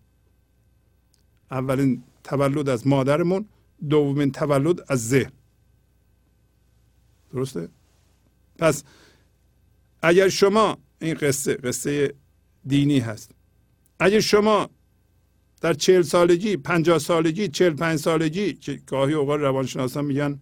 اولین 1.52 2.04
تولد 2.24 2.70
از 2.70 2.88
مادرمون 2.88 3.46
دومین 3.90 4.32
تولد 4.32 4.92
از 4.92 5.10
ذهن 5.10 5.32
درسته؟ 7.34 7.70
پس 8.60 8.84
اگر 10.02 10.30
شما 10.30 10.78
این 11.02 11.14
قصه 11.14 11.54
قصه 11.54 12.14
دینی 12.68 13.00
هست. 13.00 13.32
اگر 14.00 14.20
شما 14.20 14.70
در 15.62 15.74
چهل 15.74 16.02
سالگی 16.02 16.58
پنجاه 16.58 17.00
سالگی 17.00 17.48
چهل 17.48 17.74
پنج 17.74 18.00
سالگی 18.00 18.54
که 18.54 18.82
گاهی 18.88 19.14
اوقات 19.14 19.40
روانشناسان 19.40 20.06
میگن 20.06 20.42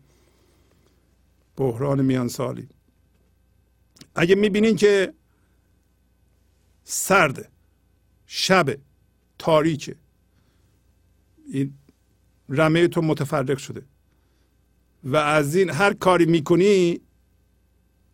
بحران 1.58 2.02
میان 2.02 2.28
سالی 2.28 2.68
اگه 4.16 4.36
می‌بینین 4.36 4.76
که 4.76 5.14
سرد 6.84 7.52
شب 8.26 8.78
تاریکه 9.38 9.96
این 11.48 11.74
رمه 12.50 12.88
تو 12.88 13.02
متفرق 13.02 13.58
شده 13.58 13.84
و 15.04 15.16
از 15.16 15.56
این 15.56 15.70
هر 15.70 15.94
کاری 15.94 16.26
می‌کنی 16.26 17.02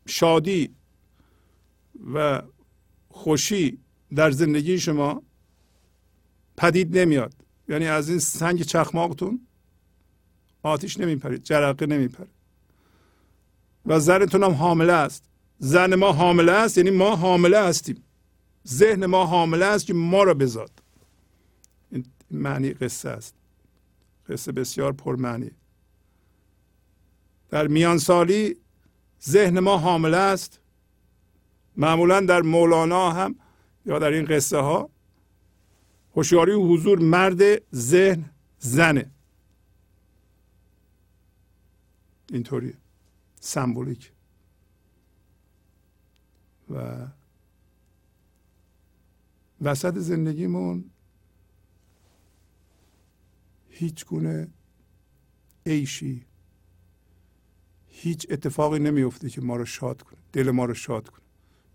شادی 0.07 0.75
و 2.13 2.41
خوشی 3.09 3.79
در 4.15 4.31
زندگی 4.31 4.79
شما 4.79 5.23
پدید 6.57 6.97
نمیاد. 6.97 7.33
یعنی 7.69 7.87
از 7.87 8.09
این 8.09 8.19
سنگ 8.19 8.61
چخماقتون 8.61 9.47
آتیش 10.63 10.99
نمیپرید 10.99 11.43
جرقه 11.43 11.85
نمیپره. 11.85 12.27
و 13.85 13.99
زنتون 13.99 14.43
هم 14.43 14.51
حامله 14.51 14.93
است. 14.93 15.23
زن 15.59 15.95
ما 15.95 16.13
حامله 16.13 16.51
است 16.51 16.77
یعنی 16.77 16.89
ما 16.89 17.15
حامله 17.15 17.59
هستیم. 17.59 18.03
ذهن 18.67 19.05
ما 19.05 19.25
حامله 19.25 19.65
است 19.65 19.85
که 19.85 19.93
ما 19.93 20.23
را 20.23 20.33
بزاد. 20.33 20.71
این 21.91 22.05
معنی 22.31 22.73
قصه 22.73 23.09
است. 23.09 23.35
قصه 24.29 24.51
بسیار 24.51 24.93
پرمعنی 24.93 25.51
در 27.49 27.67
میان 27.67 27.97
سالی 27.97 28.57
ذهن 29.23 29.59
ما 29.59 29.77
حامله 29.77 30.17
است. 30.17 30.59
معمولا 31.77 32.19
در 32.19 32.41
مولانا 32.41 33.11
هم 33.11 33.35
یا 33.85 33.99
در 33.99 34.11
این 34.11 34.25
قصه 34.25 34.57
ها 34.57 34.89
هوشیاری 36.15 36.51
و 36.51 36.67
حضور 36.67 36.99
مرد 36.99 37.41
ذهن 37.75 38.25
زنه. 38.59 39.11
اینطوری 42.31 42.73
سمبولیک. 43.39 44.11
و 46.69 47.07
وسط 49.61 49.97
زندگیمون 49.97 50.91
هیچ 53.69 54.05
گونه 54.05 54.47
عیشی 55.65 56.25
هیچ 57.87 58.27
اتفاقی 58.29 58.79
نمیفته 58.79 59.29
که 59.29 59.41
ما 59.41 59.55
رو 59.55 59.65
شاد 59.65 60.01
کنه 60.01 60.19
دل 60.33 60.51
ما 60.51 60.65
رو 60.65 60.73
شاد 60.73 61.09
کنه. 61.09 61.25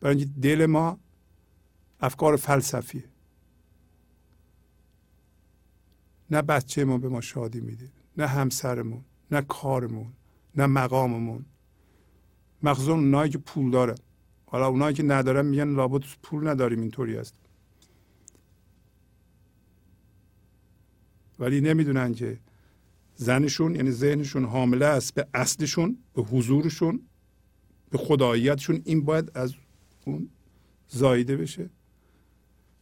برای 0.00 0.16
اینکه 0.16 0.40
دل 0.40 0.66
ما 0.66 0.98
افکار 2.00 2.36
فلسفیه. 2.36 3.04
نه 6.30 6.42
بچه 6.42 6.84
ما 6.84 6.98
به 6.98 7.08
ما 7.08 7.20
شادی 7.20 7.60
میده 7.60 7.92
نه 8.16 8.26
همسرمون 8.26 9.04
نه 9.30 9.42
کارمون 9.42 10.12
نه 10.56 10.66
مقاممون. 10.66 11.44
مخصوصا 12.62 12.92
اونایی 12.92 13.30
که 13.30 13.38
پول 13.38 13.70
دارن. 13.70 13.98
حالا 14.52 14.68
اونایی 14.68 14.94
که 14.96 15.02
ندارن 15.02 15.46
میگن 15.46 15.68
لابد 15.68 16.04
پول 16.22 16.48
نداریم 16.48 16.80
اینطوری 16.80 17.16
است. 17.16 17.34
ولی 21.38 21.60
نمی‌دونن 21.60 22.14
که 22.14 22.38
زنشون 23.16 23.74
یعنی 23.74 23.90
ذهنشون 23.90 24.44
حامله 24.44 24.86
است 24.86 25.14
به 25.14 25.26
اصلشون 25.34 25.98
به 26.14 26.22
حضورشون 26.22 27.00
به 27.90 27.98
خداییتشون. 27.98 28.82
این 28.84 29.04
باید 29.04 29.30
از 29.34 29.54
اون 30.04 30.28
زایده 30.88 31.36
بشه. 31.36 31.70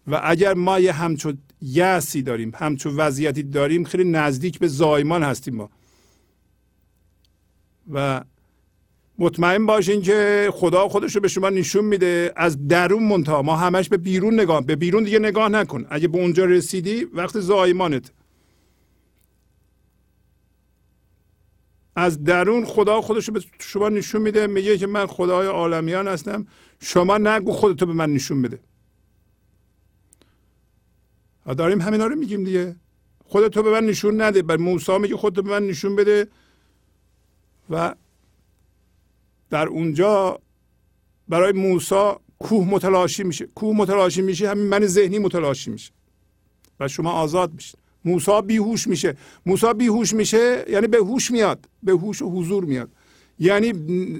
و 0.07 0.21
اگر 0.25 0.55
ما 0.55 0.81
یه 0.81 0.93
همچون 0.93 1.39
یسی 1.63 2.23
داریم 2.23 2.53
همچون 2.55 2.97
وضعیتی 2.97 3.43
داریم 3.43 3.85
خیلی 3.85 4.05
نزدیک 4.05 4.59
به 4.59 4.69
زایمان 4.69 5.23
هستیم 5.23 5.55
ما. 5.55 5.71
و 7.91 8.25
مطمئن 9.21 9.67
باشین 9.67 10.03
که 10.03 10.51
خدا 10.53 10.89
خودش 10.89 11.15
رو 11.15 11.21
به 11.21 11.29
شما 11.29 11.51
نشون 11.51 11.85
میده. 11.85 12.33
از 12.37 12.69
درون 12.69 13.03
منتها. 13.09 13.43
ما 13.43 13.57
همش 13.57 13.89
به 13.89 13.97
بیرون 13.97 14.41
نگاه 14.41 14.67
به 14.67 14.77
بیرون 14.77 15.05
دیگه 15.05 15.19
نگاه 15.19 15.49
نکن. 15.49 15.87
اگه 15.91 16.09
به 16.09 16.19
اونجا 16.19 16.45
رسیدی 16.45 17.05
وقت 17.05 17.41
زایمانت. 17.41 18.13
از 21.97 22.25
درون 22.25 22.65
خدا 22.65 23.01
خودش 23.01 23.29
رو 23.29 23.35
به 23.35 23.41
شما 23.59 23.89
نشون 23.89 24.23
میده. 24.23 24.47
میگه 24.47 24.79
که 24.79 24.87
من 24.87 25.07
خدای 25.07 25.47
عالمیان 25.47 26.09
هستم. 26.09 26.47
شما 26.81 27.19
نگو 27.19 27.53
خودتو 27.53 27.87
به 27.87 27.93
من 27.93 28.13
نشون 28.13 28.43
بده. 28.43 28.61
داریم 31.57 31.81
همینا 31.81 32.07
رو 32.07 32.17
میگیم 32.17 32.45
دیگه. 32.45 32.77
خودتو 33.25 33.63
به 33.63 33.71
من 33.71 33.87
نشون 33.87 34.23
نده. 34.23 34.43
بر 34.43 34.57
موسی 34.57 34.99
میگه 34.99 35.17
خودتو 35.17 35.43
به 35.43 35.51
من 35.51 35.67
نشون 35.67 35.97
بده. 35.97 36.29
و 37.71 37.95
در 39.51 39.69
اونجا 39.69 40.41
برای 41.29 41.53
موسی 41.53 42.13
کوه 42.39 42.69
متلاشی 42.69 43.23
میشه. 43.23 43.47
کوه 43.47 43.77
متلاشی 43.77 44.23
میشه 44.23 44.49
همین 44.49 44.67
من 44.67 44.87
ذهنی 44.87 45.19
متلاشی 45.19 45.71
میشه. 45.71 45.93
و 46.81 46.89
شما 46.89 47.13
آزاد 47.13 47.53
میشید 47.55 47.79
موسی 48.05 48.43
بیهوش 48.47 48.87
میشه. 48.87 49.17
موسی 49.47 49.75
بیهوش 49.75 50.15
میشه 50.15 50.65
یعنی 50.69 50.87
به 50.87 50.99
هوش 50.99 51.31
میاد. 51.31 51.69
به 51.83 51.93
هوش 51.93 52.23
و 52.23 52.31
حضور 52.31 52.65
میاد. 52.65 52.91
یعنی 53.39 53.73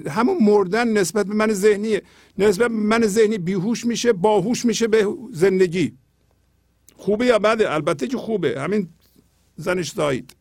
همون 0.09 0.37
مردن 0.41 0.87
نسبت 0.87 1.25
به 1.25 1.33
من 1.33 1.53
ذهنیه. 1.53 2.01
نسبت 2.37 2.67
به 2.67 2.77
من 2.77 3.07
ذهنی 3.07 3.37
بیهوش 3.37 3.85
میشه 3.85 4.13
باهوش 4.13 4.65
میشه 4.65 4.87
به 4.87 5.07
زندگی. 5.31 5.97
خوبه 6.95 7.25
یا 7.25 7.39
بده؟ 7.39 7.73
البته 7.73 8.07
که 8.07 8.17
خوبه. 8.17 8.61
همین 8.61 8.89
زنش 9.55 9.91
زایید 9.91 10.35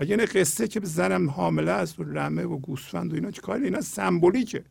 و 0.00 0.04
یعنی 0.04 0.26
قصه 0.26 0.68
که 0.68 0.80
زنم 0.82 1.30
حامله 1.30 1.70
است 1.70 2.00
و 2.00 2.02
رمه 2.02 2.44
و 2.44 2.58
گوسفند 2.58 3.12
و 3.12 3.14
اینا 3.14 3.30
چه 3.30 3.42
کاری؟ 3.42 3.64
اینا 3.64 3.80
سمبولیکه. 3.80 4.64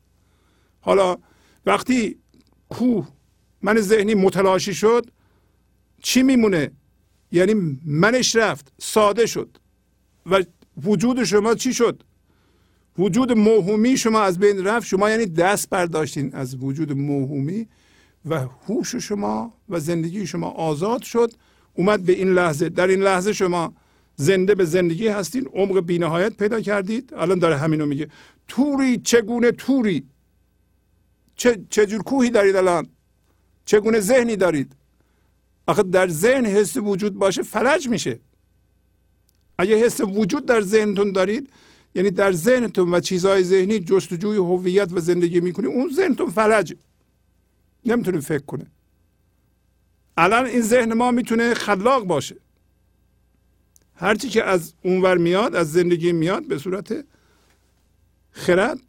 حالا 0.81 1.17
وقتی 1.65 2.17
کوه 2.69 3.07
من 3.61 3.81
ذهنی 3.81 4.15
متلاشی 4.15 4.73
شد 4.73 5.05
چی 6.01 6.23
میمونه؟ 6.23 6.71
یعنی 7.31 7.79
منش 7.85 8.35
رفت 8.35 8.73
ساده 8.79 9.25
شد. 9.25 9.57
و 10.25 10.43
وجود 10.83 11.23
شما 11.23 11.55
چی 11.55 11.73
شد؟ 11.73 12.03
وجود 12.97 13.31
موهومی 13.31 13.97
شما 13.97 14.21
از 14.21 14.39
بین 14.39 14.65
رفت. 14.65 14.87
شما 14.87 15.09
یعنی 15.09 15.25
دست 15.25 15.69
برداشتین 15.69 16.35
از 16.35 16.63
وجود 16.63 16.91
موهومی 16.91 17.67
و 18.25 18.47
هوش 18.67 18.95
شما 18.95 19.53
و 19.69 19.79
زندگی 19.79 20.27
شما 20.27 20.49
آزاد 20.49 21.01
شد. 21.01 21.33
اومد 21.73 22.03
به 22.05 22.13
این 22.13 22.33
لحظه. 22.33 22.69
در 22.69 22.87
این 22.87 23.01
لحظه 23.01 23.33
شما 23.33 23.73
زنده 24.15 24.55
به 24.55 24.65
زندگی 24.65 25.07
هستین 25.07 25.47
عمق 25.53 25.79
بینهایت 25.79 26.37
پیدا 26.37 26.61
کردید. 26.61 27.13
الان 27.13 27.39
داره 27.39 27.57
همینو 27.57 27.85
میگه. 27.85 28.07
توری 28.47 28.97
چگونه 28.97 29.51
توری؟ 29.51 30.05
چه 31.35 31.65
چجور 31.69 32.03
کوهی 32.03 32.29
دارید 32.29 32.55
الان؟ 32.55 32.87
چگونه 33.65 33.99
ذهنی 33.99 34.35
دارید؟ 34.35 34.75
آخه 35.67 35.83
در 35.83 36.07
ذهن 36.07 36.45
حس 36.45 36.77
وجود 36.77 37.13
باشه 37.13 37.43
فلج 37.43 37.89
میشه. 37.89 38.19
اگه 39.57 39.75
حس 39.75 40.01
وجود 40.01 40.45
در 40.45 40.61
ذهنتون 40.61 41.11
دارید 41.11 41.49
یعنی 41.95 42.11
در 42.11 42.31
ذهنتون 42.31 42.93
و 42.93 42.99
چیزهای 42.99 43.43
ذهنی 43.43 43.79
جستجوی 43.79 44.37
هویت 44.37 44.89
و 44.91 44.99
زندگی 44.99 45.39
می‌کنید 45.39 45.69
اون 45.69 45.91
ذهنتون 45.93 46.29
فلج. 46.29 46.73
نمی‌تونه 47.85 48.19
فکر 48.19 48.45
کنه 48.45 48.65
الان 50.17 50.45
این 50.45 50.61
ذهن 50.61 50.93
ما 50.93 51.11
می‌تونه 51.11 51.53
خلاق 51.53 52.03
باشه. 52.03 52.35
هرچی 54.03 54.29
که 54.29 54.43
از 54.43 54.73
اونور 54.81 55.17
میاد 55.17 55.55
از 55.55 55.71
زندگی 55.71 56.11
میاد 56.11 56.47
به 56.47 56.57
صورت 56.57 57.05
خرد 58.31 58.79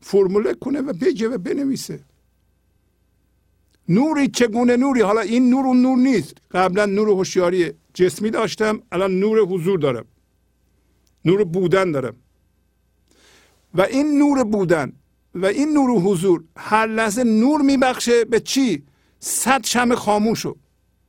فرموله 0.00 0.54
کنه 0.54 0.80
و 0.80 0.92
بگه 0.92 1.28
و 1.28 1.38
بنویسه. 1.38 2.00
نوری 3.88 4.28
چگونه 4.28 4.76
نوری؟ 4.76 5.00
حالا 5.00 5.20
این 5.20 5.50
نور 5.50 5.66
اون 5.66 5.82
نور 5.82 5.98
نیست. 5.98 6.34
قبلا 6.50 6.86
نور 6.86 7.08
هوشیاری 7.08 7.72
جسمی 7.94 8.30
داشتم 8.30 8.82
الان 8.92 9.20
نور 9.20 9.38
حضور 9.38 9.78
دارم. 9.78 10.04
نور 11.24 11.44
بودن 11.44 11.92
دارم. 11.92 12.16
و 13.74 13.82
این 13.82 14.18
نور 14.18 14.44
بودن 14.44 14.92
و 15.34 15.46
این 15.46 15.72
نور 15.72 16.00
حضور 16.00 16.44
هر 16.56 16.86
لحظه 16.86 17.24
نور 17.24 17.60
میبخشه 17.62 18.24
به 18.24 18.40
چی؟ 18.40 18.82
صد 19.20 19.64
شم 19.64 19.94
خاموش 19.94 20.40
رو 20.40 20.56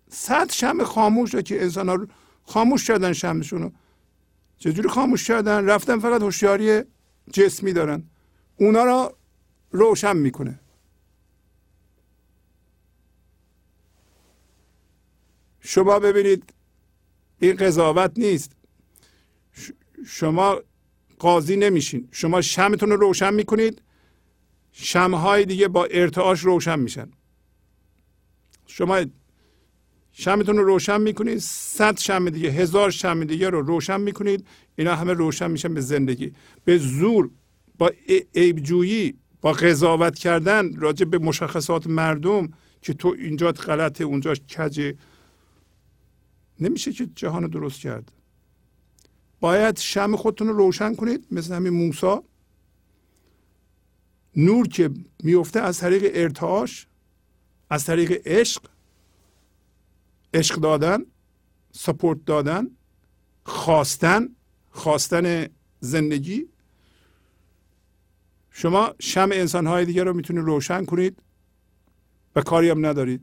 صد 0.10 0.52
شم 0.52 0.84
خاموش 0.84 1.34
رو 1.34 1.42
که 1.42 1.62
انسان 1.62 1.90
ها 1.90 2.08
خاموش 2.50 2.88
کردن 2.88 3.14
شمشون 3.14 3.62
رو 3.62 3.72
چجوری 4.58 4.90
خاموش 4.90 5.28
کردن؟ 5.28 5.66
رفتن 5.66 6.00
فقط 6.00 6.22
هوشیاری 6.22 6.82
جسمی 7.34 7.74
دارن. 7.74 8.04
اونا 8.58 8.84
را 8.84 9.18
روشن 9.72 10.18
می‌کنه. 10.18 10.60
شما 15.60 16.00
ببینید 16.00 16.54
این 17.40 17.56
قضاوت 17.56 18.12
نیست. 18.18 18.52
شما 20.06 20.62
قاضی 21.20 21.56
نمیشین. 21.56 22.08
شما 22.12 22.42
شمتون 22.42 22.90
رو 22.90 22.98
روشن 22.98 23.34
می‌کنید. 23.34 23.82
شمهای 24.72 25.46
دیگه 25.46 25.68
با 25.68 25.86
ارتعاش 25.86 26.40
روشن 26.40 26.80
میشن. 26.80 27.12
شما 28.66 29.06
شمتون 30.20 30.58
رو 30.58 30.64
روشن 30.64 31.02
می‌کنید. 31.02 31.38
صد 31.38 31.98
شم 31.98 32.30
دیگه 32.30 32.50
هزار 32.50 32.92
شم 32.92 33.24
دیگه 33.24 33.50
رو 33.50 33.62
روشن 33.62 34.02
می‌کنید. 34.02 34.48
اینا 34.76 34.96
همه 34.96 35.14
روشن 35.14 35.52
میشن 35.52 35.74
به 35.74 35.82
زندگی. 35.82 36.34
به 36.66 36.78
زور 36.78 37.30
با 37.78 37.92
عیبجویی 38.36 39.14
با 39.42 39.52
قضاوت 39.52 40.20
کردن 40.20 40.76
راجع 40.76 41.06
به 41.06 41.18
مشخصات 41.18 41.88
مردم 41.88 42.50
که 42.82 42.94
تو 42.94 43.16
اینجا 43.20 43.52
غلطه 43.52 44.04
اونجا 44.04 44.34
کجه. 44.36 44.96
نمیشه 46.60 46.94
که 46.94 47.10
جهان 47.16 47.48
درست 47.48 47.80
کرد. 47.80 48.12
باید 49.40 49.78
شم 49.78 50.16
خودتون 50.16 50.48
رو 50.48 50.58
روشن 50.58 50.96
کنید 50.96 51.28
مثل 51.32 51.54
همین 51.54 51.74
موسا. 51.74 52.24
نور 54.36 54.68
که 54.68 54.90
میفته 55.24 55.60
از 55.60 55.80
طریق 55.80 56.12
ارتعاش 56.14 56.88
از 57.70 57.86
طریق 57.86 58.22
عشق 58.26 58.62
عشق 60.34 60.56
دادن 60.56 61.06
سپورت 61.72 62.26
دادن 62.26 62.68
خواستن 63.44 64.30
خواستن 64.72 65.48
زندگی. 65.80 66.46
شما 68.52 68.96
شم 69.00 69.30
انسانهای 69.34 69.86
دیگر 69.86 70.04
رو 70.04 70.14
می‌تونید 70.14 70.44
روشن 70.44 70.86
کنید 70.86 71.22
و 72.36 72.42
کاری 72.42 72.70
هم 72.70 72.86
ندارید. 72.86 73.22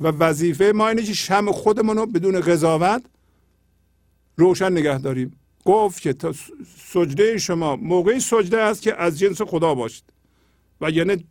و 0.00 0.06
وظیفه 0.06 0.72
ما 0.74 0.88
اینه 0.88 1.02
که 1.02 1.14
شم 1.14 1.52
خودمون 1.52 1.96
رو 1.96 2.06
بدون 2.06 2.40
قضاوت 2.40 3.02
روشن 4.36 4.72
نگه 4.72 4.98
داریم. 4.98 5.38
گفت 5.64 6.00
که 6.00 6.12
تا 6.12 6.34
سجده 6.76 7.38
شما 7.38 7.76
موقعی 7.76 8.20
سجده 8.20 8.60
است 8.60 8.82
که 8.82 9.00
از 9.00 9.18
جنس 9.18 9.42
خدا 9.42 9.74
باشید. 9.74 10.04
و 10.80 10.90
یعنی 10.90 11.24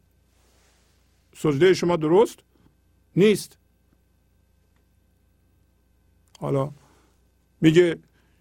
سجده 1.37 1.73
شما 1.73 1.95
درست 1.95 2.39
نیست. 3.15 3.57
حالا 6.41 6.71
میگه 7.61 7.99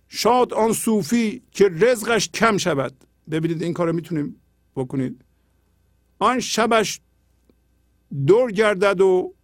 شاد 0.09 0.55
آن 0.55 0.73
صوفی 0.73 1.43
که 1.51 1.69
رزقش 1.69 2.29
کم 2.29 2.57
شود. 2.57 3.05
ببینید 3.31 3.63
این 3.63 3.75
کار 3.75 3.93
می‌تونیم 3.93 4.41
بکنید. 4.77 5.25
آن 6.19 6.41
شبش 6.41 7.01
دور 8.27 8.53
گردد 8.53 9.01
و 9.01 9.35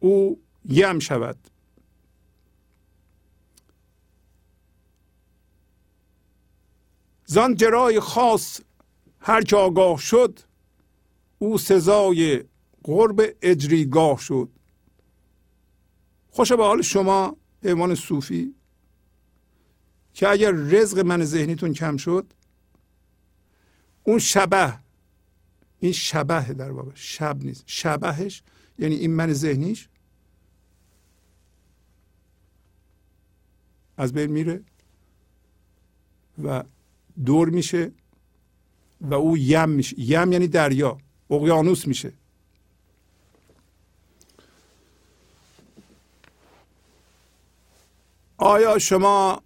او 0.00 0.42
یم 0.68 0.98
شود. 0.98 1.38
زان 7.26 7.54
جرای 7.54 8.00
خاص 8.00 8.60
هر 9.20 9.42
که 9.42 9.56
آگاه 9.56 9.98
شد 9.98 10.38
او 11.38 11.58
سزای 11.58 12.44
قرب 12.82 13.22
اجریگاه 13.42 14.18
شد. 14.18 14.48
خوش 16.32 16.52
به 16.52 16.64
حال 16.64 16.82
شما 16.82 17.36
به 17.60 17.94
صوفی 17.94 18.54
که 20.14 20.28
اگر 20.28 20.50
رزق 20.52 20.98
من 20.98 21.24
ذهنیتون 21.24 21.72
کم 21.72 21.96
شد 21.96 22.32
اون 24.04 24.18
شبه 24.18 24.78
این 25.80 25.92
شبه 25.92 26.52
در 26.52 26.70
واقع 26.70 26.90
شب 26.94 27.36
نیست 27.44 27.64
شبهش 27.66 28.42
یعنی 28.78 28.94
این 28.94 29.14
من 29.14 29.32
ذهنیش 29.32 29.88
از 33.96 34.12
بین 34.12 34.30
میره 34.30 34.64
و 36.44 36.64
دور 37.24 37.48
میشه 37.50 37.92
و 39.00 39.14
او 39.14 39.36
یم 39.36 39.68
میشه. 39.68 40.00
یم 40.00 40.32
یعنی 40.32 40.46
دریا 40.46 40.98
اقیانوس 41.30 41.86
میشه. 41.86 42.12
آیا 48.42 48.78
شما 48.78 49.42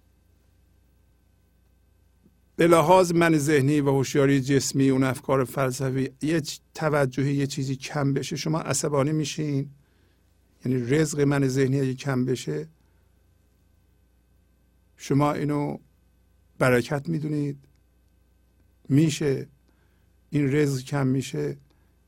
به 2.55 2.67
لحاظ 2.67 3.11
من 3.13 3.37
ذهنی 3.37 3.81
و 3.81 3.89
هوشیاری 3.89 4.41
جسمی 4.41 4.89
اون 4.89 5.03
افکار 5.03 5.43
فلسفی 5.43 6.09
یه 6.21 6.41
توجهی 6.73 7.35
یه 7.35 7.47
چیزی 7.47 7.75
کم 7.75 8.13
بشه 8.13 8.35
شما 8.35 8.59
عصبانی 8.59 9.11
میشین؟ 9.11 9.69
یعنی 10.65 10.83
رزق 10.83 11.19
من 11.19 11.47
ذهنی 11.47 11.79
اگه 11.79 11.93
کم 11.93 12.25
بشه 12.25 12.67
شما 14.97 15.33
اینو 15.33 15.77
برکت 16.57 17.09
می‌دونید؟ 17.09 17.57
میشه. 18.89 19.47
این 20.29 20.55
رزق 20.55 20.83
کم 20.83 21.07
میشه 21.07 21.57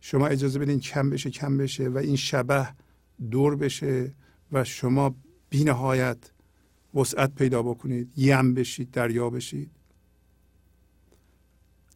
شما 0.01 0.27
اجازه 0.27 0.59
بدین 0.59 0.79
کم 0.79 1.09
بشه 1.09 1.29
کم 1.29 1.57
بشه 1.57 1.89
و 1.89 1.97
این 1.97 2.15
شبه 2.15 2.67
دور 3.31 3.55
بشه 3.55 4.13
و 4.51 4.63
شما 4.63 5.15
بی 5.49 5.63
نهایت 5.63 6.31
وسعت 6.93 7.35
پیدا 7.35 7.63
بکنید 7.63 8.13
یم 8.17 8.53
بشید 8.53 8.91
دریا 8.91 9.29
بشید. 9.29 9.71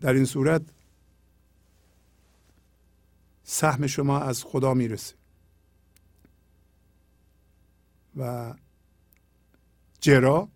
در 0.02 0.14
این 0.14 0.26
صورت 0.26 0.62
سهم 3.44 3.88
شما 3.88 4.20
از 4.20 4.44
خدا 4.44 4.74
می‌رسه 4.74 5.16
و 8.18 8.54
جرا 10.00 10.50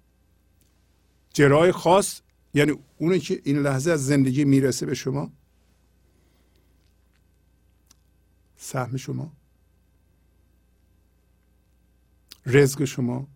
جرای 1.34 1.72
خاص 1.72 2.22
یعنی 2.53 2.73
اونی 2.97 3.19
که 3.19 3.41
این 3.43 3.57
لحظه 3.57 3.91
از 3.91 4.05
زندگی 4.05 4.45
می‌رسه 4.45 4.85
به 4.85 4.93
شما 4.93 5.31
سهم 8.57 8.97
شما 8.97 9.31
رزق 12.45 12.84
شما 12.84 13.27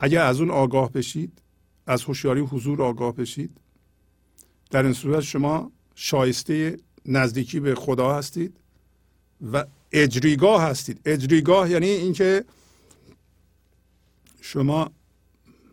اگر 0.00 0.22
از 0.22 0.40
اون 0.40 0.50
آگاه 0.50 0.92
بشید 0.92 1.42
از 1.86 2.04
هوشیاری 2.04 2.40
حضور 2.40 2.82
آگاه 2.82 3.14
بشید 3.14 3.50
در 4.70 4.82
این 4.82 4.92
صورت 4.92 5.20
شما 5.20 5.72
شایسته 5.94 6.78
نزدیکی 7.06 7.60
به 7.60 7.74
خدا 7.74 8.14
هستید 8.14 8.56
و 9.52 9.64
اجریگاه 9.92 10.62
هستید. 10.62 11.00
اجریگاه 11.04 11.70
یعنی 11.70 11.86
اینکه 11.86 12.44
شما 14.40 14.90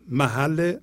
محل 0.08 0.76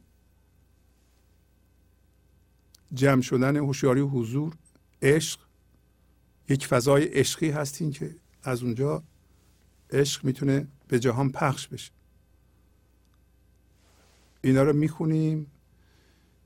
جمع 2.94 3.22
شدن 3.22 3.58
هوشیاری 3.58 4.02
حضور 4.02 4.54
عشق 5.02 5.40
یک 6.50 6.68
فضای 6.68 7.04
عشقی 7.04 7.50
هستین 7.50 7.92
که 7.92 8.16
از 8.44 8.64
اونجا 8.64 9.04
عشق 9.92 10.26
می‌تونه 10.26 10.68
به 10.88 11.00
جهان 11.00 11.32
پخش 11.32 11.68
بشه. 11.68 11.92
اینا 14.44 14.64
رو 14.64 14.74
می‌خونیم 14.74 15.48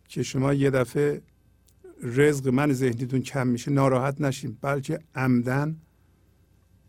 که 0.08 0.24
شما 0.24 0.54
یه 0.54 0.70
دفعه 0.70 1.22
رزق 2.02 2.48
من 2.48 2.74
ذهنیتون 2.74 3.22
کم 3.22 3.48
میشه 3.48 3.72
ناراحت 3.72 4.22
نشین 4.22 4.58
بلکه 4.62 5.00
عمدن 5.16 5.82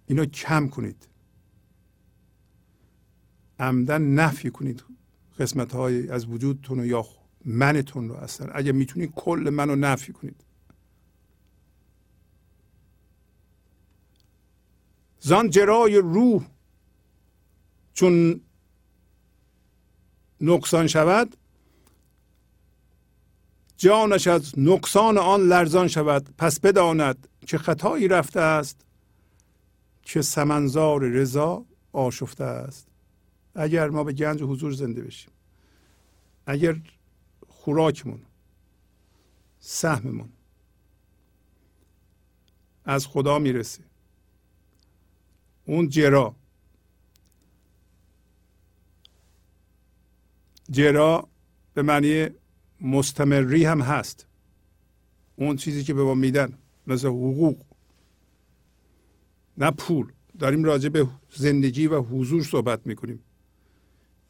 اینو 0.07 0.25
کم 0.25 0.69
کنید. 0.69 1.09
عمدن 3.59 4.03
نفی 4.03 4.51
کنید 4.51 4.85
قسمت 5.39 5.73
های 5.75 6.11
از 6.11 6.27
وجودتون 6.27 6.85
یا 6.85 7.07
منتون 7.45 8.09
رو 8.09 8.15
اصلا. 8.15 8.53
اگه 8.53 8.73
می‌تونید 8.73 9.13
کل 9.15 9.51
منو 9.53 9.77
نفی 9.77 10.13
کنید. 10.13 10.45
زان 15.21 15.51
جرای 15.51 15.97
روح 15.97 16.47
چون 17.95 18.41
نقصان 20.41 20.87
شود 20.87 21.37
جانش 23.77 24.27
از 24.27 24.59
نقصان 24.59 25.19
آن 25.19 25.41
لرزان 25.49 25.89
شود. 25.89 26.35
پس 26.39 26.61
بداند 26.61 27.29
که 27.47 27.59
خطایی 27.59 28.09
رفته 28.09 28.41
است 28.41 28.81
که 30.03 30.23
سمنزار 30.23 31.01
رضا 31.01 31.65
آشفته 31.93 32.45
است. 32.45 32.89
اگر 33.55 33.89
ما 33.89 34.05
به 34.05 34.13
گنج 34.13 34.43
حضور 34.43 34.73
زنده 34.73 35.03
بشیم 35.03 35.31
اگر 36.47 36.81
خوراکمون 37.49 38.21
سهممون 39.61 40.29
از 42.85 43.07
خدا 43.07 43.39
می‌رسه 43.39 43.83
اون 45.65 45.89
جرا 45.89 46.35
جرا 50.71 51.29
به 51.75 51.83
معنی 51.83 52.29
مستمری 52.81 53.65
هم 53.65 53.81
هست. 53.81 54.27
اون 55.37 55.57
چیزی 55.57 55.85
که 55.85 55.95
به 55.95 56.03
ما 56.03 56.15
میدن 56.15 56.59
مثل 56.87 57.09
حقوق. 57.09 57.57
نه 59.59 59.71
پول. 59.71 60.13
داریم 60.39 60.65
راجع 60.65 60.89
به 60.89 61.07
زندگی 61.35 61.87
و 61.87 62.01
حضور 62.01 62.43
صحبت 62.43 62.87
می‌کنیم. 62.87 63.21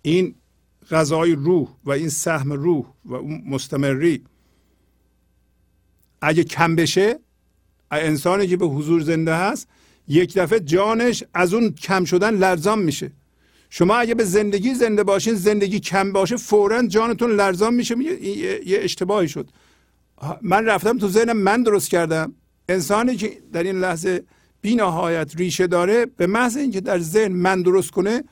این 0.02 0.34
غذای 0.90 1.32
روح 1.32 1.68
و 1.84 1.90
این 1.90 2.08
سهم 2.08 2.52
روح 2.52 2.86
و 3.04 3.14
اون 3.14 3.42
مستمری 3.46 4.24
اگه 6.20 6.44
کم 6.44 6.76
بشه 6.76 7.18
انسانی 7.90 8.46
که 8.46 8.56
به 8.56 8.66
حضور 8.66 9.00
زنده 9.00 9.34
هست 9.34 9.68
یک 10.08 10.38
دفعه 10.38 10.60
جانش 10.60 11.24
از 11.34 11.54
اون 11.54 11.70
کم 11.70 12.04
شدن 12.04 12.34
لرزان 12.34 12.78
میشه. 12.78 13.12
شما 13.70 13.96
اگه 13.96 14.14
به 14.14 14.24
زندگی 14.24 14.74
زنده 14.74 15.04
باشین 15.04 15.34
زندگی 15.34 15.80
کم 15.80 16.12
باشه 16.12 16.36
فورا 16.36 16.86
جانتون 16.86 17.30
لرزان 17.30 17.74
میشه 17.74 17.98
یه 17.98 18.78
اشتباهی 18.82 19.28
شد. 19.28 19.48
من 20.42 20.64
رفتم 20.66 20.98
تو 20.98 21.08
ذهنم 21.08 21.36
من 21.36 21.62
درست 21.62 21.90
کردم. 21.90 22.34
انسانی 22.68 23.16
که 23.16 23.38
در 23.52 23.62
این 23.62 23.80
لحظه 23.80 24.24
بی 24.60 24.74
نهایت 24.74 25.36
ریشه 25.36 25.66
داره 25.66 26.06
به 26.06 26.26
محض 26.26 26.56
اینکه 26.56 26.80
در 26.80 26.98
ذهن 26.98 27.32
من 27.32 27.62
درست 27.62 27.90
کنه 27.90 28.24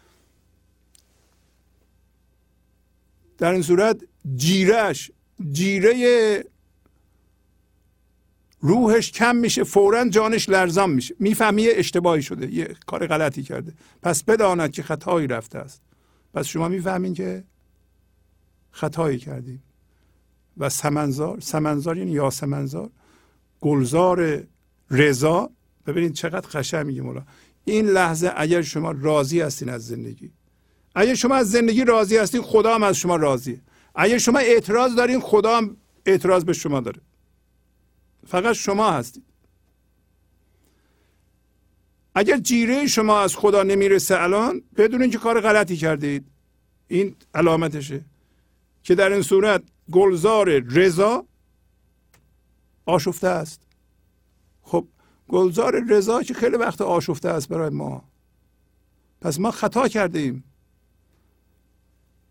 در 3.39 3.53
این 3.53 3.63
صورت 3.63 4.01
جیرش 4.37 5.11
جیره 5.53 6.45
روحش 8.61 9.13
کم 9.13 9.37
میشه 9.37 9.65
فورا 9.65 10.09
جانش 10.09 10.49
لرزان 10.49 10.91
میشه. 10.91 11.15
می‌فهمی 11.19 11.69
اشتباهی 11.69 12.23
شده 12.23 12.55
یه 12.55 12.75
کار 12.87 13.07
غلطی 13.07 13.43
کرده. 13.43 13.73
پس 14.03 14.23
بداند 14.23 14.73
که 14.73 14.83
خطایی 14.83 15.27
رفته 15.27 15.59
است. 15.59 15.83
پس 16.35 16.47
شما 16.47 16.69
می‌فهمین 16.69 17.15
که 17.15 17.45
خطایی 18.71 19.19
کردیم. 19.19 19.63
و 20.59 20.69
سمنزار 20.69 21.41
سمنزار 21.41 21.99
یعنی 21.99 22.11
یا 22.11 22.31
سمنزار 22.31 22.91
گلزار 23.61 24.43
رضا. 24.91 25.51
ببینید 25.87 26.13
چقدر 26.13 26.49
قشنگ 26.49 26.87
میگه 26.87 27.03
مولا 27.03 27.23
این 27.65 27.87
لحظه 27.87 28.33
اگر 28.37 28.63
شما 28.63 28.91
راضی 28.91 29.41
هستین 29.41 29.69
از 29.69 29.87
زندگی 29.87 30.31
اگر 30.95 31.15
شما 31.15 31.35
از 31.35 31.51
زندگی 31.51 31.85
راضی 31.85 32.17
هستین 32.17 32.43
خدا 32.43 32.75
هم 32.75 32.83
از 32.83 32.97
شما 32.97 33.17
راضیه. 33.17 33.61
اگر 33.95 34.19
شما 34.19 34.39
اعتراض 34.39 34.95
دارین 34.95 35.21
خدا 35.21 35.57
هم 35.57 35.77
اعتراض 36.07 36.45
به 36.45 36.53
شما 36.53 36.81
داره. 36.81 37.01
فقط 38.27 38.55
شما 38.55 38.91
هستید. 38.91 39.25
اگر 42.15 42.37
جیره 42.37 42.87
شما 42.87 43.21
از 43.21 43.37
خدا 43.37 43.63
نمی‌رسه 43.63 44.21
الان 44.21 44.63
بدونین 44.77 45.11
که 45.11 45.19
کار 45.19 45.41
غلطی 45.41 45.77
کردید 45.77 46.25
این 46.89 47.17
علامتشه 47.35 48.05
که 48.83 48.95
در 48.95 49.13
این 49.13 49.23
صورت 49.23 49.63
گلزار 49.93 50.59
رضا 50.59 51.25
آشفته 52.87 53.29
است. 53.29 53.61
خب 54.63 54.87
گلزار 55.29 55.85
رضا 55.89 56.23
که 56.23 56.35
خیلی 56.35 56.57
وقت 56.57 56.81
آشفته 56.81 57.29
است 57.29 57.49
برای 57.49 57.71
ما. 57.71 58.05
پس 59.21 59.41
ما 59.41 59.51
خطا 59.51 59.89
کرده 59.89 60.19
ایم. 60.19 60.45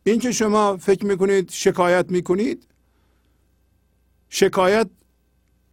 این 0.03 0.19
که 0.19 0.31
شما 0.31 0.77
فکر 0.77 1.05
می‌کنید 1.05 1.51
شکایت 1.51 2.11
می‌کنید 2.11 2.67
شکایت 4.29 4.89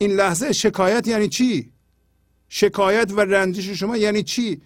این 0.02 0.12
لحظه 0.12 0.52
شکایت 0.52 1.08
یعنی 1.08 1.28
چی? 1.28 1.70
شکایت 2.48 3.12
و 3.16 3.20
رنجش 3.20 3.68
شما 3.68 3.96
یعنی 3.96 4.22
چی؟ 4.22 4.60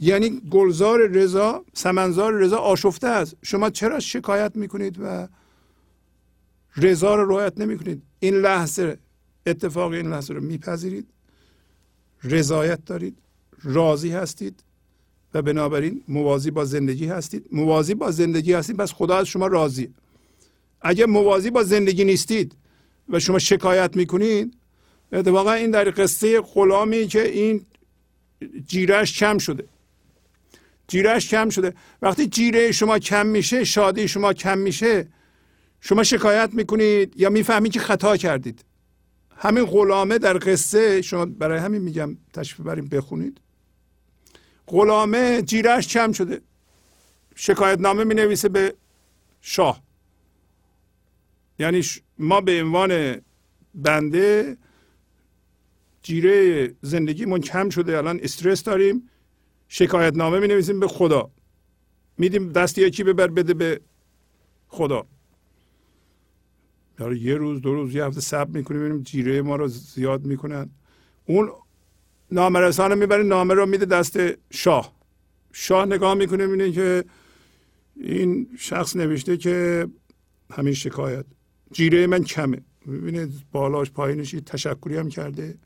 یعنی 0.00 0.42
گلزار 0.50 1.06
رضا 1.06 1.64
سمنزار 1.74 2.32
رضا 2.32 2.56
آشفته 2.56 3.06
است. 3.06 3.36
شما 3.42 3.70
چرا 3.70 4.00
شکایت 4.00 4.52
می‌کنید 4.54 4.96
و 5.00 5.28
رضا 6.76 7.14
رو 7.14 7.30
رعایت 7.30 7.58
نمی‌کنید؟ 7.60 8.02
این 8.20 8.34
لحظه 8.34 8.98
اتفاق 9.46 9.92
این 9.92 10.10
لحظه 10.10 10.34
رو 10.34 10.40
میپذیرید. 10.40 11.06
رضایت 12.24 12.84
دارید. 12.84 13.16
راضی 13.62 14.10
هستید. 14.10 14.62
و 15.34 15.42
بنابراین 15.42 16.02
موازی 16.08 16.50
با 16.50 16.64
زندگی 16.64 17.06
هستید. 17.06 17.46
موازی 17.52 17.94
با 17.94 18.10
زندگی 18.10 18.52
هستید 18.52 18.76
پس 18.76 18.92
خدا 18.92 19.16
از 19.16 19.26
شما 19.26 19.46
راضی 19.46 19.94
اگر 20.80 21.06
موازی 21.06 21.50
با 21.50 21.62
زندگی 21.62 22.04
نیستید 22.04 22.56
و 23.08 23.20
شما 23.20 23.38
شکایت 23.38 23.96
می‌کنید 23.96 24.54
اتفاقا 25.12 25.52
این 25.52 25.70
در 25.70 25.90
قصه 25.90 26.40
غلامی 26.40 27.06
که 27.06 27.28
این 27.28 27.66
جیرش 28.66 29.18
کم 29.18 29.38
شده. 29.38 29.64
جیرش 30.88 31.28
کم 31.28 31.48
شده. 31.48 31.74
وقتی 32.02 32.26
جیره 32.26 32.72
شما 32.72 32.98
کم 32.98 33.26
میشه 33.26 33.64
شادی 33.64 34.08
شما 34.08 34.32
کم 34.32 34.58
میشه 34.58 35.08
شما 35.80 36.02
شکایت 36.02 36.50
می‌کنید 36.52 37.20
یا 37.20 37.30
می‌فهمید 37.30 37.72
که 37.72 37.80
خطا 37.80 38.16
کردید. 38.16 38.64
همین 39.36 39.64
غلامه 39.64 40.18
در 40.18 40.38
قصه 40.38 41.02
شما 41.02 41.26
برای 41.26 41.58
همین 41.58 41.82
میگم 41.82 42.16
تشریف 42.34 42.60
بریم 42.60 42.88
بخونید. 42.88 43.40
غلامه 44.66 45.42
جیرش 45.42 45.88
کم 45.88 46.12
شده. 46.12 46.40
شکایت 47.34 47.80
نامه 47.80 48.04
می 48.04 48.14
نویسه 48.14 48.48
به 48.48 48.74
شاه. 49.40 49.82
یعنی 51.58 51.84
ما 52.18 52.40
به 52.40 52.62
عنوان 52.62 53.20
بنده 53.74 54.56
جیره 56.02 56.74
زندگیمون 56.82 57.40
کم 57.40 57.68
شده 57.68 57.98
الان 57.98 58.20
استرس 58.22 58.62
داریم. 58.62 59.08
شکایت 59.68 60.14
نامه 60.16 60.40
می 60.40 60.48
نویسیم 60.48 60.80
به 60.80 60.88
خدا. 60.88 61.30
میدیم 62.18 62.52
دست 62.52 62.78
یکی 62.78 63.04
ببر 63.04 63.26
بده 63.26 63.54
به 63.54 63.80
خدا. 64.68 65.06
داره 66.96 67.18
یه 67.18 67.34
روز 67.34 67.60
دو 67.60 67.74
روز 67.74 67.94
یه 67.94 68.04
هفته 68.04 68.20
صبر 68.20 68.50
می‌کنیم 68.50 68.80
ببینیم 68.80 69.02
جیره 69.02 69.42
ما 69.42 69.56
رو 69.56 69.68
زیاد 69.68 70.26
می‌کنن. 70.26 70.70
اون 71.26 71.50
نامرسان 72.30 72.90
رو 72.90 72.98
می‌بره 72.98 73.22
نامه 73.22 73.54
رو 73.54 73.66
میده 73.66 73.84
دست 73.84 74.18
شاه. 74.50 74.98
شاه 75.52 75.86
نگاه 75.86 76.14
می‌کنه 76.14 76.46
می‌بینه 76.46 76.72
که 76.72 77.04
این 77.96 78.48
شخص 78.58 78.96
نوشته 78.96 79.36
که 79.36 79.88
همین 80.50 80.74
شکایت. 80.74 81.24
جیره 81.72 82.06
من 82.06 82.24
کمه. 82.24 82.60
می‌بینه 82.86 83.28
بالاش 83.52 83.90
پایینش 83.90 84.30
تشکری 84.30 84.96
هم 84.96 85.08
کرده. 85.08 85.58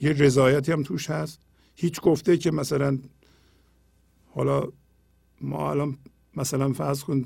یه 0.00 0.12
رضایتی 0.12 0.72
هم 0.72 0.82
توش 0.82 1.10
هست. 1.10 1.40
هیچ 1.76 2.00
گفته 2.00 2.36
که 2.36 2.50
مثلا 2.50 2.98
حالا 4.34 4.62
ما 5.40 5.70
الان 5.70 5.98
مثلا 6.36 6.72
فرض 6.72 7.04
کن 7.04 7.24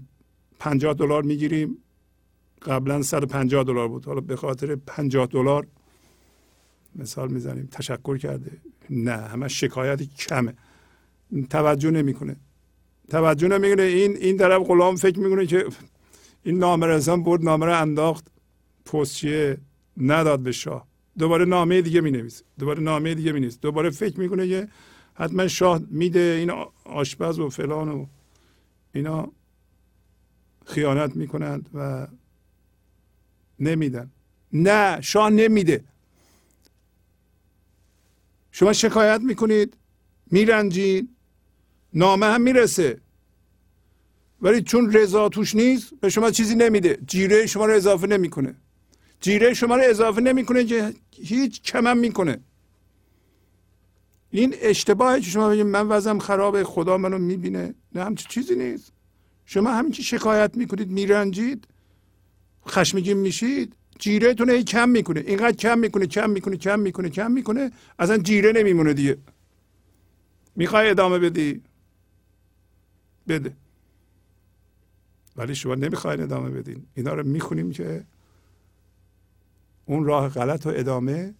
50 0.58 0.94
دلار 0.94 1.22
می‌گیریم. 1.22 1.78
قبلا 2.62 3.02
150 3.02 3.64
دلار 3.64 3.88
بود. 3.88 4.04
حالا 4.04 4.20
به 4.20 4.36
خاطر 4.36 4.76
50 4.76 5.26
دلار 5.26 5.66
مثال 6.96 7.32
می‌زنیم. 7.32 7.68
تشکر 7.72 8.16
کرده. 8.16 8.50
نه 8.90 9.12
همه 9.12 9.48
شکایت 9.48 10.02
کمه. 10.02 10.54
توجه 11.50 11.90
نمی‌کنه. 11.90 12.36
توجه 13.08 13.48
نمی‌کنه. 13.48 13.82
این 13.82 14.16
این 14.16 14.36
طرف 14.36 14.62
غلام 14.62 14.96
فکر 14.96 15.18
می‌کنه 15.18 15.46
که 15.46 15.66
این 16.42 16.58
نامه 16.58 17.16
برد 17.16 17.44
نامه 17.44 17.66
انداخت. 17.66 18.26
پستچیه 18.84 19.58
نداد 19.96 20.40
به 20.40 20.52
شاه. 20.52 20.86
دوباره 21.18 21.44
نامه 21.44 21.82
دیگه 21.82 22.00
می 22.00 22.10
نویسه 22.10 22.44
دوباره 22.58 22.80
نامه 22.82 23.14
دیگه 23.14 23.32
می 23.32 23.40
نویسه 23.40 23.58
دوباره 23.60 23.90
فکر 23.90 24.20
می‌کنه 24.20 24.48
که 24.48 24.68
حتما 25.14 25.48
شاه 25.48 25.80
میده 25.90 26.36
این 26.38 26.50
آشپز 26.84 27.38
و 27.38 27.48
فلان 27.48 27.88
و 27.88 28.06
اینا 28.92 29.32
خیانت 30.66 31.16
می‌کنند 31.16 31.70
و 31.74 32.06
نمیدن. 33.60 34.10
نه 34.52 35.00
شاه 35.00 35.30
نمیده. 35.30 35.84
شما 38.52 38.72
شکایت 38.72 39.20
می‌کنید 39.20 39.76
میرنجید 40.30 41.08
نامه 41.94 42.26
هم 42.26 42.40
می‌رسه. 42.40 43.00
ولی 44.40 44.62
چون 44.62 44.92
رضا 44.92 45.28
توش 45.28 45.54
نیست 45.54 45.94
به 46.00 46.08
شما 46.08 46.30
چیزی 46.30 46.54
نمیده. 46.54 46.98
جیره 47.06 47.46
شما 47.46 47.66
رو 47.66 47.72
اضافه 47.72 48.06
نمی‌کنه. 48.06 48.54
جیره 49.20 49.54
شما 49.54 49.76
رو 49.76 49.82
اضافه 49.84 50.20
نمی‌کنه 50.20 50.64
که 50.64 50.94
هیچ 51.10 51.62
کمم 51.62 51.98
می‌کنه. 51.98 52.40
این 54.30 54.54
اشتباهی 54.60 55.20
که 55.20 55.30
شما 55.30 55.48
بگید 55.48 55.66
من 55.66 55.88
وزم 55.88 56.18
خرابه 56.18 56.64
خدا 56.64 56.98
منو 56.98 57.18
می‌بینه. 57.18 57.74
نه 57.94 58.04
همچی 58.04 58.26
چیزی 58.28 58.54
نیست. 58.54 58.92
شما 59.46 59.70
همین 59.70 59.92
شکایت 59.92 60.56
می‌کنید 60.56 60.90
میرنجید 60.90 61.66
خشمگین 62.68 63.16
میشید 63.16 63.76
جیره 63.98 64.34
هی 64.48 64.64
کم 64.64 64.88
می‌کنه. 64.88 65.20
اینقدر 65.20 65.56
کم 65.56 65.78
می‌کنه 65.78 66.06
کم 66.06 66.30
می‌کنه 66.30 66.56
کم 66.56 66.80
می‌کنه 66.80 67.08
کم 67.08 67.30
می‌کنه 67.30 67.70
اصلا 67.98 68.18
جیره 68.18 68.52
نمیمونه 68.52 68.94
دیگه. 68.94 69.16
می‌خوای 70.56 70.90
ادامه 70.90 71.18
بدی؟ 71.18 71.62
بده. 73.28 73.52
ولی 75.36 75.54
شما 75.54 75.74
نمی‌خواین 75.74 76.20
ادامه 76.20 76.50
بدین. 76.50 76.86
اینا 76.94 77.14
رو 77.14 77.26
می‌خونیم 77.26 77.72
که 77.72 78.04
اون 79.86 80.04
راه 80.04 80.28
غلط 80.28 80.66
و 80.66 80.68
ادامه 80.68 81.34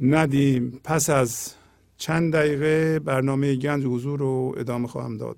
ندیم. 0.00 0.80
پس 0.84 1.10
از 1.10 1.54
چند 1.96 2.32
دقیقه 2.32 2.98
برنامه 2.98 3.54
گنج 3.54 3.84
حضور 3.84 4.18
رو 4.18 4.54
ادامه 4.56 4.88
خواهم 4.88 5.16
داد. 5.16 5.36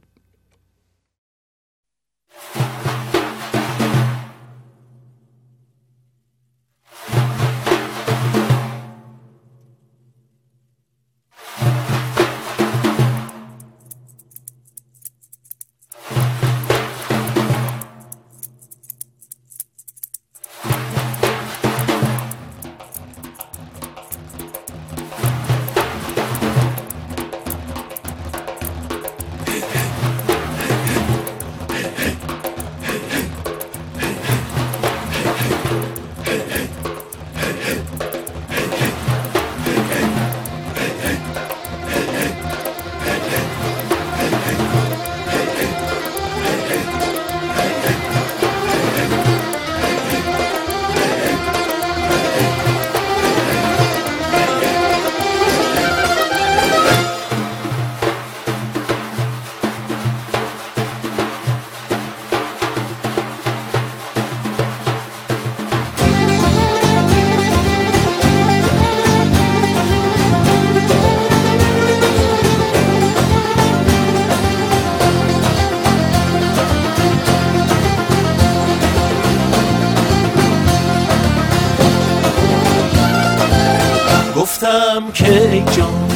که 85.14 85.52
ای 85.52 85.60
جان 85.60 86.08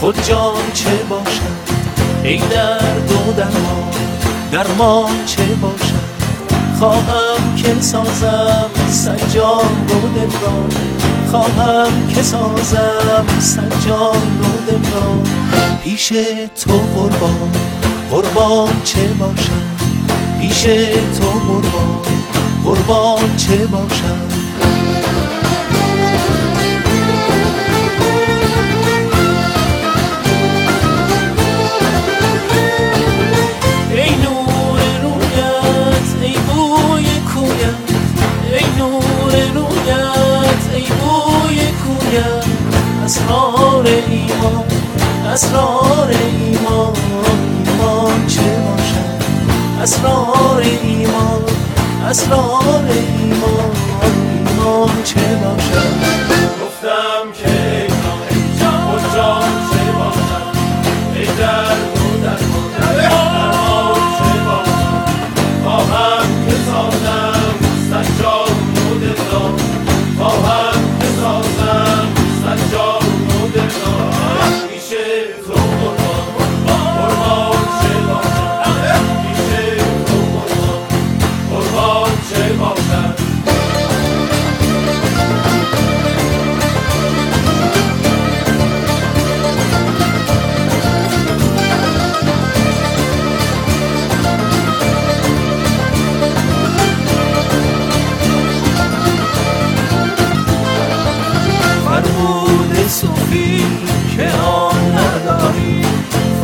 خود 0.00 0.22
جان 0.22 0.72
چه 0.74 0.90
باشد؟ 1.08 1.74
ای 2.24 2.38
درد 2.38 3.12
و 3.12 3.32
درمان 3.32 3.90
درمان 4.52 5.24
چه 5.26 5.42
باشد؟ 5.42 6.14
خواهم 6.78 7.56
که 7.56 7.74
سازم 7.80 8.70
سجان 8.90 9.86
و 9.88 10.18
دل 10.18 10.30
خواهم 11.30 12.08
که 12.08 12.22
سازم 12.22 13.26
سجان 13.40 14.40
و 14.40 14.70
دل 14.70 14.78
پیش 15.84 16.08
تو 16.64 16.72
قربان 16.72 17.52
قربان 18.10 18.82
چه 18.84 19.06
باشد؟ 19.06 19.84
پیش 20.40 20.62
تو 21.18 21.26
قربان 21.26 22.02
قربان 22.64 23.36
چه 23.36 23.66
باشد؟ 23.66 24.43
اسرار 43.04 43.86
ایمان 43.86 44.64
اسرار 45.32 46.10
ایمان 46.10 46.92
ایمان 47.66 48.26
چه 48.26 48.40
باشد؟ 48.40 49.82
اسرار 49.82 50.62
ایمان 50.82 51.42
اسرار 52.10 52.84
ایمان 52.88 53.70
ایمان 54.02 55.02
چه 55.04 55.20
باشد؟ 55.20 56.33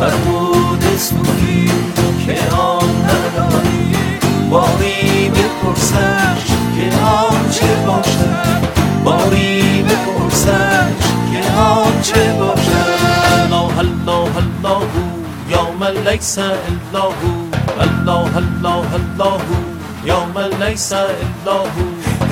فرمود 0.01 0.83
اسمکی 0.95 1.71
که 2.25 2.55
آن 2.55 2.89
نداری 3.03 3.95
باری 4.49 5.29
بپرسش 5.29 6.45
که 6.75 6.97
آن 7.05 7.49
چه 7.51 7.75
باشد. 7.87 8.61
باری 9.03 9.83
بپرسش 9.83 10.97
که 11.31 11.59
آن 11.59 12.01
چه 12.01 12.33
باشد. 12.33 13.51
الله 13.51 13.79
الله 13.79 14.37
الله 14.37 14.87
یا 15.49 15.71
من 15.79 16.09
لیس 16.09 16.37
الله. 16.37 17.15
الله 17.79 18.37
الله 18.37 18.93
الله 18.93 19.41
یا 20.05 20.25
من 20.35 20.67
لیس 20.67 20.93
الله. 20.93 21.71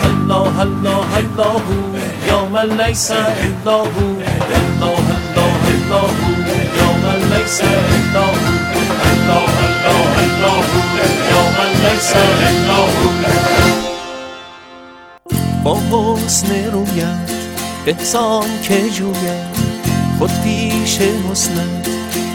الله 0.03 0.59
الله 0.59 1.17
الله 1.17 1.61
یا 2.27 2.45
من 2.45 2.81
لیس 2.81 3.11
الله. 3.11 3.87
الله 4.59 4.99
الله 5.17 5.59
الله 5.69 6.38
با 15.91 16.15
حسن 16.15 16.71
رویت 16.71 17.31
احسان 17.87 18.45
که 18.63 18.89
جوید 18.89 19.69
خود 20.19 20.31
پیش 20.43 20.97
حسنت 20.99 21.87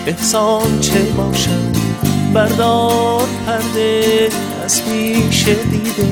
احسان 0.06 0.80
چه 0.80 1.02
باشد؟ 1.02 1.76
بردار 2.34 3.28
پرده 3.46 4.28
از 4.64 4.84
پیش 4.84 5.44
دیده 5.48 6.08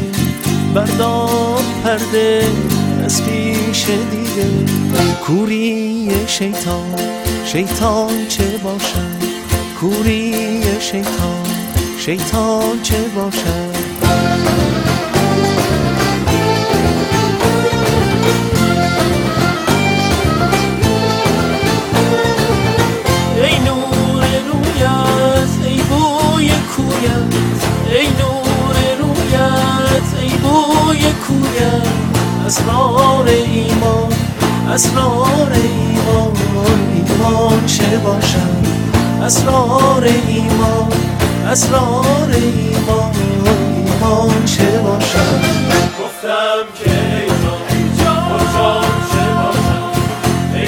بردار 0.75 1.63
پرده. 1.85 2.43
از 3.05 3.25
پیش 3.25 3.87
دیده 4.11 4.73
کوری 5.27 6.11
شیطان 6.27 6.95
شیطان 7.45 8.27
چه 8.29 8.45
باشد؟ 8.65 9.23
کوری 9.81 10.63
شیطان 10.81 11.47
شیطان 11.99 12.83
چه 12.83 13.01
باشد؟ 13.17 13.83
ای 23.37 23.59
نور 23.59 24.27
رویت 24.53 25.67
ای 25.67 25.77
بوی 25.77 26.51
کویت. 26.77 27.35
ای 27.91 28.07
نور 28.07 28.77
رویت 28.99 30.21
ای 30.21 30.29
بوی 30.29 31.13
کویت. 31.13 31.92
اسرار 32.47 33.29
ایمان 33.29 34.13
اسرار 34.75 35.53
ایمان 35.53 36.37
ایمان 36.95 37.67
چه 37.67 37.99
باشد؟ 37.99 38.67
اسرار 39.23 40.05
ایمان 40.05 40.93
اسرار 41.51 42.31
ایمان 42.33 43.13
ایمان 43.15 44.45
چه 44.45 44.79
باشد؟ 44.79 45.41
گفتم 46.01 46.65
که 46.75 46.91
ای 46.91 47.29
جان 47.29 48.33
کجا 48.35 48.81
چه 49.13 49.25
باشم 49.35 49.91
ای 50.55 50.67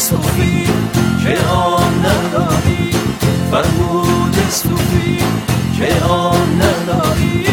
صوفی 0.00 0.66
که 1.24 1.48
آن 1.48 1.92
نداری؟ 2.06 2.90
فرمود 3.50 4.36
صوفی 4.50 5.18
که 5.78 6.04
آن 6.04 6.62
نداری؟ 6.62 7.44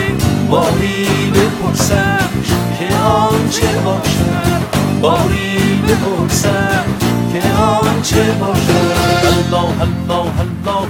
باری 0.49 1.31
بپرسش 1.31 2.47
که 2.79 2.95
آن 2.95 3.49
چه 3.49 3.67
باشد؟ 3.85 4.61
باری 5.01 5.81
بپرسش 5.87 6.87
که 7.33 7.61
آن 7.61 8.01
چه 8.01 8.23
باشد؟ 8.39 9.25
الله 9.27 9.81
الله 9.81 10.39
الله 10.39 10.87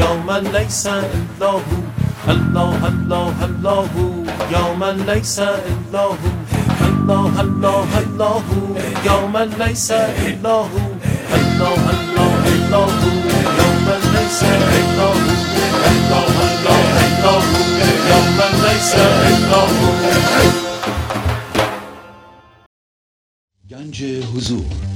یا 0.00 0.16
من 0.26 0.56
لیس 0.56 0.86
الا 0.86 1.50
هو 1.50 1.60
الله 2.28 2.84
الله 2.84 3.42
الله 3.42 3.88
یا 4.52 4.74
من 4.80 5.12
لیس 5.12 5.38
الا 5.38 6.04
هو 6.04 6.46
الله 6.86 7.40
الله 7.40 7.98
الله 7.98 8.42
يا 9.06 9.26
من 9.26 9.48
ليس 9.58 9.90
إلا 9.90 10.50
هو 10.50 10.85
الله 11.34 11.86
گنج 23.70 24.04
حضور. 24.34 24.95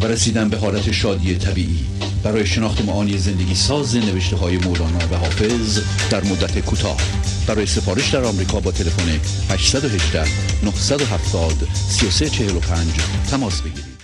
و 0.00 0.06
رسیدن 0.06 0.48
به 0.48 0.56
حالت 0.56 0.90
شادی 0.90 1.34
طبیعی. 1.34 1.86
برای 2.24 2.46
شناخت 2.46 2.84
معانی 2.84 3.18
زندگی 3.18 3.54
ساز 3.54 3.96
نوشته 3.96 4.36
های 4.36 4.58
مولانا 4.58 4.98
و 4.98 5.16
حافظ 5.16 5.80
در 6.10 6.24
مدت 6.24 6.58
کوتاه. 6.58 7.00
برای 7.48 7.66
سفارش 7.66 8.14
در 8.14 8.24
آمریکا 8.24 8.60
با 8.60 8.72
تلفن 8.72 9.08
818 9.50 10.24
970 10.64 11.52
3345 11.74 12.86
تماس 13.30 13.62
بگیرید. 13.62 14.00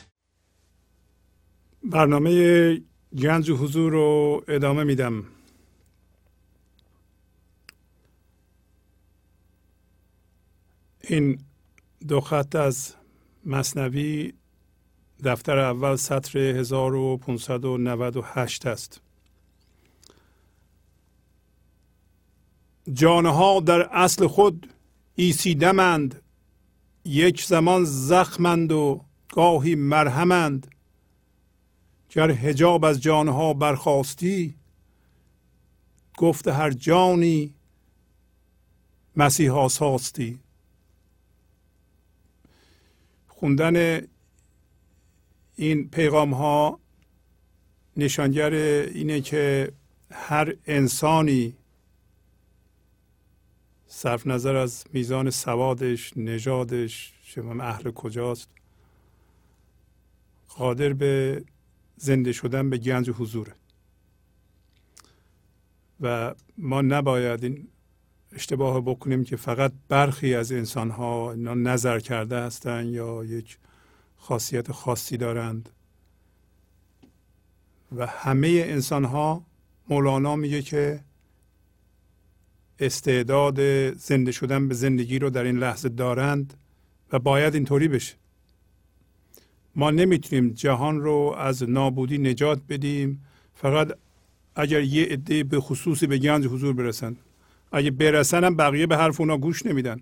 برنامه 1.85 2.81
گنج 3.19 3.51
و 3.51 3.57
حضور 3.57 3.93
رو 3.93 4.43
ادامه 4.49 4.85
میدم. 4.85 5.25
این 11.09 11.39
دو 12.09 12.21
خط 12.21 12.57
از 12.57 12.95
مصنوی 13.47 14.33
دفتر 15.25 15.59
اول 15.59 15.97
سطر 15.97 16.39
1598 16.39 18.67
است. 18.67 19.01
جانها 22.93 23.61
در 23.61 23.89
اصل 23.93 24.27
خود 24.27 24.73
ایسیدمند 25.15 26.23
یک 27.05 27.45
زمان 27.45 27.85
زخمند 27.85 28.73
و 28.73 29.05
گاهی 29.33 29.75
مرهمند. 29.75 30.67
گر 32.11 32.31
هجاب 32.31 32.85
از 32.85 33.01
جانها 33.01 33.55
برخواستی 33.55 34.55
گفت 36.17 36.49
هر 36.49 36.71
جانی 36.71 37.55
مسیحا 39.17 39.69
ساستی 39.69 40.39
خوندن 43.29 44.07
این 45.57 45.89
پیغام 45.89 46.35
ها 46.35 46.81
نشانگر 47.97 48.55
اینه 48.95 49.21
که 49.21 49.73
هر 50.11 50.55
انسانی 50.67 51.57
صرف 53.87 54.27
نظر 54.27 54.57
از 54.57 54.85
میزان 54.93 55.31
سوادش 55.31 56.17
نژادش 56.17 57.13
شما 57.23 57.63
اهل 57.63 57.91
کجاست 57.91 58.49
قادر 60.49 60.93
به 60.93 61.45
زنده 61.97 62.33
شدن 62.33 62.71
به 62.71 62.79
گنج 62.79 63.11
حضوره. 63.11 63.55
و 66.01 66.35
ما 66.59 66.83
نباید 66.83 67.45
این 67.45 67.69
اشتباه 68.33 68.81
بکنیم 68.81 69.25
که 69.25 69.37
فقط 69.37 69.73
برخی 69.89 70.35
از 70.35 70.53
انسان 70.53 70.91
ها 70.91 71.35
نظر 71.35 72.01
کرده 72.01 72.37
هستند 72.37 72.87
یا 72.95 73.25
یک 73.25 73.59
خاصیت 74.27 74.73
خاصی 74.73 75.17
دارند. 75.17 75.69
و 77.97 78.07
همه 78.07 78.49
انسان 78.67 79.05
ها 79.05 79.43
مولانا 79.89 80.37
میگه 80.37 80.63
که 80.63 81.01
استعداد 82.79 83.61
زنده 83.95 84.33
شدن 84.33 84.69
به 84.69 84.75
زندگی 84.75 85.19
رو 85.19 85.31
در 85.31 85.45
این 85.45 85.59
لحظه 85.59 85.89
دارند 85.89 86.55
و 87.13 87.19
باید 87.19 87.55
اینطوری 87.55 87.89
بشه. 87.89 88.15
ما 89.77 89.91
نمی‌تونیم 89.91 90.49
جهان 90.51 91.01
رو 91.01 91.35
از 91.39 91.63
نابودی 91.63 92.19
نجات 92.19 92.61
بدیم. 92.69 93.25
فقط 93.55 93.99
اگر 94.57 94.81
یه 94.81 95.05
عده 95.05 95.45
به 95.45 95.61
خصوصی 95.61 96.07
به 96.07 96.19
گنج 96.19 96.47
حضور 96.47 96.75
برسن. 96.75 97.17
اگه 97.73 97.91
برسن 97.91 98.45
هم 98.45 98.57
بقیه 98.57 98.87
به 98.87 98.97
حرف 98.97 99.21
اونا 99.21 99.37
گوش 99.37 99.67
نمیدن. 99.67 100.01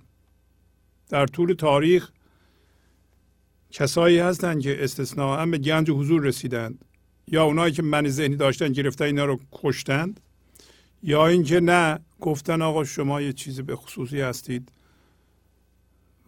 در 1.09 1.27
طول 1.27 1.53
تاریخ 1.53 2.11
کسایی 3.75 4.19
هستند 4.19 4.61
که 4.61 4.85
استثناء 4.85 5.47
به 5.47 5.59
گنج 5.59 5.91
حضور 5.91 6.23
رسیدند 6.23 6.85
یا 7.29 7.45
اونایی 7.45 7.73
که 7.73 7.83
من 7.83 8.09
ذهنی 8.09 8.37
داشتن 8.37 8.73
گرفتن 8.73 9.05
اینا 9.05 9.25
رو 9.25 9.41
کشتند 9.53 10.21
یا 11.03 11.27
اینکه 11.27 11.61
نه 11.61 12.01
گفتن 12.21 12.63
آقا 12.63 12.85
شما 12.85 13.21
یه 13.21 13.33
چیزی 13.33 13.63
به 13.63 13.77
خصوصی 13.77 14.21
هستید 14.21 14.73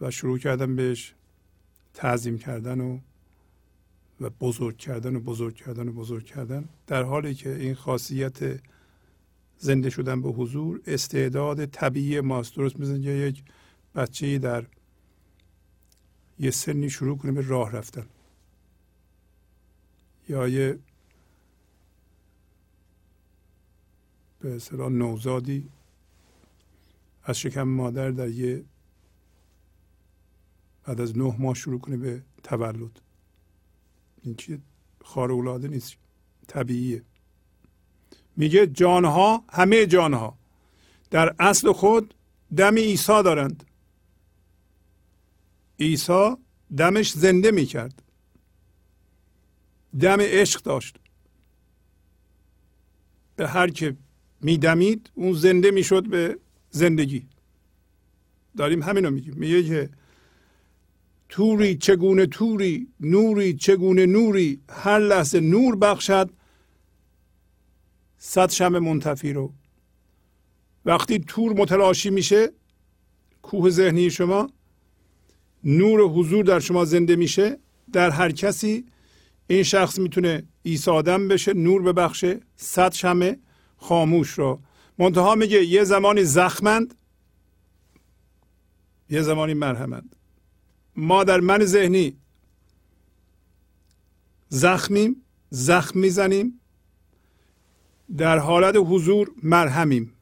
و 0.01 0.11
شروع 0.11 0.37
کردن 0.37 0.75
بهش 0.75 1.13
تعظیم 1.93 2.37
کردن 2.37 2.81
و 2.81 2.99
و 4.21 4.29
بزرگ 4.29 4.77
کردن 4.77 5.15
و 5.15 5.19
بزرگ 5.19 5.55
کردن 5.55 5.87
و 5.87 5.91
بزرگ 5.91 6.25
کردن 6.25 6.69
در 6.87 7.03
حالی 7.03 7.33
که 7.33 7.55
این 7.55 7.75
خاصیت 7.75 8.59
زنده 9.57 9.89
شدن 9.89 10.21
به 10.21 10.29
حضور 10.29 10.81
استعداد 10.87 11.65
طبیعی 11.65 12.21
ماست. 12.21 12.55
درست 12.55 12.79
مثل 12.79 13.03
یک 13.03 13.43
بچه 13.95 14.37
در 14.37 14.65
یه 16.39 16.51
سنی 16.51 16.89
شروع 16.89 17.17
کنه 17.17 17.31
به 17.31 17.41
راه 17.47 17.71
رفتن. 17.71 18.07
یا 20.29 20.47
یه 20.47 20.79
به 24.39 24.55
اصطلاح 24.55 24.89
نوزادی 24.89 25.69
از 27.23 27.39
شکم 27.39 27.63
مادر 27.63 28.11
در 28.11 28.29
یه 28.29 28.63
بعد 30.83 31.01
از 31.01 31.17
نه 31.17 31.35
ماه 31.39 31.53
شروع 31.53 31.79
کنه 31.79 31.97
به 31.97 32.21
تولد. 32.43 33.01
این 34.23 34.35
چیه؟ 34.35 34.59
خار 35.03 35.31
اولاده 35.31 35.67
نیست. 35.67 35.95
طبیعیه. 36.47 37.03
میگه 38.35 38.67
جانها 38.67 39.43
همه 39.49 39.85
جانها 39.85 40.37
در 41.11 41.35
اصل 41.39 41.71
خود 41.71 42.13
دم 42.57 42.75
عیسی 42.75 43.23
دارند. 43.23 43.63
عیسی 45.79 46.35
دمش 46.77 47.11
زنده 47.11 47.51
می‌کرد. 47.51 48.03
دم 49.99 50.17
عشق 50.21 50.61
داشت. 50.61 50.99
به 53.35 53.47
هر 53.47 53.69
که 53.69 53.97
میدمید 54.41 55.11
اون 55.13 55.33
زنده 55.33 55.71
می‌شد 55.71 56.07
به 56.07 56.39
زندگی. 56.69 57.27
داریم 58.57 58.83
همینو 58.83 59.11
میگیم. 59.11 59.33
میگه 59.33 59.63
که 59.63 59.89
توری 61.29 61.75
چگونه 61.75 62.25
توری 62.25 62.87
نوری 62.99 63.53
چگونه 63.53 64.05
نوری 64.05 64.61
هر 64.69 64.99
لحظه 64.99 65.39
نور 65.39 65.75
بخشد 65.75 66.29
صد 68.17 68.49
شم 68.49 68.79
منتفی 68.79 69.33
رو. 69.33 69.53
وقتی 70.85 71.19
تور 71.19 71.53
متلاشی 71.53 72.09
میشه 72.09 72.49
کوه 73.41 73.69
ذهنی 73.69 74.09
شما 74.11 74.49
نور 75.63 76.01
حضور 76.01 76.45
در 76.45 76.59
شما 76.59 76.85
زنده 76.85 77.15
میشه. 77.15 77.59
در 77.93 78.09
هر 78.09 78.31
کسی 78.31 78.85
این 79.47 79.63
شخص 79.63 79.99
می‌تونه 79.99 80.43
عیسی 80.65 80.91
آدم 80.91 81.27
بشه 81.27 81.53
نور 81.53 81.81
ببخشه 81.81 82.39
صد 82.55 82.93
شمه 82.93 83.37
خاموش 83.77 84.29
رو. 84.29 84.59
منتها 84.97 85.35
میگه 85.35 85.65
یه 85.65 85.83
زمانی 85.83 86.23
زخمند 86.23 86.93
یه 89.09 89.21
زمانی 89.21 89.53
مرهمند. 89.53 90.15
ما 90.95 91.23
در 91.23 91.39
من 91.39 91.65
ذهنی 91.65 92.17
زخمیم 94.49 95.23
زخم 95.49 95.99
می‌زنیم 95.99 96.59
در 98.17 98.37
حالت 98.37 98.75
حضور 98.77 99.31
مرهمیم 99.43 100.13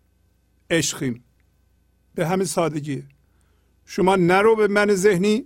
عشقیم. 0.70 1.24
به 2.16 2.28
همین 2.28 2.45
سادگی 2.45 3.03
شما 3.86 4.16
نرو 4.16 4.56
به 4.56 4.68
من 4.68 4.95
ذهنی 4.95 5.45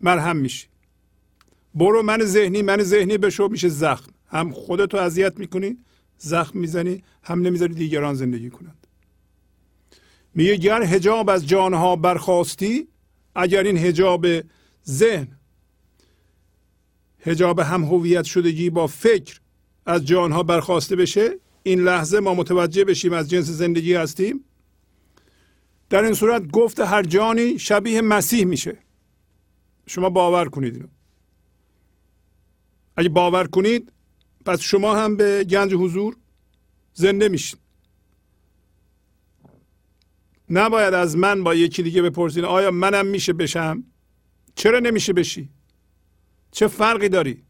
مرهم 0.00 0.36
میشی. 0.36 0.66
برو 1.74 2.02
من 2.02 2.24
ذهنی 2.24 2.62
من 2.62 2.82
ذهنی 2.82 3.18
بشو 3.18 3.48
میشه 3.48 3.68
زخم. 3.68 4.12
هم 4.26 4.52
خودتو 4.52 4.96
اذیت 4.96 5.38
می‌کنی 5.38 5.78
زخم 6.18 6.58
می‌زنی 6.58 7.02
هم 7.22 7.40
نمی‌ذاری 7.40 7.74
دیگران 7.74 8.14
زندگی 8.14 8.50
کنند. 8.50 8.86
میگه 10.34 10.56
گر 10.56 10.82
هجاب 10.82 11.30
از 11.30 11.48
جانها 11.48 11.96
برخواستی 11.96 12.88
اگر 13.34 13.62
این 13.62 13.78
هجاب 13.78 14.26
ذهن 14.88 15.28
هجاب 17.20 17.58
هم 17.58 17.84
هویت 17.84 18.24
شدگی 18.24 18.70
با 18.70 18.86
فکر 18.86 19.40
از 19.86 20.04
جانها 20.04 20.42
برخواسته 20.42 20.96
بشه 20.96 21.38
این 21.62 21.80
لحظه 21.80 22.20
ما 22.20 22.34
متوجه 22.34 22.84
بشیم 22.84 23.12
از 23.12 23.30
جنس 23.30 23.46
زندگی 23.46 23.94
هستیم. 23.94 24.44
در 25.92 26.04
این 26.04 26.14
صورت 26.14 26.50
گفت 26.50 26.80
هر 26.80 27.02
جانی 27.02 27.58
شبیه 27.58 28.00
مسیح 28.00 28.44
میشه. 28.44 28.78
شما 29.86 30.10
باور 30.10 30.48
کنید 30.48 30.74
اینو. 30.74 30.88
اگه 32.96 33.08
باور 33.08 33.46
کنید 33.46 33.92
پس 34.44 34.60
شما 34.60 34.96
هم 34.96 35.16
به 35.16 35.44
گنج 35.44 35.74
حضور 35.74 36.16
زنده 36.94 37.28
میشین. 37.28 37.58
نباید 40.50 40.94
از 40.94 41.16
من 41.16 41.44
با 41.44 41.54
یکی 41.54 41.82
دیگه 41.82 42.02
بپرسین 42.02 42.44
آیا 42.44 42.70
منم 42.70 43.06
میشه 43.06 43.32
بشم؟ 43.32 43.84
چرا 44.54 44.78
نمیشه 44.78 45.12
بشی؟ 45.12 45.48
چه 46.50 46.66
فرقی 46.66 47.08
داری؟ 47.08 47.42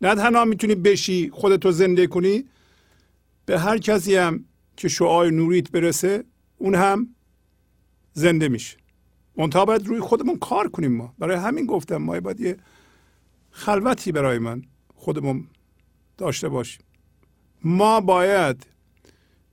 نه 0.00 0.14
تنها 0.14 0.44
می‌تونی 0.44 0.74
بشی 0.74 1.30
خودتو 1.30 1.72
زنده 1.72 2.06
کنی 2.06 2.44
به 3.46 3.58
هر 3.58 3.78
کسی 3.78 4.16
هم 4.16 4.44
که 4.76 4.88
شعای 4.88 5.30
نوریت 5.30 5.70
برسه 5.70 6.24
اون 6.58 6.74
هم 6.74 7.13
زنده 8.14 8.48
میشه. 8.48 8.76
منتها 9.36 9.64
باید 9.64 9.86
روی 9.86 10.00
خودمون 10.00 10.38
کار 10.38 10.68
کنیم 10.68 10.92
ما. 10.92 11.14
برای 11.18 11.36
همین 11.36 11.66
گفتم 11.66 11.96
ما 11.96 12.20
باید 12.20 12.40
یه 12.40 12.56
خلوتی 13.50 14.12
برای 14.12 14.38
من 14.38 14.62
خودمون 14.94 15.46
داشته 16.18 16.48
باشیم. 16.48 16.84
ما 17.64 18.00
باید 18.00 18.66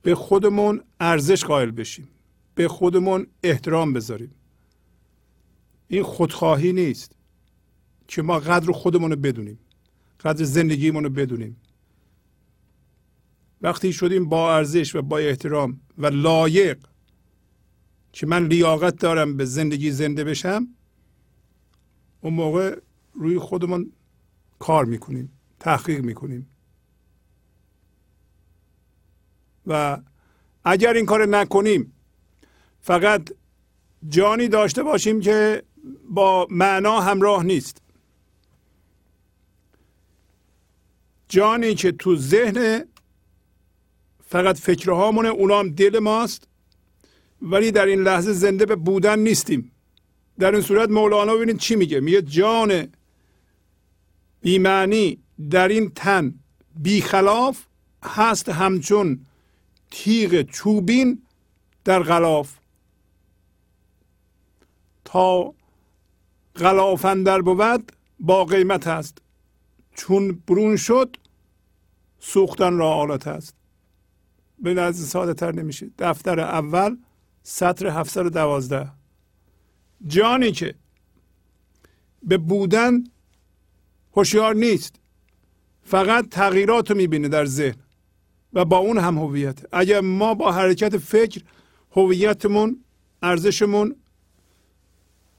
به 0.02 0.14
خودمون 0.14 0.82
ارزش 1.00 1.44
قائل 1.44 1.70
بشیم. 1.70 2.08
به 2.54 2.68
خودمون 2.68 3.26
احترام 3.42 3.92
بذاریم. 3.92 4.34
این 5.88 6.02
خودخواهی 6.02 6.72
نیست 6.72 7.12
که 8.08 8.22
ما 8.22 8.38
قدر 8.38 8.72
خودمون 8.72 9.10
رو 9.10 9.16
بدونیم 9.16 9.58
قدر 10.20 10.44
زندگیمون 10.44 11.04
رو 11.04 11.10
بدونیم. 11.10 11.56
وقتی 13.62 13.92
شدیم 13.92 14.28
با 14.28 14.56
ارزش 14.56 14.94
و 14.94 15.02
با 15.02 15.18
احترام 15.18 15.80
و 15.98 16.06
لایق 16.06 16.78
که 18.12 18.26
من 18.26 18.46
لیاقت 18.46 18.96
دارم 18.96 19.36
به 19.36 19.44
زندگی 19.44 19.90
زنده 19.90 20.24
بشم 20.24 20.68
اون 22.20 22.34
موقع 22.34 22.80
روی 23.12 23.38
خودمون 23.38 23.92
کار 24.58 24.84
می‌کنیم 24.84 25.32
تحقیق 25.60 26.00
می‌کنیم. 26.00 26.48
و 29.66 30.00
اگر 30.64 30.92
این 30.92 31.06
کار 31.06 31.26
نکنیم 31.26 31.92
فقط 32.80 33.30
جانی 34.08 34.48
داشته 34.48 34.82
باشیم 34.82 35.20
که 35.20 35.62
با 36.10 36.46
معنا 36.50 37.00
همراه 37.00 37.42
نیست. 37.42 37.82
جانی 41.28 41.74
که 41.74 41.92
تو 41.92 42.16
ذهن 42.16 42.84
فقط 44.20 44.58
فکرهامونه 44.58 45.28
اونام 45.28 45.68
دل 45.68 45.98
ماست. 45.98 46.48
ولی 47.42 47.70
در 47.70 47.86
این 47.86 48.02
لحظه 48.02 48.32
زنده 48.32 48.66
به 48.66 48.76
بودن 48.76 49.18
نیستیم. 49.18 49.72
در 50.38 50.52
این 50.52 50.60
صورت 50.60 50.90
مولانا 50.90 51.36
ببینید 51.36 51.58
چی 51.58 51.76
میگه. 51.76 52.00
میگه 52.00 52.22
جان 52.22 52.88
بیمعنی 54.40 55.18
در 55.50 55.68
این 55.68 55.90
تن 55.94 56.34
بیخلاف 56.76 57.64
هست 58.02 58.48
همچون 58.48 59.26
تیغ 59.90 60.42
چوبین 60.42 61.22
در 61.84 62.02
غلاف. 62.02 62.52
تا 65.04 65.54
غلافندر 66.56 67.40
بود 67.42 67.92
با 68.20 68.44
قیمت 68.44 68.86
است. 68.86 69.18
چون 69.94 70.42
برون 70.48 70.76
شد 70.76 71.16
سوختن 72.18 72.78
را 72.78 72.92
آلت 72.92 73.26
است. 73.26 73.54
به 74.58 74.74
نزد 74.74 75.04
ساده 75.04 75.34
تر 75.34 75.52
نمیشه. 75.52 75.90
دفتر 75.98 76.40
اول 76.40 76.96
سطر 77.42 77.86
712 77.86 78.90
جانی 80.06 80.52
که 80.52 80.74
به 82.22 82.38
بودن 82.38 83.04
هوشیار 84.16 84.54
نیست 84.54 85.00
فقط 85.84 86.28
تغییرات 86.28 86.90
رو 86.90 86.96
می‌بینه 86.96 87.28
در 87.28 87.44
ذهن 87.44 87.76
و 88.52 88.64
با 88.64 88.76
اون 88.78 88.98
هم 88.98 89.18
هویت. 89.18 89.74
اگر 89.74 90.00
ما 90.00 90.34
با 90.34 90.52
حرکت 90.52 90.96
فکر 90.98 91.42
هویتمون 91.92 92.84
ارزشمون 93.22 93.96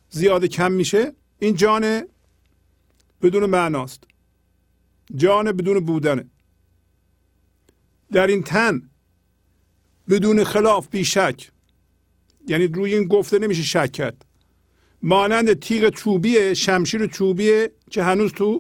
زیاد 0.10 0.46
کم 0.46 0.72
میشه 0.72 1.14
این 1.40 1.56
جان 1.56 2.04
بدون 3.22 3.46
معناست. 3.46 4.04
جان 5.16 5.52
بدون 5.52 5.80
بودنه 5.86 6.26
در 8.12 8.28
این 8.28 8.44
تن 8.44 8.90
بدون 10.10 10.44
خلاف 10.44 10.88
بیشک 10.88 11.52
یعنی 12.48 12.68
روی 12.68 12.96
این 12.96 13.08
گفته 13.08 13.40
نمیشه 13.40 13.64
شک 13.64 13.92
کرد. 13.92 14.26
مانند 15.02 15.60
تیغ 15.60 15.90
چوبی 15.90 16.56
شمشیر 16.56 17.08
چوبی 17.08 17.68
که 17.90 18.04
هنوز 18.04 18.32
تو 18.32 18.60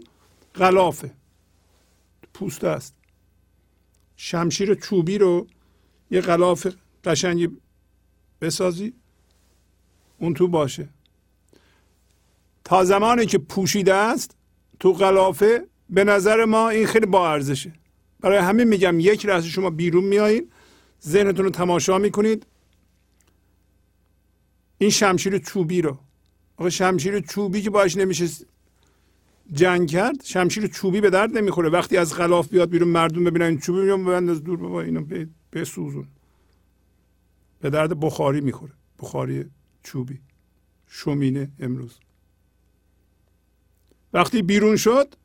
غلافه. 0.55 1.11
پوسته 2.33 2.67
است. 2.67 2.95
شمشیر 4.17 4.75
چوبی 4.75 5.17
رو 5.17 5.47
یه 6.11 6.21
غلاف 6.21 6.67
قشنگی 7.03 7.49
بسازی 8.41 8.93
اون 10.19 10.33
تو 10.33 10.47
باشه. 10.47 10.89
تا 12.63 12.83
زمانی 12.83 13.25
که 13.25 13.37
پوشیده 13.37 13.93
است 13.93 14.35
تو 14.79 14.93
غلافه 14.93 15.67
به 15.89 16.03
نظر 16.03 16.45
ما 16.45 16.69
این 16.69 16.87
خیلی 16.87 17.05
با 17.05 17.31
ارزشه. 17.31 17.73
برای 18.21 18.37
همین 18.37 18.67
میگم 18.67 18.99
یک 18.99 19.25
لحظه 19.25 19.49
شما 19.49 19.69
بیرون 19.69 20.03
میایین 20.03 20.51
ذهنتون 21.03 21.45
رو 21.45 21.51
تماشا 21.51 21.97
می‌کنید. 21.97 22.45
این 24.83 24.91
شمشیر 24.91 25.37
چوبی 25.37 25.81
رو. 25.81 25.97
آقا 26.57 26.69
شمشیر 26.69 27.19
چوبی 27.19 27.61
که 27.61 27.69
باش 27.69 27.97
نمیشه 27.97 28.27
جنگ 29.51 29.89
کرد 29.89 30.23
شمشیر 30.23 30.67
چوبی 30.67 31.01
به 31.01 31.09
درد 31.09 31.37
نمی‌خوره. 31.37 31.69
وقتی 31.69 31.97
از 31.97 32.15
غلاف 32.15 32.47
بیاد 32.47 32.69
بیرون 32.69 32.87
مردم 32.87 33.23
ببینن 33.23 33.45
این 33.45 33.59
چوبی 33.59 33.81
میگم 33.81 34.05
ببند 34.05 34.29
از 34.29 34.43
دور 34.43 34.57
بابا 34.57 34.81
اینو 34.81 35.25
بسوزون. 35.53 36.07
به 37.61 37.69
درد 37.69 37.99
بخاری 37.99 38.41
می‌خوره. 38.41 38.73
بخاری 38.99 39.45
چوبی. 39.83 40.19
شومینه 40.87 41.51
امروز. 41.59 41.99
وقتی 44.13 44.41
بیرون 44.41 44.75
شد 44.75 45.15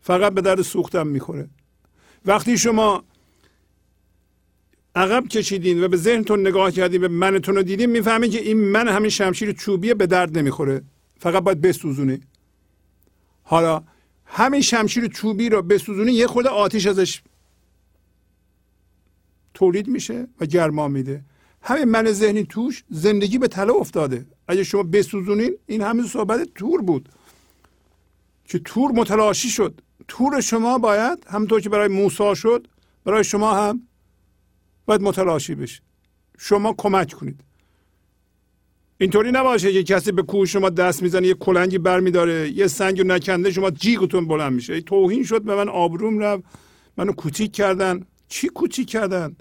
فقط 0.00 0.32
به 0.32 0.40
درد 0.40 0.62
سوختم 0.62 1.06
می‌خوره. 1.06 1.48
وقتی 2.24 2.58
شما 2.58 3.04
عقب 4.96 5.28
کشیدین 5.28 5.84
و 5.84 5.88
به 5.88 5.96
ذهنتون 5.96 6.40
نگاه 6.40 6.70
کردین 6.70 7.00
به 7.00 7.08
منتون 7.08 7.54
رو 7.54 7.62
دیدین 7.62 7.90
می‌فهمین 7.90 8.30
که 8.30 8.40
این 8.40 8.56
من 8.56 8.88
همین 8.88 9.10
شمشیر 9.10 9.52
چوبیه 9.52 9.94
به 9.94 10.06
درد 10.06 10.38
نمی‌خوره. 10.38 10.82
فقط 11.18 11.42
باید 11.42 11.60
بسوزونه 11.60 12.20
حالا 13.42 13.82
همین 14.26 14.60
شمشیر 14.60 15.06
چوبی 15.08 15.48
رو 15.48 15.62
بسوزونی 15.62 16.12
یه 16.12 16.26
خود 16.26 16.46
آتیش 16.46 16.86
ازش 16.86 17.22
تولید 19.54 19.88
میشه 19.88 20.28
و 20.40 20.46
گرما 20.46 20.88
میده. 20.88 21.24
همین 21.62 21.84
من 21.84 22.12
ذهنی 22.12 22.44
توش 22.44 22.84
زندگی 22.90 23.38
به 23.38 23.48
تله 23.48 23.72
افتاده. 23.72 24.26
اگه 24.48 24.64
شما 24.64 24.82
بسوزونین 24.82 25.56
این 25.66 25.82
همین 25.82 26.06
صحبت 26.06 26.48
تور 26.54 26.82
بود. 26.82 27.08
که 28.44 28.58
تور 28.58 28.92
متلاشی 28.92 29.48
شد. 29.48 29.80
تور 30.08 30.40
شما 30.40 30.78
باید 30.78 31.26
همونطور 31.28 31.60
که 31.60 31.68
برای 31.68 31.88
موسا 31.88 32.34
شد 32.34 32.66
برای 33.04 33.24
شما 33.24 33.54
هم 33.54 33.82
باید 34.86 35.02
متلاشی 35.02 35.54
بشه 35.54 35.80
شما 36.38 36.74
کمک 36.78 37.12
کنید. 37.12 37.40
اینطوری 38.98 39.30
نباشه 39.32 39.72
که 39.72 39.82
کسی 39.82 40.12
به 40.12 40.22
کوه 40.22 40.46
شما 40.46 40.70
دست 40.70 41.02
می‌زنه 41.02 41.26
یه 41.26 41.34
کلنگی 41.34 41.78
برمیداره 41.78 42.50
یه 42.50 42.66
سنگ 42.66 43.06
نکنده 43.06 43.50
شما 43.50 43.70
جیگتون 43.70 44.28
بلند 44.28 44.52
میشه. 44.52 44.80
توهین 44.80 45.24
شد 45.24 45.42
به 45.42 45.54
من 45.56 45.68
آبروم 45.68 46.18
رفت. 46.18 46.44
منو 46.96 47.12
کوچیک 47.12 47.52
کردن. 47.52 48.06
چی 48.28 48.48
کوچیک 48.48 48.88
کردن؟ 48.88 49.36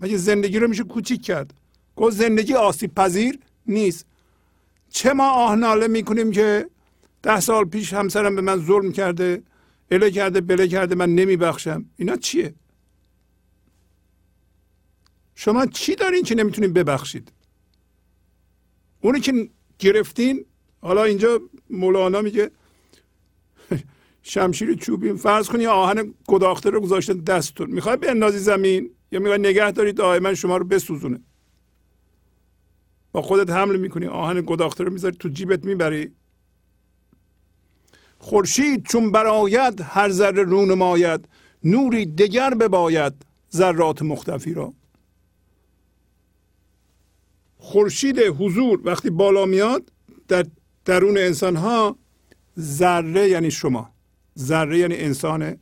مگه 0.00 0.16
زندگی 0.16 0.58
رو 0.58 0.68
میشه 0.68 0.84
کوچیک 0.84 1.22
کرد؟ 1.22 1.54
گفت 1.96 2.16
زندگی 2.16 2.54
آسیب 2.54 2.94
پذیر 2.94 3.38
نیست. 3.66 4.06
چه 4.90 5.12
ما 5.12 5.30
آهناله 5.30 5.88
می‌کنیم 5.88 6.30
که 6.30 6.66
ده 7.22 7.40
سال 7.40 7.64
پیش 7.64 7.92
همسرم 7.92 8.34
به 8.34 8.40
من 8.40 8.64
ظلم 8.66 8.92
کرده 8.92 9.42
اله 9.90 10.10
کرده 10.10 10.40
بله 10.40 10.68
کرده 10.68 10.94
من 10.94 11.14
نمیبخشم. 11.14 11.84
اینا 11.96 12.16
چیه؟ 12.16 12.54
شما 15.44 15.66
چی 15.66 15.94
دارین 15.94 16.22
که 16.22 16.34
نمی‌تونین 16.34 16.72
ببخشید؟ 16.72 17.32
اونی 19.00 19.20
که 19.20 19.48
گرفتین 19.78 20.44
حالا 20.80 21.04
اینجا 21.04 21.40
مولانا 21.70 22.20
میگه 22.20 22.50
شمشیر 24.22 24.74
چوبی 24.74 25.12
فرض 25.12 25.48
کنی 25.48 25.66
آهن 25.66 26.14
گداخته 26.28 26.70
رو 26.70 26.80
گذاشتن 26.80 27.18
دستتون. 27.18 27.70
می‌خوای 27.70 27.96
بندازی 27.96 28.38
زمین؟ 28.38 28.90
یا 29.12 29.20
می‌خوای 29.20 29.38
نگه 29.38 29.70
دارید 29.70 29.94
دائما 29.94 30.34
شما 30.34 30.56
رو 30.56 30.64
بسوزونه؟ 30.64 31.20
با 33.12 33.22
خودت 33.22 33.50
حمل 33.50 33.76
می‌کنی 33.76 34.06
آهن 34.06 34.42
گداخته 34.46 34.84
رو 34.84 34.92
می‌ذاری 34.92 35.16
تو 35.16 35.28
جیبت 35.28 35.64
می‌بری. 35.64 36.12
خورشید 38.18 38.86
چون 38.86 39.12
براید 39.12 39.80
هر 39.80 40.10
ذره 40.10 40.42
رو 40.42 40.66
نماید 40.66 41.28
نوری 41.64 42.06
دگر 42.06 42.54
بباید 42.54 43.12
ذرات 43.52 44.02
مختفی 44.02 44.54
را. 44.54 44.72
خورشید 47.64 48.18
حضور 48.18 48.80
وقتی 48.84 49.10
بالا 49.10 49.46
میاد 49.46 49.92
در 50.28 50.46
درون 50.84 51.18
انسان 51.18 51.56
ها 51.56 51.96
ذره 52.58 53.28
یعنی 53.28 53.50
شما. 53.50 53.90
ذره 54.38 54.78
یعنی 54.78 54.96
انسان 54.96 55.58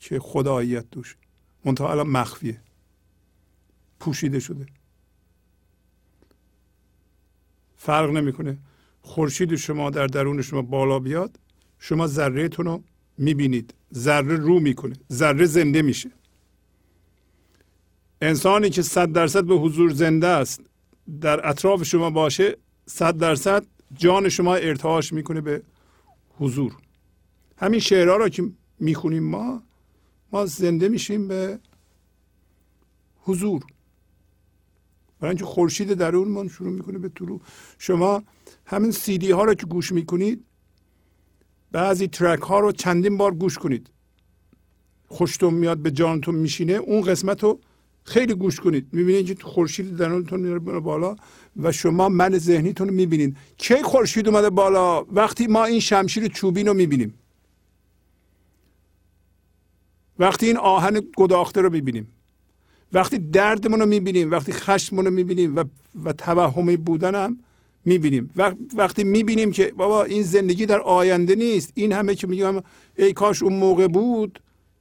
که 0.00 0.18
خداییت 0.18 0.90
دوش 0.90 1.16
منتها 1.64 1.90
الان 1.90 2.06
مخفیه. 2.08 2.60
پوشیده 4.00 4.40
شده. 4.40 4.66
فرق 7.76 8.10
نمی‌کنه. 8.10 8.58
خورشید 9.02 9.56
شما 9.56 9.90
در 9.90 10.06
درون 10.06 10.42
شما 10.42 10.62
بالا 10.62 10.98
بیاد 10.98 11.38
شما 11.78 12.06
ذرهتون 12.06 12.66
رو 12.66 12.82
می‌بینید. 13.18 13.74
ذره 13.94 14.36
رو 14.36 14.60
می‌کنه. 14.60 14.96
ذره 15.12 15.46
زنده 15.46 15.82
میشه. 15.82 16.10
انسانی 18.22 18.70
که 18.70 18.82
صد 18.82 19.12
درصد 19.12 19.44
به 19.44 19.54
حضور 19.54 19.90
زنده 19.90 20.26
است 20.26 20.60
در 21.20 21.48
اطراف 21.48 21.82
شما 21.82 22.10
باشه 22.10 22.56
صد 22.86 23.16
درصد 23.16 23.66
جان 23.94 24.28
شما 24.28 24.54
ارتعاش 24.54 25.12
می‌کنه 25.12 25.40
به 25.40 25.62
حضور. 26.38 26.76
همین 27.56 27.80
شعرها 27.80 28.16
را 28.16 28.28
که 28.28 28.50
می‌خونیم 28.78 29.22
ما 29.22 29.62
ما 30.32 30.46
زنده 30.46 30.88
میشیم 30.88 31.28
به 31.28 31.58
حضور. 33.20 33.62
برای 35.20 35.30
اینکه 35.30 35.44
خورشید 35.44 35.94
درونمان 35.94 36.48
شروع 36.48 36.72
می‌کنه 36.72 36.98
به 36.98 37.08
طلوع. 37.08 37.40
شما 37.78 38.22
همین 38.66 38.90
سیدی 38.90 39.30
ها 39.30 39.44
رو 39.44 39.54
که 39.54 39.66
گوش 39.66 39.92
می‌کنید 39.92 40.44
بعضی 41.72 42.08
ترک 42.08 42.40
ها 42.40 42.60
رو 42.60 42.72
چندین 42.72 43.16
بار 43.16 43.34
گوش 43.34 43.58
کنید. 43.58 43.90
خوشتون 45.08 45.54
میاد 45.54 45.78
به 45.78 45.90
جانتون 45.90 46.34
میشینه 46.34 46.72
اون 46.72 47.00
قسمت 47.00 47.42
رو 47.42 47.60
خیلی 48.04 48.34
گوش 48.34 48.60
کنید. 48.60 48.86
می‌بینید 48.92 49.38
که 49.38 49.44
خورشید 49.44 49.96
درونتون 49.96 50.40
میره 50.40 50.58
بالا 50.58 51.16
و 51.62 51.72
شما 51.72 52.08
من 52.08 52.38
ذهنیتون 52.38 52.88
رو 52.88 52.94
می‌بینید. 52.94 53.36
کی 53.56 53.82
خورشید 53.82 54.28
اومده 54.28 54.50
بالا؟ 54.50 55.02
وقتی 55.02 55.46
ما 55.46 55.64
این 55.64 55.80
شمشیر 55.80 56.28
چوبین 56.28 56.66
رو 56.66 56.74
می‌بینیم. 56.74 57.14
وقتی 60.18 60.46
این 60.46 60.56
آهن 60.56 61.00
گداخته 61.16 61.60
رو 61.60 61.70
می‌بینیم. 61.70 62.08
وقتی 62.92 63.18
دردمون 63.18 63.80
رو 63.80 63.86
می‌بینیم 63.86 64.30
وقتی 64.30 64.52
خشممون 64.52 65.04
رو 65.04 65.10
می‌بینیم 65.10 65.56
و, 65.56 65.64
و 66.04 66.12
توهمی 66.12 66.76
بودن 66.76 67.14
هم 67.14 67.38
می‌بینیم 67.84 68.30
وقتی 68.74 69.04
می‌بینیم 69.04 69.52
که 69.52 69.72
بابا 69.76 70.04
این 70.04 70.22
زندگی 70.22 70.66
در 70.66 70.80
آینده 70.80 71.34
نیست. 71.34 71.72
این 71.74 71.92
همه 71.92 72.14
که 72.14 72.26
میگم 72.26 72.62
ای 72.96 73.12
کاش 73.12 73.42
اون 73.42 73.52
موقع 73.52 73.86
بود 73.86 74.40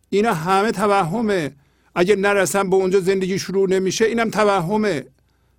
اینا 0.09 0.33
همه 0.33 0.71
توهمه. 0.71 1.51
اگر 1.95 2.15
نرسم 2.15 2.69
به 2.69 2.75
اونجا 2.75 2.99
زندگی 2.99 3.39
شروع 3.39 3.69
نمیشه 3.69 4.05
اینم 4.05 4.29
توهمه. 4.29 5.05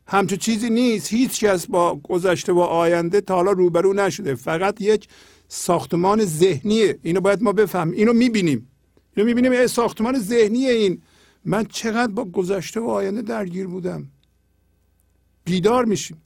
همچون 0.07 0.39
چیزی 0.39 0.71
نیست. 0.71 1.13
هیچ 1.13 1.45
کس 1.45 1.67
با 1.67 2.01
گذشته 2.03 2.53
و 2.53 2.59
آینده 2.59 3.21
تا 3.21 3.35
حالا 3.35 3.53
روبرو 3.53 3.93
نشده. 3.93 4.35
فقط 4.35 4.81
یک 4.81 5.09
ساختمان 5.49 6.25
ذهنیه. 6.25 6.99
اینو 7.03 7.21
باید 7.21 7.43
ما 7.43 7.53
بفهمیم. 7.53 7.95
اینو 7.95 8.13
می‌بینیم. 8.13 8.71
اینو 9.17 9.29
می‌بینیم. 9.29 9.67
ساختمان 9.67 10.19
ذهنی 10.19 10.67
این. 10.67 11.03
من 11.45 11.65
چقدر 11.65 12.13
با 12.13 12.25
گذشته 12.25 12.81
و 12.81 12.89
آینده 12.89 13.23
درگیر 13.23 13.67
بودم. 13.67 14.09
بیدار 15.45 15.85
میشیم. 15.85 16.23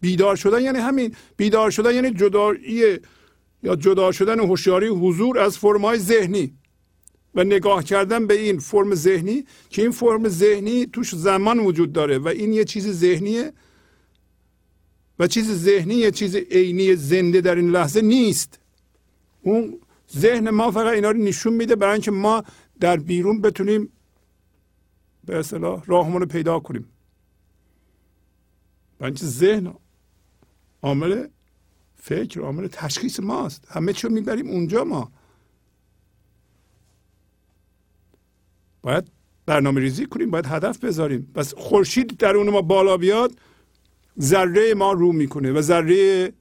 بیدار 0.00 0.36
شدن 0.36 0.62
یعنی 0.62 0.78
همین. 0.78 1.14
بیدار 1.36 1.70
شدن 1.70 1.94
یعنی 1.94 2.10
جدایی 2.10 2.98
یا 3.62 3.76
جدا 3.76 4.12
شدن 4.12 4.40
هوشیاری 4.40 4.88
حضور 4.88 5.38
از 5.38 5.58
فرمای 5.58 5.98
ذهنی. 5.98 6.54
و 7.34 7.44
نگاه 7.44 7.84
کردن 7.84 8.26
به 8.26 8.34
این 8.40 8.58
فرم 8.58 8.94
ذهنی 8.94 9.44
که 9.70 9.82
این 9.82 9.90
فرم 9.90 10.28
ذهنی 10.28 10.86
توش 10.86 11.14
زمان 11.14 11.58
وجود 11.58 11.92
داره 11.92 12.18
و 12.18 12.28
این 12.28 12.52
یه 12.52 12.64
چیز 12.64 12.88
ذهنیه 12.88 13.52
و 15.18 15.26
چیز 15.26 15.50
ذهنی 15.50 15.94
یه 15.94 16.10
چیز 16.10 16.36
عینی 16.36 16.96
زنده 16.96 17.40
در 17.40 17.54
این 17.54 17.70
لحظه 17.70 18.00
نیست. 18.00 18.58
اون 19.42 19.80
ذهن 20.16 20.50
ما 20.50 20.70
فقط 20.70 20.92
اینا 20.94 21.10
رو 21.10 21.18
نشون 21.18 21.52
میده 21.52 21.76
برای 21.76 21.92
اینکه 21.92 22.10
ما 22.10 22.44
در 22.80 22.96
بیرون 22.96 23.40
بتونیم 23.40 23.92
به 25.24 25.38
اصطلاح 25.38 25.84
راهمون 25.86 26.20
رو 26.20 26.26
پیدا 26.26 26.60
کنیم. 26.60 26.88
بنچه 28.98 29.26
ذهن 29.26 29.74
عامل 30.82 31.26
فکر 31.96 32.40
عامل 32.40 32.66
تشخیص 32.66 33.20
ماست. 33.20 33.64
همه 33.70 33.92
چی 33.92 34.06
رو 34.06 34.12
می‌بریم 34.14 34.48
اونجا 34.50 34.84
ما. 34.84 35.12
باید 38.84 39.04
برنامه 39.46 39.80
ریزی 39.80 40.06
کنیم 40.06 40.30
باید 40.30 40.46
هدف 40.46 40.84
بذاریم. 40.84 41.32
بس 41.34 41.54
خورشید 41.54 42.16
در 42.16 42.36
اون 42.36 42.50
ما 42.50 42.62
بالا 42.62 42.96
بیاد 42.96 43.32
ذره 44.20 44.74
ما 44.74 44.92
رو 44.92 45.12
می‌کنه 45.12 45.52
و 45.52 45.60
ذره 45.60 46.32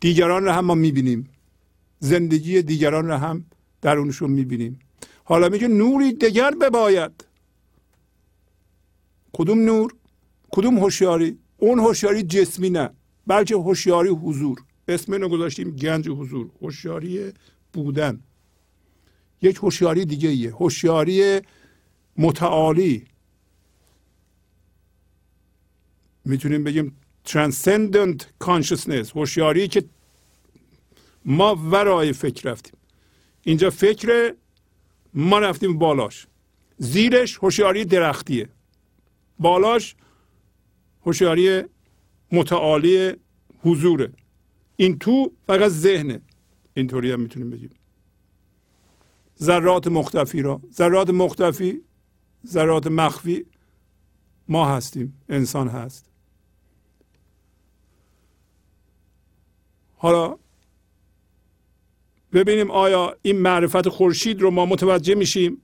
دیگران 0.00 0.44
رو 0.44 0.50
هم 0.50 0.64
ما 0.64 0.74
می‌بینیم. 0.74 1.28
زندگی 1.98 2.62
دیگران 2.62 3.06
رو 3.06 3.14
هم 3.14 3.44
درونشون 3.82 4.30
می‌بینیم. 4.30 4.78
حالا 5.24 5.48
میگه 5.48 5.68
نوری 5.68 6.12
دیگر 6.12 6.50
بباید. 6.50 7.24
کدوم 9.32 9.58
نور؟ 9.58 9.94
کدوم 10.50 10.78
هوشیاری؟ 10.78 11.38
اون 11.58 11.78
هوشیاری 11.78 12.22
جسمی 12.22 12.70
نه 12.70 12.90
بلکه 13.26 13.54
هوشیاری 13.54 14.08
حضور. 14.08 14.58
اسم 14.88 15.12
اینو 15.12 15.28
گذاشتیم 15.28 15.70
گنج 15.70 16.08
حضور 16.08 16.50
هوشیاری 16.62 17.32
بودن. 17.72 18.20
یک 19.42 19.56
هوشیاری 19.56 20.04
دیگه 20.04 20.28
ایه. 20.28 20.50
هوشیاری 20.54 21.40
متعالی. 22.16 23.04
می‌تونیم 26.24 26.64
بگیم 26.64 26.96
transcendent 27.26 28.44
consciousness. 28.44 29.16
هوشیاری 29.16 29.68
که 29.68 29.84
ما 31.24 31.54
ورای 31.54 32.12
فکر 32.12 32.50
رفتیم. 32.50 32.78
اینجا 33.42 33.70
فکر 33.70 34.34
ما 35.14 35.38
رفتیم 35.38 35.78
بالاش. 35.78 36.26
زیرش 36.78 37.38
هوشیاری 37.38 37.84
درختیه. 37.84 38.48
بالاش 39.38 39.96
هوشیاری 41.06 41.62
متعالی 42.32 43.12
حضوره. 43.62 44.12
این 44.76 44.98
تو 44.98 45.32
فقط 45.46 45.70
ذهنه. 45.70 46.20
اینطوری 46.74 47.12
هم 47.12 47.20
می‌تونیم 47.20 47.50
بگیم. 47.50 47.70
ذرات 49.42 49.86
مختفی 49.86 50.42
را. 50.42 50.60
ذرات 50.72 51.10
مختفی 51.10 51.82
ذرات 52.46 52.86
مخفی 52.86 53.46
ما 54.48 54.68
هستیم 54.68 55.22
انسان 55.28 55.68
هست. 55.68 56.10
حالا 59.96 60.38
ببینیم 62.32 62.70
آیا 62.70 63.16
این 63.22 63.38
معرفت 63.38 63.88
خورشید 63.88 64.40
رو 64.40 64.50
ما 64.50 64.66
متوجه 64.66 65.14
میشیم؟ 65.14 65.62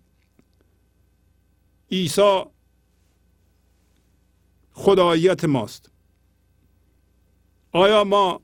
عیسی 1.92 2.42
خداییت 4.72 5.44
ماست. 5.44 5.90
آیا 7.72 8.04
ما 8.04 8.40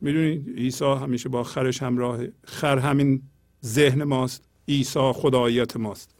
می‌دونید 0.00 0.58
عیسی 0.58 0.84
همیشه 0.84 1.28
با 1.28 1.42
خرش 1.42 1.82
همراه 1.82 2.20
خر 2.44 2.78
همین 2.78 3.22
ذهن 3.64 4.04
ماست 4.04 4.44
عیسی 4.68 5.12
خداییت 5.14 5.76
ماست. 5.76 6.10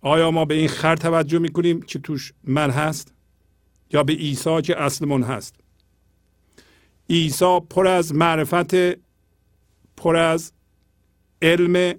آیا 0.00 0.30
ما 0.30 0.44
به 0.44 0.54
این 0.54 0.68
خر 0.68 0.96
توجه 0.96 1.38
می‌کنیم 1.38 1.82
که 1.82 1.98
توش 1.98 2.32
من 2.44 2.70
هست 2.70 3.14
یا 3.92 4.02
به 4.02 4.12
عیسی 4.12 4.62
که 4.62 4.82
اصلمون 4.82 5.22
هست؟ 5.22 5.54
عیسی 7.10 7.60
پر 7.70 7.86
از 7.86 8.14
معرفت 8.14 8.74
پر 9.96 10.16
از 10.16 10.52
علم 11.42 11.94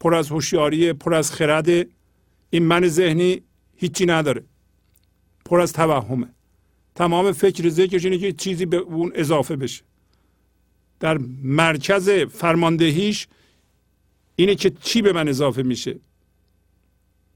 پر 0.00 0.14
از 0.14 0.28
هوشیاری 0.28 0.92
پر 0.92 1.14
از 1.14 1.32
خرد. 1.32 1.68
این 2.50 2.62
من 2.62 2.88
ذهنی 2.88 3.42
هیچی 3.76 4.06
نداره. 4.06 4.44
پر 5.44 5.60
از 5.60 5.72
توهمه 5.72 6.26
تمام 6.94 7.32
فکر 7.32 7.68
ذکرش 7.68 8.04
اینه 8.04 8.18
که 8.18 8.32
چیزی 8.32 8.66
به 8.66 8.76
اون 8.76 9.12
اضافه 9.14 9.56
بشه. 9.56 9.84
در 11.00 11.18
مرکز 11.42 12.10
فرماندهیش 12.10 13.28
اینه 14.36 14.54
که 14.54 14.70
چی 14.70 15.02
به 15.02 15.12
من 15.12 15.28
اضافه 15.28 15.62
میشه؟ 15.62 16.00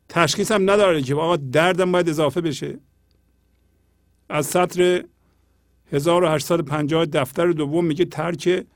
تشخیص 0.09 0.53
هم 0.53 0.71
نداره 0.71 1.03
که 1.03 1.15
آقا 1.15 1.37
دردم 1.37 1.93
باید 1.93 2.09
اضافه 2.09 2.41
بشه. 2.41 2.79
از 4.29 4.47
سطر 4.47 5.05
1850 5.93 7.07
دفتر 7.07 7.53
دوم 7.53 7.85
میگه 7.85 8.05
ترک 8.05 8.67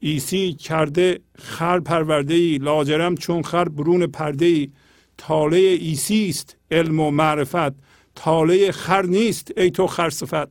عیسی 0.00 0.52
کرده 0.52 1.20
خر 1.38 1.80
پرورده 1.80 2.34
ای 2.34 2.58
لاجرم 2.58 3.14
چون 3.14 3.42
خر 3.42 3.68
برون 3.68 4.06
پرده 4.06 4.44
ای 4.46 4.72
طالع 5.18 5.56
عیسی 5.56 6.28
است 6.28 6.56
علم 6.70 7.00
و 7.00 7.10
معرفت. 7.10 7.74
طالع 8.14 8.72
خر 8.72 9.06
نیست 9.06 9.52
ای 9.56 9.70
تو 9.70 9.86
خر 9.86 10.10
صفت. 10.10 10.48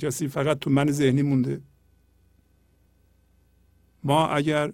کسی 0.00 0.28
فقط 0.28 0.58
تو 0.58 0.70
من 0.70 0.90
ذهنی 0.90 1.22
مونده. 1.22 1.60
ما 4.04 4.28
اگر 4.28 4.72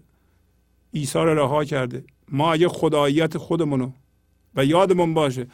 عیسی 0.95 1.19
رو 1.19 1.35
رها 1.35 1.65
کرده. 1.65 2.05
ما 2.29 2.53
اگر 2.53 2.69
خداییت 2.69 3.39
خودمونو 3.39 3.91
و 4.55 4.65
یادمون 4.65 5.15
باشه 5.15 5.47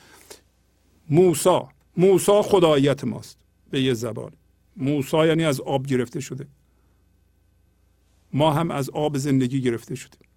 موسا 1.10 1.68
موسا 1.96 2.42
خداییت 2.42 3.04
ماست 3.04 3.38
به 3.70 3.82
یه 3.82 3.94
زبان. 3.94 4.32
موسا 4.76 5.26
یعنی 5.26 5.44
از 5.44 5.60
آب 5.60 5.86
گرفته 5.86 6.20
شده. 6.20 6.46
ما 8.32 8.52
هم 8.52 8.70
از 8.70 8.90
آب 8.90 9.18
زندگی 9.18 9.60
گرفته 9.60 9.94
شدیم 9.94 10.28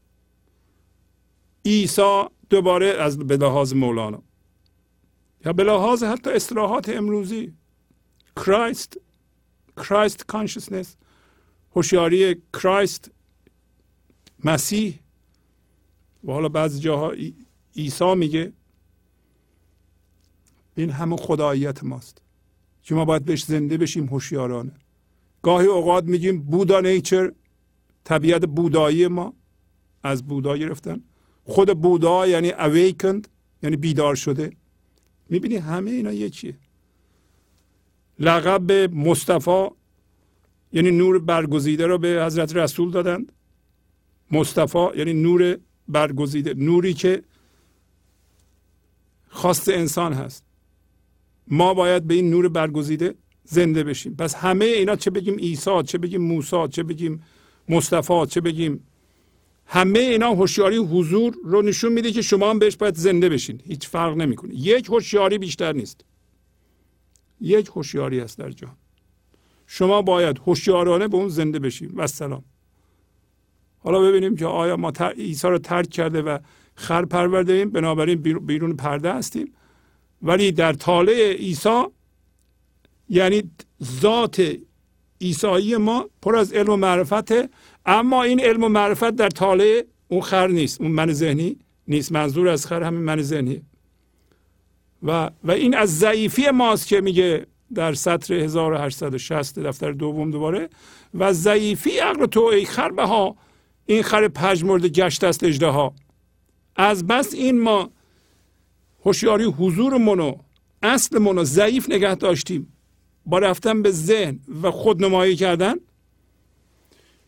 عیسی 1.66 2.24
دوباره 2.50 2.86
از 2.86 3.18
به 3.18 3.38
لحاظ 3.38 3.74
مولانا. 3.74 4.22
یا 5.46 5.54
به 5.54 5.64
لحاظ 5.64 6.04
حتی 6.04 6.30
اصطلاحات 6.30 6.90
امروزی. 6.90 7.54
کرایست 8.36 8.98
کرایست 9.78 10.26
کانشسنس 10.26 10.96
هوشیاری 11.76 12.42
کرایست 12.54 13.12
مسیح. 14.44 15.00
و 16.24 16.32
حالا 16.32 16.50
بعضی 16.50 16.80
جاها 16.80 17.14
عیسی 17.76 18.16
میگه 18.16 18.54
این 20.76 20.90
همه 20.90 21.18
خداییت 21.18 21.84
ماست. 21.84 22.22
که 22.84 22.96
ما 22.96 23.06
باید 23.06 23.26
بهش 23.26 23.44
زنده 23.44 23.78
بشیم 23.78 24.06
هوشیارانه. 24.06 24.72
گاهی 25.42 25.68
اوقات 25.68 26.04
میگیم 26.04 26.42
بودا 26.44 26.80
نیچر 26.80 27.32
طبیعت 28.04 28.46
بودایی 28.46 29.08
ما. 29.08 29.34
از 30.04 30.28
بودا 30.28 30.58
گرفتن. 30.58 31.04
خود 31.44 31.82
بودا 31.82 32.28
یعنی 32.28 32.52
awakened 32.52 33.28
یعنی 33.64 33.76
بیدار 33.76 34.16
شده. 34.16 34.52
می‌بینی 35.30 35.56
همه 35.56 35.92
اینا 35.92 36.12
یکیه. 36.12 36.58
لقب 38.20 38.72
مصطفی 38.96 39.68
یعنی 40.74 40.92
نور 40.92 41.20
برگزیده 41.20 41.88
رو 41.88 41.98
به 41.98 42.24
حضرت 42.26 42.56
رسول 42.56 42.92
دادند. 42.92 43.32
مصطفی 44.34 44.88
یعنی 44.96 45.14
نور 45.14 45.58
برگزیده 45.88 46.54
نوری 46.54 46.94
که 46.94 47.24
خواست 49.30 49.70
انسان 49.70 50.14
هست. 50.14 50.44
ما 51.48 51.74
باید 51.74 52.08
به 52.08 52.14
این 52.14 52.30
نور 52.30 52.50
برگزیده 52.50 53.16
زنده 53.44 53.84
بشیم. 53.84 54.16
پس 54.16 54.36
همه 54.36 54.66
اینا 54.66 54.96
چه 54.96 55.12
بگیم 55.12 55.36
عیسی 55.36 55.84
چه 55.84 55.98
بگیم 55.98 56.22
موسی 56.22 56.68
چه 56.72 56.84
بگیم 56.84 57.24
مصطفی 57.70 58.26
چه 58.30 58.42
بگیم 58.42 58.88
همه 59.66 60.00
اینا 60.00 60.30
هوشیاری 60.30 60.78
حضور 60.78 61.36
رو 61.44 61.62
نشون 61.62 61.94
میده 61.94 62.12
که 62.12 62.22
شما 62.22 62.50
هم 62.50 62.60
بهش 62.60 62.76
باید 62.76 62.96
زنده 62.96 63.30
بشین. 63.30 63.62
هیچ 63.66 63.88
فرق 63.88 64.18
نمی‌کنه. 64.18 64.56
یک 64.56 64.86
هوشیاری 64.90 65.38
بیشتر 65.38 65.74
نیست. 65.74 66.06
یک 67.42 67.68
هوشیاری 67.68 68.20
هست 68.20 68.38
در 68.38 68.50
جهان. 68.50 68.78
شما 69.68 70.02
باید 70.02 70.38
هوشیارانه 70.46 71.08
به 71.08 71.18
اون 71.18 71.28
زنده 71.28 71.60
بشیم 71.60 71.94
و 71.96 72.08
سلام. 72.08 72.44
حالا 73.84 74.00
ببینیم 74.00 74.36
که 74.36 74.46
آیا 74.46 74.78
ما 74.78 74.92
عیسی 75.18 75.48
رو 75.48 75.58
ترک 75.58 75.90
کرده 75.90 76.22
و 76.22 76.38
خر 76.76 77.06
پرورده 77.06 77.54
ایم. 77.54 77.70
بنابراین 77.70 78.22
بیرون 78.22 78.76
پرده 78.76 79.14
هستیم. 79.14 79.54
ولی 80.22 80.52
در 80.52 80.74
طالع 80.74 81.32
عیسی 81.32 81.84
یعنی 83.10 83.44
ذات 84.02 84.56
عیسایی 85.22 85.78
ما 85.78 86.10
پر 86.22 86.36
از 86.36 86.54
علم 86.54 86.70
و 86.70 86.76
معرفته. 86.76 87.50
اما 87.86 88.24
این 88.24 88.40
علم 88.40 88.64
و 88.64 88.70
معرفت 88.70 89.16
در 89.16 89.30
طالع 89.30 89.84
اون 90.08 90.22
خر 90.22 90.48
نیست. 90.48 90.82
اون 90.82 90.92
من 90.92 91.14
ذهنی 91.14 91.58
نیست. 91.88 92.12
منظور 92.12 92.48
از 92.48 92.66
خر 92.66 92.84
همین 92.84 93.02
من 93.02 93.22
ذهنی 93.22 93.62
و 95.04 95.30
و 95.44 95.52
این 95.52 95.76
از 95.76 96.00
ضعیفی 96.00 96.50
ماست 96.50 96.88
که 96.88 97.02
میگه 97.02 97.46
در 97.76 97.94
سطر 97.94 98.34
1860 98.34 99.60
دفتر 99.60 99.92
دوم 99.92 100.32
دوباره. 100.32 100.70
و 101.14 101.34
ضعیفی 101.34 101.98
عقل 101.98 102.26
تو 102.26 102.42
ای 102.42 102.66
خر 102.66 102.92
ها 103.00 103.36
این 103.86 104.04
خر 104.04 104.28
پژمرده 104.28 104.90
گشت 104.90 105.24
است 105.24 105.44
اجده 105.44 105.68
ها 105.68 105.94
از 106.76 107.08
بس 107.08 107.34
این 107.34 107.62
ما 107.62 107.92
هوشیاری 109.06 109.44
حضور 109.44 109.98
منو 109.98 110.36
اصل 110.84 111.20
منو 111.20 111.44
ضعیف 111.44 111.90
نگه 111.90 112.16
داشتیم. 112.16 112.74
با 113.26 113.40
رفتن 113.40 113.82
به 113.82 113.92
ذهن 113.92 114.40
و 114.64 114.72
خودنمایی 114.72 115.36
کردن 115.36 115.76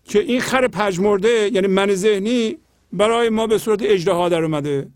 که 0.03 0.19
این 0.19 0.41
خر 0.41 0.67
پژمرده 0.67 1.49
یعنی 1.53 1.67
من 1.67 1.95
ذهنی 1.95 2.57
برای 2.93 3.29
ما 3.29 3.47
به 3.47 3.57
صورت 3.57 3.81
اجدها 3.81 4.29
در 4.29 4.43
اومده. 4.43 4.89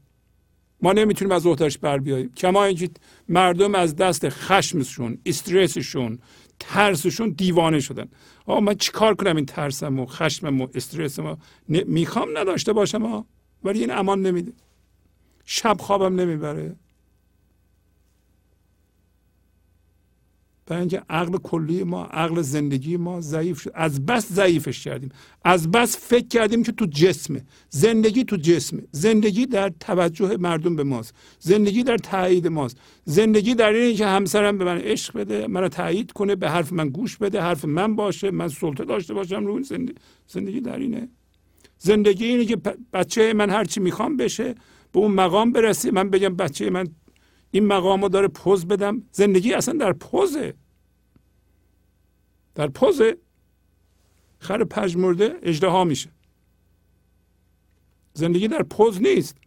ما 0.82 0.94
نمی‌تونیم 0.94 1.32
از 1.32 1.46
اوتش 1.46 1.78
بر 1.78 1.98
بیاییم. 1.98 2.34
کما 2.34 2.64
اینکه 2.64 2.90
مردم 3.30 3.76
از 3.76 3.96
دست 3.96 4.30
خشمشون 4.30 5.18
استرسشون 5.26 6.20
ترسشون 6.60 7.30
دیوانه 7.30 7.80
شدن. 7.80 8.10
آقا 8.46 8.60
من 8.60 8.76
چیکار 8.76 9.16
کنم 9.16 9.36
این 9.36 9.46
ترسم 9.46 10.00
و 10.00 10.06
خشمم 10.06 10.62
و 10.62 10.68
استرسم 10.74 11.26
و 11.26 11.36
می‌خوام 11.68 12.38
نداشته 12.38 12.74
باشم 12.74 13.26
ولی 13.64 13.80
این 13.80 13.92
امان 13.92 14.22
نمیده. 14.22 14.54
شب 15.46 15.78
خوابم 15.80 16.20
نمی‌بره. 16.20 16.76
برای 20.70 20.80
اینکه 20.80 21.02
عقل 21.10 21.38
کلی 21.38 21.84
ما 21.84 22.06
عقل 22.06 22.42
زندگی 22.42 22.98
ما 22.98 23.22
ضعیف 23.22 23.62
شد. 23.62 23.72
از 23.76 24.06
بس 24.06 24.32
ضعیفش 24.34 24.84
کردیم. 24.84 25.10
از 25.44 25.72
بس 25.72 25.98
فکر 25.98 26.28
کردیم 26.28 26.64
که 26.64 26.72
تو 26.72 26.86
جسمه. 26.86 27.46
زندگی 27.70 28.24
تو 28.24 28.36
جسمه. 28.36 28.82
زندگی 28.92 29.46
در 29.46 29.72
توجه 29.80 30.38
مردم 30.38 30.76
به 30.76 30.84
ماست. 30.84 31.14
زندگی 31.40 31.84
در 31.84 31.98
تایید 31.98 32.48
ماست. 32.48 32.78
زندگی 33.06 33.56
در 33.56 33.70
اینه 33.70 33.94
که 33.94 34.06
همسرم 34.06 34.58
به 34.58 34.66
من 34.66 34.78
عشق 34.78 35.18
بده 35.18 35.48
منو 35.48 35.68
تایید 35.68 36.12
کنه 36.12 36.36
به 36.36 36.50
حرف 36.50 36.74
من 36.74 36.90
گوش 36.90 37.18
بده 37.18 37.42
حرف 37.42 37.66
من 37.66 37.96
باشه 37.96 38.32
من 38.32 38.48
سلطه 38.48 38.86
داشته 38.86 39.14
باشم 39.14 39.46
رو 39.46 39.64
زندگی. 39.64 39.96
زندگی 40.28 40.62
در 40.62 40.80
اینه. 40.80 41.10
زندگی 41.78 42.26
اینه 42.26 42.46
که 42.46 42.58
بچه 42.94 43.34
من 43.34 43.50
هرچی 43.50 43.80
می‌خوام 43.80 44.18
بشه 44.18 44.56
به 44.92 45.00
اون 45.00 45.12
مقام 45.12 45.52
برسه 45.52 45.92
من 45.92 46.10
بگم 46.10 46.36
بچه 46.36 46.70
من 46.70 46.88
این 47.52 47.66
مقام 47.66 48.02
رو 48.02 48.10
داره 48.10 48.28
پوز 48.28 48.68
بدم. 48.68 49.04
زندگی 49.12 49.54
اصلا 49.54 49.74
در 49.74 49.94
پوزه. 49.94 50.54
در 52.56 52.68
پوزه. 52.68 53.18
خر 54.40 54.64
پژمرده 54.64 55.36
اجدها 55.42 55.84
میشه. 55.84 56.10
زندگی 58.14 58.48
در 58.48 58.64
پوز 58.64 59.02
نیست. 59.02 59.38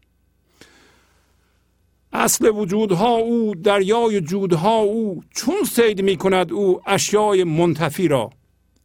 اصل 2.13 2.49
وجودها 2.49 3.17
او 3.17 3.55
دریای 3.55 4.21
جودها 4.21 4.79
او 4.79 5.23
چون 5.31 5.65
سید 5.65 6.03
می 6.03 6.17
کند 6.17 6.53
او 6.53 6.81
اشیای 6.87 7.45
منتفی 7.45 8.09
را. 8.09 8.31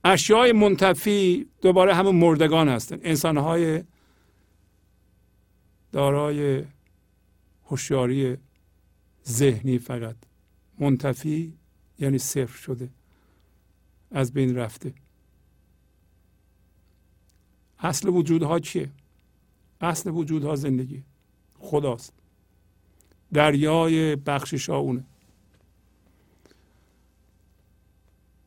اشیای 0.04 0.52
منتفی 0.52 1.48
دوباره 1.62 1.94
همون 1.94 2.16
مردگان 2.16 2.70
هستند 2.70 3.00
انسانهای 3.04 3.84
دارای 5.92 6.64
هوشیاری 7.66 8.38
ذهنی 9.28 9.80
فقط. 9.80 10.16
منتفی 10.80 11.54
یعنی 12.00 12.18
صفر 12.18 12.58
شده. 12.58 12.90
از 14.12 14.34
بین 14.34 14.56
رفته. 14.56 14.94
اصل 17.80 18.10
وجودها 18.10 18.60
چیه؟ 18.60 18.90
اصل 19.82 20.10
وجودها 20.10 20.56
زندگی. 20.56 21.04
خداست. 21.60 22.14
دریای 23.34 24.16
بخشش 24.16 24.70
اونه. 24.70 25.04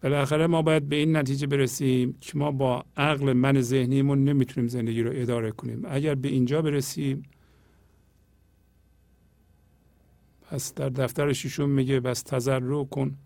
بالاخره 0.02 0.46
ما 0.46 0.62
باید 0.62 0.88
به 0.88 0.96
این 0.96 1.16
نتیجه 1.16 1.46
برسیم 1.46 2.16
که 2.20 2.38
ما 2.38 2.50
با 2.50 2.84
عقل 2.96 3.32
من 3.32 3.60
ذهنیمون 3.60 4.24
نمی‌تونیم 4.24 4.68
زندگی 4.68 5.02
رو 5.02 5.10
اداره 5.14 5.50
کنیم. 5.50 5.82
اگر 5.88 6.14
به 6.14 6.28
اینجا 6.28 6.62
برسیم 6.62 7.22
پس 10.50 10.74
در 10.74 10.88
دفتر 10.88 11.32
ششم 11.32 11.68
میگه 11.68 12.00
بس 12.00 12.22
تذرع 12.22 12.84
کن 12.84 13.16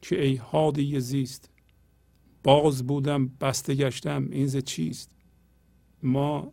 که 0.00 0.22
ای 0.22 0.34
هادی 0.36 1.00
زیست. 1.00 1.50
باز 2.42 2.86
بودم 2.86 3.30
بسته 3.40 3.74
گشتم 3.74 4.28
این 4.30 4.46
ز 4.46 4.56
چیست؟ 4.56 5.10
ما 6.02 6.52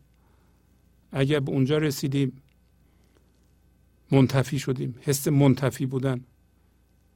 اگر 1.12 1.40
به 1.40 1.52
اونجا 1.52 1.78
رسیدیم 1.78 2.42
منتفی 4.12 4.60
شدیم 4.60 4.96
حس 5.02 5.28
منتفی 5.28 5.86
بودن. 5.86 6.26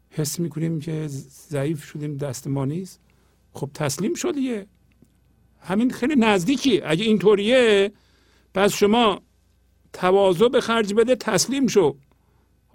حس 0.10 0.40
می‌کنیم 0.40 0.80
که 0.80 1.08
ضعیف 1.50 1.84
شدیم 1.84 2.18
دست 2.18 2.48
ما 2.48 2.66
نیست. 2.66 3.00
خب 3.54 3.70
تسلیم 3.74 4.14
شدیه 4.14 4.68
همین 5.60 5.92
خیلی 5.92 6.16
نزدیکی. 6.16 6.82
اگه 6.82 7.04
اینطوریه 7.04 7.92
پس 8.54 8.74
شما 8.74 9.22
تواضع 9.94 10.48
به 10.48 10.62
خرج 10.62 10.94
بده 10.94 11.16
تسلیم 11.16 11.68
شو. 11.68 11.98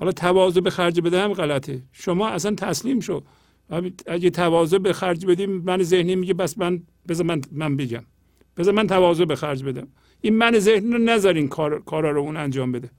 حالا 0.01 0.13
تواضع 0.13 0.61
به 0.61 0.71
خرج 0.71 1.01
بده 1.01 1.21
هم 1.21 1.33
غلطه. 1.33 1.83
شما 1.93 2.29
اصلا 2.29 2.55
تسلیم 2.55 3.01
شو. 3.01 3.23
اگه 4.07 4.31
تواضع 4.31 4.79
به 4.79 4.93
خرج 4.93 5.27
بدیم 5.27 5.51
من 5.51 5.83
ذهنی 5.83 6.17
میگه 6.17 6.35
بس 6.35 6.59
من 6.59 6.83
بذار 7.09 7.27
من 7.27 7.41
من 7.53 7.77
بگم. 7.77 8.05
بذار 8.57 8.75
من 8.75 8.87
تواضع 8.87 9.25
به 9.25 9.37
خرج 9.37 9.65
بدم. 9.65 9.89
این 10.21 10.37
من 10.37 10.59
ذهنی 10.59 10.93
رو 10.93 10.99
نذارین 10.99 11.49
کار 11.49 11.83
کارا 11.83 12.11
رو 12.11 12.21
اون 12.21 12.37
انجام 12.37 12.73
بده. 12.73 12.91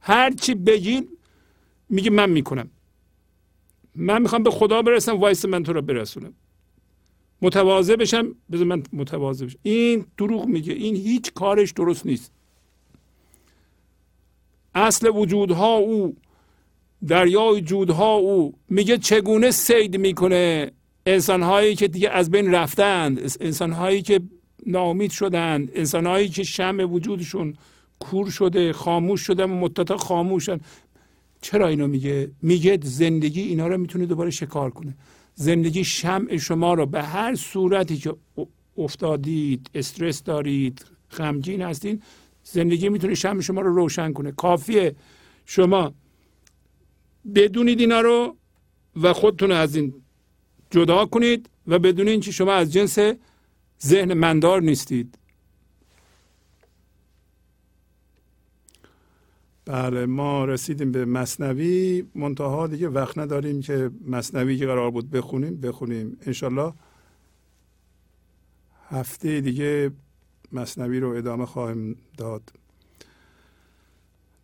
هر 0.00 0.30
چی 0.30 0.54
بگین 0.54 1.08
میگه 1.88 2.10
من 2.10 2.30
می‌کنم. 2.30 2.70
من 3.94 4.22
می‌خوام 4.22 4.42
به 4.42 4.50
خدا 4.50 4.82
برسم 4.82 5.16
وایس 5.16 5.44
من 5.44 5.62
تو 5.62 5.72
رو 5.72 5.82
برسونم. 5.82 6.34
متواضع 7.42 7.96
بشم 7.96 8.34
بذار 8.52 8.66
من 8.66 8.82
متواضع 8.92 9.46
بشم. 9.46 9.58
این 9.62 10.06
دروغ 10.18 10.46
میگه. 10.46 10.72
این 10.72 10.96
هیچ 10.96 11.32
کارش 11.32 11.72
درست 11.72 12.06
نیست. 12.06 12.32
اصل 14.74 15.08
وجودها 15.08 15.74
او 15.74 16.16
دریای 17.06 17.60
جودها 17.60 18.14
او 18.14 18.54
میگه 18.68 18.98
چگونه 18.98 19.50
سید 19.50 19.96
می‌کنه 19.96 20.70
انسانهایی 21.06 21.74
که 21.74 21.88
دیگه 21.88 22.10
از 22.10 22.30
بین 22.30 22.54
رفتند 22.54 23.36
انسانهایی 23.40 24.02
که 24.02 24.20
ناامید 24.66 25.10
شدند 25.10 25.70
انسانهایی 25.74 26.28
که 26.28 26.42
شم 26.42 26.92
وجودشون 26.92 27.54
کور 27.98 28.30
شده 28.30 28.72
خاموش 28.72 29.20
شده 29.20 29.46
مدتها 29.46 29.96
خاموشن. 29.96 30.60
چرا 31.40 31.68
اینو 31.68 31.86
میگه؟ 31.86 32.30
میگه 32.42 32.78
زندگی 32.82 33.40
اینا 33.40 33.66
رو 33.66 33.78
می‌تونه 33.78 34.06
دوباره 34.06 34.30
شکار 34.30 34.70
کنه. 34.70 34.94
زندگی 35.34 35.84
شمع 35.84 36.36
شما 36.36 36.74
رو 36.74 36.86
به 36.86 37.02
هر 37.02 37.34
صورتی 37.34 37.96
که 37.96 38.14
افتادید 38.78 39.70
استرس 39.74 40.22
دارید 40.22 40.86
غمگین 41.18 41.62
هستین 41.62 42.02
زندگی 42.44 42.88
می‌تونه 42.88 43.14
شمع 43.14 43.40
شما 43.40 43.60
رو 43.60 43.74
روشن 43.74 44.12
کنه. 44.12 44.32
کافیه. 44.32 44.94
شما 45.46 45.92
بدونید 47.34 47.80
اینا 47.80 48.00
رو 48.00 48.36
و 49.02 49.12
خودتون 49.12 49.52
از 49.52 49.76
این 49.76 49.94
جدا 50.70 51.06
کنید 51.06 51.48
و 51.66 51.78
بدونید 51.78 52.24
که 52.24 52.32
شما 52.32 52.52
از 52.52 52.72
جنس 52.72 52.98
ذهن 53.82 54.14
مندار 54.14 54.62
نیستید. 54.62 55.18
بله 59.64 60.06
ما 60.06 60.44
رسیدیم 60.44 60.92
به 60.92 61.04
مصنوی. 61.04 62.04
منتها 62.14 62.66
دیگه 62.66 62.88
وقت 62.88 63.18
نداریم 63.18 63.60
که 63.60 63.90
مصنوی 64.06 64.58
که 64.58 64.66
قرار 64.66 64.90
بود 64.90 65.10
بخونیم 65.10 65.60
بخونیم. 65.60 66.16
انشالله 66.26 66.72
هفته 68.88 69.40
دیگه 69.40 69.90
مصنوی 70.52 71.00
رو 71.00 71.08
ادامه 71.08 71.46
خواهیم 71.46 71.96
داد. 72.16 72.42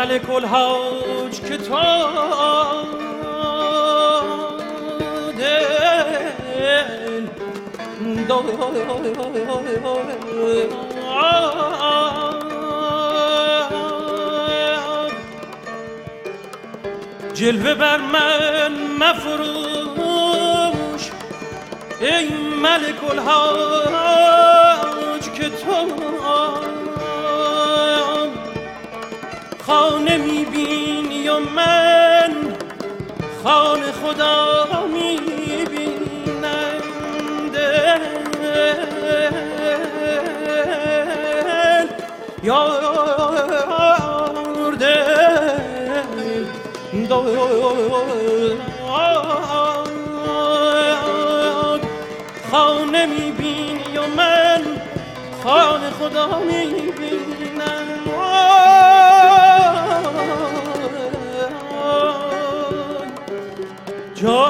ملک 0.00 0.30
الحاج 0.30 1.40
که 1.40 1.56
تا 1.56 2.12
دل. 5.38 5.70
جلوه 17.34 17.74
بر 17.74 17.96
من 17.96 18.72
مفروش 18.98 20.30
ای 22.00 22.28
ملک 22.62 23.04
الحاج. 23.10 23.69
من 31.54 32.32
خان 33.44 33.80
خدا 33.92 34.86
می 34.92 35.20
یار 42.42 43.80
دل 44.80 46.44
خانه 52.50 53.06
می‌بینی 53.06 53.98
و 53.98 54.06
من؟ 54.16 54.62
خانه 55.44 55.90
خدا 55.90 56.38
می‌بینی. 56.38 57.09
Joe 64.20 64.49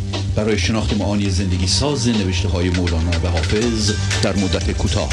برای 0.35 0.57
شناخت 0.57 0.97
معانی 0.97 1.29
زندگی 1.29 1.67
ساز 1.67 2.07
نوشته 2.07 2.49
های 2.49 2.69
مولانا 2.69 3.11
و 3.23 3.27
حافظ 3.27 3.91
در 4.23 4.35
مدت 4.35 4.77
کوتاه. 4.77 5.09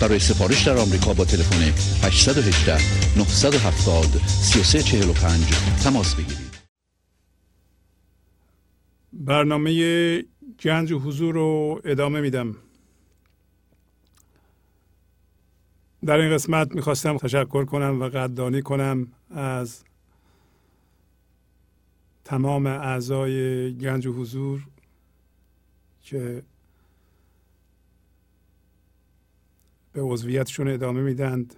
برای 0.00 0.18
سفارش 0.18 0.66
در 0.66 0.76
آمریکا 0.76 1.14
با 1.14 1.24
تلفن 1.24 1.62
818 2.06 2.72
970 3.16 4.04
3345 4.26 5.40
تماس 5.84 6.14
بگیرید. 6.14 6.52
برنامه 9.12 9.72
گنج 10.64 10.92
و 10.92 10.98
حضور 10.98 11.34
رو 11.34 11.80
ادامه 11.84 12.20
میدم. 12.20 12.56
در 16.06 16.16
این 16.16 16.34
قسمت 16.34 16.74
می‌خواستم 16.74 17.16
تشکر 17.16 17.64
کنم 17.64 18.00
و 18.00 18.04
قدردانی 18.04 18.62
کنم 18.62 19.06
از 19.30 19.84
تمام 22.32 22.66
اعضای 22.66 23.72
گنج 23.74 24.06
و 24.06 24.12
حضور 24.12 24.66
که 26.02 26.42
به 29.92 30.02
عضویتشون 30.02 30.68
ادامه 30.68 31.00
میدند 31.00 31.54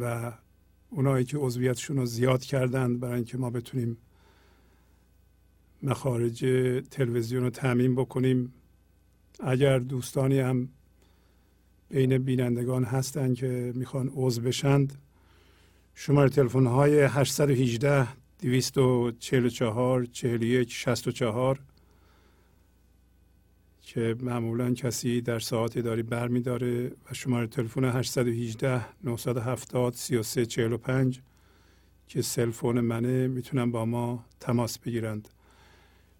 و 0.00 0.32
اونایی 0.90 1.24
که 1.24 1.38
عضویتشون 1.38 1.96
رو 1.96 2.06
زیاد 2.06 2.44
کردند 2.44 3.00
برای 3.00 3.14
اینکه 3.14 3.38
ما 3.38 3.50
بتونیم 3.50 3.96
مخارج 5.82 6.38
تلویزیون 6.90 7.42
رو 7.42 7.50
تعمین 7.50 7.94
بکنیم. 7.94 8.52
اگر 9.40 9.78
دوستانی 9.78 10.38
هم 10.38 10.68
بین 11.88 12.18
بینندگان 12.18 12.84
هستند 12.84 13.34
که 13.34 13.72
می‌خوان 13.74 14.10
عضو 14.14 14.42
بشند 14.42 14.98
شماره 15.94 16.28
تلفن 16.28 16.66
های 16.66 17.00
818 17.00 18.19
244 18.42 20.04
41 20.04 20.72
64 20.72 21.60
که 23.82 24.16
معمولا 24.20 24.74
کسی 24.74 25.20
در 25.20 25.38
ساعت 25.38 25.76
اداری 25.76 26.02
بر 26.02 26.28
می 26.28 26.40
داره 26.40 26.88
و 26.88 27.14
شماره 27.14 27.46
تلفن 27.46 27.84
818 27.84 28.84
970 29.04 29.94
33 29.94 30.46
45 30.46 31.20
که 32.08 32.22
سلفون 32.22 32.80
منه 32.80 33.26
می‌تونن 33.26 33.70
با 33.70 33.84
ما 33.84 34.24
تماس 34.40 34.78
بگیرند. 34.78 35.28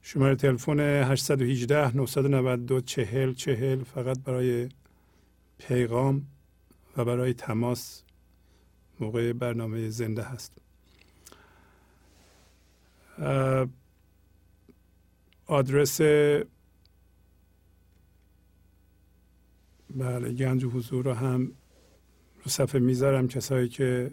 شماره 0.03 0.37
تلفن 0.37 0.81
818 0.81 1.97
992 1.97 2.81
40 2.81 3.35
40 3.35 3.85
فقط 3.85 4.19
برای 4.19 4.69
پیغام 5.59 6.27
و 6.97 7.05
برای 7.05 7.35
تماس 7.35 8.03
موقع 9.01 9.33
برنامه 9.33 9.89
زنده 9.89 10.23
هست. 10.23 10.60
آدرس 15.47 16.01
بله 19.91 20.33
گنج 20.33 20.65
حضور 20.65 21.05
رو 21.05 21.13
هم 21.13 21.53
رو 22.45 22.51
صفحه 22.51 22.81
می‌ذارم. 22.81 23.29
کسایی 23.29 23.69
که 23.69 24.13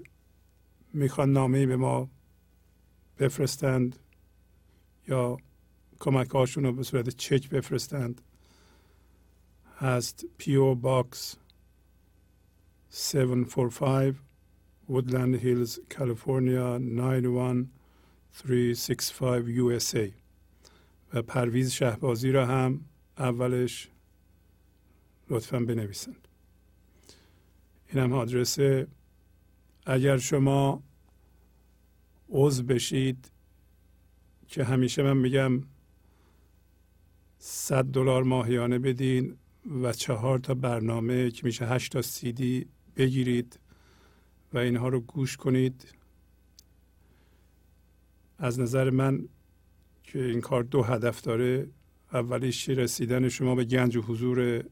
می‌خوان 0.93 1.31
نامه 1.33 1.65
به 1.65 1.75
ما 1.75 2.09
بفرستند 3.19 3.99
یا 5.07 5.37
کمک 5.99 6.29
هاشون 6.29 6.63
رو 6.63 6.71
به 6.71 6.83
صورت 6.83 7.09
چک 7.09 7.49
بفرستند 7.49 8.21
هست 9.77 10.25
P.O. 10.37 10.75
Box 10.75 11.35
745 12.91 14.15
Woodland 14.89 15.35
Hills, 15.43 15.79
California 15.93 16.79
91 16.79 17.76
365 18.43 19.57
USA 19.57 20.11
و 21.13 21.21
پرویز 21.21 21.71
شهبازی 21.71 22.31
را 22.31 22.45
هم 22.45 22.81
اولش 23.17 23.89
لطفا 25.29 25.59
بنویسند. 25.59 26.27
این 27.87 28.03
هم 28.03 28.13
آدرس 28.13 28.57
اگر 29.85 30.17
شما 30.17 30.83
عضو 32.29 32.63
بشید 32.63 33.31
که 34.47 34.63
همیشه 34.63 35.03
من 35.03 35.17
میگم 35.17 35.63
100 37.37 37.85
دلار 37.85 38.23
ماهیانه 38.23 38.79
بدین 38.79 39.37
و 39.81 39.93
چهار 39.93 40.39
تا 40.39 40.53
برنامه 40.53 41.31
که 41.31 41.45
میشه 41.45 41.65
8 41.65 41.91
تا 41.91 42.01
سی 42.01 42.31
دی 42.31 42.67
بگیرید 42.95 43.59
و 44.53 44.57
اینها 44.57 44.87
رو 44.87 44.99
گوش 44.99 45.37
کنید. 45.37 45.96
از 48.39 48.59
نظر 48.59 48.89
من 48.89 49.29
که 50.03 50.23
این 50.23 50.41
کار 50.41 50.63
دو 50.63 50.83
هدف 50.83 51.21
داره 51.21 51.67
اولیش 52.13 52.69
رسیدن 52.69 53.29
شما 53.29 53.55
به 53.55 53.63
گنج 53.63 53.95
و 53.95 54.01
حضور 54.01 54.63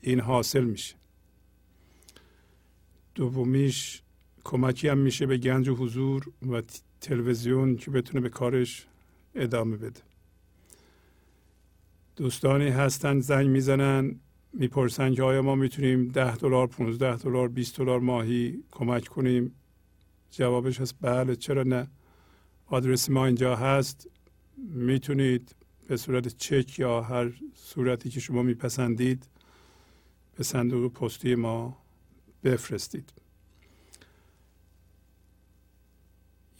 این 0.00 0.20
حاصل 0.20 0.64
میشه. 0.64 0.94
دومیش 3.14 4.02
کمکی 4.44 4.88
هم 4.88 4.98
میشه 4.98 5.26
به 5.26 5.38
گنج 5.38 5.68
و 5.68 5.74
حضور 5.74 6.32
و 6.50 6.62
تلویزیون 7.00 7.76
که 7.76 7.90
بتونه 7.90 8.20
به 8.20 8.28
کارش 8.28 8.86
ادامه 9.34 9.76
بده. 9.76 10.00
دوستانی 12.16 12.68
هستن 12.68 13.20
زنگ 13.20 13.48
می‌زنن 13.48 14.20
می‌پرسن 14.52 15.14
که 15.14 15.22
آیا 15.22 15.42
ما 15.42 15.54
می‌تونیم 15.54 16.08
ده 16.08 16.36
دلار 16.36 16.66
15 16.66 17.16
دلار 17.16 17.48
20 17.48 17.78
دلار 17.78 18.00
ماهی 18.00 18.64
کمک 18.70 19.08
کنیم؟ 19.08 19.54
جوابش 20.30 20.80
هست 20.80 20.94
بله 21.00 21.36
چرا 21.36 21.62
نه؟ 21.62 21.88
آدرس 22.70 23.10
ما 23.10 23.26
اینجا 23.26 23.56
هست. 23.56 24.08
می‌تونید 24.56 25.54
به 25.88 25.96
صورت 25.96 26.28
چک 26.28 26.78
یا 26.78 27.02
هر 27.02 27.32
صورتی 27.54 28.10
که 28.10 28.20
شما 28.20 28.42
میپسندید 28.42 29.28
به 30.36 30.44
صندوق 30.44 30.92
پستی 30.92 31.34
ما 31.34 31.82
بفرستید. 32.44 33.12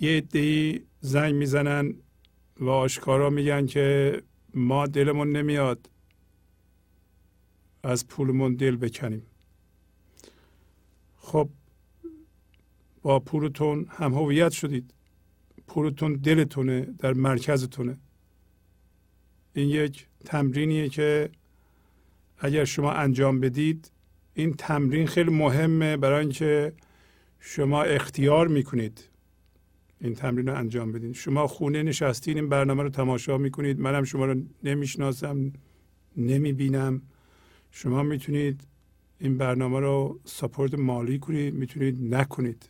یه 0.00 0.16
عدهای 0.16 0.80
زنگ 1.00 1.34
می‌زنن 1.34 1.94
و 2.56 2.68
آشکارا 2.68 3.30
میگن 3.30 3.66
که 3.66 4.22
ما 4.54 4.86
دلمون 4.86 5.36
نمیاد 5.36 5.90
از 7.82 8.06
پولمون 8.06 8.54
دل 8.54 8.76
بکنیم. 8.76 9.22
خب 11.16 11.48
با 13.02 13.20
پولتون 13.20 13.86
هم 13.88 14.14
هویت 14.14 14.52
شدید. 14.52 14.94
پولتون 15.70 16.12
دلتونه 16.12 16.80
در 16.98 17.12
مرکزتونه. 17.12 17.98
این 19.52 19.68
یک 19.68 20.06
تمرینیه 20.24 20.88
که 20.88 21.30
اگر 22.38 22.64
شما 22.64 22.92
انجام 22.92 23.40
بدید 23.40 23.92
این 24.34 24.54
تمرین 24.54 25.06
خیلی 25.06 25.30
مهمه 25.30 25.96
برای 25.96 26.20
اینکه 26.20 26.72
شما 27.40 27.82
اختیار 27.82 28.48
می‌کنید 28.48 29.08
این 30.00 30.14
تمرین 30.14 30.46
رو 30.46 30.54
انجام 30.56 30.92
بدین. 30.92 31.12
شما 31.12 31.46
خونه 31.46 31.82
نشستین 31.82 32.36
این 32.36 32.48
برنامه 32.48 32.82
رو 32.82 32.90
تماشا 32.90 33.38
می‌کنید. 33.38 33.80
منم 33.80 34.04
شما 34.04 34.26
رو 34.26 34.42
نمی‌شناسم 34.64 35.52
نمی‌بینم. 36.16 37.02
شما 37.70 38.02
می‌تونید 38.02 38.60
این 39.18 39.38
برنامه 39.38 39.80
رو 39.80 40.20
ساپورت 40.24 40.74
مالی 40.74 41.18
کنید 41.18 41.54
می‌تونید 41.54 42.14
نکنید. 42.14 42.68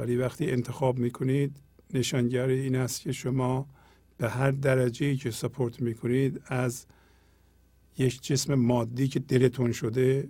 ولی 0.00 0.16
وقتی 0.16 0.50
انتخاب 0.50 0.98
می‌کنید 0.98 1.56
نشانگر 1.94 2.48
این 2.48 2.76
است 2.76 3.00
که 3.00 3.12
شما 3.12 3.66
به 4.18 4.30
هر 4.30 4.50
درجه 4.50 5.16
که 5.16 5.30
ساپورت 5.30 5.80
می‌کنید 5.80 6.42
از 6.46 6.86
یک 7.98 8.22
جسم 8.22 8.54
مادی 8.54 9.08
که 9.08 9.20
دلتون 9.20 9.72
شده 9.72 10.28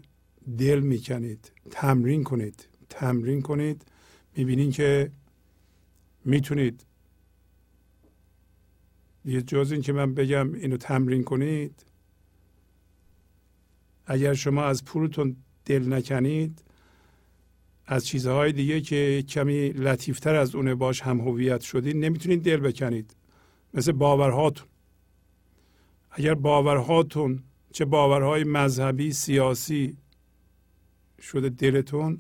دل 0.59 0.81
می‌کنید 0.81 1.53
تمرین 1.71 2.25
کنید 2.25 2.69
تمرین 2.89 3.43
کنید 3.43 3.85
می‌بینید 4.37 4.73
که 4.73 5.11
می‌تونید. 6.25 6.87
یه 9.25 9.43
جز 9.43 9.73
این 9.73 9.83
که 9.83 9.93
من 9.93 10.15
بگم 10.15 10.55
اینو 10.55 10.77
تمرین 10.77 11.25
کنید 11.25 11.87
اگر 14.07 14.35
شما 14.35 14.65
از 14.65 14.85
پولتون 14.85 15.37
دل 15.65 15.93
نکنید 15.93 16.63
از 17.93 18.07
چیزهای 18.07 18.53
دیگه 18.53 18.81
که 18.81 19.25
کمی 19.29 19.69
لطیفتر 19.69 20.35
از 20.35 20.55
اونه 20.55 20.75
باش 20.75 21.03
هم 21.03 21.21
هویت 21.21 21.61
شدید 21.61 21.97
نمی‌تونید 21.97 22.43
دل 22.43 22.57
بکنید. 22.57 23.17
مثل 23.75 23.93
باورهاتون. 23.93 24.67
اگر 26.11 26.35
باورهاتون 26.35 27.43
چه 27.73 27.85
باورهای 27.85 28.45
مذهبی 28.45 29.13
سیاسی 29.13 29.97
شده 31.23 31.49
دلتون 31.49 32.19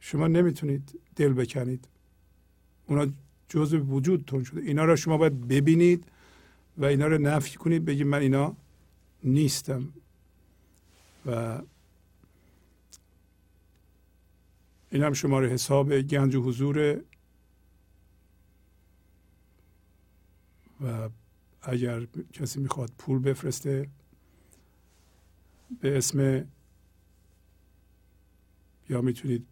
شما 0.00 0.26
نمی‌تونید 0.28 1.00
دل 1.16 1.32
بکنید. 1.32 1.88
اونا 2.86 3.06
جزء 3.48 3.78
وجودتون 3.78 4.44
شده. 4.44 4.60
اینا 4.60 4.84
رو 4.84 4.96
شما 4.96 5.16
باید 5.16 5.48
ببینید 5.48 6.04
و 6.78 6.84
اینا 6.84 7.06
رو 7.06 7.18
نفی 7.18 7.58
کنید 7.58 7.84
بگید 7.84 8.06
من 8.06 8.18
اینا 8.18 8.56
نیستم. 9.24 9.88
و 11.26 11.60
این 14.92 15.02
هم 15.02 15.12
شماره 15.12 15.48
حساب 15.48 16.00
گنج 16.00 16.34
و 16.34 16.42
حضور. 16.42 17.00
و 20.84 21.08
اگر 21.62 22.06
کسی 22.32 22.60
می‌خواد 22.60 22.90
پول 22.98 23.18
بفرسته 23.18 23.88
به 25.80 25.96
اسم 25.96 26.44
یا 28.88 29.00
می‌تونید 29.00 29.46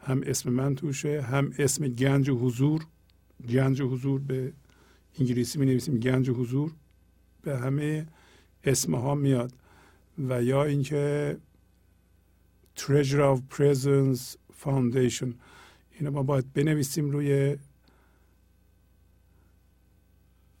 هم 0.00 0.22
اسم 0.26 0.50
من 0.50 0.74
توشه 0.74 1.22
هم 1.22 1.52
اسم 1.58 1.88
گنج 1.88 2.28
و 2.28 2.38
حضور. 2.38 2.86
گنج 3.48 3.80
و 3.80 3.88
حضور 3.88 4.20
به 4.20 4.52
انگلیسی 5.18 5.58
می 5.58 5.66
نویسیم 5.66 5.98
گنج 5.98 6.28
و 6.28 6.34
حضور. 6.34 6.72
به 7.42 7.58
همه 7.58 8.06
اسم 8.64 8.94
ها 8.94 9.14
میاد. 9.14 9.52
و 10.18 10.42
یا 10.42 10.64
اینکه 10.64 11.36
Treasure 12.78 13.24
of 13.32 13.38
Presence 13.56 14.36
Foundation. 14.62 15.28
اینو 15.92 16.10
ما 16.10 16.22
باید 16.22 16.52
بنویسیم 16.52 17.10
روی 17.10 17.56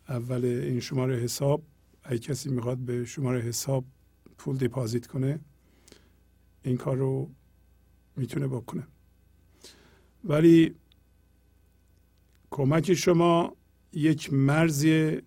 اول 0.08 0.44
این 0.44 0.80
شماره 0.80 1.16
حساب 1.16 1.62
اگه 2.02 2.18
کسی 2.18 2.48
می‌خواد 2.50 2.78
به 2.78 3.04
شماره 3.04 3.40
حساب 3.40 3.84
پول 4.38 4.56
دیپازیت 4.56 5.06
کنه 5.06 5.40
این 6.62 6.76
کار 6.76 6.96
رو 6.96 7.30
می‌تونه 8.16 8.46
بکنه 8.46 8.86
ولی 10.24 10.74
کمک 12.50 12.94
شما 12.94 13.56
یک 13.92 14.32
مرزی 14.32 15.18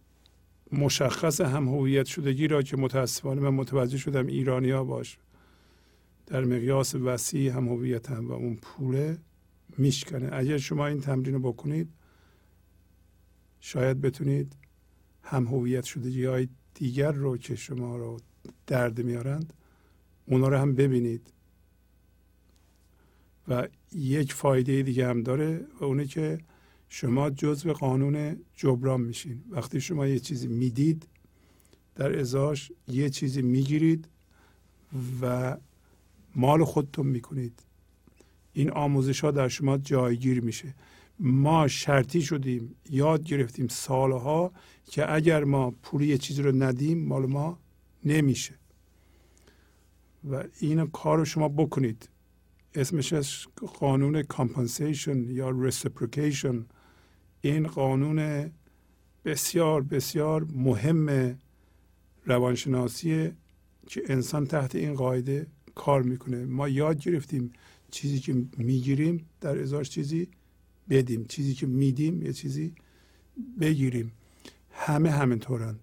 مشخص 0.72 1.42
هم 1.42 1.68
هویت 1.68 2.06
شدگی 2.06 2.48
را 2.48 2.62
که 2.62 2.78
متاسفانه 2.78 3.42
من 3.42 3.50
متوجه 3.50 3.98
شدم 3.98 4.28
ایرانیا 4.28 4.84
باش 4.84 5.18
در 6.32 6.46
مقیاس 6.46 6.96
وسیع 6.96 7.52
هم 7.52 7.68
هویت 7.68 8.10
هم 8.10 8.28
و 8.28 8.32
اون 8.32 8.56
پوله 8.56 9.18
میشکنه. 9.78 10.30
اگر 10.32 10.58
شما 10.58 10.88
این 10.88 11.02
تمرین 11.02 11.34
رو 11.34 11.40
بکنید 11.40 11.90
شاید 13.60 14.02
بتونید 14.02 14.54
هم 15.24 15.46
هویت 15.46 15.84
شدگی 15.84 16.26
های 16.26 16.48
دیگر 16.74 17.12
رو 17.12 17.38
که 17.38 17.56
شما 17.56 17.98
رو 17.98 18.18
درد 18.68 19.02
میارند 19.02 19.54
اونا 20.26 20.48
رو 20.48 20.58
هم 20.58 20.76
ببینید. 20.76 21.34
و 23.48 23.68
یک 23.92 24.34
فایده 24.34 24.82
دیگه 24.82 25.08
هم 25.08 25.24
داره 25.24 25.66
و 25.80 25.84
اونه 25.84 26.06
که 26.06 26.38
شما 26.90 27.30
جزو 27.30 27.74
قانون 27.74 28.38
جبران 28.56 29.02
میشین. 29.02 29.44
وقتی 29.50 29.82
شما 29.82 30.08
یه 30.08 30.20
چیزی 30.20 30.48
می‌دید 30.48 31.08
در 31.96 32.20
ازاش 32.20 32.72
یه 32.88 33.10
چیزی 33.10 33.42
می‌گیرید 33.42 34.08
و 35.22 35.58
مال 36.36 36.64
خودتون 36.64 37.08
می‌کنید. 37.08 37.64
این 38.54 38.72
آموزش 38.72 39.20
ها 39.20 39.32
در 39.32 39.48
شما 39.48 39.78
جایگیر 39.78 40.42
میشه. 40.42 40.76
ما 41.20 41.68
شرطی 41.68 42.22
شدیم 42.22 42.76
یاد 42.90 43.24
گرفتیم 43.24 43.68
سالها 43.68 44.52
که 44.86 45.14
اگر 45.14 45.44
ما 45.44 45.72
پولی 45.72 46.08
یه 46.08 46.18
چیزی 46.18 46.42
رو 46.42 46.64
ندیم 46.64 47.08
مال 47.08 47.26
ما 47.26 47.60
نمیشه. 48.06 48.54
و 50.30 50.44
این 50.60 50.88
کار 50.88 51.18
رو 51.18 51.26
شما 51.26 51.50
بکنید. 51.50 52.10
اسمش 52.76 53.48
قانون 53.80 54.24
compensation 54.24 55.30
یا 55.30 55.50
reciprocation 55.50 56.66
این 57.42 57.68
قانون 57.68 58.52
بسیار 59.26 59.82
بسیار 59.82 60.48
مهم 60.54 61.38
روانشناسیه 62.26 63.36
که 63.88 64.02
انسان 64.06 64.46
تحت 64.46 64.76
این 64.76 64.94
قاعده 64.94 65.48
کار 65.86 66.02
می‌کنه. 66.02 66.46
ما 66.46 66.70
یاد 66.70 67.02
گرفتیم 67.02 67.54
چیزی 67.92 68.20
که 68.20 68.34
می‌گیریم 68.58 69.26
در 69.42 69.60
ازاش 69.60 69.90
چیزی 69.90 70.28
بدیم. 70.90 71.26
چیزی 71.26 71.54
که 71.54 71.68
میدیم 71.68 72.22
یه 72.22 72.34
چیزی 72.34 72.74
بگیریم. 73.60 74.12
همه 74.72 75.12
همینطورند. 75.12 75.80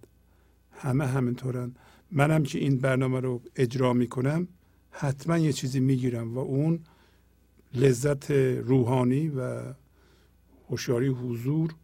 همه 0.72 1.06
همینطورند. 1.06 1.78
منم 2.12 2.42
که 2.42 2.58
این 2.58 2.78
برنامه 2.78 3.20
رو 3.20 3.42
اجرا 3.56 3.92
می‌کنم 3.92 4.48
حتما 4.90 5.38
یه 5.38 5.52
چیزی 5.52 5.80
می‌گیرم 5.80 6.34
و 6.34 6.38
اون 6.38 6.80
لذت 7.74 8.30
روحانی 8.70 9.28
و 9.28 9.74
هوشیاری 10.68 11.08
حضور 11.08 11.74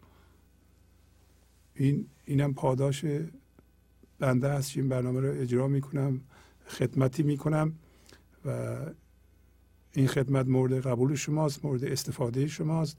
این 1.75 2.07
اینم 2.25 2.55
پاداش 2.55 3.05
بنده 4.19 4.49
است 4.49 4.77
این 4.77 4.89
برنامه 4.89 5.21
رو 5.21 5.41
اجرا 5.41 5.69
می‌کنم 5.69 6.21
خدمتی 6.67 7.23
می‌کنم. 7.23 7.73
و 8.45 8.77
این 9.93 10.07
خدمت 10.07 10.47
مورد 10.47 10.87
قبول 10.87 11.15
شماست 11.15 11.65
مورد 11.65 11.85
استفاده 11.85 12.47
شماست 12.47 12.97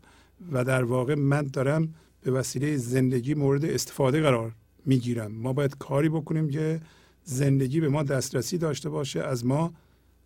و 0.52 0.64
در 0.64 0.84
واقع 0.84 1.16
من 1.16 1.42
دارم 1.42 1.94
به 2.22 2.32
وسیله 2.32 2.78
زندگی 2.78 3.34
مورد 3.34 3.66
استفاده 3.66 4.22
قرار 4.22 4.56
می‌گیرم. 4.86 5.32
ما 5.32 5.54
باید 5.54 5.78
کاری 5.78 6.10
بکنیم 6.10 6.50
که 6.50 6.82
زندگی 7.24 7.80
به 7.80 7.90
ما 7.90 8.04
دسترسی 8.04 8.58
داشته 8.58 8.90
باشه 8.90 9.22
از 9.22 9.46
ما 9.46 9.74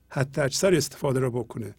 حتی 0.10 0.42
اکثر 0.42 0.76
استفاده 0.76 1.20
رو 1.20 1.32
بکنه. 1.32 1.76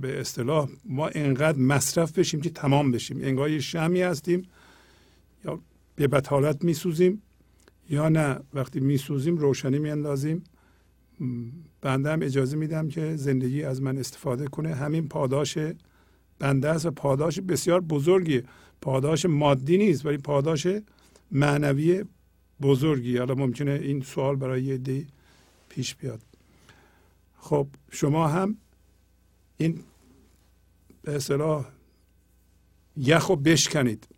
به 0.00 0.20
اصطلاح 0.20 0.68
ما 0.84 1.08
انقدر 1.08 1.58
مصرف 1.58 2.18
بشیم 2.18 2.40
که 2.40 2.50
تمام 2.50 2.90
بشیم. 2.90 3.18
انگار 3.22 3.50
یه 3.50 3.58
شمی 3.58 4.02
هستیم 4.02 4.48
یا 5.44 5.60
به 5.96 6.06
بطالت 6.06 6.64
میسوزیم 6.64 7.22
یا 7.90 8.08
نه. 8.08 8.40
وقتی 8.54 8.80
میسوزیم 8.80 9.36
روشنی 9.36 9.78
میاندازیم. 9.78 10.44
بنده 11.80 12.12
هم 12.12 12.22
اجازه 12.22 12.56
میدم 12.56 12.88
که 12.88 13.16
زندگی 13.16 13.62
از 13.62 13.82
من 13.82 13.98
استفاده 13.98 14.46
کنه. 14.46 14.74
همین 14.74 15.08
پاداش 15.08 15.58
بنده 16.38 16.68
است 16.68 16.86
و 16.86 16.90
پاداش 16.90 17.40
بسیار 17.40 17.80
بزرگی 17.80 18.42
پاداش 18.80 19.26
مادی 19.26 19.78
نیست 19.78 20.06
ولی 20.06 20.18
پاداش 20.18 20.66
معنوی 21.30 22.04
بزرگی 22.62 23.16
حالا 23.16 23.34
ممکنه 23.34 23.70
این 23.70 24.00
سوال 24.00 24.36
برای 24.36 24.62
یه 24.62 24.76
دی 24.76 25.06
پیش 25.68 25.94
بیاد. 25.94 26.20
خب 27.38 27.66
شما 27.90 28.28
هم 28.28 28.56
این 29.56 29.80
به 31.02 31.16
اصطلاح 31.16 31.66
یخ 32.96 33.30
و 33.30 33.36
بشکنید. 33.36 34.08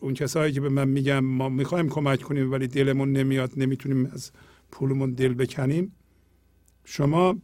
اون 0.00 0.14
کسایی 0.14 0.52
که 0.52 0.60
به 0.60 0.68
من 0.68 0.88
میگن 0.88 1.18
ما 1.18 1.48
می‌خوایم 1.48 1.88
کمک 1.88 2.22
کنیم 2.22 2.52
ولی 2.52 2.66
دلمون 2.66 3.12
نمیاد 3.12 3.52
نمی‌تونیم 3.56 4.06
از 4.06 4.30
پولمون 4.74 5.12
دل 5.12 5.34
بکنیم. 5.34 5.92
شما 6.84 7.38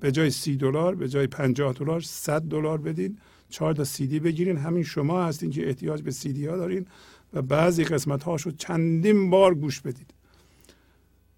به 0.00 0.12
جای 0.12 0.30
سی 0.30 0.56
دلار 0.56 0.94
به 0.94 1.08
جای 1.08 1.26
پنجاه 1.26 1.72
دلار 1.72 2.00
صد 2.00 2.42
دلار 2.42 2.78
بدین. 2.78 3.18
چهار 3.48 3.74
تا 3.74 3.84
سیدی 3.84 4.20
بگیرین. 4.20 4.56
همین 4.56 4.82
شما 4.82 5.24
هستین 5.24 5.50
که 5.50 5.66
احتیاج 5.66 6.02
به 6.02 6.10
سیدی 6.10 6.46
ها 6.46 6.56
دارین 6.56 6.86
و 7.32 7.42
بعضی 7.42 7.84
قسمت 7.84 8.22
هاشو 8.22 8.50
چندین 8.50 9.30
بار 9.30 9.54
گوش 9.54 9.80
بدید 9.80 10.14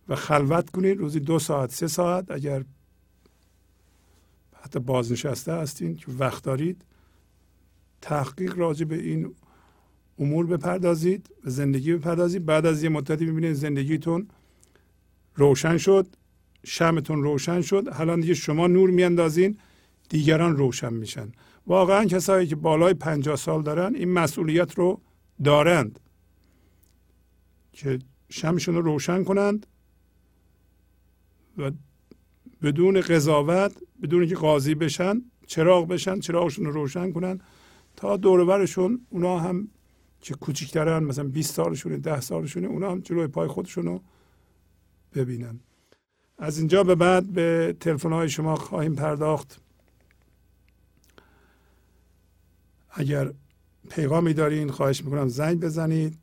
و 0.08 0.16
خلوت 0.16 0.70
کنید 0.70 0.98
روزی 0.98 1.20
دو 1.20 1.38
ساعت 1.38 1.70
سه 1.70 1.86
ساعت 1.86 2.30
اگر 2.30 2.64
حتی 4.62 4.78
بازنشسته 4.78 5.52
هستین 5.52 5.96
که 5.96 6.06
وقت 6.18 6.44
دارید 6.44 6.82
تحقیق 8.00 8.58
راجع 8.58 8.84
به 8.84 9.02
این 9.02 9.34
امور 10.18 10.46
بپردازید 10.46 11.30
و 11.44 11.50
زندگی 11.50 11.96
بپردازید. 11.96 12.44
بعد 12.44 12.66
از 12.66 12.82
یه 12.82 12.88
مدتی 12.88 13.26
می‌بینید 13.26 13.52
زندگیتون 13.52 14.28
روشن 15.36 15.78
شد 15.78 16.06
شمتون 16.65 17.23
روشن 17.23 17.60
شد. 17.60 17.89
حالا 17.89 18.16
دیگه 18.16 18.34
شما 18.34 18.66
نور 18.66 18.90
میاندازین 18.90 19.58
دیگران 20.08 20.56
روشن 20.56 20.92
میشن. 20.92 21.32
واقعا 21.66 22.05
کسایی 22.05 22.47
که 22.47 22.56
بالای 22.56 22.94
پنجاه 22.94 23.36
سال 23.36 23.62
دارن 23.62 23.94
این 23.94 24.12
مسئولیت 24.12 24.74
رو 24.74 25.00
دارند 25.44 26.00
که 27.73 27.98
شمشون 28.28 28.74
رو 28.74 28.82
روشن 28.82 29.24
کنند 29.24 29.66
و 31.58 31.70
بدون 32.62 33.00
قضاوت 33.00 33.73
بدون 34.02 34.26
که 34.26 34.34
قاضی 34.34 34.74
بشن 34.74 35.23
چراغ 35.47 35.89
بشن 35.89 36.20
چراغشون 36.20 36.65
رو 36.65 36.73
روشن 36.73 37.12
کنن 37.12 37.40
تا 37.97 38.16
دورورشون 38.16 39.06
اونا 39.10 39.39
هم 39.39 39.68
که 40.20 40.34
کوچکترن 40.34 41.05
مثلا 41.05 41.24
20 41.24 41.55
سالشونه 41.55 41.97
10 41.97 42.20
سالشونه 42.20 42.66
اونا 42.66 42.90
هم 42.90 43.00
جلوی 43.00 43.26
پای 43.26 43.48
خودشون 43.48 43.84
رو 43.84 44.02
ببینن. 45.16 45.60
از 46.38 46.58
اینجا 46.58 46.84
به 46.84 46.94
بعد 46.94 47.26
به 47.26 47.76
تلفن 47.80 48.12
های 48.12 48.28
شما 48.28 48.56
خواهیم 48.56 48.94
پرداخت. 48.94 49.60
اگر 52.90 53.32
پیغامی 53.90 54.34
دارین 54.34 54.70
خواهش 54.70 55.04
می‌کنم 55.04 55.28
زنگ 55.28 55.60
بزنید. 55.60 56.18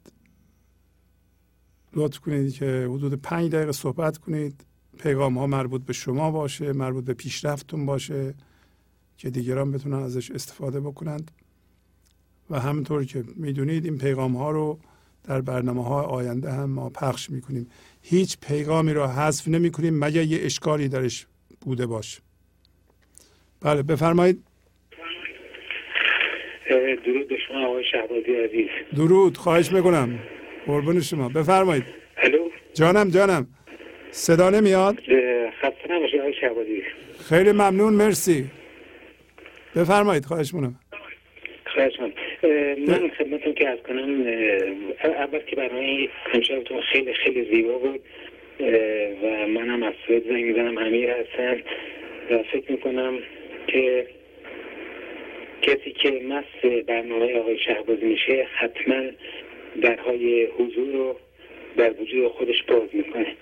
لطف 1.94 2.20
کنید 2.20 2.54
که 2.54 2.88
حدود 2.92 3.14
پنج 3.14 3.52
دقیقه 3.52 3.72
صحبت 3.72 4.18
کنید. 4.18 4.66
پیغام 4.98 5.38
ها 5.38 5.48
مربوط 5.48 5.82
به 5.86 5.94
شما 5.94 6.32
باشه 6.32 6.74
مربوط 6.74 7.04
به 7.06 7.14
پیشرفتتون 7.14 7.86
باشه 7.86 8.34
که 9.18 9.30
دیگران 9.30 9.72
بتونن 9.72 9.98
ازش 9.98 10.32
استفاده 10.32 10.80
بکنند. 10.80 11.32
و 12.50 12.60
همینطور 12.60 13.06
که 13.06 13.24
می‌دونید 13.36 13.86
این 13.86 13.98
پیغام 13.98 14.38
ها 14.38 14.52
رو 14.52 14.80
در 15.24 15.42
برنامه 15.42 15.84
های 15.84 16.06
آینده 16.06 16.52
هم 16.52 16.70
ما 16.70 16.90
پخش 16.90 17.30
می‌کنیم. 17.30 17.68
هیچ 18.04 18.38
پیغامی 18.48 18.94
رو 18.94 19.08
حذف 19.08 19.48
نمی 19.48 19.72
کنیم 19.72 20.00
مگر 20.00 20.22
یه 20.22 20.46
اشکالی 20.46 20.88
درش 20.88 21.26
بوده 21.62 21.86
باشه. 21.86 22.22
بله 23.62 23.84
بفرمایید. 23.84 24.44
درود 27.06 27.28
به 27.28 27.38
شما 27.48 27.68
آقای 27.68 27.84
شهبازی 27.92 28.36
عزیز. 28.36 28.70
درود 28.96 29.38
خواهش 29.38 29.72
می‌کنم. 29.72 30.20
قربون 30.66 31.02
شما. 31.02 31.30
بفرمایید. 31.30 31.84
الو؟ 32.18 32.50
جانم 32.74 33.10
جانم. 33.10 33.48
صدا 34.12 34.50
نمیاد؟ 34.50 35.00
خسته 35.62 35.88
نباشید 35.90 36.20
آقای 36.20 36.34
شهبازی. 36.42 36.84
خیلی 37.30 37.52
ممنون 37.52 37.94
مرسی. 37.94 38.52
بفرمایید 39.76 40.26
خواهش 40.26 40.54
می‌کنم. 40.54 40.80
خواهش 41.74 42.00
من 42.00 42.13
خدمتتون 43.18 43.54
که 43.54 43.70
از 43.70 43.80
کنم 43.80 44.28
اول 45.04 45.40
که 45.40 45.56
برای 45.56 46.10
امشبتون 46.34 46.82
خیلی 46.82 47.14
خیلی 47.14 47.56
زیبا 47.56 47.78
بود 47.78 48.00
و 49.24 49.48
منم 49.48 49.84
از 49.84 49.94
سوید 50.08 50.24
زنگ 50.28 50.46
می‌زنم 50.46 50.78
امیر 50.78 51.10
هستم. 51.10 51.58
و 52.30 52.44
فکر 52.44 52.72
می‌کنم 52.72 53.20
که 53.68 54.08
کسی 55.62 55.92
که 55.92 56.12
مست 56.12 56.86
برنامه 56.86 57.40
آقای 57.40 57.58
شهباز 57.58 58.04
میشه 58.04 58.48
حتما 58.56 59.02
درهای 59.82 60.46
حضور 60.46 60.92
رو 60.94 61.16
در 61.78 61.94
وجود 62.02 62.28
خودش 62.28 62.64
باز 62.64 62.90
می‌کنه. 62.94 63.36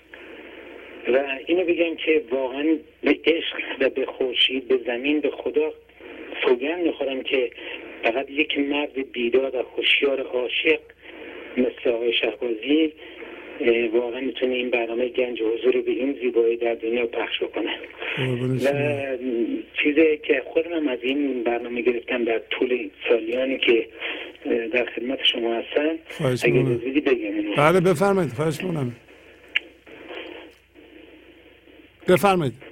و 1.07 1.37
اینو 1.45 1.63
بگم 1.63 1.95
که 1.95 2.21
واقعا 2.31 2.77
به 3.03 3.19
عشق 3.25 3.57
و 3.79 3.89
به 3.89 4.05
خورشید 4.05 4.67
به 4.67 4.77
زمین 4.85 5.19
به 5.19 5.29
خدا 5.29 5.73
سوگند 6.45 6.83
می‌خورم 6.83 7.23
که 7.23 7.51
فقط 8.03 8.29
یک 8.29 8.59
مرد 8.59 9.11
بیدار 9.11 9.55
و 9.55 9.63
هوشیار 9.77 10.21
عاشق 10.21 10.79
مثل 11.57 11.89
آقای 11.89 12.13
شهبازی 12.13 12.93
واقعا 13.93 14.19
می‌تونه 14.19 14.53
این 14.53 14.69
برنامه 14.69 15.09
گنج 15.09 15.41
حضور 15.41 15.81
به 15.81 15.91
این 15.91 16.13
زیبایی 16.21 16.57
در 16.57 16.73
دنیا 16.73 17.05
پخش 17.05 17.43
کنه 17.53 17.71
و 18.65 19.17
چیزی 19.83 20.17
که 20.17 20.43
خودم 20.45 20.87
از 20.87 20.99
این 21.01 21.43
برنامه 21.43 21.81
گرفتم 21.81 22.23
در 22.23 22.39
طول 22.39 22.89
سالیانی 23.09 23.57
که 23.57 23.87
در 24.73 24.85
خدمت 24.85 25.19
شما 25.23 25.53
هستن 25.53 25.95
اگر 26.43 26.63
زودی 26.63 27.01
بگم 27.01 27.55
بله 27.57 27.79
بفرمایید 27.79 28.33
خواهش 28.33 28.59
بفرمایید. 32.07 32.70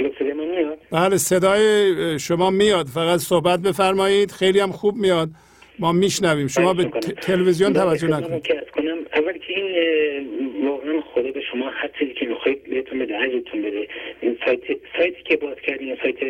میاد؟ 0.00 0.78
بله 0.92 1.16
صدای 1.16 2.18
شما 2.18 2.50
میاد. 2.50 2.86
فقط 2.86 3.18
صحبت 3.18 3.60
بفرمایید. 3.60 4.30
خیلی 4.30 4.60
هم 4.60 4.72
خوب 4.72 4.96
میاد. 4.96 5.28
ما 5.78 5.92
میشنویم. 5.92 6.46
شما 6.46 6.74
به 6.74 6.84
می‌کنم. 6.84 7.00
ت- 7.00 7.20
تلویزیون 7.20 7.72
بله، 7.72 7.82
توجه 7.82 8.06
نکنید. 8.08 8.52
اول 9.14 9.32
که 9.32 9.54
این 9.56 10.66
واقعا 10.68 11.00
خدا 11.00 11.30
به 11.30 11.40
شما 11.52 11.70
هر 11.70 11.90
چیزی 11.98 12.14
که 12.14 12.26
می‌خواید 12.26 12.70
بهتون 12.70 12.98
بده 12.98 13.16
عزتون 13.16 13.62
بده. 13.62 13.88
این 14.20 14.36
سایت 14.44 14.60
سایتی 14.98 15.22
که 15.24 15.36
باز 15.36 15.56
کردین 15.66 15.96
سایت 16.02 16.20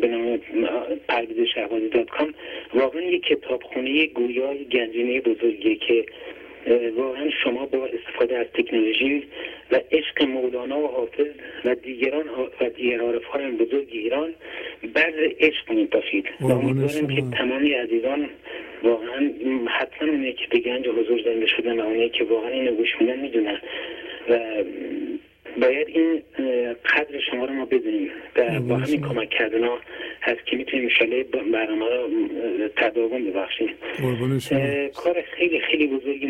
به 0.00 0.08
نام 0.08 0.40
پرویز 1.08 1.48
شهبازی 1.54 1.88
دات 1.88 2.08
کام 2.08 2.34
واقعا 2.74 3.00
یک 3.02 3.22
کتابخونه 3.22 4.06
گویای 4.06 4.64
گنجینه 4.64 5.20
بزرگیه 5.20 5.76
که 5.76 6.06
واقعا 6.96 7.30
شما 7.44 7.66
با 7.66 7.86
استفاده 7.86 8.38
از 8.38 8.46
تکنولوژی 8.54 9.22
و 9.70 9.80
عشق 9.92 10.22
مولانا 10.22 10.78
و 10.78 10.86
حافظ 10.86 11.26
و 11.64 11.74
دیگران 11.74 12.24
و 12.60 12.68
دیگر 12.68 13.00
عارف 13.00 13.24
های 13.24 13.50
بزرگ 13.50 13.88
ایران 13.90 14.34
بر 14.94 15.12
عشق 15.40 15.70
میپاشید 15.70 16.24
و 16.40 16.46
امیدوارم 16.46 17.06
که. 17.06 17.22
تمامی 17.38 17.72
عزیزان 17.72 18.28
واقعا 18.82 19.30
حتما 19.68 20.08
اونایی 20.08 20.32
که 20.32 20.46
به 20.50 20.58
گنج 20.58 20.88
حضور 20.88 21.22
زنده 21.24 21.46
شدن 21.46 21.80
و 21.80 21.84
اونایی 21.84 22.10
که 22.10 22.24
واقعا 22.24 22.50
اینو 22.50 22.72
گوش 22.72 22.88
میدن 23.00 23.18
می‌دونن 23.20 23.58
و 24.28 24.38
باید 25.60 25.88
این 25.88 26.22
قدر 26.84 27.20
شما 27.30 27.44
رو 27.44 27.52
ما 27.52 27.64
بدونیم. 27.64 28.10
و 28.36 28.60
با 28.60 28.76
همین 28.76 29.00
کمک 29.00 29.30
کردن 29.30 29.64
ها 29.64 29.78
هست 30.22 30.46
که 30.46 30.56
می‌تونیم 30.56 30.84
انشالله 30.84 31.22
برنامه 31.52 31.86
رو 31.86 32.08
تداوم 32.76 33.24
ببخشیم. 33.24 33.68
کار 34.94 35.22
خیلی 35.36 35.60
خیلی 35.60 35.86
بزرگی 35.86 36.26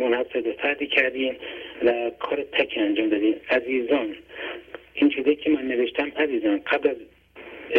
مناسب 0.00 0.44
به 0.44 0.52
فردی 0.62 0.86
کردیم 0.86 1.36
و 1.84 2.10
کار 2.18 2.42
تک 2.52 2.74
انجام 2.76 3.08
دادیم 3.08 3.34
عزیزان 3.50 4.14
این 4.94 5.10
چیزی 5.10 5.36
که 5.36 5.50
من 5.50 5.62
نوشتم 5.62 6.12
عزیزان 6.16 6.60
قبل 6.66 6.88
از 6.88 6.96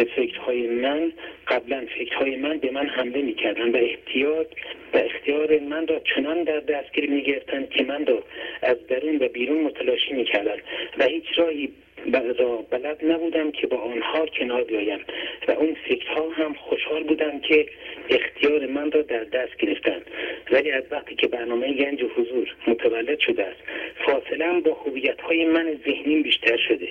فکرهای 0.02 0.66
من 0.66 1.12
قبلا 1.48 1.86
فکرهای 1.98 2.36
من 2.36 2.58
به 2.58 2.70
من 2.70 2.86
حمله 2.86 3.22
می‌کردن 3.22 3.70
و 3.70 3.76
احتیاط 3.76 4.46
و 4.94 4.96
اختیار 4.96 5.58
من 5.58 5.86
را 5.86 6.00
چنان 6.14 6.42
در 6.42 6.60
دستگیر 6.60 7.10
می‌گرفتند 7.10 7.70
که 7.70 7.82
من 7.82 8.06
را 8.06 8.22
از 8.62 8.86
درون 8.86 9.16
و 9.16 9.28
بیرون 9.28 9.62
متلاشی 9.62 10.12
می‌کردند 10.12 10.62
و 10.98 11.04
هیچ 11.04 11.24
راهی 11.36 11.72
را 12.12 12.56
بلد 12.70 13.04
نبودم 13.04 13.50
که 13.50 13.66
با 13.66 13.76
آنها 13.76 14.26
کنار 14.26 14.64
بیایم 14.64 15.00
و 15.48 15.50
اون 15.50 15.76
فکرها 15.88 16.30
هم 16.30 16.54
خوشحال 16.54 17.02
بودم 17.02 17.40
که 17.40 17.66
اختیار 18.08 18.66
من 18.66 18.92
را 18.92 19.02
در 19.02 19.24
دست 19.24 19.56
گرفتن. 19.56 20.02
ولی 20.50 20.70
از 20.70 20.84
وقتی 20.90 21.14
که 21.14 21.28
برنامه 21.28 21.72
گنج 21.72 22.02
و 22.02 22.08
حضور 22.08 22.54
متولد 22.66 23.18
شده 23.18 23.44
است 23.44 23.60
فاصله 24.06 24.60
با 24.60 24.74
هویت 24.74 25.20
های 25.20 25.44
من 25.44 25.78
ذهنیم 25.86 26.22
بیشتر 26.22 26.56
شده. 26.56 26.88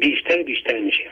بیشتر 0.00 0.42
بیشتر 0.42 0.78
میشه. 0.78 1.04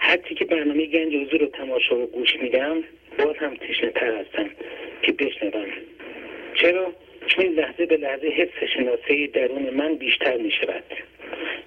حتی 0.00 0.34
که 0.34 0.44
برنامه 0.44 0.86
گنج 0.86 1.14
و 1.14 1.24
حضور 1.24 1.40
رو 1.40 1.46
تماشا 1.46 1.98
و 1.98 2.06
گوش 2.06 2.36
میدم 2.42 2.82
باز 3.18 3.36
هم 3.36 3.56
تشنه 3.56 3.90
تر 3.90 4.14
هستم 4.16 4.50
که 5.02 5.12
بشنوم. 5.12 5.66
چرا؟ 6.54 6.92
چون 7.26 7.44
لحظه 7.44 7.86
به 7.86 7.96
لحظه 7.96 8.28
حس 8.28 8.68
شناسه 8.74 9.26
درون 9.26 9.70
من 9.70 9.94
بیشتر 9.94 10.36
می 10.36 10.50
شود 10.50 10.84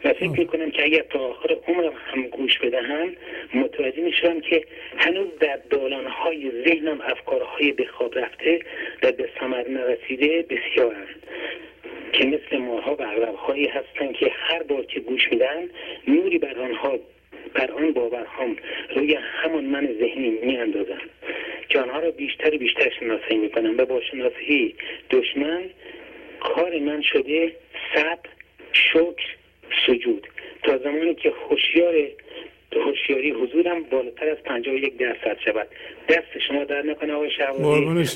و 0.03 0.13
فکر 0.13 0.29
می 0.29 0.45
کنم 0.45 0.71
که 0.71 0.83
اگر 0.83 1.01
تا 1.01 1.19
آخر 1.19 1.57
عمرم 1.67 1.93
هم 2.05 2.27
گوش 2.27 2.57
بدهم 2.57 3.15
متوجه 3.53 4.01
می 4.01 4.13
شوم 4.13 4.41
که 4.41 4.63
هنوز 4.97 5.27
در 5.39 5.59
دالانهای 5.69 6.51
ذهنم 6.65 7.01
افکارهای 7.01 7.71
به 7.71 7.85
خواب 7.85 8.19
رفته 8.19 8.59
و 9.03 9.11
به 9.11 9.29
ثمر 9.39 9.67
نرسیده 9.67 10.45
بسیارند. 10.49 11.19
که 12.13 12.25
مثل 12.25 12.57
ماها 12.57 12.95
و 12.95 13.03
عقربهایی 13.03 13.67
هستند 13.67 14.13
که 14.13 14.31
هر 14.35 14.63
بار 14.63 14.85
که 14.85 14.99
گوش 14.99 15.31
میدن 15.31 15.69
نوری 16.07 16.38
بر 16.38 16.59
آنها 16.59 16.99
بر 17.53 17.71
آن 17.71 17.93
باورهام 17.93 18.55
روی 18.95 19.13
همان 19.13 19.65
من 19.65 19.89
ذهنی 19.99 20.29
می 20.29 20.57
اندازم 20.57 21.01
که 21.69 21.79
آنها 21.79 21.99
را 21.99 22.11
بیشتر 22.11 22.49
بیشتر 22.49 22.89
شناسایی 22.99 23.37
می 23.37 23.49
کنم 23.49 23.77
و 23.77 23.85
با 23.85 24.01
شناسایی 24.11 24.75
دشمن 25.09 25.61
کار 26.39 26.79
من 26.79 27.01
شده 27.01 27.51
صبر 27.93 28.29
شکر 28.73 29.35
سجود. 29.87 30.27
تا 30.63 30.77
زمانی 30.77 31.15
که 31.15 31.33
هوشیار 31.49 31.95
هوشیاری 32.75 33.31
حضورم 33.31 33.83
بالاتر 33.83 34.29
از 34.29 34.37
51 34.45 34.97
درصد 34.97 35.37
شود. 35.45 35.67
دست 36.09 36.39
شما 36.47 36.63
در 36.63 36.81
نکنه 36.81 37.13
آقای 37.13 37.29
برم. 37.37 37.53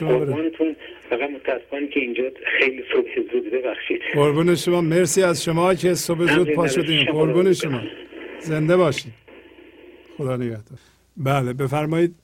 قربانتون 0.07 0.75
فقط 1.09 1.29
متاسفانه 1.29 1.87
که 1.87 1.99
اینجا 1.99 2.23
خیلی 2.59 2.83
صبح 2.93 3.15
زود 3.31 3.51
ببخشید. 3.51 4.01
قربون 4.13 4.55
شما. 4.55 4.81
مرسی 4.81 5.23
از 5.23 5.43
شما 5.43 5.73
که 5.73 5.93
صبح 5.93 6.25
زود 6.25 6.53
پا 6.53 6.63
قربون 7.11 7.45
رو 7.45 7.53
شما. 7.53 7.81
زنده 8.43 8.77
باشید. 8.77 9.13
خدا 10.17 10.35
نگهدار. 10.37 10.79
بله 11.17 11.53
بفرمایید. 11.53 12.15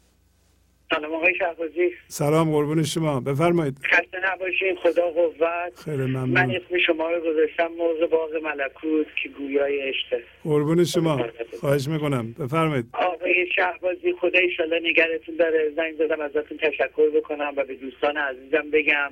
سلام 0.95 1.13
آقای 1.13 1.35
شهبازی. 1.35 1.91
سلام 2.07 2.51
قربون 2.51 2.83
شما. 2.83 3.19
بفرمایید. 3.19 3.77
خسته 3.85 4.17
نباشین 4.33 4.75
خدا 4.75 5.09
قوت. 5.09 5.79
خیلی 5.85 5.97
من 5.97 6.19
ممنون 6.19 6.55
اسم 6.55 6.77
شما 6.87 7.11
رو 7.11 7.19
گذاشتم 7.19 7.67
موضوع 7.67 8.07
باغ 8.07 8.35
ملکوت 8.43 9.07
که 9.23 9.29
گویای 9.29 9.79
عشقه 9.89 10.23
قربون 10.43 10.83
شما. 10.83 11.25
خواهش 11.59 11.87
می‌کنم. 11.87 12.33
بفرمایید. 12.33 12.85
آقای 12.93 13.47
شهبازی 13.55 14.13
خدا 14.21 14.39
ایشالله 14.39 14.79
نگرتون 14.89 15.35
داره. 15.35 15.71
زنگ 15.75 15.95
زدم 15.95 16.21
ازتون 16.21 16.57
تشکر 16.57 17.09
بکنم 17.15 17.53
و 17.57 17.63
به 17.63 17.75
دوستان 17.75 18.17
عزیزم 18.17 18.69
بگم 18.71 19.11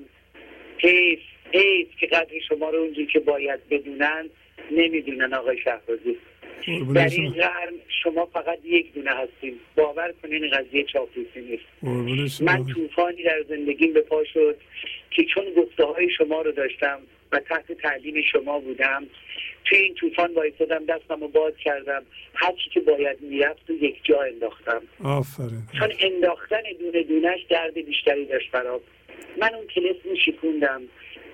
حیف 0.78 1.20
حیف 1.54 1.88
که 2.00 2.08
قدر 2.08 2.40
شما 2.50 2.70
رو 2.70 2.80
اونجور 2.80 3.06
که 3.06 3.20
باید 3.20 3.60
بدونن 3.70 4.30
نمی‌دونن 4.72 5.34
آقای 5.34 5.58
شهبازی 5.58 6.18
در 6.96 7.10
این 7.10 7.32
قرن 7.32 7.74
شما 8.04 8.26
فقط 8.26 8.60
یک 8.66 8.94
دونه 8.94 9.12
هستیم 9.12 9.60
باور 9.76 10.14
کنین 10.24 10.50
قضیه 10.50 10.84
چاپلوسی 10.84 11.42
نیست. 11.84 12.42
من 12.42 12.66
طوفانی 12.66 13.24
در 13.24 13.44
زندگیم 13.50 13.94
به 13.94 14.02
پا 14.02 14.24
شد 14.34 14.58
که 15.12 15.24
چون 15.24 15.46
گفته 15.58 15.84
های 15.84 16.10
شما 16.18 16.42
رو 16.42 16.52
داشتم 16.52 17.00
و 17.32 17.40
تحت 17.40 17.72
تعلیم 17.72 18.22
شما 18.22 18.60
بودم 18.60 19.08
توی 19.66 19.78
این 19.78 19.94
طوفان 19.94 20.34
وایسادم 20.34 20.86
دستم 20.86 21.22
رو 21.22 21.28
باز 21.28 21.54
کردم. 21.64 22.04
هر 22.34 22.52
چی 22.52 22.70
که 22.70 22.80
باید 22.80 23.22
می‌رفت 23.22 23.70
و 23.70 23.74
یک 23.74 23.96
جا 24.04 24.22
انداختم. 24.22 24.82
آفرین. 25.04 25.62
چون 25.80 25.92
انداختن 26.00 26.62
دونه 26.80 27.04
دونش 27.04 27.40
درد 27.50 27.74
بیشتری 27.74 28.26
داشت 28.26 28.52
برام. 28.52 28.80
من 29.40 29.56
اون 29.56 29.68
کلس 29.68 29.96
شکوندم. 30.26 30.82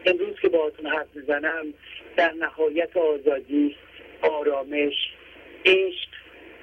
امروز 0.06 0.40
که 0.42 0.50
باهاتون 0.50 0.86
حرف 0.86 1.08
می‌زنم 1.16 1.74
در 2.18 2.32
نهایت 2.32 2.98
آزادی 2.98 3.76
آرامش 4.22 4.94
عشق 5.66 6.10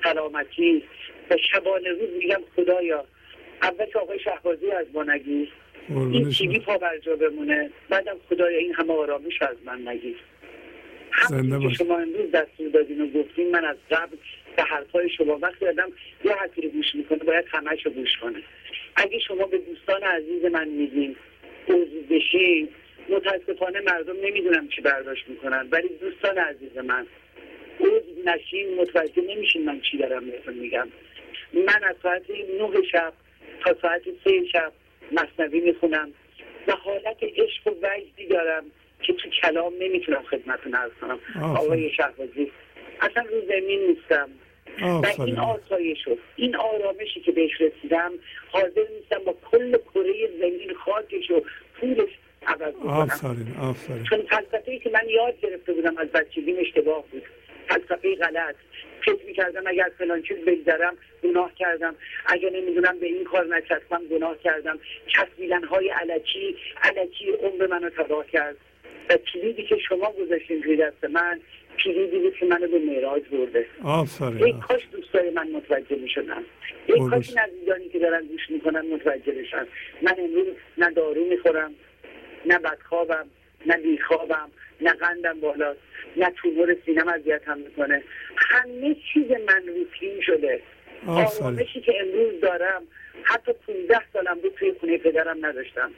سلامتی. 0.04 0.82
و 1.30 1.36
شبانه 1.52 1.88
روز 1.88 2.08
میگم 2.18 2.40
خدایا 2.56 3.04
اول 3.62 3.86
که 3.86 3.98
آقای 3.98 4.18
شهبازی 4.18 4.70
از 4.70 4.86
ما 4.94 5.02
نگیر 5.02 5.52
این 5.88 6.30
تیوی 6.30 6.54
شما 6.54 6.64
پا 6.64 6.78
بر 6.78 6.98
جا 6.98 7.16
بمونه. 7.16 7.70
بعدم 7.88 8.16
خدایا 8.28 8.58
این 8.58 8.74
همه 8.74 8.92
آرامش 8.92 9.40
رو 9.40 9.46
از 9.48 9.56
من 9.64 9.88
نگیر. 9.88 10.16
همونی 11.10 11.68
که. 11.68 11.74
شما 11.74 11.98
امروز 11.98 12.30
دستور 12.30 12.68
دادین 12.68 13.00
و 13.00 13.06
گفتین 13.06 13.50
من 13.50 13.64
از 13.64 13.76
قبل 13.90 14.16
به 14.56 14.62
حرفای 14.62 15.10
شما 15.10 15.38
وقتی 15.42 15.66
آدم 15.66 15.92
یه 16.24 16.32
حرفی 16.32 16.60
رو 16.60 16.68
گوش 16.68 16.94
می‌کنه 16.94 17.18
باید 17.18 17.44
همش 17.48 17.86
رو 17.86 17.92
گوش 17.92 18.16
کنه. 18.16 18.42
اگه 18.96 19.18
شما 19.18 19.46
به 19.46 19.58
دوستان 19.58 20.02
عزیز 20.02 20.44
من 20.44 20.68
میگین 20.68 21.16
عضو 21.68 22.00
بشین 22.10 22.68
متاسفانه 23.08 23.80
مردم 23.80 24.16
نمی‌دونم 24.22 24.68
چی 24.68 24.80
برداشت 24.80 25.28
می‌کنن 25.28 25.68
ولی 25.70 25.88
دوستان 25.88 26.38
عزیز 26.38 26.76
من 26.76 27.06
عضو 27.80 28.22
نشین 28.24 28.74
متوجه 28.80 29.22
نمیشین 29.22 29.64
من 29.64 29.80
چی 29.80 29.98
دارم 29.98 30.30
بهتون 30.30 30.54
میگم. 30.54 30.88
من 31.52 31.84
از 31.84 31.96
ساعت 32.02 32.22
نه 32.30 32.82
شب 32.92 33.12
تا 33.64 33.76
ساعت 33.82 34.02
سه 34.24 34.46
شب 34.52 34.72
مصنوی 35.12 35.60
می‌خونم. 35.60 36.12
و 36.68 36.72
حالت 36.72 37.16
عشق 37.22 37.66
و 37.66 37.70
وجدی 37.70 38.26
دارم 38.26 38.64
که 39.02 39.12
تو 39.12 39.28
کلام 39.42 39.72
نمی‌تونم 39.80 40.22
خدمتتون 40.22 40.74
عرض 40.74 40.92
کنم. 41.00 41.18
آقای 41.56 41.90
شهبازی 41.90 42.52
اصلا 43.00 43.22
رو 43.22 43.40
زمین 43.48 43.80
نیستم. 43.86 44.28
و 44.82 45.22
این 45.26 45.38
آسایش 45.38 46.08
و 46.08 46.16
این 46.36 46.56
آرامشی 46.56 47.20
که 47.20 47.32
بهش 47.32 47.50
رسیدم 47.60 48.12
حاضر 48.50 48.84
نیستم 49.00 49.18
با 49.24 49.36
کل 49.50 49.76
کره 49.94 50.28
زمین 50.40 50.74
خاکش 50.74 51.30
و 51.30 51.42
پولش 51.80 52.08
آفرین 52.86 53.54
آفرین. 53.60 54.04
چون 54.04 54.22
فلسفه‌ای 54.22 54.78
که 54.78 54.90
من 54.90 55.08
یاد 55.08 55.40
گرفته 55.40 55.72
بودم 55.72 55.96
از 55.98 56.08
بچگیم 56.08 56.56
اشتباه 56.58 57.04
بود. 57.12 57.22
فلسفه 57.68 58.14
غلط. 58.14 58.54
فکر 59.04 59.26
می‌کردم 59.26 59.62
اگر 59.66 59.90
فلان 59.98 60.22
چیز 60.22 60.36
بگذرم 60.36 60.96
گناه 61.22 61.54
کردم. 61.54 61.94
اگر 62.26 62.50
نمی‌دونم 62.50 62.98
به 62.98 63.06
این 63.06 63.24
کار 63.24 63.46
نچسبم 63.46 64.02
گناه 64.10 64.38
کردم. 64.38 64.78
چسبیدن 65.06 65.64
های 65.64 65.88
علکی 65.88 66.56
علکی 66.82 67.30
عمر 67.30 67.66
منو 67.66 67.90
تباه 67.90 68.26
کرد. 68.26 68.56
و 69.10 69.16
کلیدی 69.16 69.62
که 69.62 69.78
شما 69.88 70.12
گذاشتین 70.12 70.62
توی 70.62 70.76
دست 70.76 71.04
من 71.04 71.40
کلیدی 71.84 72.18
بود 72.18 72.34
که 72.34 72.46
منو 72.46 72.68
به 72.68 72.78
معراج 72.78 73.22
برده. 73.32 73.66
آفرین. 73.84 74.46
یک 74.46 74.58
کاش 74.58 74.82
دوستای 74.92 75.30
من 75.30 75.50
متوجه 75.50 75.96
می 75.96 76.08
شدن 76.08 76.44
یک 76.88 76.96
کاش 77.10 77.28
این 77.28 77.38
عزیزانی 77.38 77.88
که 77.88 77.98
دارن 77.98 78.26
گوش 78.26 78.50
می‌کنن 78.50 78.94
متوجه 78.94 79.32
بشن. 79.32 79.66
من 80.02 80.14
امروز 80.18 80.46
نه 80.78 80.90
دارو 80.90 81.24
می‌خورم 81.24 81.74
نه 82.46 82.58
بدخوابم 82.58 83.26
نه 83.66 83.76
بیخوابم 83.76 84.50
نه 84.80 84.92
قندم 84.92 85.40
بالاست 85.40 85.80
نه 86.16 86.30
تومور 86.30 86.76
سینم 86.86 87.08
اذیتم 87.08 87.58
می‌کنه 87.58 88.02
همه 88.36 88.96
چیز 89.12 89.30
من 89.30 89.66
روتین 89.66 90.20
شده. 90.20 90.60
آرامشی 91.06 91.80
که 91.80 91.92
امروز 92.00 92.40
دارم 92.40 92.82
حتی 93.22 93.52
15 93.66 94.00
سالم 94.12 94.34
بود 94.34 94.54
توی 94.54 94.74
خونه 94.80 94.98
پدرم 94.98 95.46
نداشتم 95.46 95.90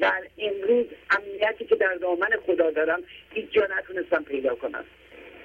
و 0.00 0.12
امروز 0.38 0.86
امنیتی 1.10 1.64
که 1.64 1.76
در 1.76 1.94
دامن 1.94 2.28
خدا 2.46 2.70
دارم 2.70 3.02
هیچ 3.30 3.50
جا 3.50 3.68
نتونستم 3.78 4.24
پیدا 4.24 4.54
کنم 4.54 4.84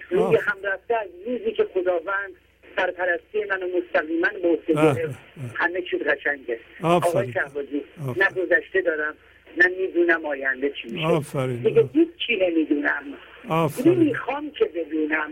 روی. 0.10 0.38
هم 0.38 0.58
رفته 0.64 0.96
از 0.96 1.10
روزی 1.26 1.52
که 1.52 1.64
خداوند 1.74 2.32
سرپرستی 2.76 3.44
منو 3.50 3.68
مستقیما 3.78 4.28
به 4.42 4.48
عهده. 4.48 4.74
گرفت 4.74 5.20
همه 5.56 5.82
چیز 5.82 6.02
قشنگه. 6.02 6.60
آقای 6.84 7.34
شهبازی. 7.34 7.86
نه 8.18 8.30
گذشته 8.30 8.82
دارم 8.82 9.16
نه 9.58 9.68
می‌دونم 9.68 10.26
آینده 10.26 10.70
چی 10.70 10.88
میشه 10.88 11.08
آفرین. 11.08 11.64
دیگه 11.64 11.90
هیچ 11.94 12.10
چی 12.28 12.36
نمی‌دونم 12.36 13.04
آفرین. 13.50 13.98
می‌خوام 13.98 14.52
که 14.52 14.66
بدونم 14.66 15.30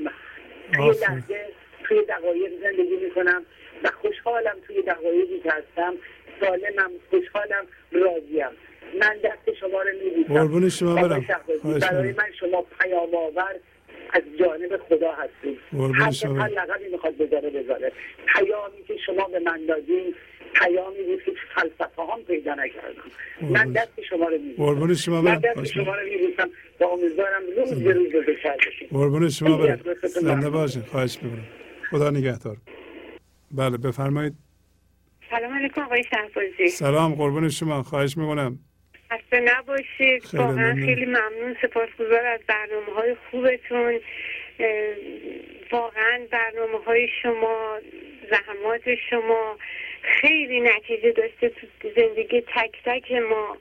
توی. 0.73 1.01
لحظه 1.01 1.45
توی 1.83 2.01
دقایق 2.09 2.51
زندگی 2.61 2.95
می‌کنم 3.05 3.45
و 3.83 3.89
خوشحالم 4.01 4.55
توی 4.67 4.81
دقایقی 4.81 5.39
که 5.43 5.51
هستم 5.51 5.93
سالمم 6.41 6.91
خوشحالم 7.09 7.65
راضیم 7.91 8.49
من 9.01 9.17
دست 9.23 9.57
شما 9.59 9.81
رو 9.81 9.89
میبوسم 10.03 10.33
قربون 10.33 10.69
شما 10.69 10.95
برم. 10.95 11.25
برای. 11.81 12.11
من 12.11 12.31
شما 12.39 12.65
پیام 12.79 13.15
آور 13.15 13.55
از 14.13 14.21
جانب 14.39 14.77
خدا 14.89 15.11
هستید 15.11 15.59
قربون 15.71 15.95
هر 15.95 16.11
برم. 16.23 16.41
لقبی 16.41 16.89
می‌خواد 16.91 17.17
بذاره 17.17 17.49
بذاره 17.49 17.91
پیامی 18.35 18.83
که 18.87 18.97
شما 19.05 19.27
به 19.27 19.39
من 19.39 19.65
دادین 19.65 20.15
پیامی 20.53 21.03
بود 21.03 21.23
که 21.23 21.31
تو 21.31 21.37
فلسفه 21.55 22.01
هم 22.13 22.23
پیدا 22.27 22.53
نکردم. 22.55 23.03
من. 23.41 23.71
دست 23.71 24.01
شما 24.09 24.27
رو 24.27 24.37
میبوسم 24.37 24.63
قربون 24.63 24.93
شما 24.93 25.21
من 25.21 25.31
برم. 25.31 25.39
دست 25.39 25.53
خواهش 25.53 25.73
شما 25.73 25.95
رو 25.95 26.05
میبوسم 26.09 26.49
و 26.79 26.83
امیدوارم 26.83 27.41
روز 27.57 27.83
به 27.83 27.93
روز 27.93 28.07
بزرگتر 28.07 28.57
بشید 28.67 28.89
قربون 28.89 29.29
شما 29.29 29.57
برم. 29.57 29.79
زنده. 30.03 30.49
باشین. 30.49 30.81
خواهش 30.81 31.19
می‌کنم. 31.21 31.45
خدا 31.89 32.09
نگهدار. 32.09 32.57
بله 33.51 33.77
بفرمایید. 33.77 34.33
سلام 35.29 35.53
علیکم 35.53 35.81
آقای 35.81 36.03
شهبازی. 36.03 36.67
سلام 36.67 37.15
قربون 37.15 37.49
شما. 37.49 37.83
خواهش 37.83 38.17
می‌کنم. 38.17 38.59
خسته 39.11 39.39
نباشید. 39.39 40.23
خیلی 40.23 40.43
واقعا. 40.43 40.75
خیلی 40.75 41.05
ممنون. 41.05 41.55
سپاسگزار 41.61 42.25
از 42.25 42.39
برنامه 42.47 42.93
های 42.95 43.15
خوبتون 43.31 43.99
واقعا 45.71 46.19
برنامه 46.31 46.83
های 46.85 47.07
شما 47.23 47.79
زحمات 48.29 48.81
شما 49.09 49.57
خیلی 50.03 50.61
نتیجه 50.61 51.11
داشته 51.11 51.49
تو 51.49 51.67
زندگی 51.95 52.41
تک 52.41 52.71
تک 52.85 53.11
ما. 53.11 53.57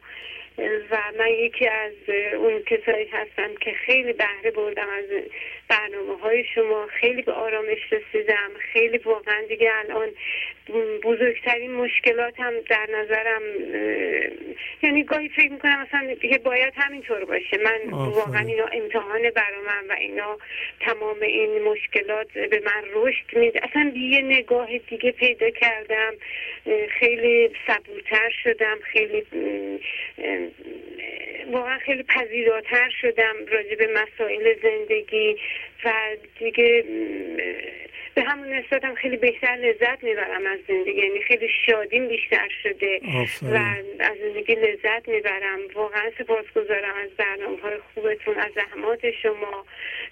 و 0.58 0.98
من 1.18 1.28
یکی 1.28 1.68
از 1.68 1.92
اون 2.34 2.62
کسایی 2.62 3.06
هستم 3.06 3.54
که 3.60 3.72
خیلی 3.72 4.12
بهره 4.12 4.50
بردم 4.50 4.88
از 4.88 5.04
برنامه 5.68 6.18
های 6.18 6.44
شما. 6.54 6.86
خیلی 6.86 7.22
به 7.22 7.32
آرامش 7.32 7.92
رسیدم. 7.92 8.50
خیلی 8.72 8.98
واقعا 8.98 9.42
دیگه 9.48 9.70
الان 9.74 10.08
بزرگترین 11.02 11.72
مشکلات 11.72 12.40
هم 12.40 12.52
در 12.68 12.88
نظرم 12.90 13.42
یعنی 14.82 15.04
گاهی 15.04 15.28
فکر 15.28 15.52
می‌کنم 15.52 15.82
مثلا 15.82 16.14
که 16.14 16.38
باید 16.38 16.72
همینطور 16.76 17.24
باشه. 17.24 17.58
من. 17.64 17.90
واقعا 17.90 18.46
اینا 18.46 18.66
امتحان 18.66 19.30
برا 19.30 19.60
من 19.66 19.88
و 19.88 19.92
اینا 19.98 20.38
تمام 20.80 21.22
این 21.22 21.62
مشکلات 21.62 22.32
به 22.32 22.62
من 22.64 22.84
رشد 22.92 23.36
میده. 23.36 23.60
اصلا 23.62 23.92
یه 23.96 24.20
نگاه 24.20 24.78
دیگه 24.78 25.12
پیدا 25.12 25.50
کردم. 25.50 26.14
خیلی 26.88 27.50
صبورتر 27.66 28.30
شدم. 28.42 28.78
خیلی 28.82 29.24
واقعا 31.52 31.78
خیلی 31.78 32.02
پذیراتر 32.02 32.90
شدم 33.00 33.34
راجع 33.48 33.74
به 33.74 33.86
مسائل 33.86 34.54
زندگی 34.62 35.36
و 35.84 35.92
دیگه 36.38 36.84
به 38.14 38.22
همون 38.22 38.48
نسبت 38.52 38.84
هم 38.84 38.94
خیلی 38.94 39.16
بیشتر 39.16 39.56
لذت 39.56 40.04
می‌برم 40.04 40.46
از 40.46 40.58
زندگی. 40.68 41.00
یعنی 41.00 41.20
خیلی 41.20 41.48
شادیم 41.66 42.08
بیشتر 42.08 42.48
شده. 42.62 43.00
و 43.42 43.56
از 44.00 44.16
زندگی 44.18 44.54
لذت 44.54 45.08
می‌برم. 45.08 45.58
واقعا 45.74 46.10
سپاسگزارم 46.18 46.94
از 47.04 47.10
برنامه 47.10 47.60
های 47.60 47.76
خوبتون 47.94 48.36
از 48.36 48.50
زحمات 48.54 49.10
شما. 49.10 49.64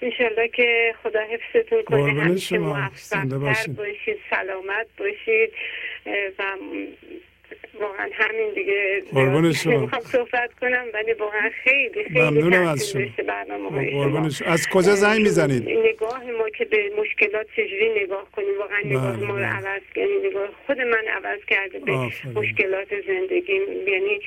انشالله 0.02 0.48
که 0.48 0.94
خدا 1.02 1.20
حفظتون 1.20 1.82
کنه. 1.82 2.22
همیشه 2.22 2.58
موفقتر 2.58 3.24
باشید. 3.76 4.18
سلامت 4.30 4.86
باشید 4.98 5.52
و 6.38 6.42
واقعا 7.80 8.08
همین 8.12 8.54
دیگه. 8.54 9.02
نمی‌خوام 9.66 10.02
صحبت 10.02 10.50
کنم 10.60 10.84
ولی 10.94 11.12
واقعا 11.12 11.50
خیلی 11.64 12.04
خیلی 12.04 12.20
ممنونم 12.20 12.66
از 12.66 12.90
شما. 12.90 13.02
برنامه. 13.28 14.30
از 14.46 14.68
کجا 14.68 14.94
زنگ 14.94 15.20
می‌زنید 15.22 15.68
نگاه 15.68 16.24
ما 16.38 16.48
که 16.48 16.64
به 16.64 16.90
مشکلات 16.98 17.46
چجوری 17.56 18.04
نگاه 18.04 18.28
کنیم 18.36 18.58
واقعا 18.58 18.78
نگاه 18.84 19.16
بله، 19.16 19.26
ما 19.26 19.34
رو 19.34 19.44
بله. 19.44 19.46
عوض 19.46 19.82
یعنی 19.96 20.28
نگاه 20.28 20.48
خود 20.66 20.80
من 20.80 21.04
عوض 21.16 21.40
کرده 21.48 21.78
به 21.78 21.92
آفرین. 21.92 22.32
مشکلات 22.34 22.88
زندگی 23.06 23.60
یعنی 23.86 24.20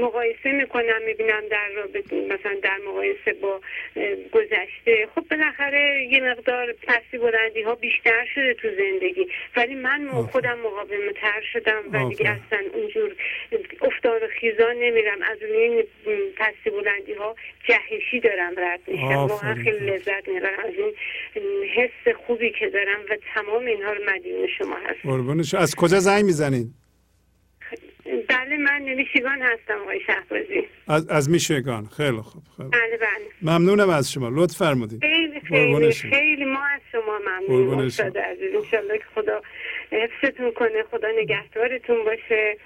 مقایسه 0.00 0.52
می‌کنم 0.52 1.02
می‌بینم 1.06 1.42
در 1.50 1.68
رابطه 1.76 2.16
مثلا 2.16 2.54
در 2.62 2.78
مقایسه 2.88 3.32
با 3.32 3.60
گذشته 4.32 5.08
خب 5.14 5.24
بالاخره 5.30 6.08
یه 6.10 6.20
مقدار 6.20 6.74
پسی 6.86 7.18
بلندی 7.18 7.62
ها 7.62 7.74
بیشتر 7.74 8.26
شده 8.34 8.54
تو 8.54 8.68
زندگی 8.68 9.26
ولی 9.56 9.74
من. 9.74 10.08
خودم 10.32 10.58
مقاومه 10.58 11.12
تر 11.20 11.40
شدم 11.52 11.82
و 11.92 12.08
دیگه 12.08 12.30
آفرین. 12.30 12.61
اصلا 12.62 12.80
اونجور 12.80 13.16
افتاد 13.80 14.22
و 14.22 14.26
خیزان 14.40 14.76
نمیرم. 14.76 15.22
از 15.22 15.42
روی 15.42 15.56
این 15.56 15.84
پسی 16.36 16.70
بلندی 16.70 17.12
ها 17.12 17.36
جهشی 17.68 18.20
دارم 18.20 18.52
رد 18.56 18.80
میشم. 18.86 19.14
واقعا. 19.14 19.54
خیلی 19.54 19.86
لذت 19.90 20.28
می‌برم. 20.28 20.58
از 20.58 20.74
این 20.74 20.92
حس 21.74 22.14
خوبی 22.26 22.50
که 22.50 22.68
دارم 22.68 23.00
و 23.10 23.16
تمام 23.34 23.64
اینها 23.64 23.92
رو 23.92 24.00
مدیون 24.14 24.46
شما 24.58 24.76
هستم. 24.76 25.10
قربون 25.10 25.42
شما. 25.42 25.60
از 25.60 25.74
کجا 25.74 26.00
زنگ 26.00 26.24
می‌زنید 26.24 26.66
بله 28.28 28.56
من 28.56 28.82
میشیگان 28.82 29.42
هستم 29.42 29.78
آقای 29.82 30.00
شهبازی. 30.06 30.68
از 30.88 31.08
از 31.08 31.30
میشگان 31.30 31.86
خیلی 31.96 32.16
خوب 32.16 32.42
خیلی. 32.56 32.68
بله 32.68 32.96
بله. 32.96 33.52
ممنونم 33.58 33.90
از 33.90 34.12
شما. 34.12 34.28
لطف 34.32 34.56
فرمودید 34.56 35.00
خیلی 35.00 35.40
خیلی. 35.40 35.92
خیلی. 35.92 36.44
ما 36.44 36.64
از 36.64 36.80
شما 36.92 37.18
ممنونیم. 37.18 37.78
استاد 37.78 38.18
عزیز. 38.18 38.70
که 38.70 38.82
خدا 39.14 39.42
حفظتون 39.92 40.52
کنه 40.52 40.84
خدا 40.90 41.08
نگهدارتون 41.18 42.04
باشه. 42.04 42.56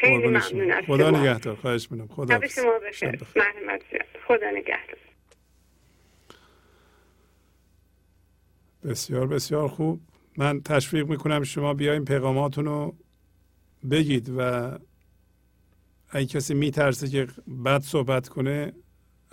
خیلی 0.00 0.26
ممنون 0.26 0.40
شما. 0.40 0.74
از 0.74 0.84
خدا 0.84 1.10
نگهدار. 1.10 1.54
خواهش 1.54 1.88
می‌کنم. 1.90 2.08
خدا 2.08 2.40
شب 2.40 2.46
شما 2.46 2.78
بخیر. 2.78 3.24
خدا 4.26 4.50
نگهدار. 4.50 4.98
بسیار 8.84 9.26
بسیار 9.26 9.68
خوب. 9.68 10.00
من 10.36 10.60
تشویق 10.60 11.06
می‌کنم 11.06 11.42
شما 11.42 11.74
بیاین 11.74 12.04
پیغاماتون 12.04 12.64
رو 12.64 12.94
بگید 13.90 14.32
و 14.36 14.70
اگه 16.10 16.26
کسی 16.26 16.54
میترسه 16.54 17.08
که 17.08 17.26
بد 17.64 17.80
صحبت 17.80 18.28
کنه 18.28 18.72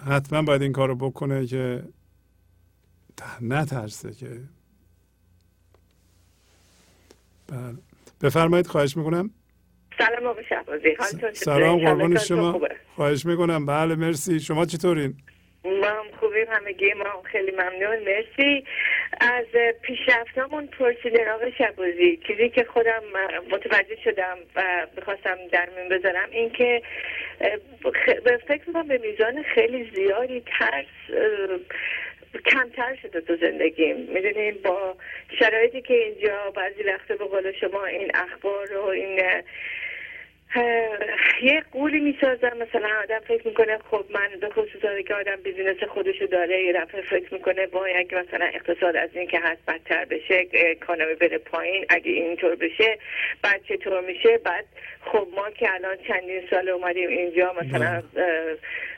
حتما 0.08 0.42
باید 0.42 0.62
این 0.62 0.72
کار 0.72 0.88
رو 0.88 0.96
بکنه 0.96 1.46
که 1.46 1.84
نترسه 3.42 4.14
که 4.14 4.42
بله. 7.50 7.78
بفرمایید 8.24 8.68
خواهش 8.68 8.98
می‌کنم. 8.98 9.30
سلام 9.98 10.26
آقای 10.26 10.44
شهبازی. 10.50 10.96
حالتون؟ 11.00 11.34
سلام 11.34 11.80
قربان 11.80 12.18
شما. 12.18 12.62
خواهش 12.96 13.26
می‌کنم. 13.26 13.66
بله 13.66 13.96
مرسی. 13.96 14.40
شما 14.40 14.66
چطورین؟ 14.66 15.14
ما 15.64 15.88
هم 15.88 16.06
خوبیم. 16.20 16.46
همگی 16.50 16.94
ما 16.94 17.04
هم 17.04 17.22
خیلی 17.24 17.52
ممنون. 17.52 18.00
مرسی. 18.00 18.64
از 19.22 19.46
پیشرفتامون 19.82 20.68
پرسیدن 20.68 21.30
آقای 21.36 21.52
شبوزی 21.58 22.20
چیزی 22.28 22.50
که 22.50 22.64
خودم 22.74 23.02
متوجه 23.52 23.98
شدم 24.04 24.38
و 24.56 24.88
بخواستم 24.98 25.38
در 25.52 25.70
میون 25.76 25.90
بذارم 25.90 26.30
این 26.32 26.50
که 26.50 26.82
به 28.26 28.40
فکر 28.48 28.64
می‌کنم 28.68 28.88
به 28.88 28.98
میزان 28.98 29.44
خیلی 29.44 29.92
زیادی 29.96 30.44
ترس 30.60 30.86
کمتر 32.46 32.96
شده 33.02 33.22
تو 33.22 33.36
زندگیم. 33.36 33.96
می‌دونین 33.96 34.58
با 34.64 34.96
شرایطی 35.40 35.82
که 35.82 35.94
اینجا 35.94 36.52
بعضی 36.52 36.84
وقتا 36.84 37.16
به 37.16 37.26
قول 37.26 37.52
شما 37.52 37.86
این 37.86 38.12
اخبار 38.14 38.78
و 38.78 38.86
این 38.86 39.20
یه 41.42 41.64
قولی 41.72 42.00
می‌سازم. 42.00 42.58
مثلا 42.58 42.90
آدم 43.04 43.20
فکر 43.28 43.48
می‌کنه 43.48 43.78
خب 43.92 44.06
من 44.10 44.30
به 44.42 44.50
خصوص 44.50 44.82
که 45.08 45.14
آدم 45.16 45.36
بیزینس 45.44 45.84
خودشو 45.84 46.26
داره 46.26 46.64
یه 46.64 46.74
دفعه 46.74 47.02
فکر 47.02 47.34
می‌کنه 47.34 47.66
وای 47.66 47.94
اگه 47.98 48.18
مثلا 48.18 48.46
اقتصاد 48.46 48.96
از 48.96 49.10
این 49.14 49.28
که 49.28 49.40
هست 49.40 49.62
بدتر 49.68 50.06
بشه 50.06 50.48
اکانومی 50.54 51.16
بره 51.16 51.38
پایین 51.38 51.86
اگه 51.90 52.12
اینطور 52.12 52.56
بشه 52.56 52.98
بعد 53.44 53.62
چطور 53.70 54.02
میشه؟ 54.02 54.38
بعد 54.38 54.66
خب 55.02 55.28
ما 55.36 55.50
که 55.50 55.74
الان 55.74 55.98
چندین 56.08 56.42
سال 56.50 56.70
اومدیم 56.70 57.10
اینجا 57.10 57.54
مثلا 57.62 57.96
اه، 57.96 58.04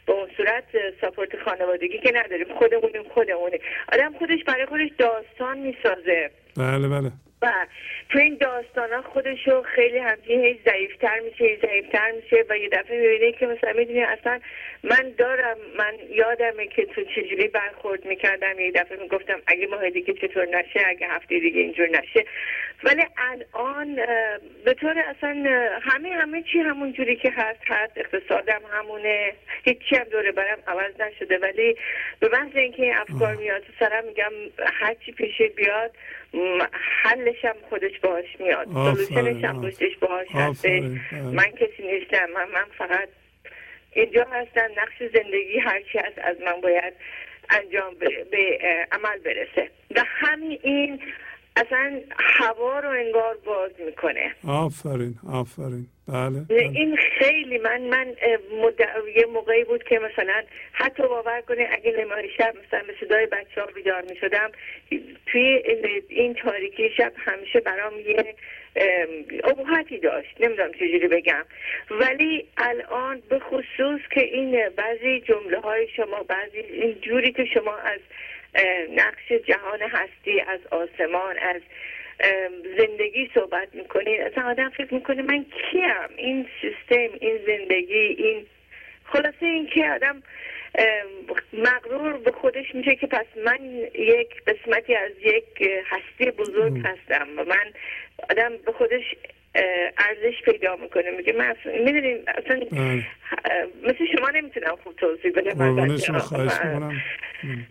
به 0.05 0.13
اون 0.13 0.29
صورت 0.37 0.63
ساپورت 1.01 1.43
خانوادگی 1.45 1.99
که 1.99 2.11
نداریم. 2.15 2.47
خودمونیم 2.57 3.03
خودمونیم. 3.03 3.59
آدم 3.93 4.13
خودش 4.19 4.43
برای 4.47 4.65
خودش 4.65 4.89
داستان 4.97 5.57
می‌سازه. 5.59 6.29
بله 6.57 6.87
بله. 6.87 7.11
و 7.41 7.51
تو 8.09 8.19
این 8.19 8.37
داستان 8.41 8.93
ها 8.93 9.01
خودشو 9.01 9.61
خیلی 9.61 9.97
همچین 9.97 10.45
هی 10.45 10.59
ضعیفتر 10.65 11.19
میشه 11.19 11.45
هی 11.45 11.57
ضعیفتر 11.57 12.11
میشه 12.11 12.45
و 12.49 12.57
یه 12.57 12.69
دفعه 12.69 12.99
می‌بینه 13.01 13.31
که 13.31 13.47
مثلا 13.47 13.73
می‌دونی 13.73 14.03
اصلا 14.03 14.39
من 14.83 15.13
دارم 15.17 15.57
من 15.77 15.93
یادمه 16.09 16.67
که 16.67 16.85
تو 16.85 17.03
چجوری 17.03 17.47
برخورد 17.47 18.05
می‌کردم. 18.05 18.59
یه 18.59 18.71
دفعه 18.71 18.97
می‌گفتم 19.01 19.41
اگه 19.47 19.67
ماه 19.67 19.89
دیگه 19.89 20.13
چطور 20.13 20.45
نشه 20.45 20.87
اگه 20.87 21.07
هفته 21.07 21.39
دیگه 21.39 21.61
اینجور 21.61 21.89
نشه. 21.89 22.25
ولی 22.83 23.05
الان 23.17 23.95
به 24.65 24.73
طور 24.73 24.99
اصلا 24.99 25.43
همه 25.81 26.09
همه 26.09 26.43
چی 26.43 26.59
همون 26.59 26.93
جوری 26.93 27.15
که 27.15 27.31
هست 27.31 27.61
هست. 27.67 27.97
اقتصادم 27.97 28.61
همونه. 28.71 29.33
هیچی 29.63 29.95
هم 29.95 30.03
دوره 30.03 30.31
برم 30.31 30.57
عوض 30.67 31.01
نشده. 31.01 31.37
ولی 31.37 31.75
به 32.19 32.29
محض 32.29 32.55
اینکه 32.55 32.83
این 32.83 32.95
افکار 32.95 33.35
میاد 33.35 33.61
تو 33.61 33.73
سرم 33.79 34.05
میگم 34.05 34.31
هر 34.79 34.93
چی 35.05 35.11
پیش 35.11 35.41
بیاد 35.41 35.91
م، 36.33 36.59
حلش 37.03 37.45
باهاش 38.01 38.39
میاد 38.39 38.67
سلوشنش 38.73 39.43
هم. 39.43 39.61
پشتش 39.61 39.97
باهاش 39.97 40.27
بله. 40.63 40.99
من 41.11 41.51
کسی 41.51 41.83
نیستم 41.83 42.25
من, 42.35 42.45
من 42.53 42.65
فقط 42.77 43.09
اینجا 43.91 44.23
هستم 44.23 44.69
نقش 44.77 45.13
زندگی 45.13 45.59
هرچی 45.59 45.97
هست 45.97 46.17
از 46.17 46.41
من 46.41 46.61
باید 46.61 46.93
انجام 47.49 47.93
به, 48.31 48.59
عمل 48.91 49.17
برسه 49.19 49.69
و 49.95 50.03
همین 50.05 50.59
این 50.63 50.99
اصلا 51.55 52.01
هوا 52.19 52.79
رو 52.79 52.89
انگار 52.89 53.37
باز 53.45 53.71
می‌کنه. 53.85 54.31
آفرین 54.47 55.15
آفرین. 55.33 55.87
بله, 56.07 56.39
بله. 56.49 56.59
این 56.59 56.97
خیلی 57.19 57.57
من 57.57 57.81
من 57.81 58.07
مد... 58.61 58.79
یه 59.15 59.25
موقعی 59.25 59.63
بود 59.63 59.83
که 59.83 59.99
مثلا 59.99 60.43
حتی 60.71 61.03
باور 61.03 61.41
کنه 61.41 61.69
اگه 61.71 61.91
نمای 61.99 62.29
شب 62.37 62.53
مثلا 62.67 62.83
به 62.87 62.93
صدای 63.05 63.25
بچه 63.25 63.61
ها 63.61 63.67
بیدار 63.75 64.01
می 64.09 64.15
شدم 64.15 64.51
توی 65.25 65.63
این- 66.09 66.33
تاریکی 66.33 66.89
شب 66.97 67.13
همیشه 67.17 67.59
برام 67.59 67.93
یه 67.99 68.35
ابهتی 69.43 69.97
داشت. 69.99 70.35
نمی‌دونم 70.41 70.71
چجوری 70.73 71.07
بگم. 71.07 71.45
ولی 71.91 72.45
الان 72.57 73.21
به 73.29 73.39
خصوص 73.39 74.01
که 74.11 74.21
این 74.21 74.69
بعضی 74.75 75.19
جمله 75.21 75.59
های 75.59 75.87
شما 75.95 76.23
بعضی 76.23 76.57
این 76.57 76.93
جوری 77.01 77.31
که 77.31 77.45
شما 77.45 77.75
از 77.75 77.99
نقش 78.95 79.31
جهان 79.31 79.81
هستی 79.81 80.41
از 80.41 80.59
آسمان 80.71 81.37
از 81.37 81.61
زندگی 82.77 83.29
صحبت 83.33 83.67
می‌کنین 83.73 84.21
اصلا 84.21 84.43
آدم 84.49 84.69
فکر 84.69 84.93
می‌کنه 84.93 85.21
من 85.21 85.45
کیم؟ 85.71 86.17
این 86.17 86.47
سیستم 86.61 87.17
این 87.21 87.39
زندگی 87.47 87.93
این 87.93 88.45
خلاصه 89.03 89.45
این 89.45 89.67
که 89.67 89.89
آدم 89.89 90.23
مغرور 91.53 92.17
به 92.17 92.31
خودش 92.31 92.75
میشه 92.75 92.95
که 92.95 93.07
پس 93.07 93.25
من 93.45 93.65
یک 93.95 94.43
قسمتی 94.47 94.95
از 94.95 95.11
یک 95.21 95.69
هستی 95.85 96.31
بزرگ 96.31 96.77
هستم 96.85 97.27
و 97.37 97.43
من 97.43 97.73
آدم 98.29 98.57
به 98.57 98.71
خودش 98.71 99.15
ارزش 99.55 100.41
پیدا 100.45 100.75
می‌کنه. 100.75 101.11
میگه 101.11 101.33
من 101.33 101.55
می‌دونین 101.65 102.23
اصلا 102.27 102.59
بله. 102.71 103.05
مثل 103.83 104.05
شما 104.17 104.29
نمی‌تونم 104.29 104.75
خوب 104.83 104.95
توضیح 104.95 105.31
بدم. 105.31 105.59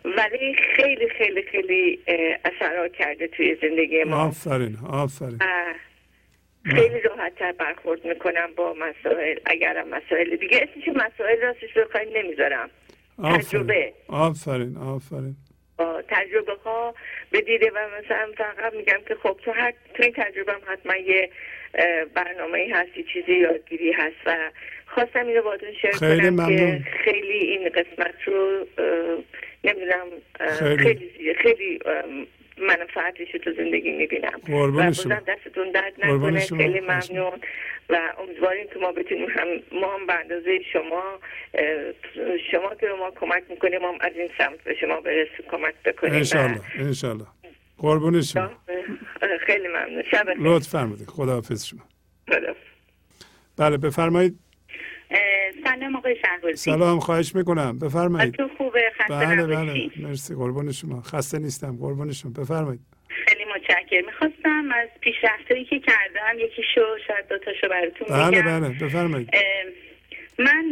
ولی 0.04 0.54
خیلی 0.76 1.08
خیلی 1.08 1.42
خیلی 1.42 1.98
اثرات 2.44 2.92
کرده 2.92 3.28
توی 3.28 3.56
زندگی 3.62 4.04
ما. 4.04 4.26
آفرین 4.26 4.76
آفرین. 4.90 5.38
خیلی 6.64 7.00
راحتتر 7.00 7.52
برخورد 7.52 8.04
می‌کنم 8.04 8.50
با 8.56 8.74
مسائل 8.74 9.38
اگرم 9.46 9.88
مسائل 9.88 10.36
دیگه 10.36 10.68
اسمش 10.70 10.88
مسائل 10.88 11.40
راستش 11.40 11.74
بخواین 11.76 12.16
نمی‌ذارم. 12.16 12.70
آفرین 13.18 13.40
تجربه. 13.40 13.92
آفرین 14.08 14.76
آفرین. 14.76 15.36
با 15.76 16.02
تجربه 16.08 16.52
ها 16.64 16.94
به 17.30 17.40
دیده 17.40 17.70
و 17.70 17.78
مثلا 17.98 18.32
فقط 18.36 18.74
میگم 18.74 18.98
که 19.08 19.14
خب 19.14 19.40
تو 19.44 19.52
هر 19.52 19.72
تو 19.94 20.02
این 20.02 20.12
تجربه 20.16 20.52
هم 20.52 20.60
حتما 20.66 20.96
یه 20.96 21.30
برنامه 22.14 22.68
هست 22.72 22.96
یه 22.96 23.04
چیزی 23.12 23.32
یادگیری 23.32 23.92
هست 23.92 24.16
و 24.26 24.36
خواستم 24.86 25.26
اینو 25.26 25.42
باهاتون 25.42 25.72
شیر 25.72 25.90
خیلی 25.90 26.20
کنم 26.20 26.30
ممنون. 26.30 26.78
که 26.78 26.84
خیلی 27.04 27.38
این 27.38 27.68
قسمت 27.68 28.14
رو 28.26 28.66
نمی‌دونم 29.64 30.06
خیلی. 30.58 30.76
خیلی 30.76 31.34
خیلی 31.34 31.80
منفعتش 32.58 33.34
رو 33.34 33.40
تو 33.40 33.52
زندگی 33.52 33.90
می‌بینم 33.90 34.40
و. 34.48 34.70
بازم 34.70 35.22
دستتون 35.28 35.70
درد 35.70 35.92
نکنه. 35.98 36.40
خیلی 36.40 36.80
ممنون 36.80 37.40
و 37.88 38.12
امیدواریم 38.18 38.66
که 38.66 38.78
ما 38.78 38.92
بتونیم 38.92 39.28
هم 39.28 39.46
ما 39.72 39.94
هم 39.94 40.06
به 40.06 40.14
اندازه 40.14 40.60
شما 40.72 41.20
شما 42.50 42.74
که 42.74 42.86
به 42.86 42.94
ما 42.94 43.10
کمک 43.10 43.42
می‌کنیم 43.48 43.80
ما 43.80 43.92
هم 43.92 43.98
از 44.00 44.12
این 44.16 44.30
سمت 44.38 44.64
به 44.64 44.74
شما 44.74 45.00
برسیم 45.00 45.44
کمک 45.50 45.74
بکنیم 45.84 46.14
انشالله 46.14 46.60
انشالله 46.78 47.26
قربون 47.78 48.22
شما. 48.22 48.50
خیلی 49.46 49.68
ممنون. 49.68 50.02
شب. 50.10 50.26
لطف 50.38 50.68
فرمودید 50.68 51.08
خداحافظ 51.08 51.64
شما. 51.66 51.80
خدا. 52.28 52.54
بله 53.56 53.76
بفرمایید. 53.76 54.38
سلام 55.64 55.96
آقای 55.96 56.16
شهبازی 56.22 56.56
سلام 56.56 56.98
خواهش 57.00 57.34
می‌کنم. 57.34 57.78
بفرمایید. 57.78 58.34
تو 58.34 58.48
خوبه؟ 58.58 58.92
خسته 58.98 59.14
بله 59.14 59.46
بله. 59.46 59.90
مرسی. 59.96 60.34
قربون 60.34 60.72
شما. 60.72 61.02
خسته 61.02 61.38
نیستم. 61.38 61.76
قربون 61.76 62.12
شما. 62.12 62.32
بفرمایید. 62.32 62.80
خیلی 63.08 63.44
متشکرم. 63.44 64.06
می‌خواستم 64.06 64.68
از 64.74 64.88
پیشرفتایی 65.00 65.64
که 65.64 65.80
کردم 65.80 66.38
یکیشو 66.38 66.80
شاید 67.06 67.28
دوتاشو 67.28 67.68
براتون 67.68 68.08
بله 68.10 68.42
بگم. 68.42 68.60
بله. 68.60 68.86
بفرمایید. 68.86 69.30
من 70.38 70.64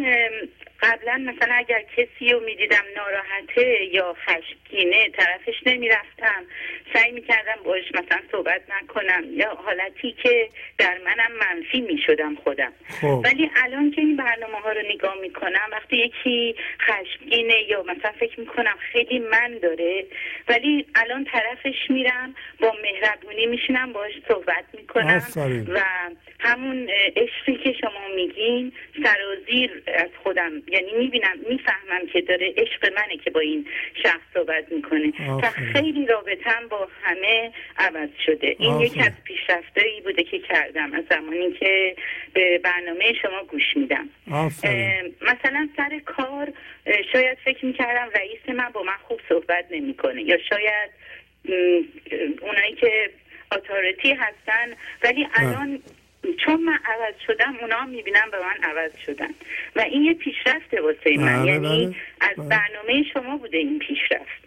قبلا 0.87 1.33
مثلا 1.33 1.55
اگر 1.55 1.83
کسی 1.97 2.33
رو 2.33 2.41
می‌دیدم 2.41 2.85
ناراحته 2.97 3.85
یا 3.93 4.17
خشمگینه 4.27 5.09
طرفش 5.09 5.55
نمی‌رفتم. 5.67 6.45
سعی 6.93 7.13
می‌کردم 7.13 7.63
باش 7.65 7.85
مثلا 7.95 8.21
صحبت 8.33 8.63
نکنم. 8.83 9.25
یا 9.31 9.55
حالتی 9.65 10.13
که 10.23 10.49
در 10.79 10.99
منم 11.05 11.33
منفی 11.33 11.81
می‌شدم 11.81 12.35
خودم. 12.45 12.73
خب. 13.01 13.21
ولی 13.25 13.51
الان 13.65 13.91
که 13.91 14.01
این 14.01 14.17
برنامه 14.17 14.59
ها 14.59 14.73
رو 14.73 14.83
نگاه 14.95 15.15
می‌کنم 15.21 15.69
وقتی 15.73 15.97
یکی 15.97 16.55
خشمگینه 16.81 17.63
یا 17.69 17.83
مثلا 17.83 18.13
فکر 18.21 18.41
می‌کنم 18.41 18.77
خیلی 18.93 19.19
من 19.19 19.59
داره 19.63 20.07
ولی 20.49 20.87
الان 20.95 21.25
طرفش 21.25 21.91
میرم 21.91 22.35
با 22.61 22.75
مهربونی 22.83 23.47
میشینم 23.47 23.93
باش 23.93 24.13
صحبت 24.29 24.65
می‌کنم 24.73 25.17
آفرین. 25.17 25.67
و 25.73 25.81
همون 26.41 26.89
عشقی 27.17 27.57
که 27.65 27.73
شما 27.81 28.09
میگین 28.17 28.73
سرازیر 29.03 29.83
از 29.87 30.11
خودم 30.23 30.63
یعنی 30.77 30.93
می‌بینم 30.99 31.39
می‌فهمم 31.49 32.07
که 32.13 32.21
داره 32.21 32.55
عشق 32.57 32.93
منه 32.93 33.17
که 33.25 33.31
با 33.31 33.41
این 33.41 33.67
شخص 34.03 34.21
صحبت 34.35 34.73
می‌کنه. 34.73 35.13
و. 35.43 35.51
خیلی 35.51 36.07
رابطم 36.07 36.69
با 36.71 36.89
همه 37.03 37.53
عوض 37.79 38.09
شده. 38.27 38.57
این. 38.59 38.81
یکی 38.81 39.01
از 39.01 39.13
پیشرفتایی 39.25 40.01
بوده 40.01 40.23
که 40.23 40.39
کردم 40.39 40.93
از 40.95 41.05
زمانی 41.11 41.53
که 41.53 41.97
به 42.35 42.59
برنامه 42.59 43.13
شما 43.23 43.45
گوش 43.45 43.77
میدم. 43.77 44.09
مثلا 45.21 45.69
سر 45.77 45.99
کار 46.05 46.53
شاید 47.13 47.39
فکر 47.45 47.67
می‌کردم 47.67 48.11
رئیس 48.15 48.41
من 48.49 48.69
با 48.73 48.83
من 48.83 48.97
خوب 49.03 49.21
صحبت 49.29 49.65
نمی‌کنه. 49.71 50.23
یا 50.23 50.39
شاید 50.51 50.91
اونایی 52.43 52.75
که 52.81 53.11
اتوریتی 53.53 54.13
هستن 54.13 54.77
ولی 55.03 55.29
الان 55.35 55.83
چون 56.35 56.63
من 56.63 56.79
عوض 56.85 57.15
شدم 57.27 57.57
اونا 57.61 57.85
می‌بینم 57.85 58.31
به 58.31 58.39
من 58.39 58.71
عوض 58.71 58.91
شدن 59.07 59.31
و 59.77 59.81
این 59.81 60.03
یه 60.03 60.15
پیشرفته 60.15 60.81
واسه 60.81 61.17
من 61.17 61.43
بله، 61.43 61.53
یعنی 61.53 61.87
بله. 61.87 61.97
از 62.21 62.37
بله. 62.37 62.49
برنامه 62.49 63.05
شما 63.13 63.37
بوده 63.37 63.59
این 63.59 63.79
پیشرفت 63.79 64.47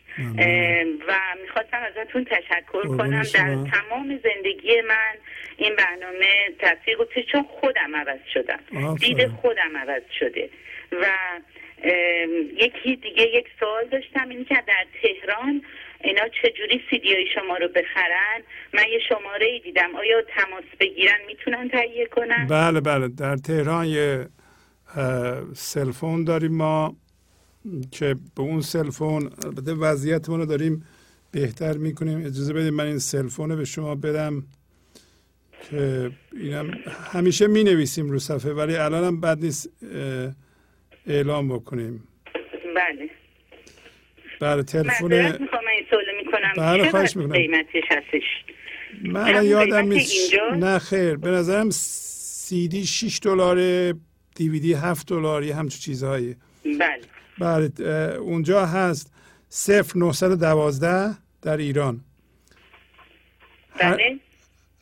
و 1.07 1.15
می‌خواستم 1.41 1.77
ازتون 1.77 2.23
تشکر 2.25 2.97
کنم 2.97 3.23
در. 3.23 3.71
تمام 3.71 4.19
زندگی 4.23 4.81
من 4.81 5.15
این 5.57 5.75
برنامه 5.75 6.27
تاثیر 6.59 6.95
گذاشته 6.97 7.23
چون 7.23 7.43
خودم 7.43 7.95
عوض 7.95 8.19
شدم. 8.33 8.59
دید 8.95 9.27
خودم 9.27 9.77
عوض 9.77 10.03
شده 10.19 10.49
و 10.91 11.05
یکی 12.53 12.95
دیگه 12.95 13.23
یک 13.23 13.47
سوال 13.59 13.85
داشتم 13.85 14.29
این 14.29 14.45
که 14.45 14.63
در 14.67 14.85
تهران 15.01 15.61
اینا 16.03 16.21
چجوری 16.41 16.81
سیدی 16.89 17.13
های 17.13 17.25
شما 17.35 17.57
رو 17.57 17.67
بخرن؟ 17.67 18.41
من 18.73 18.83
یه 18.91 18.99
شماره 19.09 19.45
ای 19.45 19.59
دیدم. 19.59 19.95
آیا 19.95 20.21
تماس 20.21 20.63
بگیرن 20.79 21.17
می‌تونن 21.27 21.69
تهیه 21.69 22.05
کنن؟ 22.05 22.47
بله 22.49 22.81
بله. 22.81 23.07
در 23.07 23.35
تهران 23.35 23.85
یه 23.85 24.27
سلفون 25.53 26.23
داریم 26.23 26.55
ما 26.55 26.95
که 27.91 28.15
به 28.35 28.41
اون 28.41 28.61
cell 28.61 28.91
phone 28.91 29.29
البته 29.45 29.73
وضعیتمون 29.73 30.39
رو 30.39 30.45
داریم 30.45 30.85
بهتر 31.31 31.77
می‌کنیم. 31.77 32.19
اجازه 32.19 32.53
بدید 32.53 32.73
من 32.73 32.85
این 32.85 32.99
cell 32.99 33.22
phone 33.22 33.51
رو 33.51 33.57
به 33.57 33.65
شما 33.65 33.95
بدم 33.95 34.43
که 35.69 36.11
اینم 36.33 36.71
همیشه 37.13 37.47
می 37.47 37.63
نویسیم 37.63 38.09
رو 38.09 38.19
صفحه 38.19 38.53
ولی 38.53 38.75
الان 38.75 39.03
هم 39.03 39.21
بد 39.21 39.39
نیست 39.39 39.69
اعلام 41.07 41.47
بکنیم. 41.47 42.07
بله. 42.75 43.09
بله 44.41 44.63
تلفن 44.63 45.47
من 45.79 45.85
سوال 45.89 46.05
می‌کنم. 46.25 46.53
بله، 46.57 46.89
خواهش 46.89 47.15
می‌کنم. 47.15 47.33
قیمتش 47.33 47.83
هستش؟ 47.89 48.23
من 49.03 49.45
یادم 49.45 49.87
نیست. 49.87 50.13
اینجا؟ 50.13 50.49
نه 50.55 50.79
خیر. 50.79 51.15
به 51.15 51.29
نظرم 51.29 51.69
سی 51.69 52.67
دی 52.67 52.85
6 52.85 53.19
دلار 53.23 53.91
دی 54.35 54.48
وی 54.48 54.61
دی 54.61 54.73
7 54.73 55.07
دلار 55.07 55.43
یه 55.43 55.55
همچون 55.55 55.79
چیزهایی. 55.79 56.35
بله. 56.65 57.01
بله 57.39 57.71
اونجا 58.15 58.65
هست. 58.65 59.13
0912 59.49 61.15
در 61.41 61.57
ایران. 61.57 62.01
بله. 63.79 64.19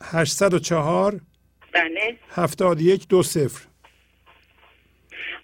804 0.02 1.20
بله. 1.72 2.16
71 2.30 3.08
دو 3.08 3.22
صفر. 3.22 3.67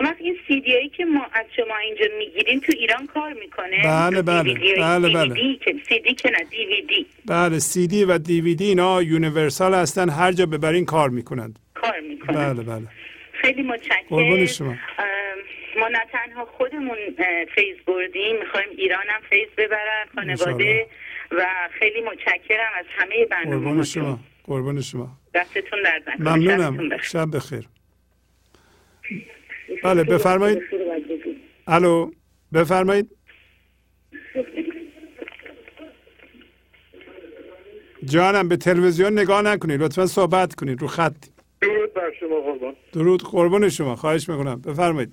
اون 0.00 0.14
این 0.20 0.36
سی 0.48 0.60
دی 0.60 0.72
هایی 0.72 0.88
که 0.88 1.04
ما 1.04 1.26
از 1.32 1.46
شما 1.56 1.76
اینجا 1.76 2.04
می‌گیریم 2.18 2.60
تو 2.60 2.72
ایران 2.78 3.06
کار 3.06 3.32
می‌کنه. 3.32 3.82
بله، 3.84 4.22
بله. 4.22 4.54
بله، 4.76 5.08
بله. 5.08 5.34
سی 5.88 5.98
دی 5.98 6.14
که 6.14 6.30
نه 6.30 6.44
دی 6.50 6.66
وی 6.66 6.82
دی 6.82 7.06
بله 7.26 7.58
سی 7.58 7.86
دی 7.86 8.04
و 8.04 8.18
دی 8.18 8.34
وی 8.34 8.49
دی 8.49 8.64
اینا 8.64 9.02
universal 9.02 9.74
هستن 9.74 10.08
هر 10.10 10.32
جا 10.32 10.46
ببرین 10.46 10.84
کار 10.84 11.10
می‌کنند. 11.10 11.58
کار 11.74 12.00
می‌کنه 12.00 12.36
بله 12.36 12.62
بله. 12.62 12.88
خیلی 13.32 13.62
متشکرم. 13.62 14.46
شما. 14.46 14.74
ما 15.80 15.88
نه 15.88 15.98
تنها 16.12 16.44
خودمون 16.44 16.96
فیض 17.54 17.76
بردیم 17.86 18.38
می‌خوایم 18.40 18.68
ایران 18.76 19.04
هم 19.08 19.20
فیض 19.30 19.48
ببرن 19.58 20.06
خانواده 20.14 20.86
و 21.30 21.46
خیلی 21.78 22.00
متشکرم 22.00 22.72
از 22.78 22.84
همه 22.88 23.26
برنامه 23.30 23.66
قربون 23.66 23.84
شما 23.84 24.20
قربون 24.44 24.80
شما. 24.80 25.08
دستتون 25.34 25.78
شبتون 25.84 26.28
ممنونم. 26.28 26.98
شب 27.02 27.36
بخیر. 27.36 27.64
بله 29.84 30.04
بفرمایید. 30.04 30.62
الو 31.66 32.10
بفرمایید. 32.54 33.10
جانم 38.04 38.48
به 38.48 38.56
تلویزیون 38.56 39.12
نگاه 39.12 39.42
نکنید. 39.42 39.82
لطفا 39.82 40.06
صحبت 40.06 40.54
کنید 40.54 40.80
رو 40.80 40.86
خط. 40.86 41.16
درود 41.60 41.94
بر 41.94 42.12
شما 42.20 42.40
قربان. 42.40 42.74
درود 42.92 43.22
قربون 43.22 43.68
شما. 43.68 43.96
خواهش 43.96 44.28
می‌کنم. 44.28 44.60
بفرمایید. 44.60 45.10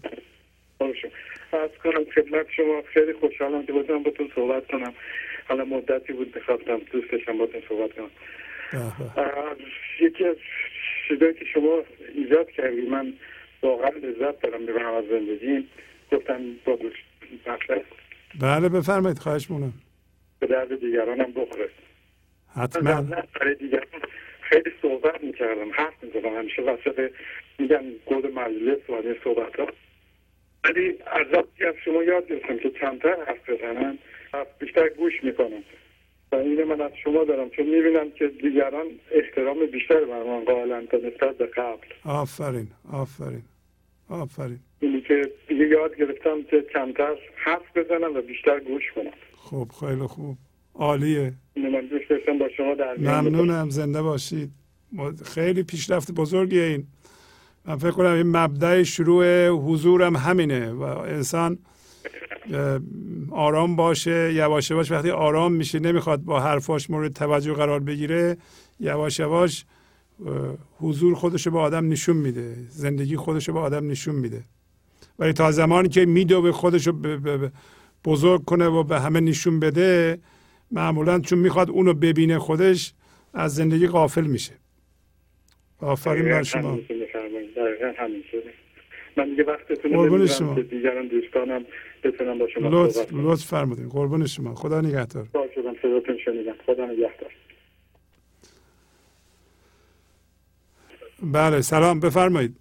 از 1.53 1.69
کنم 1.83 2.05
خدمت 2.15 2.45
شما. 2.55 2.81
خیلی 2.93 3.13
خوشحالم 3.13 3.65
که 3.65 3.71
بودم 3.71 4.03
باتون 4.03 4.31
صحبت 4.35 4.67
کنم. 4.67 4.93
حالا 5.47 5.65
مدتی 5.65 6.13
بود 6.13 6.31
بخواستم 6.31 6.81
دوست 6.91 7.11
داشتم 7.11 7.37
باتون 7.37 7.61
صحبت 7.69 7.91
کنم. 7.93 8.09
یکی 10.01 10.25
از 10.25 10.35
چیزایی 11.07 11.33
که 11.33 11.45
شما 11.53 11.83
ایجاد 12.15 12.51
کردی 12.51 12.81
من 12.81 13.13
واقعا 13.63 13.89
لذت 13.89 14.41
دارم 14.41 14.65
ببرم 14.65 14.93
از 14.93 15.03
زندگی 15.05 15.67
گفتم 16.11 16.39
با 16.65 16.77
بله 18.41 18.69
بفرمایید 18.69 19.19
خواهش 19.19 19.51
می‌کنم. 19.51 19.73
به 20.39 20.47
درد 20.47 20.79
دیگرانم 20.79 21.31
بخوره. 21.31 21.69
حتما. 22.55 23.01
برای 23.39 23.55
دیگران 23.55 23.85
خیلی 24.41 24.71
صحبت 24.81 25.23
می‌کردم 25.23 25.71
حرف 25.71 26.03
می‌زدم. 26.03 26.35
همیشه 26.37 26.61
وسط 26.61 27.11
میگن 27.59 27.83
گل 28.05 28.31
مجلس 28.31 28.89
و 28.89 28.93
این 28.93 29.15
صحبت 29.23 29.59
ها 29.59 29.67
ولی 30.63 30.97
از 31.07 31.27
وقتی 31.33 31.65
از 31.65 31.75
شما 31.85 32.03
یاد 32.03 32.27
گرفتم 32.27 32.57
که 32.57 32.69
کمتر 32.69 33.15
حرف 33.27 33.49
بزنم 33.49 33.97
بیشتر 34.59 34.89
گوش 34.89 35.23
می‌کنم. 35.23 35.63
و 36.31 36.35
اینو 36.35 36.65
من 36.65 36.81
از 36.81 36.91
شما 37.03 37.23
دارم 37.23 37.49
چون 37.49 37.65
می‌بینم 37.65 38.11
که 38.11 38.27
دیگران 38.27 38.87
احترام 39.11 39.65
بیشتر 39.65 40.05
بر 40.05 40.23
من 40.23 40.45
قائلن 40.45 40.87
تا 40.87 40.97
نسبت 40.97 41.37
به 41.37 41.45
قبل. 41.45 41.87
آفرین 42.05 42.67
آفرین. 42.93 43.43
آفرین. 44.11 44.59
اینی 44.79 45.01
که 45.01 45.31
دیگه 45.47 45.67
یاد 45.67 45.95
گرفتم 45.95 46.43
که 46.49 46.65
کمتر 46.73 47.15
حرف 47.35 47.77
بزنم 47.77 48.15
و 48.15 48.21
بیشتر 48.21 48.59
گوش 48.59 48.83
کنم. 48.95 49.11
خوب 49.33 49.71
خیلی 49.79 50.07
خوب. 50.07 50.37
عالیه. 50.75 51.33
من 51.55 51.85
دوست 51.85 52.09
داشتم 52.09 52.37
با 52.37 52.49
شما 52.57 52.75
در. 52.75 52.97
ممنونم 52.97 53.69
زنده 53.69 54.01
باشید. 54.01 54.49
خیلی 55.25 55.63
پیشرفت 55.63 56.11
بزرگیه 56.11 56.63
این. 56.63 56.87
من 57.65 57.75
فکر 57.75 57.91
کنم 57.91 58.13
این 58.13 58.37
مبدع 58.37 58.83
شروع 58.83 59.47
حضورم 59.47 60.15
همینه 60.15 60.71
و 60.71 60.81
انسان 60.81 61.57
آرام 63.31 63.75
باشه 63.75 64.33
یواش 64.33 64.71
یواش 64.71 64.91
وقتی 64.91 65.09
آرام 65.09 65.53
میشه 65.53 65.79
نمی‌خواد 65.79 66.19
با 66.21 66.39
حرفاش 66.39 66.89
مورد 66.89 67.13
توجه 67.13 67.53
قرار 67.53 67.79
بگیره 67.79 68.37
یواش 68.79 69.19
یواش 69.19 69.65
حضور 70.79 71.15
خودشو 71.15 71.51
به 71.51 71.59
آدم 71.59 71.89
نشون 71.89 72.17
میده. 72.17 72.55
زندگی 72.69 73.15
خودشو 73.15 73.53
به 73.53 73.59
آدم 73.59 73.87
نشون 73.91 74.15
میده. 74.15 74.41
ولی 75.19 75.33
تا 75.33 75.51
زمانی 75.51 75.89
که 75.89 76.05
میدوه 76.05 76.51
ب- 76.51 77.27
ب- 77.27 77.51
بزرگ 78.05 78.45
کنه 78.45 78.67
و 78.67 78.83
به 78.83 78.99
همه 78.99 79.19
نشون 79.19 79.59
بده 79.59 80.19
معمولا 80.71 81.19
چون 81.19 81.39
می‌خواد 81.39 81.69
اونو 81.69 81.93
ببینه 81.93 82.39
خودش 82.39 82.93
از 83.33 83.55
زندگی 83.55 83.87
غافل 83.87 84.25
میشه. 84.25 84.53
آفرین 85.79 86.25
بر 86.25 86.43
شما. 86.43 86.79
من 89.17 89.29
دیگه 89.29 89.43
وقتتون 89.43 89.91
قربون 89.91 90.19
رو 90.19 90.27
شما. 90.27 90.53
دیگران 90.53 91.07
دوستانم 91.07 91.65
بتونم 92.03 92.37
با 92.39 92.47
شما 92.47 92.69
لطف 92.69 93.13
لطف 93.13 93.45
فرمودین. 93.45 93.89
قربون 93.89 94.25
شما. 94.25 94.55
خدا 94.55 94.81
نگهدار. 94.81 95.27
خدا 96.65 96.85
نگهدار. 96.85 97.31
بله 101.21 101.61
سلام 101.61 101.99
بفرمایید. 101.99 102.55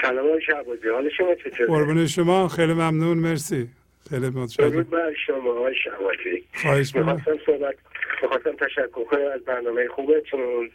سلام 0.00 0.26
آقای 0.26 0.42
شعبازی 0.42 0.88
حال 0.88 1.10
شما 1.16 1.34
چطوره؟ 1.34 1.66
قربون 1.66 2.06
شما 2.06 2.48
خیلی 2.48 2.72
ممنون 2.72 3.18
مرسی. 3.18 3.68
خیلی 4.10 4.28
متشکرم. 4.28 4.68
درود 4.68 4.90
بر 4.90 5.12
شما 5.26 5.50
آقای 5.50 5.74
شعبازی 5.84 6.44
خواهش 6.54 6.96
می‌کنم. 6.96 7.22
صحبت 7.46 7.74
می‌خواستم 8.22 8.52
تشکر 8.52 9.04
کنم 9.04 9.20
از 9.34 9.44
برنامه 9.44 9.88
خوبتون. 9.88 10.70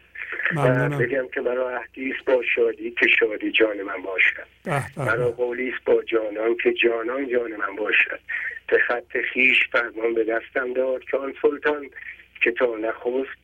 ممنونم. 0.55 0.97
بگم 0.97 1.27
که 1.33 1.41
مرا 1.41 1.69
عهدی 1.69 2.13
با 2.25 2.41
شادی 2.55 2.91
که 2.91 3.07
شادی 3.19 3.51
جان 3.51 3.81
من 3.81 4.01
باشد. 4.01 4.47
مرا 4.97 5.31
قولی 5.31 5.69
است 5.69 5.85
با 5.85 6.03
جانان 6.03 6.57
که 6.63 6.73
جانان 6.73 7.29
جان 7.29 7.51
من 7.51 7.75
باشد. 7.77 8.19
به 8.67 8.79
خط 8.87 9.17
خیش 9.33 9.57
فرمان 9.71 10.13
به 10.13 10.23
دستم 10.23 10.73
داد 10.73 11.03
که 11.03 11.17
آن 11.17 11.33
سلطان 11.41 11.89
که 12.43 12.51
تا 12.51 12.65
نخست 12.65 13.38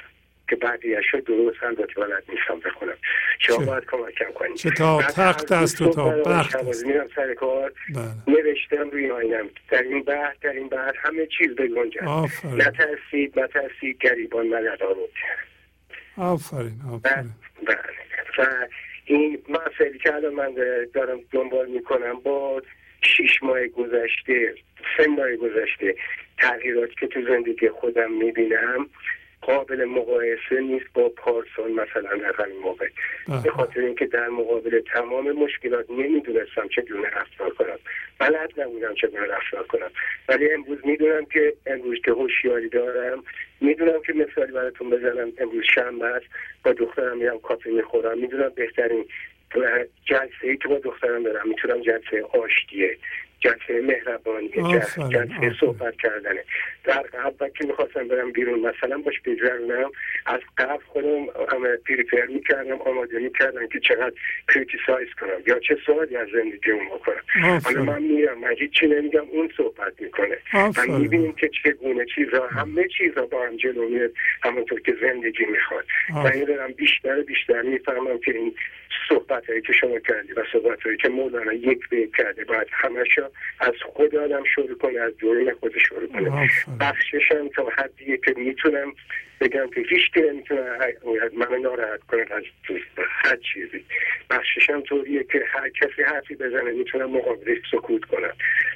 که 0.50 0.56
بقیهش 0.56 1.06
رو 1.14 1.22
درست 1.22 1.64
البته 1.64 1.94
بلد 1.94 2.24
نیستم 2.30 2.60
بخونم. 2.70 2.98
شما؟ 3.40 3.66
باید 3.66 3.86
کمکم 3.86 4.32
کنید. 4.36 4.56
چه 4.56 4.70
تا 4.70 5.02
تخت 5.02 5.52
است 5.52 5.82
و 5.82 5.90
تا 5.90 6.10
بخت 6.10 6.56
میرم 6.86 7.08
سر 7.16 7.34
کار. 7.34 7.72
بله. 7.96 8.38
نوشتم 8.38 8.90
روی 8.90 9.12
آینم. 9.12 9.50
در 9.70 9.82
این 9.82 10.04
بحر 10.04 10.36
در 10.42 10.52
این 10.52 10.70
بحر 10.70 10.94
همه 11.04 11.28
چیز 11.38 11.56
بگنجد 11.56 12.04
آفرین. 12.04 12.62
نترسید 12.62 13.40
نترسید 13.40 13.98
گریبان 13.98 14.48
من 14.48 14.68
ندارد 14.68 14.98
آفرین 16.18 16.82
آفرین. 16.94 17.32
بله. 17.68 17.78
و 18.38 18.68
این 19.06 19.44
مسائلی 19.50 20.00
که 20.00 20.14
الان 20.14 20.34
من 20.34 20.54
دارم 20.94 21.20
دنبال 21.32 21.68
می‌کنم 21.68 22.20
با 22.20 22.62
شیش 23.02 23.44
ماه 23.44 23.68
گذشته 23.68 24.56
سه 24.98 25.08
ماه 25.08 25.36
گذشته 25.36 25.96
تغییراتی 26.38 26.96
که 27.00 27.08
تو 27.08 27.22
زندگی 27.28 27.70
خودم 27.70 28.12
می‌بینم 28.12 28.90
قابل 29.46 29.86
مقایسه 29.86 30.60
نیست 30.62 30.86
با 30.94 31.10
پارسال 31.10 31.72
مثلا 31.72 32.18
در 32.18 32.44
همین 32.44 32.58
موقع. 32.58 32.88
به 33.44 33.52
خاطر 33.52 33.80
اینکه 33.80 34.06
در 34.06 34.28
مقابل 34.28 34.82
تمام 34.94 35.32
مشکلات 35.32 35.86
نمی‌دونستم 35.90 36.68
چگونه 36.68 37.10
رفتار 37.10 37.50
کنم. 37.50 37.80
بلد 38.20 38.52
نبودم 38.58 38.94
چگونه 38.94 39.26
رفتار 39.26 39.64
کنم. 39.64 39.92
ولی 40.30 40.52
امروز 40.52 40.78
می‌دونم 40.86 41.26
که 41.26 41.54
امروز 41.66 41.98
که 42.06 42.12
هوشیاری 42.12 42.70
دارم 42.70 43.24
می‌دونم 43.62 44.02
که 44.08 44.14
مثالی 44.14 44.52
براتون 44.52 44.90
بزنم. 44.90 45.32
امروز 45.38 45.64
شنبه 45.74 46.06
است 46.06 46.26
با 46.64 46.72
دخترم 46.74 47.18
میرم 47.18 47.40
coffee 47.40 47.70
می‌خورم. 47.70 48.20
می‌دونم 48.20 48.52
بهترین 48.56 49.06
جلسه 50.06 50.44
ای 50.44 50.58
که 50.58 50.68
با 50.68 50.80
دخترم 50.80 51.24
دارم. 51.24 51.50
می‌تونم 51.50 51.82
جلسه 51.82 52.24
آشتیه. 52.24 52.98
جلسه 53.46 53.82
مهربانی 53.82 54.52
آفرین. 54.58 55.54
صحبت 55.60 55.96
کردنه 55.96 56.44
در 56.84 57.02
قبل 57.02 57.50
که 57.50 57.66
می‌خواستم 57.66 58.08
برم 58.08 58.32
بیرون 58.32 58.60
مثلا 58.60 58.98
باش 58.98 59.20
بگذرونم 59.26 59.92
از 60.26 60.40
قبل 60.58 60.84
خودم 60.86 61.26
prepare 61.88 62.26
می‌کردم 62.26 62.82
آماده 62.82 63.20
می‌کردم 63.20 63.68
که 63.68 63.80
چقدر 63.80 64.14
criticize 64.54 65.10
کنم 65.22 65.42
یا 65.48 65.60
چه 65.60 65.78
سوالی 65.86 66.16
از 66.16 66.28
زندگی 66.34 66.72
اون 66.72 66.86
بکنم 66.86 67.22
حالا. 67.64 67.84
من 67.84 68.02
میرم 68.02 68.40
من 68.40 68.56
هیچی 68.58 68.88
نمیگم 68.88 69.26
اون 69.32 69.50
صحبت 69.58 70.02
می‌کنه 70.02 70.38
و. 70.54 70.98
می‌بینیم 71.00 71.34
که 71.34 71.50
چگونه 71.64 72.06
چیزها 72.16 72.48
همه 72.48 72.88
چیزها 72.98 73.26
با 73.26 73.46
هم 73.46 73.58
جلو 73.58 73.90
میاد 73.90 74.12
همونطور 74.44 74.80
که 74.80 74.96
زندگی 75.02 75.46
می‌خواد 75.46 75.86
و. 76.10 76.28
این 76.28 76.44
دارم 76.46 76.72
بیشتر 76.72 77.22
بیشتر 77.22 77.62
می‌فهمم 77.62 78.20
که 78.20 78.32
این 78.36 78.56
صحبت 79.10 79.50
هایی 79.50 79.62
که 79.62 79.74
شما 79.74 80.00
کردی 80.00 80.34
و 80.34 80.44
صحبت 80.52 80.82
هایی 80.82 80.98
که 80.98 81.10
مولانا 81.10 81.54
یک 81.54 81.90
به 81.90 82.08
کرده 82.18 82.44
باید 82.44 82.68
همشو 82.72 83.30
از 83.60 83.74
خود 83.94 84.16
آدم 84.16 84.44
شروع 84.56 84.78
کنه 84.78 85.00
از 85.00 85.18
درون 85.18 85.54
خود 85.60 85.78
شروع 85.78 86.08
کنه. 86.08 86.50
بخششم 86.80 87.50
تا 87.56 87.70
حدیه 87.78 88.18
که 88.18 88.34
می‌تونم 88.38 88.94
بگم 89.42 89.70
که 89.70 89.82
هیچ 89.82 90.12
کی 90.14 90.22
نمی‌تونه 90.22 90.62
من 91.34 91.58
ناراحت 91.62 92.04
کنه 92.04 92.26
از 92.32 92.44
هر 93.08 93.36
چیزی. 93.36 93.86
بخششم 94.30 94.82
طوریه 94.82 95.24
که 95.24 95.44
هر 95.48 95.70
کسی 95.70 96.02
حرفی 96.02 96.36
بزنه 96.36 96.72
می‌تونم 96.72 97.10
مقابلش 97.12 97.58
سکوت 97.72 98.06
کنم. 98.06 98.34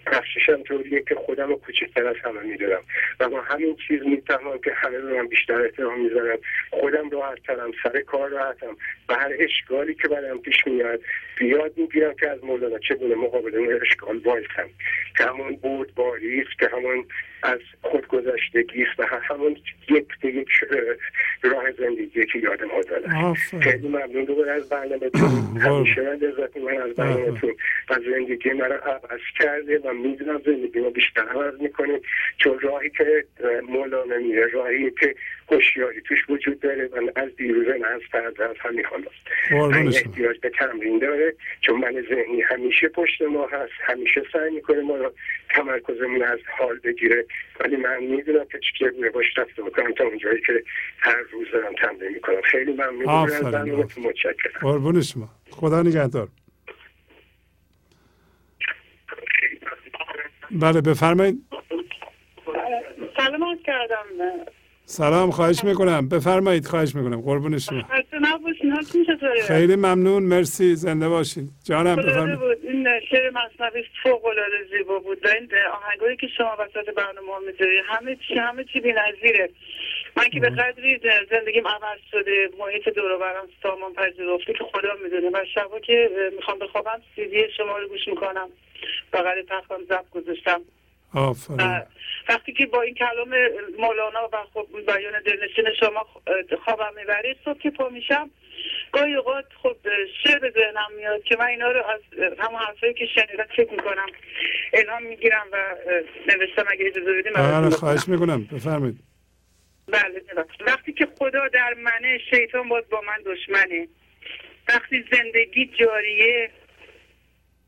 بخششم 0.08 0.64
طوریه 0.64 1.02
که 1.02 1.16
خودم 1.16 1.48
رو 1.48 1.56
کوچکتر 1.56 2.08
از 2.08 2.16
همه 2.24 2.42
می‌دونم. 2.42 2.82
و 3.20 3.30
با 3.30 3.42
همین 3.42 3.76
چیز 3.88 4.02
می‌فهمم 4.02 4.60
که 4.60 4.74
همه 4.74 5.02
به 5.02 5.14
من 5.14 5.28
بیشتر 5.28 5.62
احترام 5.62 6.02
می‌ذارم 6.02 6.38
خودم 6.70 7.10
راحتترم 7.10 7.72
سر 7.84 8.02
کار 8.02 8.30
راحتم. 8.30 8.78
و 9.10 9.14
هر 9.16 9.32
اشکالی 9.40 9.96
که 9.96 10.08
برام 10.08 10.42
پیش 10.42 10.68
میاد 10.68 11.02
بیاد 11.38 11.74
می‌گیرم 11.78 12.14
که 12.14 12.30
از 12.30 12.44
مولانا 12.44 12.80
چگونه 12.80 13.16
مقابل 13.16 13.56
اون 13.56 13.82
اشکال 13.82 14.18
وایسم. 14.18 14.70
که 15.18 15.24
همون 15.24 15.56
بردباری 15.56 16.42
است 16.42 16.60
که 16.60 16.70
همون 16.74 17.06
از 17.44 17.60
خودگذشتگی 17.82 18.84
است 18.84 19.00
و 19.00 19.04
همون 19.04 19.58
یک 19.90 20.08
به 20.22 20.32
اه، 20.72 21.52
راه 21.52 21.72
زندگی 21.72 22.26
که 22.26 22.40
یادم 22.40 22.68
ها 22.68 22.82
دادن. 22.82 23.34
خیلی 23.34 23.88
ممنون. 23.88 24.24
دوباره 24.24 24.52
از 24.52 24.69
برنامهتون. 24.69 25.30
همیشه 25.66 26.02
من 26.02 26.16
لذت 26.16 26.58
من 26.58 26.82
از 26.82 26.95
برنامهتون. 26.95 27.56
و 27.90 27.95
زندگی 28.11 28.50
من 28.50 28.66
رو 28.66 28.76
عوض 28.76 29.22
کرده 29.40 29.80
و 29.80 29.94
می‌دونم 29.94 30.42
زندگی 30.45 30.80
ما 30.80 30.90
بیشتر 30.90 31.22
عوض 31.22 31.61
می‌کنه 31.61 32.00
چون 32.38 32.60
راهی 32.60 32.90
که 32.90 33.24
مولانا 33.69 34.18
میره 34.18 34.48
راهی 34.48 34.92
که 34.92 35.16
هوشیاری 35.52 36.02
توش 36.02 36.30
وجود 36.30 36.60
داره 36.60 36.86
و 36.86 37.11
از 37.16 37.36
دیروز 37.36 37.68
نه 37.68 37.88
از 37.88 38.02
فردا 38.11 38.45
از 38.45 38.56
همین 38.60 38.86
حالا. 38.86 39.08
احتیاج 39.90 40.40
به 40.40 40.50
تمرین 40.50 41.00
داره 41.00 41.36
چون 41.61 41.80
من 41.80 42.06
ذهنی 42.10 42.42
همیشه 42.42 42.90
پشت 42.90 43.22
ما 43.22 43.48
هست 43.48 43.72
همیشه 43.82 44.24
سعی 44.34 44.52
می‌کنه 44.52 44.82
ما 44.82 44.95
رو 44.95 45.14
تمرکزمون 45.50 46.24
از 46.24 46.40
حال 46.58 46.80
بگیره. 46.80 47.26
ولی 47.60 47.76
من 47.76 48.03
می‌دونم 48.03 48.45
که 48.52 48.60
چگونه 48.80 49.10
باش 49.10 49.26
رفته 49.38 49.64
بکنم 49.64 49.94
تا 49.94 50.03
اونجایی 50.03 50.42
که 50.42 50.64
هر 51.00 51.22
روز 51.32 51.48
دارم 51.53 51.74
تمرین 51.74 52.11
می‌کنم. 52.14 52.42
خیلی 52.42 52.74
ممنون 52.74 53.10
از 53.10 53.44
آفرین، 53.44 53.76
متشکرم. 53.76 54.60
قربون 54.61 55.02
شما. 55.02 55.30
خدا 55.52 55.82
نگهدار. 55.82 56.28
بله 60.52 60.82
بفرمایید. 60.82 61.44
سلام 63.18 63.60
کردم. 63.66 64.06
سلام 64.92 65.32
خواهش 65.32 65.64
می‌کنم. 65.64 66.09
بفرمایید 66.09 66.66
خواهش 66.66 66.95
می‌کنم. 66.95 67.22
قربون 67.22 67.58
شما. 67.59 67.84
خیلی 69.48 69.76
ممنون. 69.76 70.24
مرسی. 70.24 70.76
زنده 70.76 71.09
باشید 71.09 71.50
جانم 71.64 71.95
بفرمایید. 71.95 72.59
این 72.64 72.88
شعر 73.09 73.30
مصنوی 73.30 73.84
فوق 74.03 74.26
العاده 74.26 74.66
زیبا 74.72 75.00
بود 75.00 75.26
و 75.26 75.30
این 75.30 75.50
آهنگایی 75.74 76.18
که 76.18 76.27
شما 76.38 76.58
وسط 76.59 76.93
برنامه 76.93 77.27
می‌ذاری 77.48 77.77
همه 77.88 78.18
چی 78.27 78.34
همه 78.34 78.64
چی 78.64 78.80
بی‌نظیره. 78.80 79.50
من 80.18 80.30
که 80.30 80.40
به 80.40 80.50
قدری 80.50 81.00
زندگیم 81.32 81.68
عوض 81.68 82.00
شده 82.11 82.50
محیط 82.59 82.90
دور 82.90 83.11
و 83.11 83.19
برم 83.19 83.48
سامان 83.64 83.93
پذیرفته 83.93 84.53
که 84.53 84.64
خدا 84.72 84.90
می‌دونه. 85.03 85.30
و 85.30 85.45
شبا 85.56 85.80
که 85.80 86.09
می‌خوام 86.35 86.59
بخوابم 86.59 87.01
سیدی 87.16 87.43
شما 87.58 87.77
رو 87.77 87.88
گوش 87.88 88.08
می‌کنم. 88.08 88.50
بغل 89.14 89.42
تختم 89.42 89.80
ضبط 89.90 90.09
گذاشتم. 90.09 90.61
آفرین. 91.14 91.82
وقتی 92.30 92.54
که 92.54 92.66
با 92.66 92.82
این 92.82 92.96
کلام 92.96 93.36
مولانا 93.80 94.30
و 94.34 94.38
خب 94.54 94.68
بیان 94.88 95.22
دلنشین 95.26 95.66
شما 95.80 96.08
خوابم 96.64 96.94
می‌برید 96.98 97.38
صبح 97.46 97.60
که 97.60 97.70
پا 97.70 97.90
میشم 97.90 98.30
گاهی 98.92 99.16
اوقات 99.16 99.46
خب 99.64 99.76
شعر 100.24 100.40
به 100.40 100.50
ذهنم 100.50 100.88
میاد 100.98 101.24
که 101.24 101.36
من 101.40 101.46
اینا 101.46 101.72
رو 101.72 101.84
از 101.86 102.02
همون 102.40 102.60
حرفایی 102.60 102.94
که 102.94 103.06
شنیدم 103.06 103.48
فکر 103.58 103.72
می‌کنم 103.72 104.08
الهام 104.74 105.04
می‌گیرم 105.04 105.48
و 105.52 105.76
نوشتم 106.28 106.66
اگه 106.68 106.86
اجازه 106.86 107.14
بدیم 107.14 107.34
بله 107.34 107.70
خواهش 107.70 108.08
می‌کنم. 108.08 108.44
بفرمایید. 108.44 109.00
بله. 109.88 110.24
وقتی 110.68 110.94
که 110.94 111.08
خدا 111.20 111.48
در 111.48 111.74
منه 111.74 112.20
شیطان 112.30 112.70
باز 112.70 112.84
با 112.90 113.02
من 113.02 113.34
دشمنه. 113.34 113.88
وقتی 114.68 115.06
زندگی 115.12 115.66
جاریه 115.66 116.50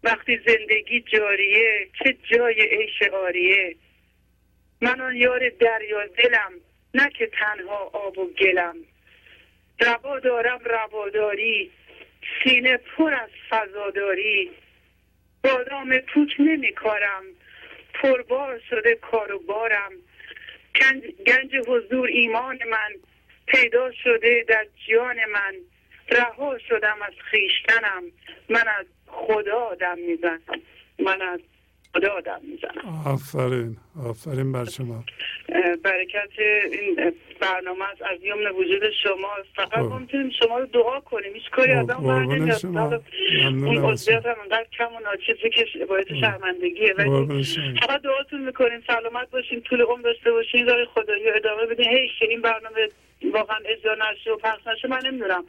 وقتی 0.04 0.40
زندگی 0.48 1.02
جاریه 1.02 1.88
چه 2.00 2.18
جای 2.32 2.62
عیش 2.62 3.02
آریه 3.02 3.76
من 4.82 5.02
آن 5.02 5.16
یار 5.16 5.50
دریا 5.50 6.06
دلم 6.06 6.52
نه 6.94 7.10
که 7.10 7.28
تنها 7.28 7.78
آب 7.94 8.18
و 8.18 8.34
گلم. 8.34 8.76
روا 9.80 10.20
دارم 10.20 10.60
رواداری 10.66 11.72
سینه 12.44 12.78
پر 12.78 13.14
از 13.14 13.30
فضاداری. 13.50 14.52
بادام 15.44 15.98
پوچ 15.98 16.30
نمی 16.40 16.72
کارم 16.74 17.24
پربار 17.94 18.62
شده 18.70 18.96
کار 18.96 19.32
و 19.32 19.40
بارم. 19.40 19.92
گنج, 20.76 21.04
گنج 21.04 21.56
حضور 21.68 22.08
ایمان 22.08 22.60
من 22.70 22.92
پیدا 23.46 23.92
شده 24.04 24.46
در 24.48 24.68
جان 24.88 25.16
من. 25.34 25.56
رها 26.10 26.58
شدم 26.70 26.98
از 27.02 27.14
خیشتنم 27.32 28.04
من 28.50 28.66
از 28.80 28.86
خدا 29.12 29.76
دم 29.80 29.98
می‌زنم 30.08 30.40
من 31.00 31.22
از 31.22 31.40
خدا 31.96 32.20
دم 32.20 32.42
می‌زنم. 32.44 33.04
آفرین 33.06 33.78
آفرین 34.10 34.52
بر 34.52 34.66
شما. 34.66 35.04
برکت 35.84 36.30
این 36.72 37.14
برنامه 37.40 37.86
است. 37.92 38.02
از 38.02 38.24
یمن 38.24 38.52
وجود 38.52 38.90
شما 39.04 39.30
فقط 39.56 39.70
خب. 39.74 39.80
ما 39.80 39.98
می‌تونیم 40.00 40.32
شما 40.44 40.60
رو 40.60 40.66
دعا 40.66 41.00
کنیم. 41.00 41.34
هیچ 41.34 41.50
کاری 41.52 41.72
از 41.72 41.88
بر 41.88 41.94
قربون 41.94 42.36
نمیاد. 42.36 42.58
شما. 42.58 43.00
اون 43.44 43.78
عضویت 43.78 44.26
هم 44.26 44.36
انقدر 44.42 44.68
کم 44.78 44.96
و 44.96 45.00
ناچیزه 45.00 45.50
که 45.50 45.86
باعث 45.86 46.08
شرمندگیه. 46.22 46.94
ولی. 46.98 47.44
فقط 47.82 48.02
دعاتون 48.02 48.46
می‌کنیم. 48.46 48.84
سلامت 48.88 49.30
باشین. 49.30 49.62
طول 49.62 49.82
عمر 49.82 50.02
داشته 50.02 50.32
باشین. 50.32 50.68
راه 50.68 50.86
خدایی 50.86 51.30
ادامه 51.30 51.66
بدین. 51.66 51.90
هی 51.90 52.10
این 52.22 52.42
برنامه 52.42 52.90
واقعا 53.34 53.58
اجرا 53.66 53.96
نشه 53.96 54.32
و 54.32 54.38
پخش 54.38 54.68
نشه 54.68 54.88
من 54.88 55.00
نمی‌دونم 55.06 55.46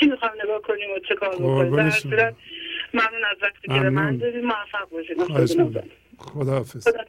چی 0.00 0.06
می‌خوام 0.06 0.32
نگاه 0.44 0.62
کنیم 0.62 0.90
و 0.90 0.98
چه 1.08 1.14
کار 1.14 1.34
بکنیم 1.34 1.76
در. 1.76 1.90
صورت 1.90 2.34
ممنون 2.94 3.24
از 3.30 3.36
وقتی 3.42 3.68
که 3.68 3.80
به 3.80 3.90
من. 3.90 4.16
دادید. 4.16 4.44
موفق 4.44 4.88
خواهش 5.26 5.52
خدا 6.18 6.64
برم. 6.86 7.04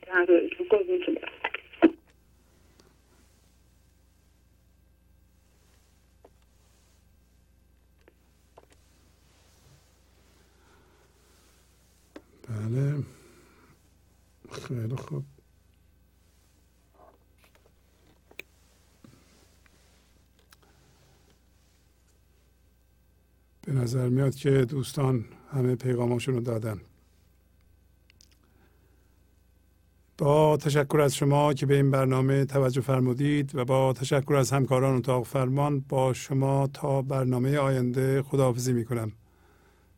بله. 12.50 13.04
خیلی 14.68 14.96
خوب. 14.96 15.24
به 23.68 23.74
نظر 23.74 24.10
میاد 24.10 24.36
که 24.36 24.50
دوستان 24.50 25.26
همه 25.52 25.76
پیغاماشون 25.76 26.34
رو 26.34 26.42
دادن. 26.42 26.82
با 30.18 30.58
تشکر 30.58 31.02
از 31.02 31.16
شما 31.16 31.54
که 31.54 31.66
به 31.66 31.76
این 31.76 31.92
برنامه 31.92 32.46
توجه 32.46 32.82
فرمودید 32.82 33.56
و 33.56 33.66
با 33.66 33.94
تشکر 33.94 34.36
از 34.36 34.52
همکاران 34.52 34.98
اتاق 34.98 35.26
فرمان 35.26 35.80
با 35.80 36.14
شما 36.14 36.70
تا 36.74 37.02
برنامه 37.02 37.58
آینده 37.58 38.22
خداحافظی 38.22 38.74
می 38.74 38.86
کنم 38.86 39.12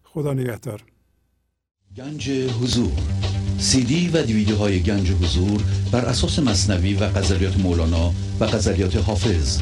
خدا 0.03 0.33
نگهدار. 0.33 0.83
گنج 1.97 2.29
حضور. 2.29 2.91
سی 3.57 3.83
دی 3.83 4.09
و 4.09 4.23
دیویدیو 4.23 4.55
های 4.55 4.79
گنج 4.79 5.11
حضور 5.11 5.61
بر 5.91 6.05
اساس 6.05 6.39
مصنوی 6.39 6.93
و 6.93 7.07
غزلیات 7.07 7.59
مولانا 7.59 8.13
و 8.39 8.45
غزلیات 8.45 8.95
حافظ. 8.95 9.61